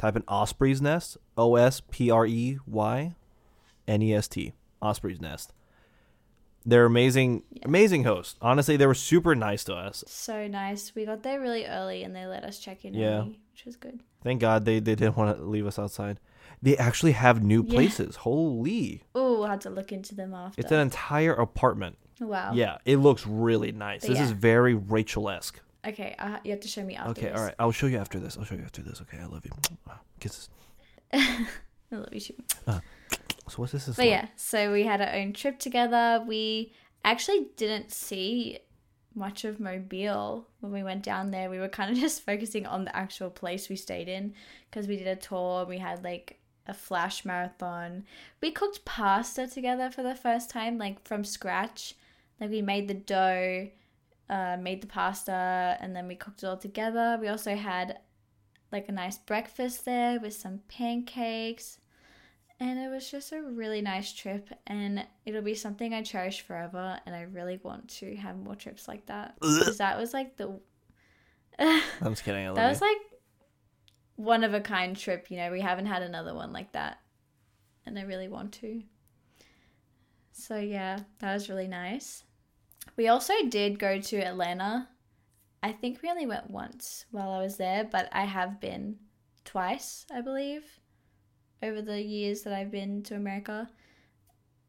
type 0.00 0.16
in 0.16 0.22
Osprey's 0.26 0.80
Nest, 0.80 1.18
O 1.36 1.56
S 1.56 1.82
P 1.90 2.10
R 2.10 2.26
E 2.26 2.58
Y 2.66 3.14
N 3.86 4.02
E 4.02 4.14
S 4.14 4.26
T, 4.28 4.54
Osprey's 4.82 5.20
Nest. 5.20 5.52
They're 6.64 6.84
amazing, 6.86 7.42
Yeah. 7.52 7.62
amazing 7.64 8.04
hosts. 8.04 8.36
Honestly, 8.42 8.76
they 8.76 8.86
were 8.86 8.94
super 8.94 9.34
nice 9.34 9.64
to 9.64 9.74
us. 9.74 10.04
So 10.06 10.46
nice. 10.46 10.94
We 10.94 11.06
got 11.06 11.22
there 11.22 11.40
really 11.40 11.66
early 11.66 12.02
and 12.02 12.14
they 12.14 12.26
let 12.26 12.44
us 12.44 12.58
check 12.58 12.84
in 12.84 12.94
Yeah. 12.94 13.20
early, 13.20 13.40
which 13.52 13.64
was 13.64 13.76
good. 13.76 14.00
Thank 14.22 14.40
God 14.40 14.64
they, 14.66 14.78
they 14.78 14.94
didn't 14.94 15.16
want 15.16 15.36
to 15.38 15.42
leave 15.44 15.66
us 15.66 15.78
outside. 15.78 16.18
They 16.62 16.76
actually 16.76 17.12
have 17.12 17.42
new 17.42 17.62
Yeah. 17.66 17.72
places. 17.74 18.16
Holy. 18.16 19.02
Oh, 19.14 19.38
we'll 19.40 19.46
have 19.48 19.60
to 19.60 19.70
look 19.70 19.90
into 19.92 20.14
them 20.14 20.34
after. 20.34 20.60
It's 20.60 20.70
an 20.72 20.80
entire 20.80 21.32
apartment. 21.32 21.96
wow. 22.20 22.52
Yeah, 22.52 22.76
it 22.84 22.98
looks 22.98 23.26
really 23.26 23.72
nice. 23.72 24.02
But 24.02 24.10
this 24.10 24.20
is 24.20 24.32
very 24.32 24.74
Rachael 24.74 25.30
esque. 25.30 25.58
Okay, 25.86 26.14
uh, 26.18 26.38
you 26.44 26.50
have 26.50 26.60
to 26.60 26.68
show 26.68 26.82
me 26.82 26.96
after. 26.96 27.10
Okay, 27.10 27.28
this. 27.28 27.38
all 27.38 27.44
right. 27.44 27.54
I'll 27.58 27.72
show 27.72 27.86
you 27.86 27.98
after 27.98 28.18
this. 28.18 28.36
I'll 28.36 28.44
show 28.44 28.54
you 28.54 28.62
after 28.64 28.82
this. 28.82 29.00
Okay, 29.02 29.18
I 29.18 29.26
love 29.26 29.44
you. 29.44 29.52
Kisses. 30.20 30.48
I 31.12 31.46
love 31.90 32.12
you 32.12 32.20
too. 32.20 32.34
So 32.66 33.56
what's 33.56 33.72
this? 33.72 33.88
is 33.88 33.96
But 33.96 34.02
like? 34.02 34.10
yeah, 34.10 34.26
so 34.36 34.72
we 34.72 34.84
had 34.84 35.00
our 35.00 35.12
own 35.12 35.32
trip 35.32 35.58
together. 35.58 36.22
We 36.26 36.72
actually 37.04 37.48
didn't 37.56 37.90
see 37.92 38.58
much 39.14 39.44
of 39.44 39.58
Mobile 39.58 40.46
when 40.60 40.72
we 40.72 40.82
went 40.82 41.02
down 41.02 41.30
there. 41.30 41.50
We 41.50 41.58
were 41.58 41.68
kind 41.68 41.90
of 41.90 41.98
just 42.00 42.24
focusing 42.24 42.66
on 42.66 42.84
the 42.84 42.94
actual 42.94 43.30
place 43.30 43.68
we 43.68 43.76
stayed 43.76 44.08
in 44.08 44.34
because 44.70 44.86
we 44.86 44.96
did 44.96 45.08
a 45.08 45.16
tour. 45.16 45.64
We 45.64 45.78
had 45.78 46.04
like 46.04 46.38
a 46.66 46.74
flash 46.74 47.24
marathon. 47.24 48.04
We 48.40 48.50
cooked 48.52 48.84
pasta 48.84 49.48
together 49.48 49.90
for 49.90 50.02
the 50.02 50.14
first 50.14 50.50
time, 50.50 50.78
like 50.78 51.06
from 51.06 51.24
scratch. 51.24 51.94
Like 52.40 52.50
we 52.50 52.62
made 52.62 52.88
the 52.88 52.94
dough, 52.94 53.68
uh, 54.30 54.56
made 54.58 54.80
the 54.80 54.86
pasta, 54.86 55.76
and 55.80 55.94
then 55.94 56.06
we 56.06 56.14
cooked 56.14 56.42
it 56.42 56.46
all 56.46 56.56
together. 56.56 57.18
We 57.20 57.28
also 57.28 57.56
had 57.56 57.98
like 58.70 58.88
a 58.88 58.92
nice 58.92 59.18
breakfast 59.18 59.84
there 59.84 60.20
with 60.20 60.34
some 60.34 60.60
pancakes. 60.68 61.78
And 62.60 62.78
it 62.78 62.90
was 62.90 63.10
just 63.10 63.32
a 63.32 63.42
really 63.42 63.80
nice 63.80 64.12
trip, 64.12 64.50
and 64.66 65.06
it'll 65.24 65.40
be 65.40 65.54
something 65.54 65.94
I 65.94 66.02
cherish 66.02 66.42
forever. 66.42 67.00
And 67.06 67.14
I 67.16 67.22
really 67.22 67.58
want 67.62 67.88
to 68.00 68.14
have 68.16 68.36
more 68.36 68.54
trips 68.54 68.86
like 68.86 69.06
that 69.06 69.34
because 69.40 69.78
that 69.78 69.98
was 69.98 70.12
like 70.12 70.36
the 70.36 70.60
I'm 71.58 71.82
just 72.12 72.22
kidding. 72.22 72.52
That 72.54 72.68
was 72.68 72.80
like 72.80 72.98
one 74.16 74.44
of 74.44 74.54
a 74.54 74.60
kind 74.60 74.96
trip. 74.96 75.30
You 75.30 75.38
know, 75.38 75.50
we 75.50 75.60
haven't 75.60 75.86
had 75.86 76.02
another 76.02 76.34
one 76.34 76.52
like 76.52 76.72
that, 76.72 77.00
and 77.86 77.98
I 77.98 78.02
really 78.02 78.28
want 78.28 78.52
to. 78.60 78.82
So 80.32 80.58
yeah, 80.58 81.00
that 81.18 81.32
was 81.32 81.48
really 81.48 81.68
nice. 81.68 82.24
We 82.96 83.08
also 83.08 83.34
did 83.48 83.78
go 83.78 84.00
to 84.00 84.16
Atlanta. 84.18 84.88
I 85.62 85.72
think 85.72 86.02
we 86.02 86.10
only 86.10 86.26
went 86.26 86.50
once 86.50 87.04
while 87.10 87.30
I 87.30 87.42
was 87.42 87.56
there, 87.56 87.84
but 87.84 88.08
I 88.12 88.24
have 88.24 88.60
been 88.60 88.96
twice, 89.44 90.06
I 90.12 90.20
believe, 90.20 90.62
over 91.62 91.82
the 91.82 92.02
years 92.02 92.42
that 92.42 92.52
I've 92.52 92.70
been 92.70 93.02
to 93.04 93.16
America. 93.16 93.68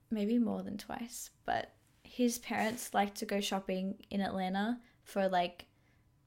Maybe 0.09 0.37
more 0.37 0.61
than 0.61 0.77
twice, 0.77 1.29
but 1.45 1.73
his 2.03 2.39
parents 2.39 2.93
like 2.93 3.15
to 3.15 3.25
go 3.25 3.39
shopping 3.39 3.95
in 4.09 4.19
Atlanta 4.19 4.79
for 5.03 5.29
like 5.29 5.67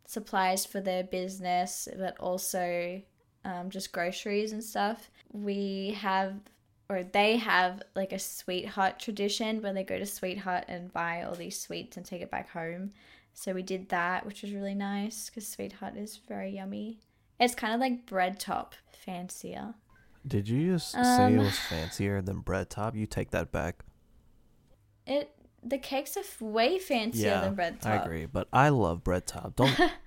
supplies 0.07 0.64
for 0.64 0.80
their 0.80 1.05
business, 1.05 1.89
but 1.99 2.18
also 2.18 3.03
um, 3.45 3.68
just 3.68 3.93
groceries 3.93 4.53
and 4.53 4.64
stuff. 4.64 5.11
We 5.32 5.97
have, 6.01 6.35
or 6.89 7.03
they 7.03 7.37
have, 7.37 7.82
like 7.95 8.12
a 8.12 8.18
Sweet 8.18 8.68
Hut 8.68 8.99
tradition 9.01 9.62
where 9.62 9.72
they 9.72 9.85
go 9.85 9.99
to 9.99 10.07
Sweet 10.07 10.39
Hut 10.39 10.64
and 10.68 10.93
buy 10.93 11.22
all 11.22 11.35
these 11.35 11.59
sweets 11.61 11.97
and 11.97 12.05
take 12.05 12.22
it 12.22 12.30
back 12.30 12.51
home. 12.51 12.93
So 13.32 13.53
we 13.53 13.62
did 13.62 13.89
that, 13.89 14.24
which 14.24 14.43
was 14.43 14.53
really 14.53 14.74
nice 14.74 15.28
because 15.28 15.47
Sweet 15.47 15.72
Hut 15.72 15.97
is 15.97 16.20
very 16.28 16.51
yummy. 16.51 17.01
It's 17.41 17.55
kind 17.55 17.74
of 17.74 17.80
like 17.80 18.07
Breadtop, 18.07 18.72
fancier. 18.93 19.74
Did 20.26 20.49
you 20.49 20.72
just 20.72 20.93
say 20.93 21.01
Um, 21.01 21.39
it 21.39 21.43
was 21.43 21.59
fancier 21.59 22.22
than 22.22 22.43
Breadtop? 22.43 22.95
You 22.95 23.07
take 23.07 23.30
that 23.32 23.51
back. 23.53 23.85
It 25.07 25.30
the 25.66 25.78
cakes 25.78 26.16
are 26.16 26.45
way 26.45 26.78
fancier 26.78 27.30
yeah, 27.30 27.41
than 27.41 27.57
Breadtop. 27.57 27.87
I 27.87 27.97
agree, 27.97 28.26
but 28.26 28.49
I 28.53 28.68
love 28.68 29.03
Breadtop. 29.03 29.57
Don't 29.57 29.78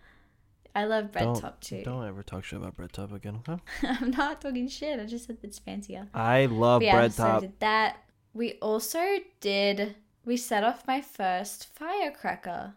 I 0.78 0.86
love 0.86 1.12
bread 1.12 1.26
don't, 1.26 1.42
top 1.42 1.60
too. 1.62 1.82
Don't 1.84 2.06
ever 2.08 2.22
talk 2.22 2.44
shit 2.44 2.60
about 2.60 2.78
Breadtop 2.78 3.12
again, 3.14 3.40
okay? 3.48 3.60
I'm 3.84 4.12
not 4.12 4.42
talking 4.42 4.68
shit. 4.68 5.00
I 5.00 5.06
just 5.06 5.26
said 5.26 5.38
it's 5.42 5.58
fancier. 5.58 6.08
I 6.14 6.46
love 6.46 6.82
But 6.82 6.86
yeah, 6.86 6.96
bread 6.98 7.14
so 7.14 7.24
top. 7.24 7.42
did 7.42 7.60
that. 7.60 7.98
We 8.34 8.54
also 8.62 9.04
did. 9.40 9.96
We 10.24 10.38
set 10.38 10.64
off 10.64 10.86
my 10.86 11.02
first 11.02 11.68
firecracker 11.74 12.74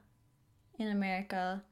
in 0.79 0.89
America, 0.89 1.63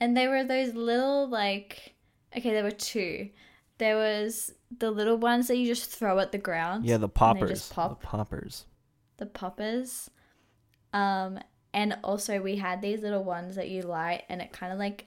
and 0.00 0.16
they 0.16 0.26
were 0.26 0.42
those 0.42 0.74
little 0.74 1.28
like. 1.28 1.94
Okay, 2.36 2.50
there 2.50 2.64
were 2.64 2.70
two. 2.72 3.30
There 3.78 3.96
was 3.96 4.52
the 4.76 4.90
little 4.90 5.16
ones 5.18 5.46
that 5.48 5.56
you 5.56 5.66
just 5.66 5.90
throw 5.90 6.18
at 6.18 6.32
the 6.32 6.38
ground. 6.38 6.84
yeah, 6.84 6.96
the 6.96 7.08
poppers. 7.08 7.68
pop. 7.68 8.00
The 8.00 8.06
poppers. 8.06 8.64
The 9.18 9.26
poppers. 9.26 10.10
Um, 10.92 11.38
And 11.72 11.96
also, 12.02 12.40
we 12.40 12.56
had 12.56 12.82
these 12.82 13.02
little 13.02 13.22
ones 13.22 13.54
that 13.54 13.68
you 13.68 13.82
light, 13.82 14.24
and 14.28 14.42
it 14.42 14.50
kind 14.52 14.72
of 14.72 14.78
like 14.80 15.06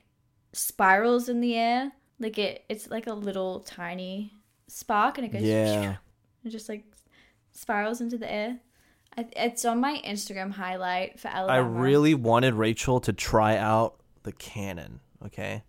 spirals 0.53 1.27
in 1.29 1.41
the 1.41 1.55
air. 1.55 1.91
Like 2.19 2.37
it, 2.37 2.63
it's 2.69 2.89
like 2.89 3.07
a 3.07 3.13
little 3.13 3.59
tiny 3.59 4.33
spark, 4.67 5.17
and 5.17 5.25
it 5.25 5.31
goes. 5.31 5.41
Yeah. 5.43 5.95
It 6.45 6.49
just 6.49 6.67
like 6.67 6.83
spirals 7.53 8.01
into 8.01 8.17
the 8.17 8.29
air. 8.29 8.59
I, 9.17 9.25
it's 9.37 9.63
on 9.63 9.79
my 9.79 10.01
Instagram 10.05 10.51
highlight 10.51 11.17
for 11.17 11.29
I 11.29 11.55
really 11.57 12.15
wanted 12.15 12.55
Rachael 12.55 12.99
to 12.99 13.13
try 13.13 13.55
out 13.55 13.95
the 14.23 14.33
cannon. 14.33 14.99
Okay, 15.25 15.63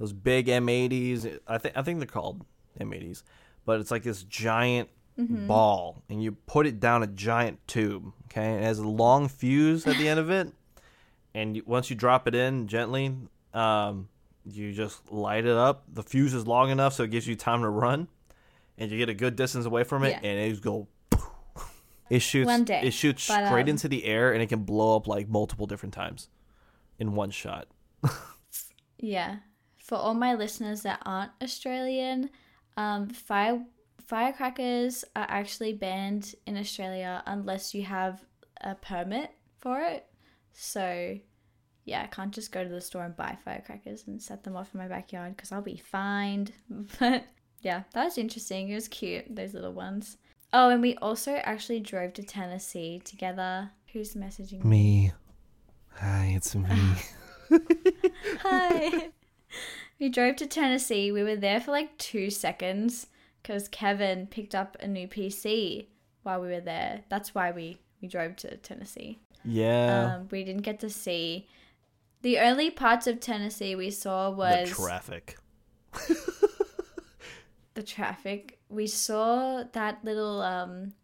those 0.00 0.12
big 0.12 0.48
M80s. 0.48 1.38
I 1.46 1.58
think 1.58 1.76
I 1.76 1.82
think 1.82 2.00
they're 2.00 2.06
called 2.08 2.44
M80s, 2.80 3.22
but 3.64 3.78
it's 3.80 3.90
like 3.92 4.02
this 4.02 4.22
giant 4.24 4.88
Mm-hmm. 5.18 5.48
ball, 5.48 6.02
and 6.08 6.22
you 6.22 6.30
put 6.30 6.64
it 6.64 6.78
down 6.78 7.02
a 7.02 7.06
giant 7.08 7.58
tube. 7.66 8.12
Okay, 8.26 8.44
and 8.54 8.60
it 8.60 8.62
has 8.62 8.78
a 8.78 8.86
long 8.88 9.26
fuse 9.26 9.84
at 9.84 9.96
the 9.98 10.08
end 10.08 10.20
of 10.20 10.30
it, 10.30 10.52
and 11.34 11.56
you, 11.56 11.64
once 11.66 11.90
you 11.90 11.96
drop 11.96 12.28
it 12.28 12.36
in 12.36 12.68
gently, 12.68 13.12
um, 13.52 14.08
you 14.52 14.72
just 14.72 15.10
light 15.12 15.44
it 15.44 15.56
up. 15.56 15.84
The 15.92 16.02
fuse 16.02 16.34
is 16.34 16.46
long 16.46 16.70
enough 16.70 16.94
so 16.94 17.04
it 17.04 17.10
gives 17.10 17.26
you 17.26 17.36
time 17.36 17.62
to 17.62 17.68
run, 17.68 18.08
and 18.76 18.90
you 18.90 18.98
get 18.98 19.08
a 19.08 19.14
good 19.14 19.36
distance 19.36 19.66
away 19.66 19.84
from 19.84 20.04
it, 20.04 20.10
Yeah. 20.10 20.28
and 20.28 20.38
it 20.40 20.50
just 20.50 20.62
go. 20.62 20.88
It 22.10 22.20
shoots. 22.20 22.46
One 22.46 22.64
day, 22.64 22.80
it 22.84 22.92
shoots 22.92 23.28
but, 23.28 23.46
straight 23.46 23.64
um, 23.64 23.68
into 23.68 23.86
the 23.88 24.04
air, 24.06 24.32
and 24.32 24.42
it 24.42 24.46
can 24.48 24.60
blow 24.64 24.96
up 24.96 25.06
like 25.06 25.28
multiple 25.28 25.66
different 25.66 25.92
times 25.94 26.28
in 26.98 27.14
one 27.14 27.30
shot. 27.30 27.68
Yeah. 29.00 29.36
For 29.76 29.94
all 29.96 30.14
my 30.14 30.34
listeners 30.34 30.82
that 30.82 31.00
aren't 31.06 31.30
Australian, 31.42 32.30
um, 32.76 33.08
fire 33.08 33.64
firecrackers 34.06 35.04
are 35.14 35.26
actually 35.28 35.72
banned 35.72 36.34
in 36.46 36.56
Australia 36.56 37.22
unless 37.26 37.74
you 37.74 37.82
have 37.82 38.24
a 38.60 38.74
permit 38.74 39.30
for 39.58 39.80
it. 39.80 40.06
So, 40.52 41.18
yeah, 41.88 42.02
I 42.02 42.06
can't 42.06 42.34
just 42.34 42.52
go 42.52 42.62
to 42.62 42.68
the 42.68 42.80
store 42.80 43.04
and 43.04 43.16
buy 43.16 43.38
firecrackers 43.44 44.04
and 44.06 44.20
set 44.20 44.44
them 44.44 44.56
off 44.56 44.74
in 44.74 44.80
my 44.80 44.88
backyard 44.88 45.34
because 45.36 45.52
I'll 45.52 45.62
be 45.62 45.78
fined. 45.78 46.52
But 47.00 47.24
yeah, 47.62 47.84
that 47.92 48.04
was 48.04 48.18
interesting. 48.18 48.68
It 48.68 48.74
was 48.74 48.88
cute, 48.88 49.34
those 49.34 49.54
little 49.54 49.72
ones. 49.72 50.18
Oh, 50.52 50.68
and 50.70 50.80
we 50.82 50.96
also 50.96 51.32
actually 51.36 51.80
drove 51.80 52.12
to 52.14 52.22
Tennessee 52.22 53.00
together. 53.04 53.70
Who's 53.92 54.14
messaging 54.14 54.64
me? 54.64 54.70
Me. 54.70 55.12
Hi, 55.94 56.32
it's 56.36 56.54
me. 56.54 56.68
Hi. 58.42 59.08
we 59.98 60.08
drove 60.10 60.36
to 60.36 60.46
Tennessee. 60.46 61.10
We 61.10 61.22
were 61.22 61.36
there 61.36 61.60
for 61.60 61.70
like 61.72 61.96
two 61.98 62.30
seconds 62.30 63.06
because 63.42 63.68
Kevin 63.68 64.26
picked 64.26 64.54
up 64.54 64.76
a 64.80 64.86
new 64.86 65.08
PC 65.08 65.86
while 66.22 66.40
we 66.40 66.48
were 66.48 66.60
there. 66.60 67.00
That's 67.08 67.34
why 67.34 67.50
we, 67.50 67.78
we 68.00 68.08
drove 68.08 68.36
to 68.36 68.56
Tennessee. 68.58 69.18
yeah. 69.44 70.16
Um, 70.16 70.28
we 70.30 70.44
didn't 70.44 70.62
get 70.62 70.80
to 70.80 70.90
see. 70.90 71.48
The 72.22 72.38
only 72.38 72.70
parts 72.70 73.06
of 73.06 73.20
Tennessee 73.20 73.74
we 73.74 73.90
saw 73.90 74.30
was 74.30 74.68
the 74.68 74.74
traffic. 74.74 75.38
the 77.74 77.82
traffic. 77.82 78.58
We 78.68 78.86
saw 78.86 79.64
that 79.72 80.04
little. 80.04 80.42
Um, 80.42 80.94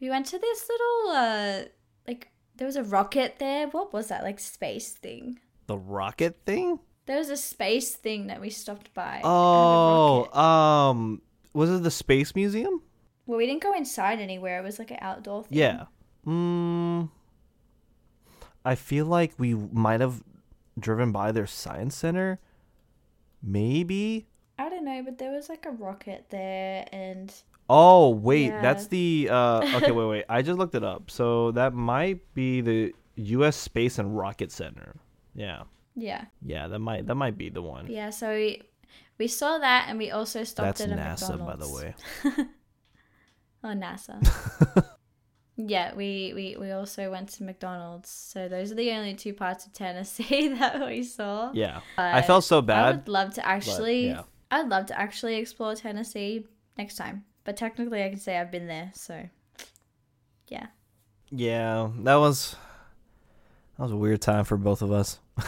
we 0.00 0.10
went 0.10 0.26
to 0.26 0.38
this 0.38 0.68
little. 0.68 1.16
Uh, 1.16 1.62
like 2.06 2.30
there 2.56 2.66
was 2.66 2.76
a 2.76 2.84
rocket 2.84 3.36
there. 3.38 3.68
What 3.68 3.92
was 3.92 4.08
that? 4.08 4.22
Like 4.22 4.38
space 4.38 4.92
thing. 4.92 5.40
The 5.66 5.78
rocket 5.78 6.38
thing? 6.44 6.80
There 7.06 7.18
was 7.18 7.30
a 7.30 7.36
space 7.36 7.94
thing 7.94 8.26
that 8.26 8.40
we 8.40 8.50
stopped 8.50 8.92
by. 8.92 9.18
It 9.18 9.22
had 9.22 9.24
a 9.24 9.28
Oh, 9.28 10.28
um, 10.32 11.22
was 11.52 11.70
it 11.70 11.82
the 11.82 11.90
Space 11.90 12.34
Museum? 12.34 12.82
Well, 13.26 13.38
we 13.38 13.46
didn't 13.46 13.62
go 13.62 13.74
inside 13.74 14.20
anywhere. 14.20 14.60
It 14.60 14.64
was 14.64 14.78
like 14.78 14.90
an 14.90 14.98
outdoor 15.00 15.44
thing. 15.44 15.58
Yeah. 15.58 15.84
Mm, 16.26 17.08
I 18.66 18.74
feel 18.74 19.06
like 19.06 19.32
we 19.38 19.54
might 19.54 20.00
have 20.00 20.22
driven 20.78 21.12
by 21.12 21.32
their 21.32 21.46
science 21.46 21.94
center. 21.96 22.38
Maybe. 23.42 24.26
I 24.58 24.68
don't 24.68 24.84
know, 24.84 25.02
but 25.04 25.18
there 25.18 25.30
was 25.32 25.48
like 25.48 25.66
a 25.66 25.70
rocket 25.70 26.26
there, 26.30 26.86
and 26.92 27.32
Oh 27.68 28.10
wait, 28.10 28.46
Yeah. 28.48 28.62
that's 28.62 28.86
the. 28.88 29.28
Uh, 29.30 29.76
okay, 29.76 29.90
wait, 29.90 30.06
wait. 30.06 30.24
I 30.28 30.42
just 30.42 30.58
looked 30.58 30.74
it 30.74 30.84
up. 30.84 31.10
So 31.10 31.50
that 31.52 31.74
might 31.74 32.20
be 32.34 32.60
the 32.60 32.92
U.S. 33.16 33.56
Space 33.56 33.98
and 33.98 34.16
Rocket 34.16 34.50
Center. 34.52 34.96
Yeah, 35.34 35.64
yeah, 35.94 36.24
yeah, 36.44 36.68
that 36.68 36.78
might 36.78 37.06
that 37.06 37.14
might 37.16 37.36
be 37.36 37.48
the 37.50 37.62
one. 37.62 37.86
yeah. 37.90 38.10
So 38.10 38.32
we 38.34 38.62
we 39.18 39.28
saw 39.28 39.58
that, 39.58 39.86
and 39.88 39.98
we 39.98 40.10
also 40.10 40.44
stopped 40.44 40.78
That's 40.78 40.80
at 40.82 40.90
a 40.90 40.94
NASA, 41.00 41.36
McDonald's. 41.38 41.44
by 41.44 41.56
the 41.66 41.72
way. 41.72 42.46
Oh, 43.64 43.68
NASA. 43.74 44.20
yeah, 45.56 45.94
we, 45.94 46.32
we 46.34 46.56
we 46.58 46.70
also 46.70 47.10
went 47.10 47.30
to 47.30 47.44
McDonald's. 47.44 48.10
So 48.10 48.48
those 48.48 48.70
are 48.72 48.74
the 48.74 48.92
only 48.92 49.14
two 49.14 49.32
parts 49.32 49.66
of 49.66 49.72
Tennessee 49.72 50.48
that 50.58 50.86
we 50.86 51.02
saw. 51.02 51.50
Yeah, 51.52 51.80
I 51.96 52.22
felt 52.22 52.44
so 52.44 52.62
bad. 52.62 52.84
I 52.84 52.90
would 52.92 53.08
love 53.08 53.34
to 53.34 53.46
actually. 53.46 54.08
yeah. 54.08 54.22
I'd 54.50 54.68
love 54.68 54.86
to 54.86 54.98
actually 54.98 55.36
explore 55.36 55.74
Tennessee 55.74 56.46
next 56.78 56.96
time. 56.96 57.24
But 57.44 57.56
technically, 57.56 58.04
I 58.04 58.08
can 58.10 58.18
say 58.18 58.38
I've 58.38 58.50
been 58.50 58.66
there. 58.66 58.90
So, 58.94 59.28
yeah. 60.48 60.66
Yeah, 61.30 61.90
that 62.00 62.16
was 62.16 62.56
that 63.76 63.82
was 63.84 63.92
a 63.92 63.96
weird 63.96 64.20
time 64.20 64.44
for 64.44 64.56
both 64.56 64.82
of 64.82 64.92
us. 64.92 65.18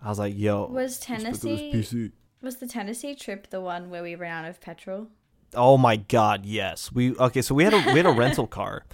I 0.00 0.08
was 0.08 0.18
like, 0.18 0.36
"Yo, 0.36 0.66
Was 0.66 0.74
let's 0.74 1.06
pick 1.06 1.16
up 1.16 1.22
this 1.32 1.40
Tennessee 1.40 1.72
PC." 1.74 2.12
was 2.40 2.56
the 2.56 2.68
Tennessee 2.68 3.14
trip 3.14 3.50
the 3.50 3.60
one 3.60 3.90
where 3.90 4.02
we 4.02 4.14
ran 4.14 4.44
out 4.44 4.50
of 4.50 4.60
petrol? 4.60 5.08
Oh 5.54 5.76
my 5.76 5.96
god, 5.96 6.44
yes. 6.46 6.92
We 6.92 7.14
okay, 7.16 7.42
so 7.42 7.54
we 7.54 7.64
had 7.64 7.74
a 7.74 7.78
we 7.92 7.96
had 7.98 8.06
a 8.06 8.10
rental 8.24 8.46
car, 8.46 8.84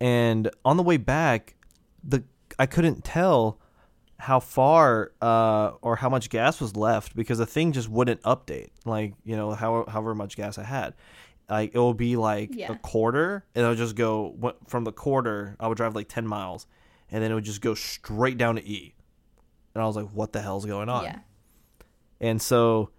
and 0.00 0.50
on 0.64 0.76
the 0.76 0.82
way 0.82 0.96
back, 0.96 1.54
the 2.04 2.24
I 2.58 2.66
couldn't 2.66 3.04
tell 3.04 3.58
how 4.18 4.40
far 4.40 5.12
uh 5.20 5.72
or 5.82 5.96
how 5.96 6.08
much 6.08 6.30
gas 6.30 6.60
was 6.60 6.74
left 6.74 7.14
because 7.14 7.36
the 7.38 7.44
thing 7.46 7.72
just 7.72 7.88
wouldn't 7.88 8.22
update. 8.22 8.68
Like 8.84 9.14
you 9.24 9.36
know 9.36 9.52
how 9.52 9.84
however 9.88 10.14
much 10.14 10.36
gas 10.36 10.56
I 10.58 10.64
had, 10.64 10.94
like 11.50 11.74
it 11.74 11.78
will 11.78 11.94
be 11.94 12.16
like 12.16 12.50
Yeah. 12.54 12.72
a 12.72 12.76
quarter, 12.76 13.44
and 13.54 13.62
it'll 13.64 13.76
just 13.76 13.94
go 13.96 14.54
from 14.66 14.84
the 14.84 14.92
quarter. 14.92 15.56
I 15.60 15.68
would 15.68 15.76
drive 15.76 15.94
like 15.94 16.08
ten 16.08 16.26
miles, 16.26 16.66
and 17.10 17.22
then 17.22 17.30
it 17.30 17.34
would 17.34 17.44
just 17.44 17.60
go 17.60 17.74
straight 17.74 18.38
down 18.38 18.56
to 18.56 18.66
E, 18.66 18.94
and 19.74 19.82
I 19.82 19.86
was 19.86 19.96
like, 19.96 20.08
what 20.12 20.32
the 20.32 20.40
hell's 20.40 20.64
going 20.66 20.88
on? 20.88 21.04
Yeah. 21.04 21.18
And 22.20 22.40
so 22.40 22.90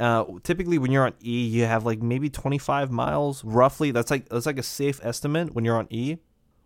uh, 0.00 0.24
typically 0.42 0.76
when 0.78 0.92
you're 0.92 1.06
on 1.06 1.14
E, 1.24 1.46
you 1.46 1.64
have 1.64 1.84
like 1.86 2.02
maybe 2.02 2.28
25 2.30 2.90
miles 2.90 3.42
roughly. 3.42 3.90
That's 3.90 4.10
like 4.10 4.28
that's 4.28 4.44
like 4.46 4.58
a 4.58 4.62
safe 4.62 5.00
estimate 5.02 5.54
when 5.54 5.64
you're 5.64 5.78
on 5.78 5.86
E 5.90 6.18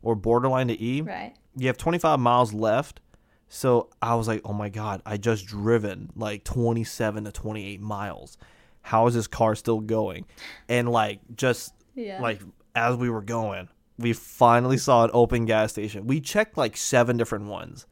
or 0.03 0.15
borderline 0.15 0.69
to 0.69 0.83
E. 0.83 1.01
Right. 1.01 1.35
You 1.57 1.67
have 1.69 1.79
25 1.79 2.19
miles 2.21 2.53
left. 2.53 3.01
So 3.49 3.91
I 4.01 4.15
was 4.15 4.27
like, 4.29 4.41
"Oh 4.47 4.55
my 4.55 4.71
god, 4.71 5.03
I 5.05 5.19
just 5.19 5.45
driven 5.47 6.11
like 6.17 6.43
27 6.45 7.25
to 7.25 7.33
28 7.33 7.81
miles. 7.83 8.39
How 8.81 9.07
is 9.07 9.15
this 9.15 9.27
car 9.27 9.55
still 9.55 9.81
going?" 9.81 10.25
And 10.71 10.89
like 10.91 11.21
just 11.37 11.75
Yeah. 11.95 12.21
like 12.23 12.41
as 12.75 12.97
we 12.97 13.11
were 13.11 13.21
going, 13.21 13.69
we 13.99 14.15
finally 14.15 14.79
saw 14.79 15.05
an 15.05 15.11
open 15.13 15.45
gas 15.45 15.73
station. 15.73 16.07
We 16.07 16.19
checked 16.21 16.57
like 16.57 16.79
seven 16.79 17.19
different 17.19 17.45
ones. 17.47 17.87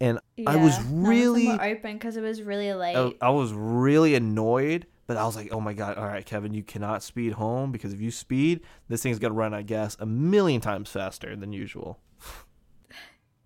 And 0.00 0.18
I 0.46 0.56
was 0.56 0.74
Yeah. 0.74 0.80
Of 0.80 0.88
them 0.88 1.04
really 1.06 1.48
were 1.48 1.62
open 1.62 1.92
because 1.94 2.16
it 2.16 2.22
was 2.22 2.40
really 2.42 2.72
late. 2.72 2.96
I, 2.96 3.12
I 3.26 3.30
was 3.30 3.52
really 3.52 4.14
annoyed, 4.14 4.86
but 5.06 5.16
I 5.16 5.24
was 5.24 5.36
like, 5.36 5.52
"Oh 5.52 5.60
my 5.60 5.72
god! 5.74 5.96
All 5.98 6.06
right, 6.06 6.24
Kevin, 6.26 6.54
you 6.54 6.62
cannot 6.62 7.02
speed 7.02 7.34
home 7.34 7.72
because 7.72 7.92
if 7.92 8.00
you 8.00 8.10
speed, 8.10 8.60
this 8.88 9.02
thing's 9.02 9.18
gonna 9.18 9.34
run 9.34 9.54
out 9.54 9.60
of 9.60 9.66
gas 9.66 9.96
a 10.00 10.06
million 10.06 10.60
times 10.60 10.90
faster 10.90 11.34
than 11.36 11.52
usual." 11.52 11.98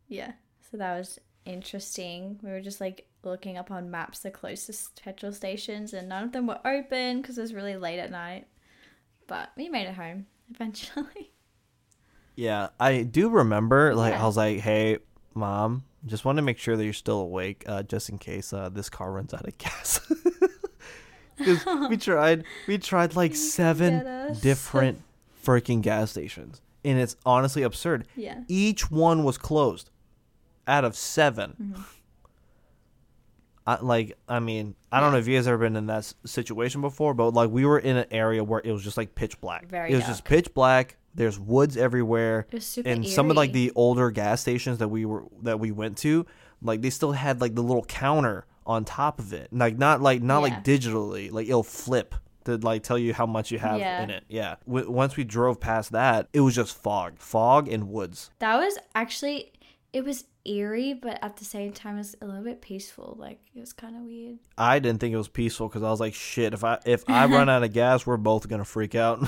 Yeah. 0.08 0.32
So 0.70 0.76
that 0.76 0.96
was 0.98 1.18
interesting. 1.44 2.38
We 2.42 2.50
were 2.50 2.60
just 2.60 2.80
like 2.80 3.06
looking 3.22 3.56
up 3.58 3.70
on 3.70 3.90
maps 3.90 4.20
the 4.20 4.30
closest 4.30 5.02
petrol 5.02 5.32
stations, 5.32 5.92
and 5.92 6.08
none 6.08 6.24
of 6.24 6.32
them 6.32 6.46
were 6.46 6.60
open 6.64 7.20
because 7.20 7.38
it 7.38 7.42
was 7.42 7.54
really 7.54 7.76
late 7.76 7.98
at 7.98 8.10
night. 8.10 8.46
But 9.26 9.50
we 9.56 9.68
made 9.68 9.86
it 9.86 9.94
home 9.94 10.26
eventually. 10.50 11.32
Yeah, 12.36 12.68
I 12.78 13.02
do 13.02 13.28
remember. 13.28 13.94
Like, 13.94 14.14
Yeah. 14.14 14.22
I 14.22 14.26
was 14.26 14.36
like, 14.36 14.58
"Hey, 14.60 14.98
mom, 15.34 15.84
just 16.06 16.24
want 16.24 16.36
to 16.36 16.42
make 16.42 16.58
sure 16.58 16.76
that 16.76 16.84
you're 16.84 16.92
still 16.92 17.20
awake, 17.20 17.64
uh, 17.66 17.82
just 17.82 18.08
in 18.08 18.18
case 18.18 18.52
uh, 18.52 18.68
this 18.70 18.88
car 18.88 19.12
runs 19.12 19.34
out 19.34 19.46
of 19.46 19.56
gas." 19.58 20.00
Because 21.64 21.88
we 21.90 21.96
tried, 21.96 22.44
we 22.68 22.78
tried 22.78 23.16
like 23.16 23.34
seven 23.34 24.36
different 24.40 25.00
freaking 25.44 25.80
gas 25.82 26.10
stations, 26.12 26.60
and 26.84 26.98
it's 26.98 27.16
honestly 27.26 27.62
absurd. 27.62 28.06
yeah. 28.16 28.42
Each 28.48 28.90
one 28.90 29.24
was 29.24 29.38
closed 29.38 29.90
out 30.66 30.84
of 30.84 30.94
7 30.96 31.54
Mm-hmm. 31.60 31.82
I, 33.66 33.78
like, 33.82 34.16
I 34.28 34.40
mean, 34.40 34.74
I 34.90 35.00
don't 35.00 35.12
know 35.12 35.18
if 35.18 35.28
you 35.28 35.36
guys 35.36 35.46
ever 35.46 35.58
been 35.58 35.76
in 35.76 35.86
that 35.86 35.98
s- 35.98 36.14
situation 36.24 36.80
before, 36.80 37.14
but 37.14 37.34
like 37.34 37.50
we 37.50 37.64
were 37.66 37.78
in 37.78 37.96
an 37.98 38.06
area 38.10 38.42
where 38.42 38.60
it 38.64 38.72
was 38.72 38.82
just 38.82 38.96
like 38.96 39.14
pitch 39.14 39.40
black. 39.40 39.66
Very 39.68 39.92
it 39.92 39.96
was 39.96 40.06
just 40.06 40.24
pitch 40.24 40.52
black. 40.54 40.96
There's 41.14 41.38
woods 41.38 41.76
everywhere, 41.76 42.46
It 42.50 42.54
was 42.54 42.66
super 42.66 42.88
and 42.88 43.06
some 43.06 43.30
of 43.30 43.36
like 43.36 43.52
the 43.52 43.70
older 43.74 44.10
gas 44.10 44.40
stations 44.40 44.78
that 44.78 44.88
we 44.88 45.04
were 45.04 45.24
that 45.42 45.60
we 45.60 45.72
went 45.72 45.98
to, 45.98 46.24
like 46.62 46.80
they 46.82 46.90
still 46.90 47.12
had 47.12 47.40
like 47.40 47.54
the 47.54 47.62
little 47.62 47.84
counter 47.84 48.46
on 48.70 48.84
top 48.84 49.18
of 49.18 49.32
it, 49.32 49.48
like 49.52 49.76
not 49.78 50.00
like 50.00 50.22
not 50.22 50.36
Yeah. 50.36 50.40
like 50.54 50.64
digitally, 50.64 51.30
like 51.32 51.46
it'll 51.48 51.62
flip 51.62 52.14
to 52.44 52.56
like 52.56 52.82
tell 52.82 52.96
you 52.98 53.12
how 53.12 53.26
much 53.26 53.50
you 53.50 53.58
have 53.58 53.78
Yeah. 53.80 54.02
in 54.02 54.10
it. 54.10 54.24
Yeah. 54.28 54.56
W- 54.66 54.90
once 54.90 55.16
we 55.16 55.24
drove 55.24 55.60
past 55.60 55.92
that, 55.92 56.28
it 56.32 56.40
was 56.40 56.54
just 56.54 56.76
fog, 56.76 57.18
fog 57.18 57.68
and 57.68 57.88
woods. 57.90 58.30
That 58.38 58.56
was 58.56 58.78
actually 58.94 59.52
it 59.92 60.04
was 60.04 60.24
eerie, 60.44 60.94
but 60.94 61.18
at 61.22 61.36
the 61.36 61.44
same 61.44 61.72
time, 61.72 61.96
it 61.96 61.98
was 61.98 62.16
a 62.22 62.26
little 62.26 62.44
bit 62.44 62.62
peaceful. 62.62 63.16
Like 63.18 63.40
it 63.54 63.60
was 63.60 63.72
kind 63.72 63.96
of 63.96 64.02
weird. 64.02 64.38
I 64.56 64.78
didn't 64.78 65.00
think 65.00 65.12
it 65.12 65.16
was 65.18 65.28
peaceful 65.28 65.68
because 65.68 65.82
I 65.82 65.90
was 65.90 66.00
like, 66.00 66.14
shit. 66.14 66.54
If 66.54 66.62
I 66.64 66.78
if 66.86 67.02
I 67.08 67.26
run 67.36 67.48
out 67.48 67.62
of 67.64 67.72
gas, 67.72 68.06
we're 68.06 68.16
both 68.16 68.48
gonna 68.48 68.64
freak 68.64 68.94
out. 68.94 69.18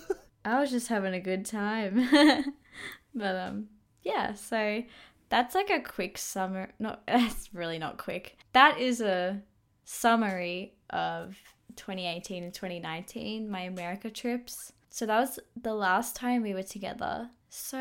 I 0.44 0.60
was 0.60 0.70
just 0.70 0.88
having 0.88 1.14
a 1.14 1.20
good 1.20 1.44
time. 1.46 2.04
but 3.14 3.36
um 3.36 3.68
yeah, 4.02 4.34
so 4.34 4.82
that's 5.28 5.54
like 5.54 5.70
a 5.70 5.80
quick 5.80 6.18
summer 6.18 6.70
not 6.78 7.02
that's 7.06 7.52
really 7.52 7.78
not 7.78 7.98
quick. 7.98 8.38
That 8.52 8.78
is 8.78 9.00
a 9.00 9.42
summary 9.84 10.74
of 10.90 11.36
2018 11.76 12.44
and 12.44 12.52
2019, 12.52 13.50
my 13.50 13.60
America 13.60 14.10
trips. 14.10 14.72
So 14.90 15.06
that 15.06 15.20
was 15.20 15.38
the 15.60 15.74
last 15.74 16.16
time 16.16 16.42
we 16.42 16.54
were 16.54 16.62
together. 16.62 17.30
So 17.50 17.78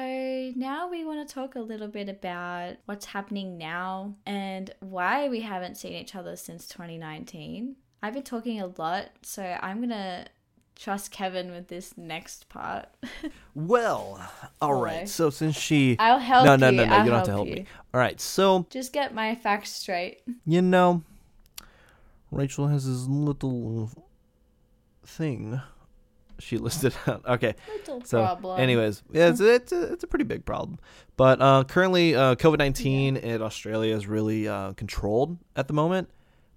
now 0.56 0.88
we 0.90 1.04
want 1.04 1.28
to 1.28 1.34
talk 1.34 1.56
a 1.56 1.60
little 1.60 1.88
bit 1.88 2.08
about 2.08 2.76
what's 2.86 3.06
happening 3.06 3.58
now 3.58 4.16
and 4.26 4.74
why 4.80 5.28
we 5.28 5.42
haven't 5.42 5.78
seen 5.78 5.94
each 5.94 6.16
other 6.16 6.36
since 6.36 6.68
2019. 6.68 7.76
I've 8.02 8.14
been 8.14 8.24
talking 8.24 8.62
a 8.62 8.68
lot, 8.68 9.10
so 9.24 9.44
I'm 9.62 9.78
going 9.78 9.90
to 9.90 10.28
trust 10.78 11.12
Kevin 11.12 11.52
with 11.52 11.68
this 11.68 11.98
next 11.98 12.48
part. 12.50 12.88
well, 13.56 14.20
all 14.62 14.70
Hello. 14.70 14.82
right. 14.84 15.10
So 15.10 15.30
since 15.30 15.56
she, 15.58 15.96
I'll 16.00 16.20
help 16.20 16.44
you. 16.46 16.50
no, 16.52 16.56
no, 16.56 16.70
no, 16.72 16.86
no, 16.86 16.94
I'll 16.94 17.00
you 17.04 17.06
don't 17.10 17.16
have 17.18 17.26
to 17.26 17.32
help 17.32 17.48
you. 17.48 17.56
me. 17.56 17.66
All 17.94 18.00
right. 18.00 18.20
So 18.22 18.66
Just 18.70 18.94
get 18.94 19.14
my 19.14 19.36
facts 19.36 19.72
straight. 19.72 20.22
you 20.46 20.62
know, 20.62 21.04
Rachael 22.32 22.68
has 22.68 22.86
this 22.88 23.08
little 23.08 23.90
thing. 25.06 25.62
She 26.40 26.58
listed 26.60 26.94
out. 27.08 27.26
Okay. 27.26 27.56
Little 27.80 28.04
So, 28.04 28.22
problem. 28.24 28.60
anyways, 28.60 29.02
yeah, 29.12 29.30
it's 29.30 29.40
it's 29.40 29.72
a, 29.72 29.94
it's 29.94 30.04
a 30.04 30.08
pretty 30.08 30.26
big 30.26 30.46
problem. 30.46 30.78
But 31.16 31.42
uh, 31.42 31.64
currently, 31.64 32.16
uh, 32.16 32.36
COVID 32.36 32.60
nineteen 32.60 33.18
in 33.18 33.42
Australia 33.42 33.96
is 33.96 34.06
really 34.08 34.48
uh, 34.48 34.74
controlled 34.74 35.38
at 35.56 35.68
the 35.68 35.74
moment, 35.74 36.10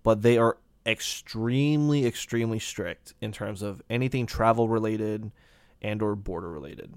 but 0.02 0.20
they 0.22 0.36
are 0.36 0.58
extremely, 0.86 2.06
extremely 2.06 2.58
strict 2.58 3.14
in 3.20 3.32
terms 3.32 3.62
of 3.62 3.82
anything 3.90 4.26
travel 4.26 4.68
related 4.68 5.30
and 5.82 6.02
or 6.02 6.16
border 6.16 6.50
related. 6.50 6.94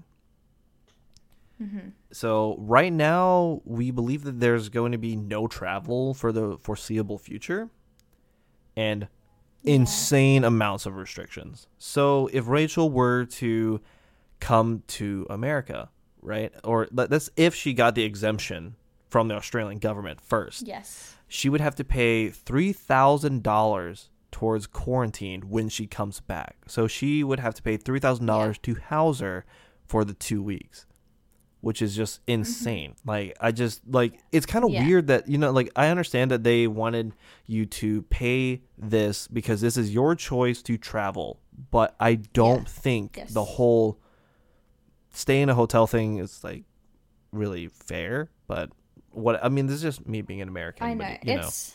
Mm-hmm. 1.62 1.90
So 2.10 2.56
right 2.58 2.92
now, 2.92 3.60
we 3.64 3.90
believe 3.90 4.24
that 4.24 4.40
there's 4.40 4.68
going 4.68 4.92
to 4.92 4.98
be 4.98 5.14
no 5.16 5.46
travel 5.46 6.12
for 6.14 6.32
the 6.32 6.58
foreseeable 6.58 7.18
future, 7.18 7.70
and 8.76 9.08
Yeah. 9.62 9.74
insane 9.74 10.44
amounts 10.44 10.84
of 10.84 10.96
restrictions. 10.96 11.68
So 11.78 12.28
if 12.32 12.48
Rachael 12.48 12.90
were 12.90 13.24
to 13.26 13.80
come 14.40 14.82
to 14.88 15.26
America, 15.30 15.90
right, 16.20 16.52
or 16.64 16.88
that's 16.90 17.30
if 17.36 17.54
she 17.54 17.72
got 17.72 17.94
the 17.94 18.02
exemption 18.02 18.74
from 19.14 19.28
the 19.28 19.34
Australian 19.36 19.78
government 19.78 20.20
first, 20.20 20.66
Yes. 20.66 21.14
she 21.28 21.48
would 21.48 21.60
have 21.60 21.76
to 21.76 21.84
pay 21.84 22.30
three 22.30 22.72
thousand 22.72 23.44
dollars 23.44 24.10
towards 24.32 24.66
quarantine 24.66 25.42
when 25.48 25.68
she 25.68 25.86
comes 25.86 26.18
back. 26.18 26.56
So 26.66 26.88
she 26.88 27.22
would 27.22 27.38
have 27.38 27.54
to 27.54 27.62
pay 27.62 27.76
three 27.76 28.00
thousand 28.00 28.26
dollars 28.26 28.58
to 28.66 28.74
house 28.74 29.20
her 29.20 29.44
for 29.86 30.04
the 30.04 30.14
two 30.14 30.42
weeks, 30.42 30.86
which 31.60 31.80
is 31.80 31.94
just 31.94 32.22
insane. 32.26 32.96
Like 33.06 33.36
I 33.40 33.52
just 33.52 33.82
like 33.86 34.18
it's 34.32 34.46
kind 34.46 34.64
of 34.64 34.72
Mm-hmm. 34.72 34.80
Yeah. 34.82 34.86
weird 34.88 35.06
that 35.06 35.28
you 35.28 35.38
know 35.38 35.52
like 35.52 35.70
I 35.76 35.86
understand 35.94 36.32
that 36.32 36.42
they 36.42 36.66
wanted 36.66 37.12
you 37.46 37.66
to 37.66 38.02
pay 38.02 38.62
this 38.76 39.28
because 39.28 39.60
this 39.60 39.76
is 39.76 39.94
your 39.94 40.16
choice 40.16 40.60
to 40.62 40.76
travel, 40.76 41.38
but 41.70 41.94
I 42.00 42.16
don't 42.16 42.62
Yes. 42.66 42.72
think 42.72 43.16
Yes. 43.16 43.32
the 43.32 43.44
whole 43.44 44.00
stay 45.12 45.40
in 45.40 45.48
a 45.48 45.54
hotel 45.54 45.86
thing 45.86 46.18
is 46.18 46.42
like 46.42 46.64
really 47.30 47.68
fair. 47.68 48.30
But 48.48 48.70
what 49.14 49.42
I 49.44 49.48
mean, 49.48 49.66
this 49.66 49.76
is 49.76 49.82
just 49.82 50.06
me 50.06 50.22
being 50.22 50.40
an 50.40 50.48
American. 50.48 50.86
I 50.86 50.94
but, 50.94 51.24
know. 51.24 51.32
you 51.32 51.38
know. 51.38 51.46
it's 51.46 51.74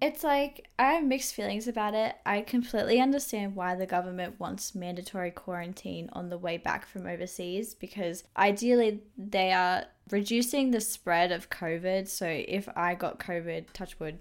it's 0.00 0.22
like 0.22 0.68
I 0.78 0.92
have 0.92 1.04
mixed 1.04 1.34
feelings 1.34 1.66
about 1.66 1.94
it. 1.94 2.14
I 2.24 2.42
completely 2.42 3.00
understand 3.00 3.56
why 3.56 3.74
the 3.74 3.86
government 3.86 4.38
wants 4.38 4.74
mandatory 4.74 5.32
quarantine 5.32 6.08
on 6.12 6.28
the 6.28 6.38
way 6.38 6.56
back 6.56 6.86
from 6.86 7.06
overseas 7.06 7.74
because 7.74 8.22
ideally 8.36 9.00
they 9.16 9.52
are 9.52 9.86
reducing 10.10 10.70
the 10.70 10.80
spread 10.80 11.32
of 11.32 11.50
COVID. 11.50 12.06
So 12.08 12.26
if 12.26 12.68
I 12.76 12.94
got 12.94 13.18
COVID, 13.18 13.72
touch 13.72 13.98
wood, 13.98 14.20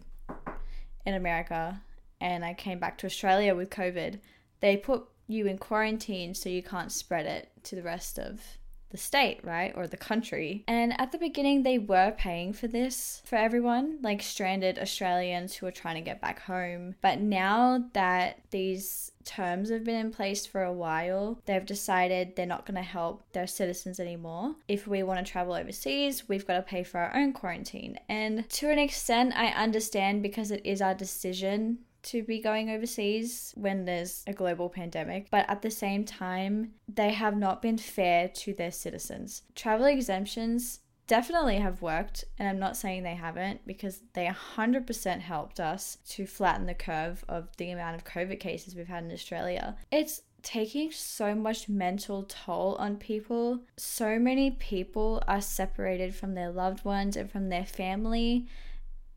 in 1.08 1.14
America 1.14 1.82
and 2.20 2.44
I 2.44 2.54
came 2.54 2.80
back 2.80 2.98
to 2.98 3.08
Australia 3.08 3.56
with 3.56 3.70
COVID, 3.70 4.20
they 4.60 4.76
put 4.76 5.06
you 5.28 5.48
in 5.48 5.58
quarantine 5.58 6.34
so 6.34 6.50
you 6.50 6.62
can't 6.62 6.92
spread 6.92 7.26
it 7.26 7.52
to 7.64 7.76
the 7.76 7.82
rest 7.82 8.20
of 8.20 8.42
the 8.90 8.98
state, 8.98 9.40
right? 9.44 9.74
Or 9.76 9.88
the 9.88 9.98
country. 9.98 10.64
And 10.68 11.00
at 11.00 11.12
the 11.12 11.18
beginning, 11.18 11.64
they 11.64 11.78
were 11.78 12.14
paying 12.18 12.54
for 12.54 12.68
this 12.68 13.22
for 13.26 13.36
everyone, 13.36 14.00
like 14.02 14.22
stranded 14.22 14.80
Australians 14.80 15.56
who 15.56 15.66
are 15.66 15.72
trying 15.72 15.96
to 15.96 16.02
get 16.02 16.22
back 16.22 16.42
home. 16.42 16.96
But 17.02 17.20
now 17.20 17.86
that 17.94 18.42
these 18.52 19.12
terms 19.26 19.70
have 19.70 19.84
been 19.84 19.96
in 19.96 20.12
place 20.12 20.46
for 20.46 20.64
a 20.64 20.74
while, 20.74 21.42
they've 21.46 21.66
decided 21.66 22.36
they're 22.36 22.46
not 22.46 22.66
going 22.66 22.76
to 22.76 22.82
help 22.82 23.24
their 23.34 23.48
citizens 23.48 24.00
anymore. 24.00 24.56
If 24.68 24.88
we 24.88 25.04
want 25.04 25.26
to 25.26 25.30
travel 25.30 25.54
overseas, 25.54 26.28
we've 26.30 26.48
got 26.48 26.56
to 26.56 26.62
pay 26.62 26.84
for 26.84 27.00
our 27.00 27.16
own 27.16 27.34
quarantine. 27.34 28.00
And 28.08 28.50
to 28.52 28.70
an 28.70 28.80
extent, 28.80 29.34
I 29.36 29.48
understand 29.48 30.24
because 30.24 30.50
it 30.52 30.66
is 30.66 30.82
our 30.82 30.96
decision 30.96 31.80
to 32.04 32.24
be 32.24 32.40
going 32.40 32.70
overseas 32.70 33.54
when 33.56 33.86
there's 33.86 34.24
a 34.28 34.34
global 34.34 34.70
pandemic, 34.70 35.30
but 35.30 35.50
at 35.50 35.62
the 35.62 35.72
same 35.72 36.04
time, 36.04 36.72
they 36.88 37.12
have 37.12 37.38
not 37.38 37.62
been 37.62 37.78
fair 37.78 38.28
to 38.30 38.54
their 38.54 38.72
citizens. 38.72 39.44
Travel 39.56 39.86
exemptions 39.86 40.80
definitely 41.08 41.58
have 41.58 41.82
worked, 41.82 42.26
and 42.38 42.48
I'm 42.48 42.60
not 42.60 42.78
saying 42.78 43.04
they 43.04 43.16
haven't 43.16 43.66
because 43.66 44.02
they 44.14 44.28
100% 44.28 45.22
helped 45.22 45.60
us 45.60 45.98
to 46.10 46.26
flatten 46.26 46.66
the 46.66 46.74
curve 46.74 47.24
of 47.28 47.56
the 47.58 47.72
amount 47.72 47.96
of 47.96 48.04
COVID 48.04 48.40
cases 48.40 48.76
we've 48.76 48.88
had 48.88 49.04
in 49.04 49.12
Australia. 49.12 49.78
It's 49.92 50.22
taking 50.44 50.92
so 50.92 51.34
much 51.34 51.68
mental 51.68 52.24
toll 52.24 52.76
on 52.76 52.98
people. 52.98 53.62
So 53.78 54.20
many 54.20 54.52
people 54.52 55.24
are 55.28 55.42
separated 55.42 56.14
from 56.14 56.36
their 56.36 56.52
loved 56.52 56.86
ones 56.86 57.18
and 57.18 57.32
from 57.32 57.50
their 57.50 57.66
family. 57.66 58.48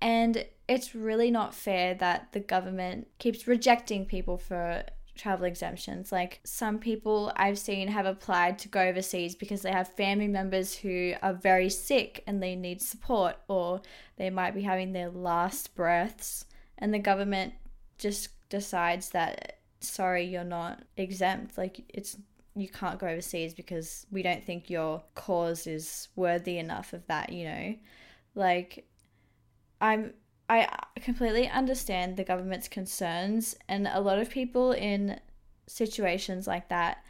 And 0.01 0.47
it's 0.71 0.95
really 0.95 1.33
not 1.33 1.53
fair 1.53 1.95
that 1.95 2.29
the 2.31 2.39
government 2.39 3.09
keeps 3.19 3.49
rejecting 3.49 4.07
people 4.07 4.39
for 4.39 4.85
travel 5.17 5.45
exemptions. 5.45 6.13
Like 6.13 6.39
some 6.45 6.79
people 6.79 7.33
I've 7.35 7.59
seen 7.59 7.89
have 7.89 8.07
applied 8.07 8.57
to 8.61 8.69
go 8.69 8.81
overseas 8.81 9.35
because 9.35 9.63
they 9.63 9.73
have 9.73 9.89
family 9.97 10.29
members 10.29 10.77
who 10.77 11.15
are 11.23 11.35
very 11.35 11.71
sick 11.71 12.23
and 12.25 12.41
they 12.41 12.55
need 12.55 12.81
support, 12.81 13.35
or 13.49 13.83
they 14.17 14.31
might 14.31 14.55
be 14.55 14.63
having 14.63 14.93
their 14.93 15.11
last 15.11 15.75
breaths, 15.75 16.45
and 16.79 16.95
the 16.95 17.01
government 17.01 17.53
just 17.99 18.29
decides 18.49 19.11
that, 19.11 19.59
sorry, 19.81 20.25
you're 20.25 20.45
not 20.45 20.85
exempt. 20.97 21.59
Like 21.59 21.81
it's 21.89 22.17
you 22.55 22.69
can't 22.69 23.01
go 23.01 23.09
overseas 23.09 23.55
because 23.55 24.07
we 24.13 24.23
don't 24.23 24.47
think 24.47 24.71
your 24.71 25.03
cause 25.17 25.67
is 25.67 26.07
worthy 26.15 26.59
enough 26.59 26.93
of 26.93 27.05
that, 27.09 27.33
you 27.33 27.45
know? 27.45 27.75
Like 28.37 28.87
I'm 29.81 30.13
I 30.51 31.01
completely 31.01 31.49
understand 31.49 32.17
the 32.17 32.25
government's 32.25 32.69
concerns 32.69 33.57
and 33.69 33.87
a 33.87 34.01
lot 34.01 34.19
of 34.19 34.31
people 34.31 34.73
in 34.73 35.21
situations 35.67 36.47
like 36.47 36.69
that 36.69 37.05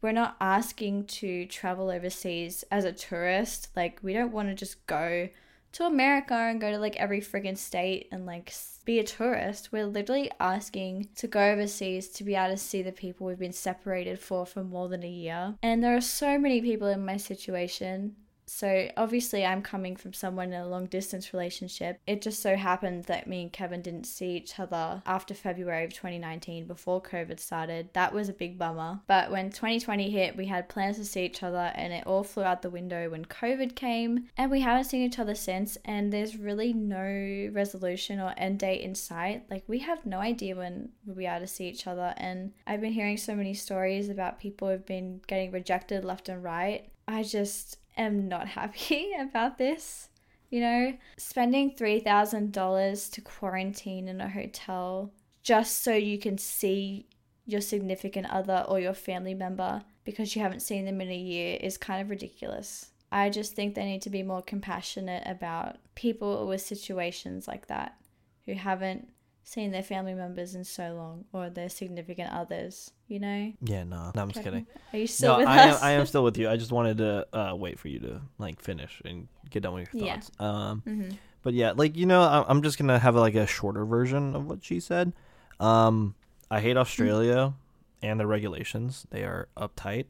we're 0.00 0.12
not 0.12 0.36
asking 0.40 1.04
to 1.04 1.46
travel 1.46 1.90
overseas 1.90 2.64
as 2.70 2.84
a 2.84 2.92
tourist 2.92 3.68
like 3.76 3.98
we 4.02 4.12
don't 4.12 4.32
want 4.32 4.48
to 4.48 4.54
just 4.54 4.86
go 4.86 5.28
to 5.72 5.84
America 5.84 6.34
and 6.34 6.58
go 6.60 6.70
to 6.70 6.78
like 6.78 6.96
every 6.96 7.20
friggin' 7.20 7.58
state 7.58 8.08
and 8.10 8.24
like 8.24 8.50
be 8.86 8.98
a 8.98 9.04
tourist. 9.04 9.72
We're 9.72 9.86
literally 9.86 10.30
asking 10.40 11.08
to 11.16 11.26
go 11.26 11.50
overseas 11.50 12.08
to 12.10 12.24
be 12.24 12.34
able 12.34 12.54
to 12.54 12.56
see 12.56 12.80
the 12.80 12.92
people 12.92 13.26
we've 13.26 13.38
been 13.38 13.52
separated 13.52 14.18
for 14.18 14.46
for 14.46 14.64
more 14.64 14.88
than 14.88 15.02
a 15.02 15.08
year. 15.08 15.54
And 15.62 15.84
there 15.84 15.94
are 15.94 16.00
so 16.00 16.38
many 16.38 16.62
people 16.62 16.88
in 16.88 17.04
my 17.04 17.18
situation. 17.18 18.16
So 18.46 18.88
obviously, 18.96 19.44
I'm 19.44 19.62
coming 19.62 19.96
from 19.96 20.12
someone 20.12 20.52
in 20.52 20.60
a 20.60 20.68
long 20.68 20.86
distance 20.86 21.32
relationship. 21.32 22.00
It 22.06 22.22
just 22.22 22.40
so 22.40 22.56
happened 22.56 23.04
that 23.04 23.26
me 23.26 23.42
and 23.42 23.52
Kevin 23.52 23.82
didn't 23.82 24.06
see 24.06 24.36
each 24.36 24.58
other 24.58 25.02
after 25.04 25.34
February 25.34 25.84
of 25.84 25.92
2019 25.92 26.66
before 26.66 27.02
COVID 27.02 27.40
started. 27.40 27.88
That 27.92 28.14
was 28.14 28.28
a 28.28 28.32
big 28.32 28.58
bummer. 28.58 29.00
But 29.06 29.30
when 29.30 29.50
2020 29.50 30.10
hit, 30.10 30.36
we 30.36 30.46
had 30.46 30.68
plans 30.68 30.96
to 30.96 31.04
see 31.04 31.24
each 31.24 31.42
other 31.42 31.72
and 31.74 31.92
it 31.92 32.06
all 32.06 32.22
flew 32.22 32.44
out 32.44 32.62
the 32.62 32.70
window 32.70 33.10
when 33.10 33.24
COVID 33.24 33.74
came. 33.74 34.28
And 34.36 34.50
we 34.50 34.60
haven't 34.60 34.84
seen 34.84 35.02
each 35.02 35.18
other 35.18 35.34
since. 35.34 35.76
And 35.84 36.12
there's 36.12 36.36
really 36.36 36.72
no 36.72 37.50
resolution 37.52 38.20
or 38.20 38.32
end 38.36 38.60
date 38.60 38.82
in 38.82 38.94
sight. 38.94 39.44
Like, 39.50 39.64
we 39.66 39.80
have 39.80 40.06
no 40.06 40.20
idea 40.20 40.54
when 40.54 40.90
we'll 41.04 41.16
be 41.16 41.26
able 41.26 41.40
to 41.40 41.46
see 41.46 41.68
each 41.68 41.86
other. 41.86 42.14
And 42.16 42.52
I've 42.66 42.80
been 42.80 42.92
hearing 42.92 43.16
so 43.16 43.34
many 43.34 43.54
stories 43.54 44.08
about 44.08 44.38
people 44.38 44.68
who've 44.68 44.86
been 44.86 45.20
getting 45.26 45.50
rejected 45.50 46.04
left 46.04 46.28
and 46.28 46.42
right. 46.44 46.88
I 47.08 47.22
just 47.22 47.78
am 47.96 48.28
not 48.28 48.48
happy 48.48 49.10
about 49.20 49.58
this. 49.58 50.08
You 50.50 50.60
know, 50.60 50.96
spending 51.16 51.74
$3,000 51.74 53.12
to 53.12 53.20
quarantine 53.20 54.08
in 54.08 54.20
a 54.20 54.28
hotel 54.28 55.12
just 55.42 55.82
so 55.82 55.92
you 55.92 56.18
can 56.18 56.38
see 56.38 57.06
your 57.46 57.60
significant 57.60 58.28
other 58.30 58.64
or 58.68 58.78
your 58.78 58.94
family 58.94 59.34
member 59.34 59.82
because 60.04 60.34
you 60.34 60.42
haven't 60.42 60.60
seen 60.60 60.84
them 60.84 61.00
in 61.00 61.10
a 61.10 61.16
year 61.16 61.58
is 61.60 61.76
kind 61.76 62.00
of 62.00 62.10
ridiculous. 62.10 62.90
I 63.10 63.30
just 63.30 63.54
think 63.54 63.74
they 63.74 63.84
need 63.84 64.02
to 64.02 64.10
be 64.10 64.22
more 64.22 64.42
compassionate 64.42 65.22
about 65.26 65.76
people 65.94 66.46
with 66.46 66.60
situations 66.60 67.46
like 67.46 67.68
that 67.68 67.96
who 68.44 68.54
haven't 68.54 69.08
seen 69.46 69.70
their 69.70 69.82
family 69.82 70.12
members 70.12 70.56
in 70.56 70.64
so 70.64 70.92
long 70.94 71.24
or 71.32 71.48
their 71.48 71.68
significant 71.68 72.32
others, 72.32 72.90
you 73.06 73.20
know? 73.20 73.52
Yeah, 73.62 73.84
no, 73.84 74.10
no 74.12 74.22
I'm 74.22 74.30
just 74.30 74.42
kidding. 74.44 74.66
Are 74.92 74.98
you 74.98 75.06
still 75.06 75.34
no, 75.34 75.38
with 75.38 75.48
I 75.48 75.68
us? 75.70 75.78
am. 75.80 75.84
I 75.84 75.90
am 75.92 76.06
still 76.12 76.24
with 76.24 76.36
you. 76.36 76.50
I 76.50 76.56
just 76.56 76.72
wanted 76.72 76.98
to 76.98 77.26
uh, 77.32 77.54
wait 77.54 77.78
for 77.78 77.86
you 77.86 78.00
to 78.00 78.20
like 78.38 78.60
finish 78.60 79.00
and 79.04 79.28
get 79.48 79.62
done 79.62 79.74
with 79.74 79.88
your 79.94 80.08
thoughts. 80.08 80.32
Yeah. 80.38 80.46
Um, 80.46 80.82
hmm 80.84 81.10
but 81.42 81.54
yeah, 81.54 81.74
like 81.76 81.96
you 81.96 82.06
know, 82.06 82.22
I- 82.22 82.44
I'm 82.48 82.60
just 82.60 82.76
gonna 82.76 82.98
have 82.98 83.14
like 83.14 83.36
a 83.36 83.46
shorter 83.46 83.84
version 83.84 84.34
of 84.34 84.46
what 84.46 84.64
she 84.64 84.80
said. 84.80 85.12
Um, 85.60 86.16
I 86.50 86.60
hate 86.60 86.76
Australia 86.76 87.54
and 88.02 88.18
the 88.18 88.26
regulations. 88.26 89.06
They 89.10 89.22
are 89.22 89.46
uptight, 89.56 90.06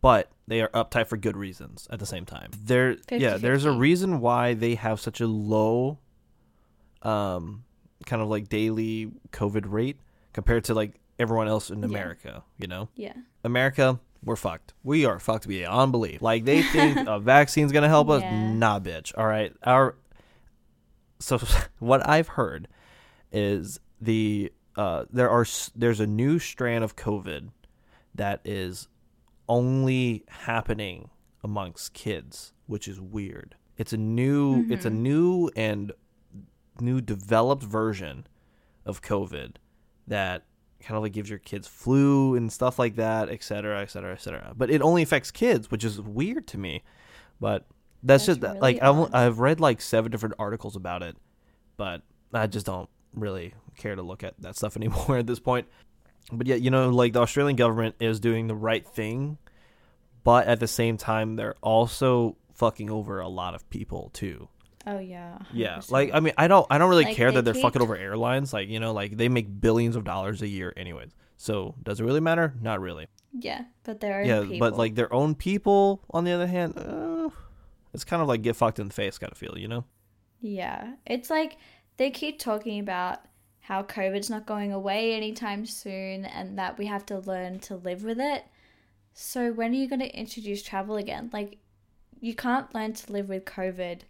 but 0.00 0.30
they 0.46 0.62
are 0.62 0.68
uptight 0.68 1.08
for 1.08 1.18
good 1.18 1.36
reasons 1.36 1.86
at 1.90 1.98
the 1.98 2.06
same 2.06 2.24
time. 2.24 2.52
There, 2.64 2.96
yeah, 3.10 3.36
there's 3.36 3.66
a 3.66 3.72
reason 3.72 4.20
why 4.20 4.54
they 4.54 4.74
have 4.76 5.00
such 5.00 5.20
a 5.20 5.26
low, 5.26 5.98
um, 7.02 7.64
kind 8.06 8.22
of 8.22 8.28
like 8.28 8.48
daily 8.48 9.10
COVID 9.32 9.64
rate 9.70 9.96
compared 10.32 10.64
to 10.64 10.74
like 10.74 10.92
everyone 11.18 11.48
else 11.48 11.70
in 11.70 11.80
Yeah. 11.80 11.86
America. 11.86 12.42
You 12.58 12.66
know. 12.66 12.88
Yeah. 12.94 13.14
America, 13.44 14.00
we're 14.24 14.36
fucked. 14.36 14.74
We 14.82 15.04
are 15.04 15.18
fucked 15.18 15.48
beyond 15.48 15.92
belief. 15.92 16.20
Like 16.22 16.44
they 16.44 16.62
think 16.62 16.98
a 17.08 17.18
vaccine's 17.18 17.72
gonna 17.72 17.88
help 17.88 18.08
us. 18.10 18.22
Yeah. 18.22 18.52
Nah, 18.52 18.80
bitch. 18.80 19.12
All 19.16 19.26
right. 19.26 19.52
Our 19.64 19.96
so 21.18 21.38
what 21.78 22.06
I've 22.08 22.28
heard 22.28 22.68
is 23.32 23.80
the 24.00 24.52
uh 24.76 25.04
there 25.12 25.30
are 25.30 25.46
there's 25.74 26.00
a 26.00 26.06
new 26.06 26.38
strand 26.38 26.84
of 26.84 26.96
COVID 26.96 27.50
that 28.14 28.40
is 28.44 28.88
only 29.48 30.24
happening 30.28 31.10
amongst 31.42 31.92
kids, 31.94 32.52
which 32.66 32.86
is 32.88 33.00
weird. 33.00 33.56
It's 33.76 33.92
a 33.92 33.96
new 33.96 34.66
it's 34.70 34.84
a 34.84 34.90
new 34.90 35.50
and 35.56 35.92
new 36.80 37.00
developed 37.00 37.62
version 37.62 38.26
of 38.86 39.02
COVID 39.02 39.56
that 40.06 40.44
kind 40.80 40.96
of 40.96 41.02
like 41.02 41.12
gives 41.12 41.28
your 41.28 41.38
kids 41.38 41.68
flu 41.68 42.34
and 42.34 42.50
stuff 42.50 42.78
like 42.78 42.96
that, 42.96 43.28
et 43.28 43.42
cetera, 43.42 43.82
et 43.82 43.90
cetera, 43.90 44.12
et 44.12 44.20
cetera. 44.20 44.52
But 44.56 44.70
it 44.70 44.80
only 44.80 45.02
affects 45.02 45.30
kids, 45.30 45.70
which 45.70 45.84
is 45.84 46.00
weird 46.00 46.46
to 46.48 46.58
me. 46.58 46.82
But 47.38 47.66
that's, 48.02 48.26
That's 48.26 48.38
just 48.38 48.44
uh, 48.44 48.48
really 48.48 48.60
like 48.60 48.82
I've, 48.82 48.96
odd. 48.96 49.14
I've 49.14 49.38
read 49.40 49.60
like 49.60 49.80
seven 49.80 50.10
different 50.10 50.36
articles 50.38 50.76
about 50.76 51.02
it, 51.02 51.16
but 51.76 52.02
I 52.32 52.46
just 52.46 52.66
don't 52.66 52.88
really 53.14 53.54
care 53.76 53.94
to 53.94 54.02
look 54.02 54.24
at 54.24 54.40
that 54.40 54.56
stuff 54.56 54.76
anymore 54.78 55.18
at 55.18 55.26
this 55.26 55.40
point. 55.40 55.66
But 56.32 56.46
yeah, 56.46 56.56
you 56.56 56.70
know, 56.70 56.88
like 56.88 57.12
the 57.12 57.20
Australian 57.20 57.56
government 57.56 57.96
is 58.00 58.20
doing 58.20 58.46
the 58.46 58.54
right 58.54 58.86
thing, 58.86 59.38
but 60.24 60.46
at 60.46 60.60
the 60.60 60.68
same 60.68 60.96
time, 60.96 61.36
they're 61.36 61.56
also 61.60 62.36
fucking 62.54 62.90
over 62.90 63.20
a 63.20 63.28
lot 63.28 63.54
of 63.54 63.68
people 63.70 64.10
too. 64.12 64.48
Oh 64.86 64.98
yeah. 64.98 65.38
Yeah, 65.52 65.78
100%. 65.78 65.90
like 65.90 66.10
I 66.14 66.20
mean, 66.20 66.32
I 66.38 66.48
don't, 66.48 66.66
I 66.70 66.78
don't 66.78 66.88
really 66.90 67.04
Like, 67.04 67.16
care 67.16 67.30
they 67.30 67.36
that 67.36 67.42
they're 67.44 67.54
keep- 67.54 67.62
fucking 67.62 67.82
over 67.82 67.96
airlines. 67.96 68.52
Like 68.52 68.68
you 68.68 68.80
know, 68.80 68.92
like 68.92 69.16
they 69.16 69.28
make 69.28 69.60
billions 69.60 69.96
of 69.96 70.04
dollars 70.04 70.40
a 70.42 70.48
year, 70.48 70.72
anyways. 70.76 71.10
So 71.36 71.74
does 71.82 72.00
it 72.00 72.04
really 72.04 72.20
matter? 72.20 72.54
Not 72.60 72.80
really. 72.80 73.06
yeah, 73.32 73.64
but 73.84 74.00
there 74.00 74.20
are 74.20 74.24
yeah, 74.24 74.40
people. 74.42 74.58
but 74.58 74.76
like 74.78 74.94
their 74.94 75.12
own 75.12 75.34
people, 75.34 76.02
on 76.10 76.24
the 76.24 76.32
other 76.32 76.46
hand, 76.46 76.76
uh, 76.78 77.28
it's 77.94 78.04
kind 78.04 78.20
of 78.22 78.28
like 78.28 78.42
get 78.42 78.56
fucked 78.56 78.78
in 78.78 78.88
the 78.88 78.94
face 78.94 79.18
kind 79.18 79.32
of 79.32 79.38
feel, 79.38 79.56
you 79.58 79.66
know? 79.68 79.84
Yeah. 80.40 80.94
It's 81.06 81.30
like 81.30 81.56
they 81.96 82.10
keep 82.10 82.38
talking 82.38 82.78
about 82.80 83.20
how 83.60 83.82
COVID's 83.82 84.30
not 84.30 84.46
going 84.46 84.72
away 84.72 85.14
anytime 85.14 85.64
soon 85.66 86.24
and 86.24 86.58
that 86.58 86.76
we 86.78 86.86
have 86.86 87.04
to 87.06 87.18
learn 87.18 87.58
to 87.60 87.76
live 87.76 88.02
with 88.04 88.18
it. 88.20 88.44
So 89.12 89.52
when 89.52 89.72
are 89.72 89.76
you 89.76 89.88
going 89.88 90.00
to 90.00 90.18
introduce 90.18 90.62
travel 90.62 90.96
again? 90.96 91.30
Like 91.32 91.58
you 92.20 92.34
can't 92.34 92.72
learn 92.74 92.92
to 92.94 93.12
live 93.12 93.28
with 93.28 93.44
COVID 93.44 94.00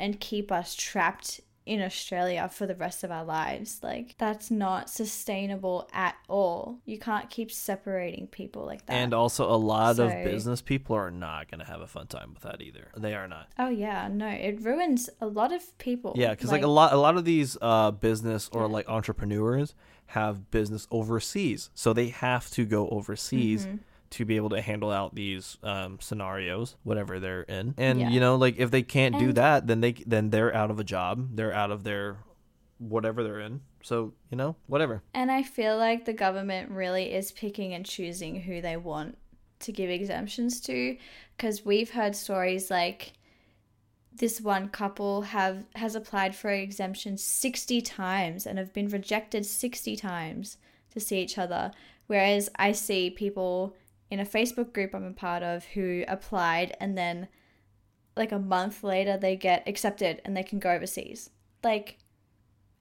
and 0.00 0.18
keep 0.18 0.50
us 0.50 0.74
trapped 0.74 1.40
in 1.66 1.80
Australia 1.82 2.48
for 2.52 2.66
the 2.66 2.74
rest 2.74 3.04
of 3.04 3.10
our 3.12 3.24
lives. 3.24 3.80
Like 3.82 4.16
that's 4.18 4.50
not 4.50 4.90
sustainable 4.90 5.88
at 5.92 6.16
all. 6.28 6.80
You 6.84 6.98
can't 6.98 7.30
keep 7.30 7.52
separating 7.52 8.26
people 8.26 8.64
like 8.64 8.86
that. 8.86 8.94
And 8.94 9.14
also, 9.14 9.48
a 9.48 9.54
lot 9.56 9.98
of 10.00 10.10
business 10.24 10.62
people 10.62 10.96
are 10.96 11.10
not 11.10 11.50
gonna 11.50 11.66
have 11.66 11.80
a 11.80 11.86
fun 11.86 12.06
time 12.06 12.32
with 12.34 12.42
that 12.42 12.60
either. 12.60 12.88
They 12.96 13.14
are 13.14 13.28
not. 13.28 13.48
oh 13.58 13.68
yeah, 13.68 14.08
no, 14.08 14.26
it 14.26 14.60
ruins 14.62 15.10
a 15.20 15.26
lot 15.26 15.52
of 15.52 15.78
people. 15.78 16.14
Yeah, 16.16 16.30
because 16.30 16.50
like, 16.50 16.62
a 16.62 16.66
lot, 16.66 16.92
a 16.92 16.96
lot 16.96 17.16
of 17.16 17.24
these 17.24 17.56
uh, 17.60 17.92
business 17.92 18.48
or 18.52 18.66
like 18.66 18.88
entrepreneurs 18.88 19.74
have 20.06 20.50
business 20.50 20.88
overseas, 20.90 21.70
so 21.74 21.92
they 21.92 22.08
have 22.08 22.50
to 22.50 22.64
go 22.64 22.88
overseas 22.88 23.66
Mm-hmm. 23.66 23.76
To 24.10 24.24
be 24.24 24.36
able 24.36 24.50
to 24.50 24.60
handle 24.60 24.90
out 24.90 25.14
these 25.14 25.56
um, 25.62 25.98
scenarios, 26.00 26.76
whatever 26.82 27.20
they're 27.20 27.42
in. 27.42 27.74
And 27.78 28.00
Yeah. 28.00 28.10
you 28.10 28.20
know, 28.20 28.36
like 28.36 28.58
if 28.58 28.70
they 28.70 28.82
can't 28.82 29.18
do 29.18 29.32
that, 29.34 29.66
then 29.66 29.80
they 29.80 29.92
then 29.92 30.30
they're 30.30 30.54
out 30.54 30.70
of 30.70 30.80
a 30.80 30.84
job. 30.84 31.36
They're 31.36 31.52
out 31.54 31.70
of 31.70 31.84
their 31.84 32.18
whatever 32.78 33.22
they're 33.22 33.40
in. 33.40 33.60
So 33.82 34.12
you 34.30 34.36
know, 34.36 34.56
whatever. 34.66 35.02
And 35.14 35.30
I 35.30 35.42
feel 35.42 35.76
like 35.76 36.04
the 36.04 36.12
government 36.12 36.70
really 36.70 37.12
is 37.12 37.30
picking 37.32 37.72
and 37.72 37.86
choosing 37.86 38.42
who 38.42 38.60
they 38.60 38.76
want 38.76 39.16
to 39.60 39.72
give 39.72 39.90
exemptions 39.90 40.60
to 40.62 40.96
because 41.36 41.64
we've 41.64 41.90
heard 41.90 42.16
stories 42.16 42.70
like 42.70 43.12
this 44.12 44.40
one 44.40 44.68
couple 44.68 45.22
have 45.22 45.66
has 45.76 45.94
applied 45.94 46.34
for 46.34 46.50
an 46.50 46.60
exemption 46.60 47.16
60 47.16 47.80
times 47.82 48.46
and 48.46 48.58
have 48.58 48.72
been 48.72 48.88
rejected 48.88 49.46
60 49.46 49.96
times 49.96 50.56
to 50.92 50.98
see 51.00 51.20
each 51.20 51.38
other 51.38 51.72
whereas 52.06 52.48
I 52.56 52.72
see 52.72 53.10
people 53.10 53.76
in 54.10 54.20
a 54.20 54.24
Facebook 54.24 54.72
group 54.72 54.94
I'm 54.94 55.04
a 55.04 55.12
part 55.12 55.42
of 55.42 55.64
who 55.64 56.04
applied 56.08 56.76
and 56.80 56.96
then 56.96 57.28
like 58.16 58.32
a 58.32 58.38
month 58.38 58.82
later 58.82 59.16
they 59.16 59.36
get 59.36 59.66
accepted 59.68 60.20
and 60.24 60.36
they 60.36 60.42
can 60.42 60.58
go 60.58 60.70
overseas 60.70 61.30
like 61.62 61.98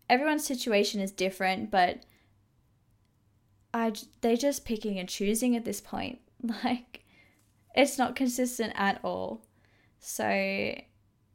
everyone's 0.10 0.45
situation 0.45 0.99
is 0.99 1.11
different 1.11 1.69
but 1.69 2.03
I 3.73 3.93
they're 4.22 4.38
just 4.38 4.65
picking 4.65 4.97
and 4.99 5.07
choosing 5.07 5.56
at 5.56 5.65
this 5.65 5.81
point. 5.81 6.19
Like 6.64 7.03
it's 7.76 7.97
not 7.97 8.15
consistent 8.15 8.72
at 8.77 9.01
all. 9.03 9.43
So 9.99 10.73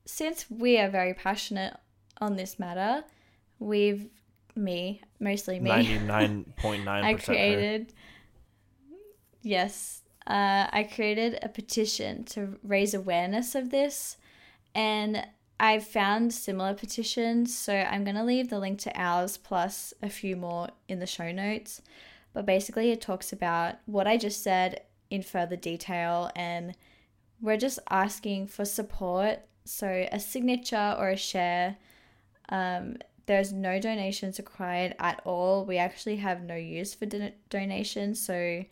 since 0.07 0.47
we 0.51 0.79
are 0.79 0.89
very 0.89 1.13
passionate 1.13 1.77
on 2.23 2.37
this 2.37 2.59
matter, 2.59 3.05
we've 3.59 4.09
me, 4.57 5.03
mostly 5.21 5.61
me. 5.61 5.69
Ninety 5.69 5.99
nine 5.99 6.55
point 6.57 6.87
nine 6.87 7.05
I 7.05 7.15
percent. 7.15 7.27
created 7.27 7.93
Yes. 9.45 10.03
Uh, 10.27 10.67
I 10.73 10.89
created 10.93 11.39
a 11.43 11.49
petition 11.49 12.25
to 12.25 12.59
raise 12.63 12.95
awareness 12.95 13.55
of 13.55 13.71
this 13.71 14.17
and 14.75 15.25
I've 15.61 15.87
found 15.87 16.33
similar 16.33 16.75
petitions, 16.75 17.57
so 17.57 17.75
I'm 17.75 18.05
going 18.05 18.17
to 18.17 18.25
leave 18.25 18.51
the 18.51 18.59
link 18.59 18.81
to 18.81 19.01
ours 19.01 19.37
plus 19.37 19.95
a 20.03 20.09
few 20.09 20.35
more 20.35 20.69
in 20.89 20.99
the 20.99 21.07
show 21.07 21.31
notes. 21.31 21.81
But 22.33 22.45
basically, 22.45 22.91
it 22.91 23.01
talks 23.01 23.33
about 23.33 23.77
what 23.87 24.09
I 24.09 24.17
just 24.17 24.43
said 24.43 24.83
in 25.11 25.23
further 25.23 25.55
detail, 25.55 26.31
and 26.35 26.75
we're 27.41 27.57
just 27.57 27.79
asking 27.89 28.49
for 28.49 28.65
support. 28.65 29.41
So, 29.65 30.09
a 30.11 30.19
signature 30.19 30.97
or 30.99 31.11
a 31.11 31.17
share. 31.17 31.77
Um, 32.49 32.97
there's 33.27 33.53
no 33.53 33.81
donations 33.81 34.39
required 34.39 34.95
at 34.99 35.23
all. 35.25 35.65
We 35.65 35.79
actually 35.79 36.17
have 36.17 36.43
no 36.43 36.57
use 36.57 36.93
for 36.95 37.07
don- 37.07 37.33
donations, 37.49 38.21
so 38.21 38.65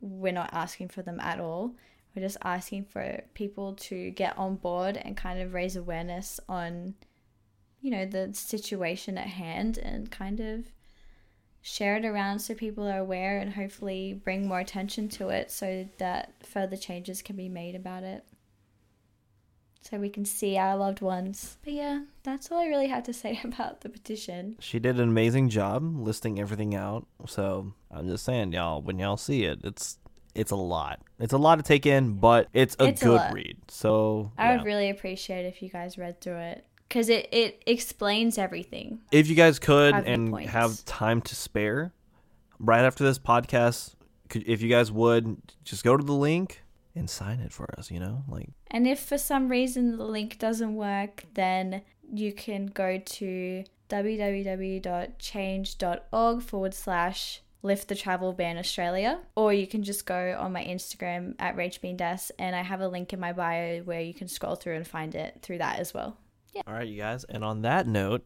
we're 0.00 0.32
not 0.32 0.50
asking 0.52 0.88
for 0.88 1.02
them 1.02 1.20
at 1.20 1.40
all. 1.40 1.74
We're 2.14 2.22
just 2.22 2.38
asking 2.42 2.86
for 2.86 3.22
people 3.34 3.74
to 3.74 4.10
get 4.10 4.36
on 4.38 4.56
board 4.56 4.96
and 4.96 5.16
kind 5.16 5.40
of 5.40 5.54
raise 5.54 5.76
awareness 5.76 6.40
on, 6.48 6.94
you 7.80 7.90
know, 7.90 8.06
the 8.06 8.30
situation 8.32 9.18
at 9.18 9.26
hand 9.26 9.78
and 9.78 10.10
kind 10.10 10.40
of 10.40 10.64
share 11.60 11.96
it 11.96 12.04
around 12.04 12.38
so 12.38 12.54
people 12.54 12.86
are 12.86 12.98
aware 12.98 13.38
and 13.38 13.52
hopefully 13.52 14.20
bring 14.24 14.48
more 14.48 14.60
attention 14.60 15.08
to 15.08 15.28
it 15.28 15.50
so 15.50 15.88
that 15.98 16.32
further 16.42 16.76
changes 16.76 17.22
can 17.22 17.36
be 17.36 17.48
made 17.48 17.74
about 17.74 18.02
it. 18.02 18.24
So 19.80 19.96
we 19.98 20.10
can 20.10 20.24
see 20.24 20.58
our 20.58 20.76
loved 20.76 21.00
ones. 21.00 21.56
But 21.64 21.72
yeah, 21.72 22.02
that's 22.22 22.50
all 22.50 22.58
I 22.58 22.66
really 22.66 22.88
have 22.88 23.04
to 23.04 23.12
say 23.12 23.40
about 23.44 23.80
the 23.80 23.88
petition. 23.88 24.56
She 24.60 24.78
did 24.78 24.96
an 25.00 25.08
amazing 25.08 25.48
job 25.48 25.82
listing 25.98 26.38
everything 26.38 26.74
out. 26.74 27.06
So 27.26 27.72
I'm 27.90 28.06
just 28.08 28.24
saying, 28.24 28.52
y'all, 28.52 28.82
when 28.82 28.98
y'all 28.98 29.16
see 29.16 29.44
it, 29.44 29.60
it's 29.64 29.98
it's 30.34 30.50
a 30.50 30.56
lot. 30.56 31.00
It's 31.18 31.32
a 31.32 31.38
lot 31.38 31.56
to 31.56 31.62
take 31.62 31.86
in, 31.86 32.14
but 32.14 32.48
it's 32.52 32.76
a 32.78 32.88
It's 32.88 33.02
good 33.02 33.16
lot. 33.16 33.32
read. 33.32 33.56
So 33.68 34.30
I 34.36 34.50
yeah. 34.50 34.56
would 34.56 34.66
really 34.66 34.90
appreciate 34.90 35.46
if 35.46 35.62
you 35.62 35.68
guys 35.68 35.96
read 35.98 36.20
through 36.20 36.36
it 36.38 36.64
because 36.88 37.08
it, 37.08 37.28
it 37.32 37.62
explains 37.66 38.38
everything. 38.38 39.00
if 39.10 39.28
you 39.28 39.34
guys 39.34 39.58
could 39.58 39.94
and 39.94 40.30
points. 40.30 40.50
have 40.52 40.84
time 40.84 41.22
to 41.22 41.34
spare, 41.34 41.92
right 42.60 42.84
after 42.84 43.04
this 43.04 43.18
podcast, 43.18 43.94
could, 44.28 44.44
if 44.46 44.60
you 44.62 44.68
guys 44.68 44.92
would 44.92 45.38
just 45.64 45.82
go 45.82 45.96
to 45.96 46.04
the 46.04 46.12
link 46.14 46.62
and 46.94 47.08
sign 47.08 47.40
it 47.40 47.52
for 47.52 47.66
us. 47.78 47.90
You 47.90 48.00
know, 48.00 48.24
like 48.28 48.50
And 48.70 48.86
if 48.86 49.00
for 49.00 49.16
some 49.18 49.48
reason 49.48 49.96
the 49.96 50.04
link 50.04 50.38
doesn't 50.38 50.74
work, 50.74 51.24
then 51.34 51.82
you 52.12 52.32
can 52.32 52.66
go 52.66 52.98
to 52.98 53.64
www.change.org 53.88 56.42
forward 56.42 56.74
slash 56.74 57.40
Lift 57.60 57.88
the 57.88 57.96
Travel 57.96 58.32
Ban 58.32 58.56
Australia, 58.56 59.18
or 59.34 59.52
you 59.52 59.66
can 59.66 59.82
just 59.82 60.06
go 60.06 60.36
on 60.38 60.52
my 60.52 60.64
Instagram 60.64 61.34
at 61.40 61.56
RachBeanDes, 61.56 62.30
and 62.38 62.54
I 62.54 62.62
have 62.62 62.80
a 62.80 62.86
link 62.86 63.12
in 63.12 63.18
my 63.18 63.32
bio 63.32 63.80
where 63.80 64.00
you 64.00 64.14
can 64.14 64.28
scroll 64.28 64.54
through 64.54 64.76
and 64.76 64.86
find 64.86 65.16
it 65.16 65.40
through 65.42 65.58
that 65.58 65.80
as 65.80 65.92
well. 65.92 66.18
Yeah. 66.52 66.62
All 66.68 66.74
right, 66.74 66.86
you 66.86 66.96
guys. 66.96 67.24
And 67.24 67.44
on 67.44 67.62
that 67.62 67.88
note, 67.88 68.24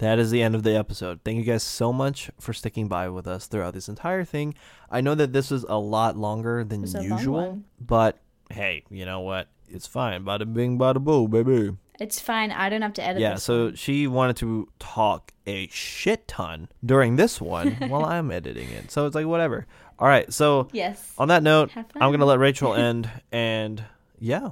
that 0.00 0.18
is 0.18 0.30
the 0.30 0.42
end 0.42 0.54
of 0.54 0.62
the 0.62 0.76
episode. 0.76 1.20
Thank 1.24 1.38
you 1.38 1.44
guys 1.44 1.62
so 1.62 1.92
much 1.92 2.30
for 2.40 2.52
sticking 2.52 2.88
by 2.88 3.08
with 3.08 3.26
us 3.26 3.46
throughout 3.46 3.74
this 3.74 3.88
entire 3.88 4.24
thing. 4.24 4.54
I 4.90 5.00
know 5.00 5.14
that 5.14 5.32
this 5.32 5.50
is 5.52 5.64
a 5.68 5.78
lot 5.78 6.16
longer 6.16 6.64
than 6.64 6.82
was 6.82 6.94
usual, 6.94 7.60
but 7.80 8.18
hey, 8.50 8.84
you 8.90 9.04
know 9.04 9.20
what? 9.20 9.48
It's 9.68 9.86
fine. 9.86 10.24
Bada 10.24 10.52
bing, 10.52 10.78
bada 10.78 10.98
boo, 11.02 11.28
baby. 11.28 11.76
It's 12.00 12.18
fine. 12.18 12.50
I 12.50 12.70
don't 12.70 12.80
have 12.82 12.94
to 12.94 13.04
edit 13.04 13.20
Yeah, 13.20 13.34
so 13.36 13.64
one. 13.66 13.74
she 13.76 14.06
wanted 14.06 14.36
to 14.36 14.68
talk 14.78 15.32
a 15.46 15.68
shit 15.68 16.26
ton 16.26 16.68
during 16.84 17.16
this 17.16 17.40
one 17.40 17.72
while 17.88 18.06
I'm 18.06 18.30
editing 18.30 18.70
it. 18.70 18.90
So 18.90 19.04
it's 19.06 19.14
like, 19.14 19.26
whatever. 19.26 19.66
All 19.98 20.08
right, 20.08 20.32
so 20.32 20.68
Yes. 20.72 21.12
on 21.18 21.28
that 21.28 21.42
note, 21.42 21.70
I'm 21.76 21.84
going 22.10 22.20
to 22.20 22.24
let 22.26 22.38
Rachael 22.38 22.74
end. 22.88 23.10
And 23.30 23.84
yeah, 24.18 24.50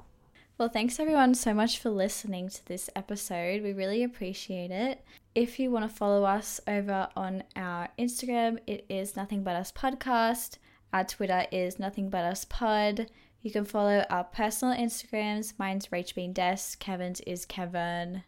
Well, 0.59 0.69
thanks 0.69 1.01
everyone 1.01 1.35
so 1.35 1.55
much 1.55 1.79
for 1.79 1.89
listening 1.89 2.51
to 2.51 2.67
this 2.67 2.91
episode. 2.95 3.63
We 3.63 3.73
really 3.73 4.03
appreciate 4.05 4.71
it. 4.71 5.03
If 5.39 5.61
you 5.61 5.71
want 5.71 5.89
to 5.89 5.95
follow 5.97 6.25
us 6.25 6.61
over 6.67 7.09
on 7.15 7.45
our 7.55 7.91
Instagram, 7.97 8.59
it 8.67 8.85
is 8.89 9.15
Nothing 9.15 9.45
But 9.45 9.55
Us 9.55 9.71
Podcast. 9.71 10.59
Our 10.93 11.05
Twitter 11.05 11.47
is 11.53 11.79
Nothing 11.79 12.11
But 12.11 12.25
Us 12.25 12.45
Pod. 12.45 13.07
You 13.41 13.53
can 13.53 13.65
follow 13.65 14.05
our 14.11 14.25
personal 14.25 14.77
Instagrams. 14.77 15.53
Mine's 15.57 15.87
RachBeanDes. 15.93 16.81
Kevin's 16.81 17.21
is 17.21 17.47
Kevin. 17.47 18.25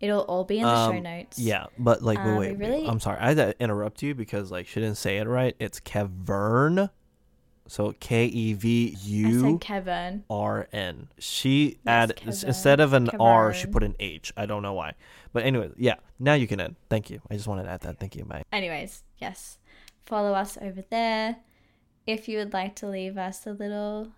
It'll 0.00 0.20
all 0.20 0.44
be 0.44 0.58
in 0.58 0.64
the 0.64 0.86
show 0.90 0.96
Um, 0.98 1.02
notes. 1.02 1.38
yeah, 1.38 1.64
but 1.78 2.02
like, 2.02 2.18
Uh, 2.18 2.36
wait, 2.38 2.50
we 2.52 2.56
wait, 2.56 2.58
really- 2.58 2.86
I'm 2.86 3.00
sorry. 3.00 3.20
I 3.20 3.28
had 3.28 3.36
to 3.38 3.54
interrupt 3.58 4.02
you 4.02 4.14
because 4.14 4.50
like 4.50 4.66
she 4.66 4.80
didn't 4.80 4.98
say 4.98 5.16
it 5.16 5.26
right. 5.26 5.56
It's 5.58 5.80
Kevern. 5.80 6.90
So 7.66 7.94
K 7.98 8.26
E 8.26 8.52
V 8.52 8.96
U 9.00 9.58
Kevin. 9.58 10.24
R 10.28 10.68
N. 10.72 11.08
She 11.18 11.78
Yes, 11.84 12.10
add 12.10 12.16
Kevern. 12.16 12.44
instead 12.44 12.80
of 12.80 12.92
an 12.92 13.08
R, 13.18 13.54
she 13.54 13.66
put 13.66 13.82
an 13.82 13.94
H. 13.98 14.32
I 14.36 14.46
don't 14.46 14.62
know 14.62 14.74
why. 14.74 14.94
But 15.32 15.44
anyway, 15.44 15.70
yeah. 15.76 15.94
Now 16.18 16.34
you 16.34 16.46
can 16.46 16.60
end. 16.60 16.76
Thank 16.90 17.10
you. 17.10 17.20
I 17.30 17.34
just 17.34 17.46
wanted 17.48 17.64
to 17.64 17.70
add 17.70 17.80
that. 17.80 17.98
Thank 17.98 18.16
you. 18.16 18.24
Bye. 18.24 18.42
Anyways, 18.52 19.02
yes, 19.18 19.58
follow 20.04 20.34
us 20.34 20.58
over 20.60 20.82
there. 20.90 21.36
If 22.06 22.28
you 22.28 22.38
would 22.38 22.52
like 22.52 22.76
to 22.76 22.86
leave 22.86 23.16
us 23.16 23.46
a 23.46 23.52
little 23.52 24.08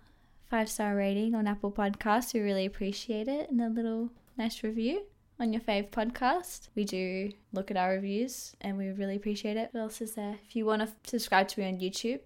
five 0.49 0.69
star 0.69 0.95
rating 0.95 1.33
on 1.33 1.47
Apple 1.47 1.71
Podcasts, 1.71 2.33
we 2.33 2.41
really 2.41 2.65
appreciate 2.65 3.27
it, 3.29 3.49
and 3.49 3.61
a 3.61 3.69
little 3.69 4.09
nice 4.37 4.61
review 4.61 5.03
on 5.39 5.53
your 5.53 5.61
fave 5.61 5.89
podcast. 5.89 6.67
We 6.75 6.83
do 6.83 7.31
look 7.53 7.71
at 7.71 7.77
our 7.77 7.91
reviews, 7.91 8.55
and 8.59 8.77
we 8.77 8.89
really 8.89 9.15
appreciate 9.15 9.55
it. 9.55 9.69
What 9.71 9.81
else 9.81 10.01
is 10.01 10.15
there? 10.15 10.35
If 10.47 10.55
you 10.55 10.65
want 10.65 10.81
to 10.81 10.89
subscribe 11.09 11.47
to 11.49 11.61
me 11.61 11.67
on 11.67 11.77
YouTube, 11.79 12.19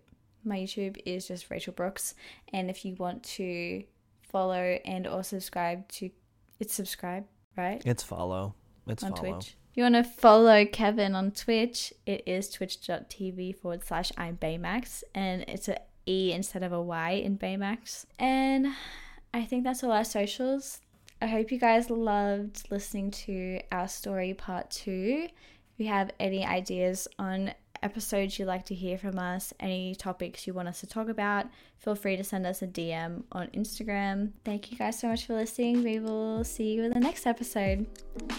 my 0.43 0.57
YouTube 0.57 0.97
is 1.05 1.27
just 1.27 1.49
Rachael 1.49 1.73
Brooks, 1.73 2.13
and 2.53 2.69
if 2.69 2.85
you 2.85 2.95
want 2.95 3.23
to 3.23 3.83
follow 4.21 4.79
and 4.85 5.07
or 5.07 5.23
subscribe 5.23 5.87
to, 5.89 6.09
it's 6.59 6.73
subscribe, 6.73 7.25
right? 7.57 7.81
It's 7.85 8.03
follow. 8.03 8.55
It's 8.87 9.03
on 9.03 9.15
follow. 9.15 9.33
Twitch. 9.33 9.55
If 9.71 9.77
you 9.77 9.83
want 9.83 9.95
to 9.95 10.03
follow 10.03 10.65
Kevin 10.65 11.15
on 11.15 11.31
Twitch, 11.31 11.93
it 12.05 12.23
is 12.25 12.49
twitch.tv 12.49 13.55
forward 13.55 13.85
slash 13.85 14.11
I'm 14.17 14.35
Baymax. 14.35 15.03
And 15.15 15.45
it's 15.47 15.69
a 15.69 15.77
E 16.05 16.33
instead 16.33 16.63
of 16.63 16.73
a 16.73 16.81
Y 16.81 17.11
in 17.11 17.37
Baymax. 17.37 18.05
And 18.19 18.67
I 19.33 19.45
think 19.45 19.63
that's 19.63 19.81
all 19.81 19.93
our 19.93 20.03
socials. 20.03 20.81
I 21.21 21.27
hope 21.27 21.51
you 21.51 21.59
guys 21.59 21.89
loved 21.89 22.69
listening 22.69 23.11
to 23.11 23.61
our 23.71 23.87
story 23.87 24.33
part 24.33 24.71
two. 24.71 25.27
If 25.29 25.79
you 25.79 25.87
have 25.87 26.11
any 26.19 26.45
ideas 26.45 27.07
on 27.17 27.53
episodes 27.83 28.37
you'd 28.37 28.45
like 28.45 28.65
to 28.65 28.75
hear 28.75 28.97
from 28.97 29.19
us, 29.19 29.53
any 29.59 29.95
topics 29.95 30.47
you 30.47 30.53
want 30.53 30.67
us 30.67 30.79
to 30.81 30.87
talk 30.87 31.09
about, 31.09 31.47
feel 31.77 31.95
free 31.95 32.15
to 32.17 32.23
send 32.23 32.45
us 32.45 32.61
a 32.61 32.67
DM 32.67 33.23
on 33.31 33.47
Instagram. 33.47 34.31
Thank 34.45 34.71
you 34.71 34.77
guys 34.77 34.99
so 34.99 35.07
much 35.07 35.25
for 35.25 35.33
listening. 35.33 35.83
We 35.83 35.99
will 35.99 36.43
see 36.43 36.73
you 36.73 36.83
in 36.83 36.91
the 36.91 36.99
next 36.99 37.25
episode. 37.25 37.85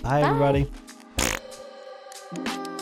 Bye, 0.02 0.22
everybody. 0.22 0.70
Bye. 2.34 2.78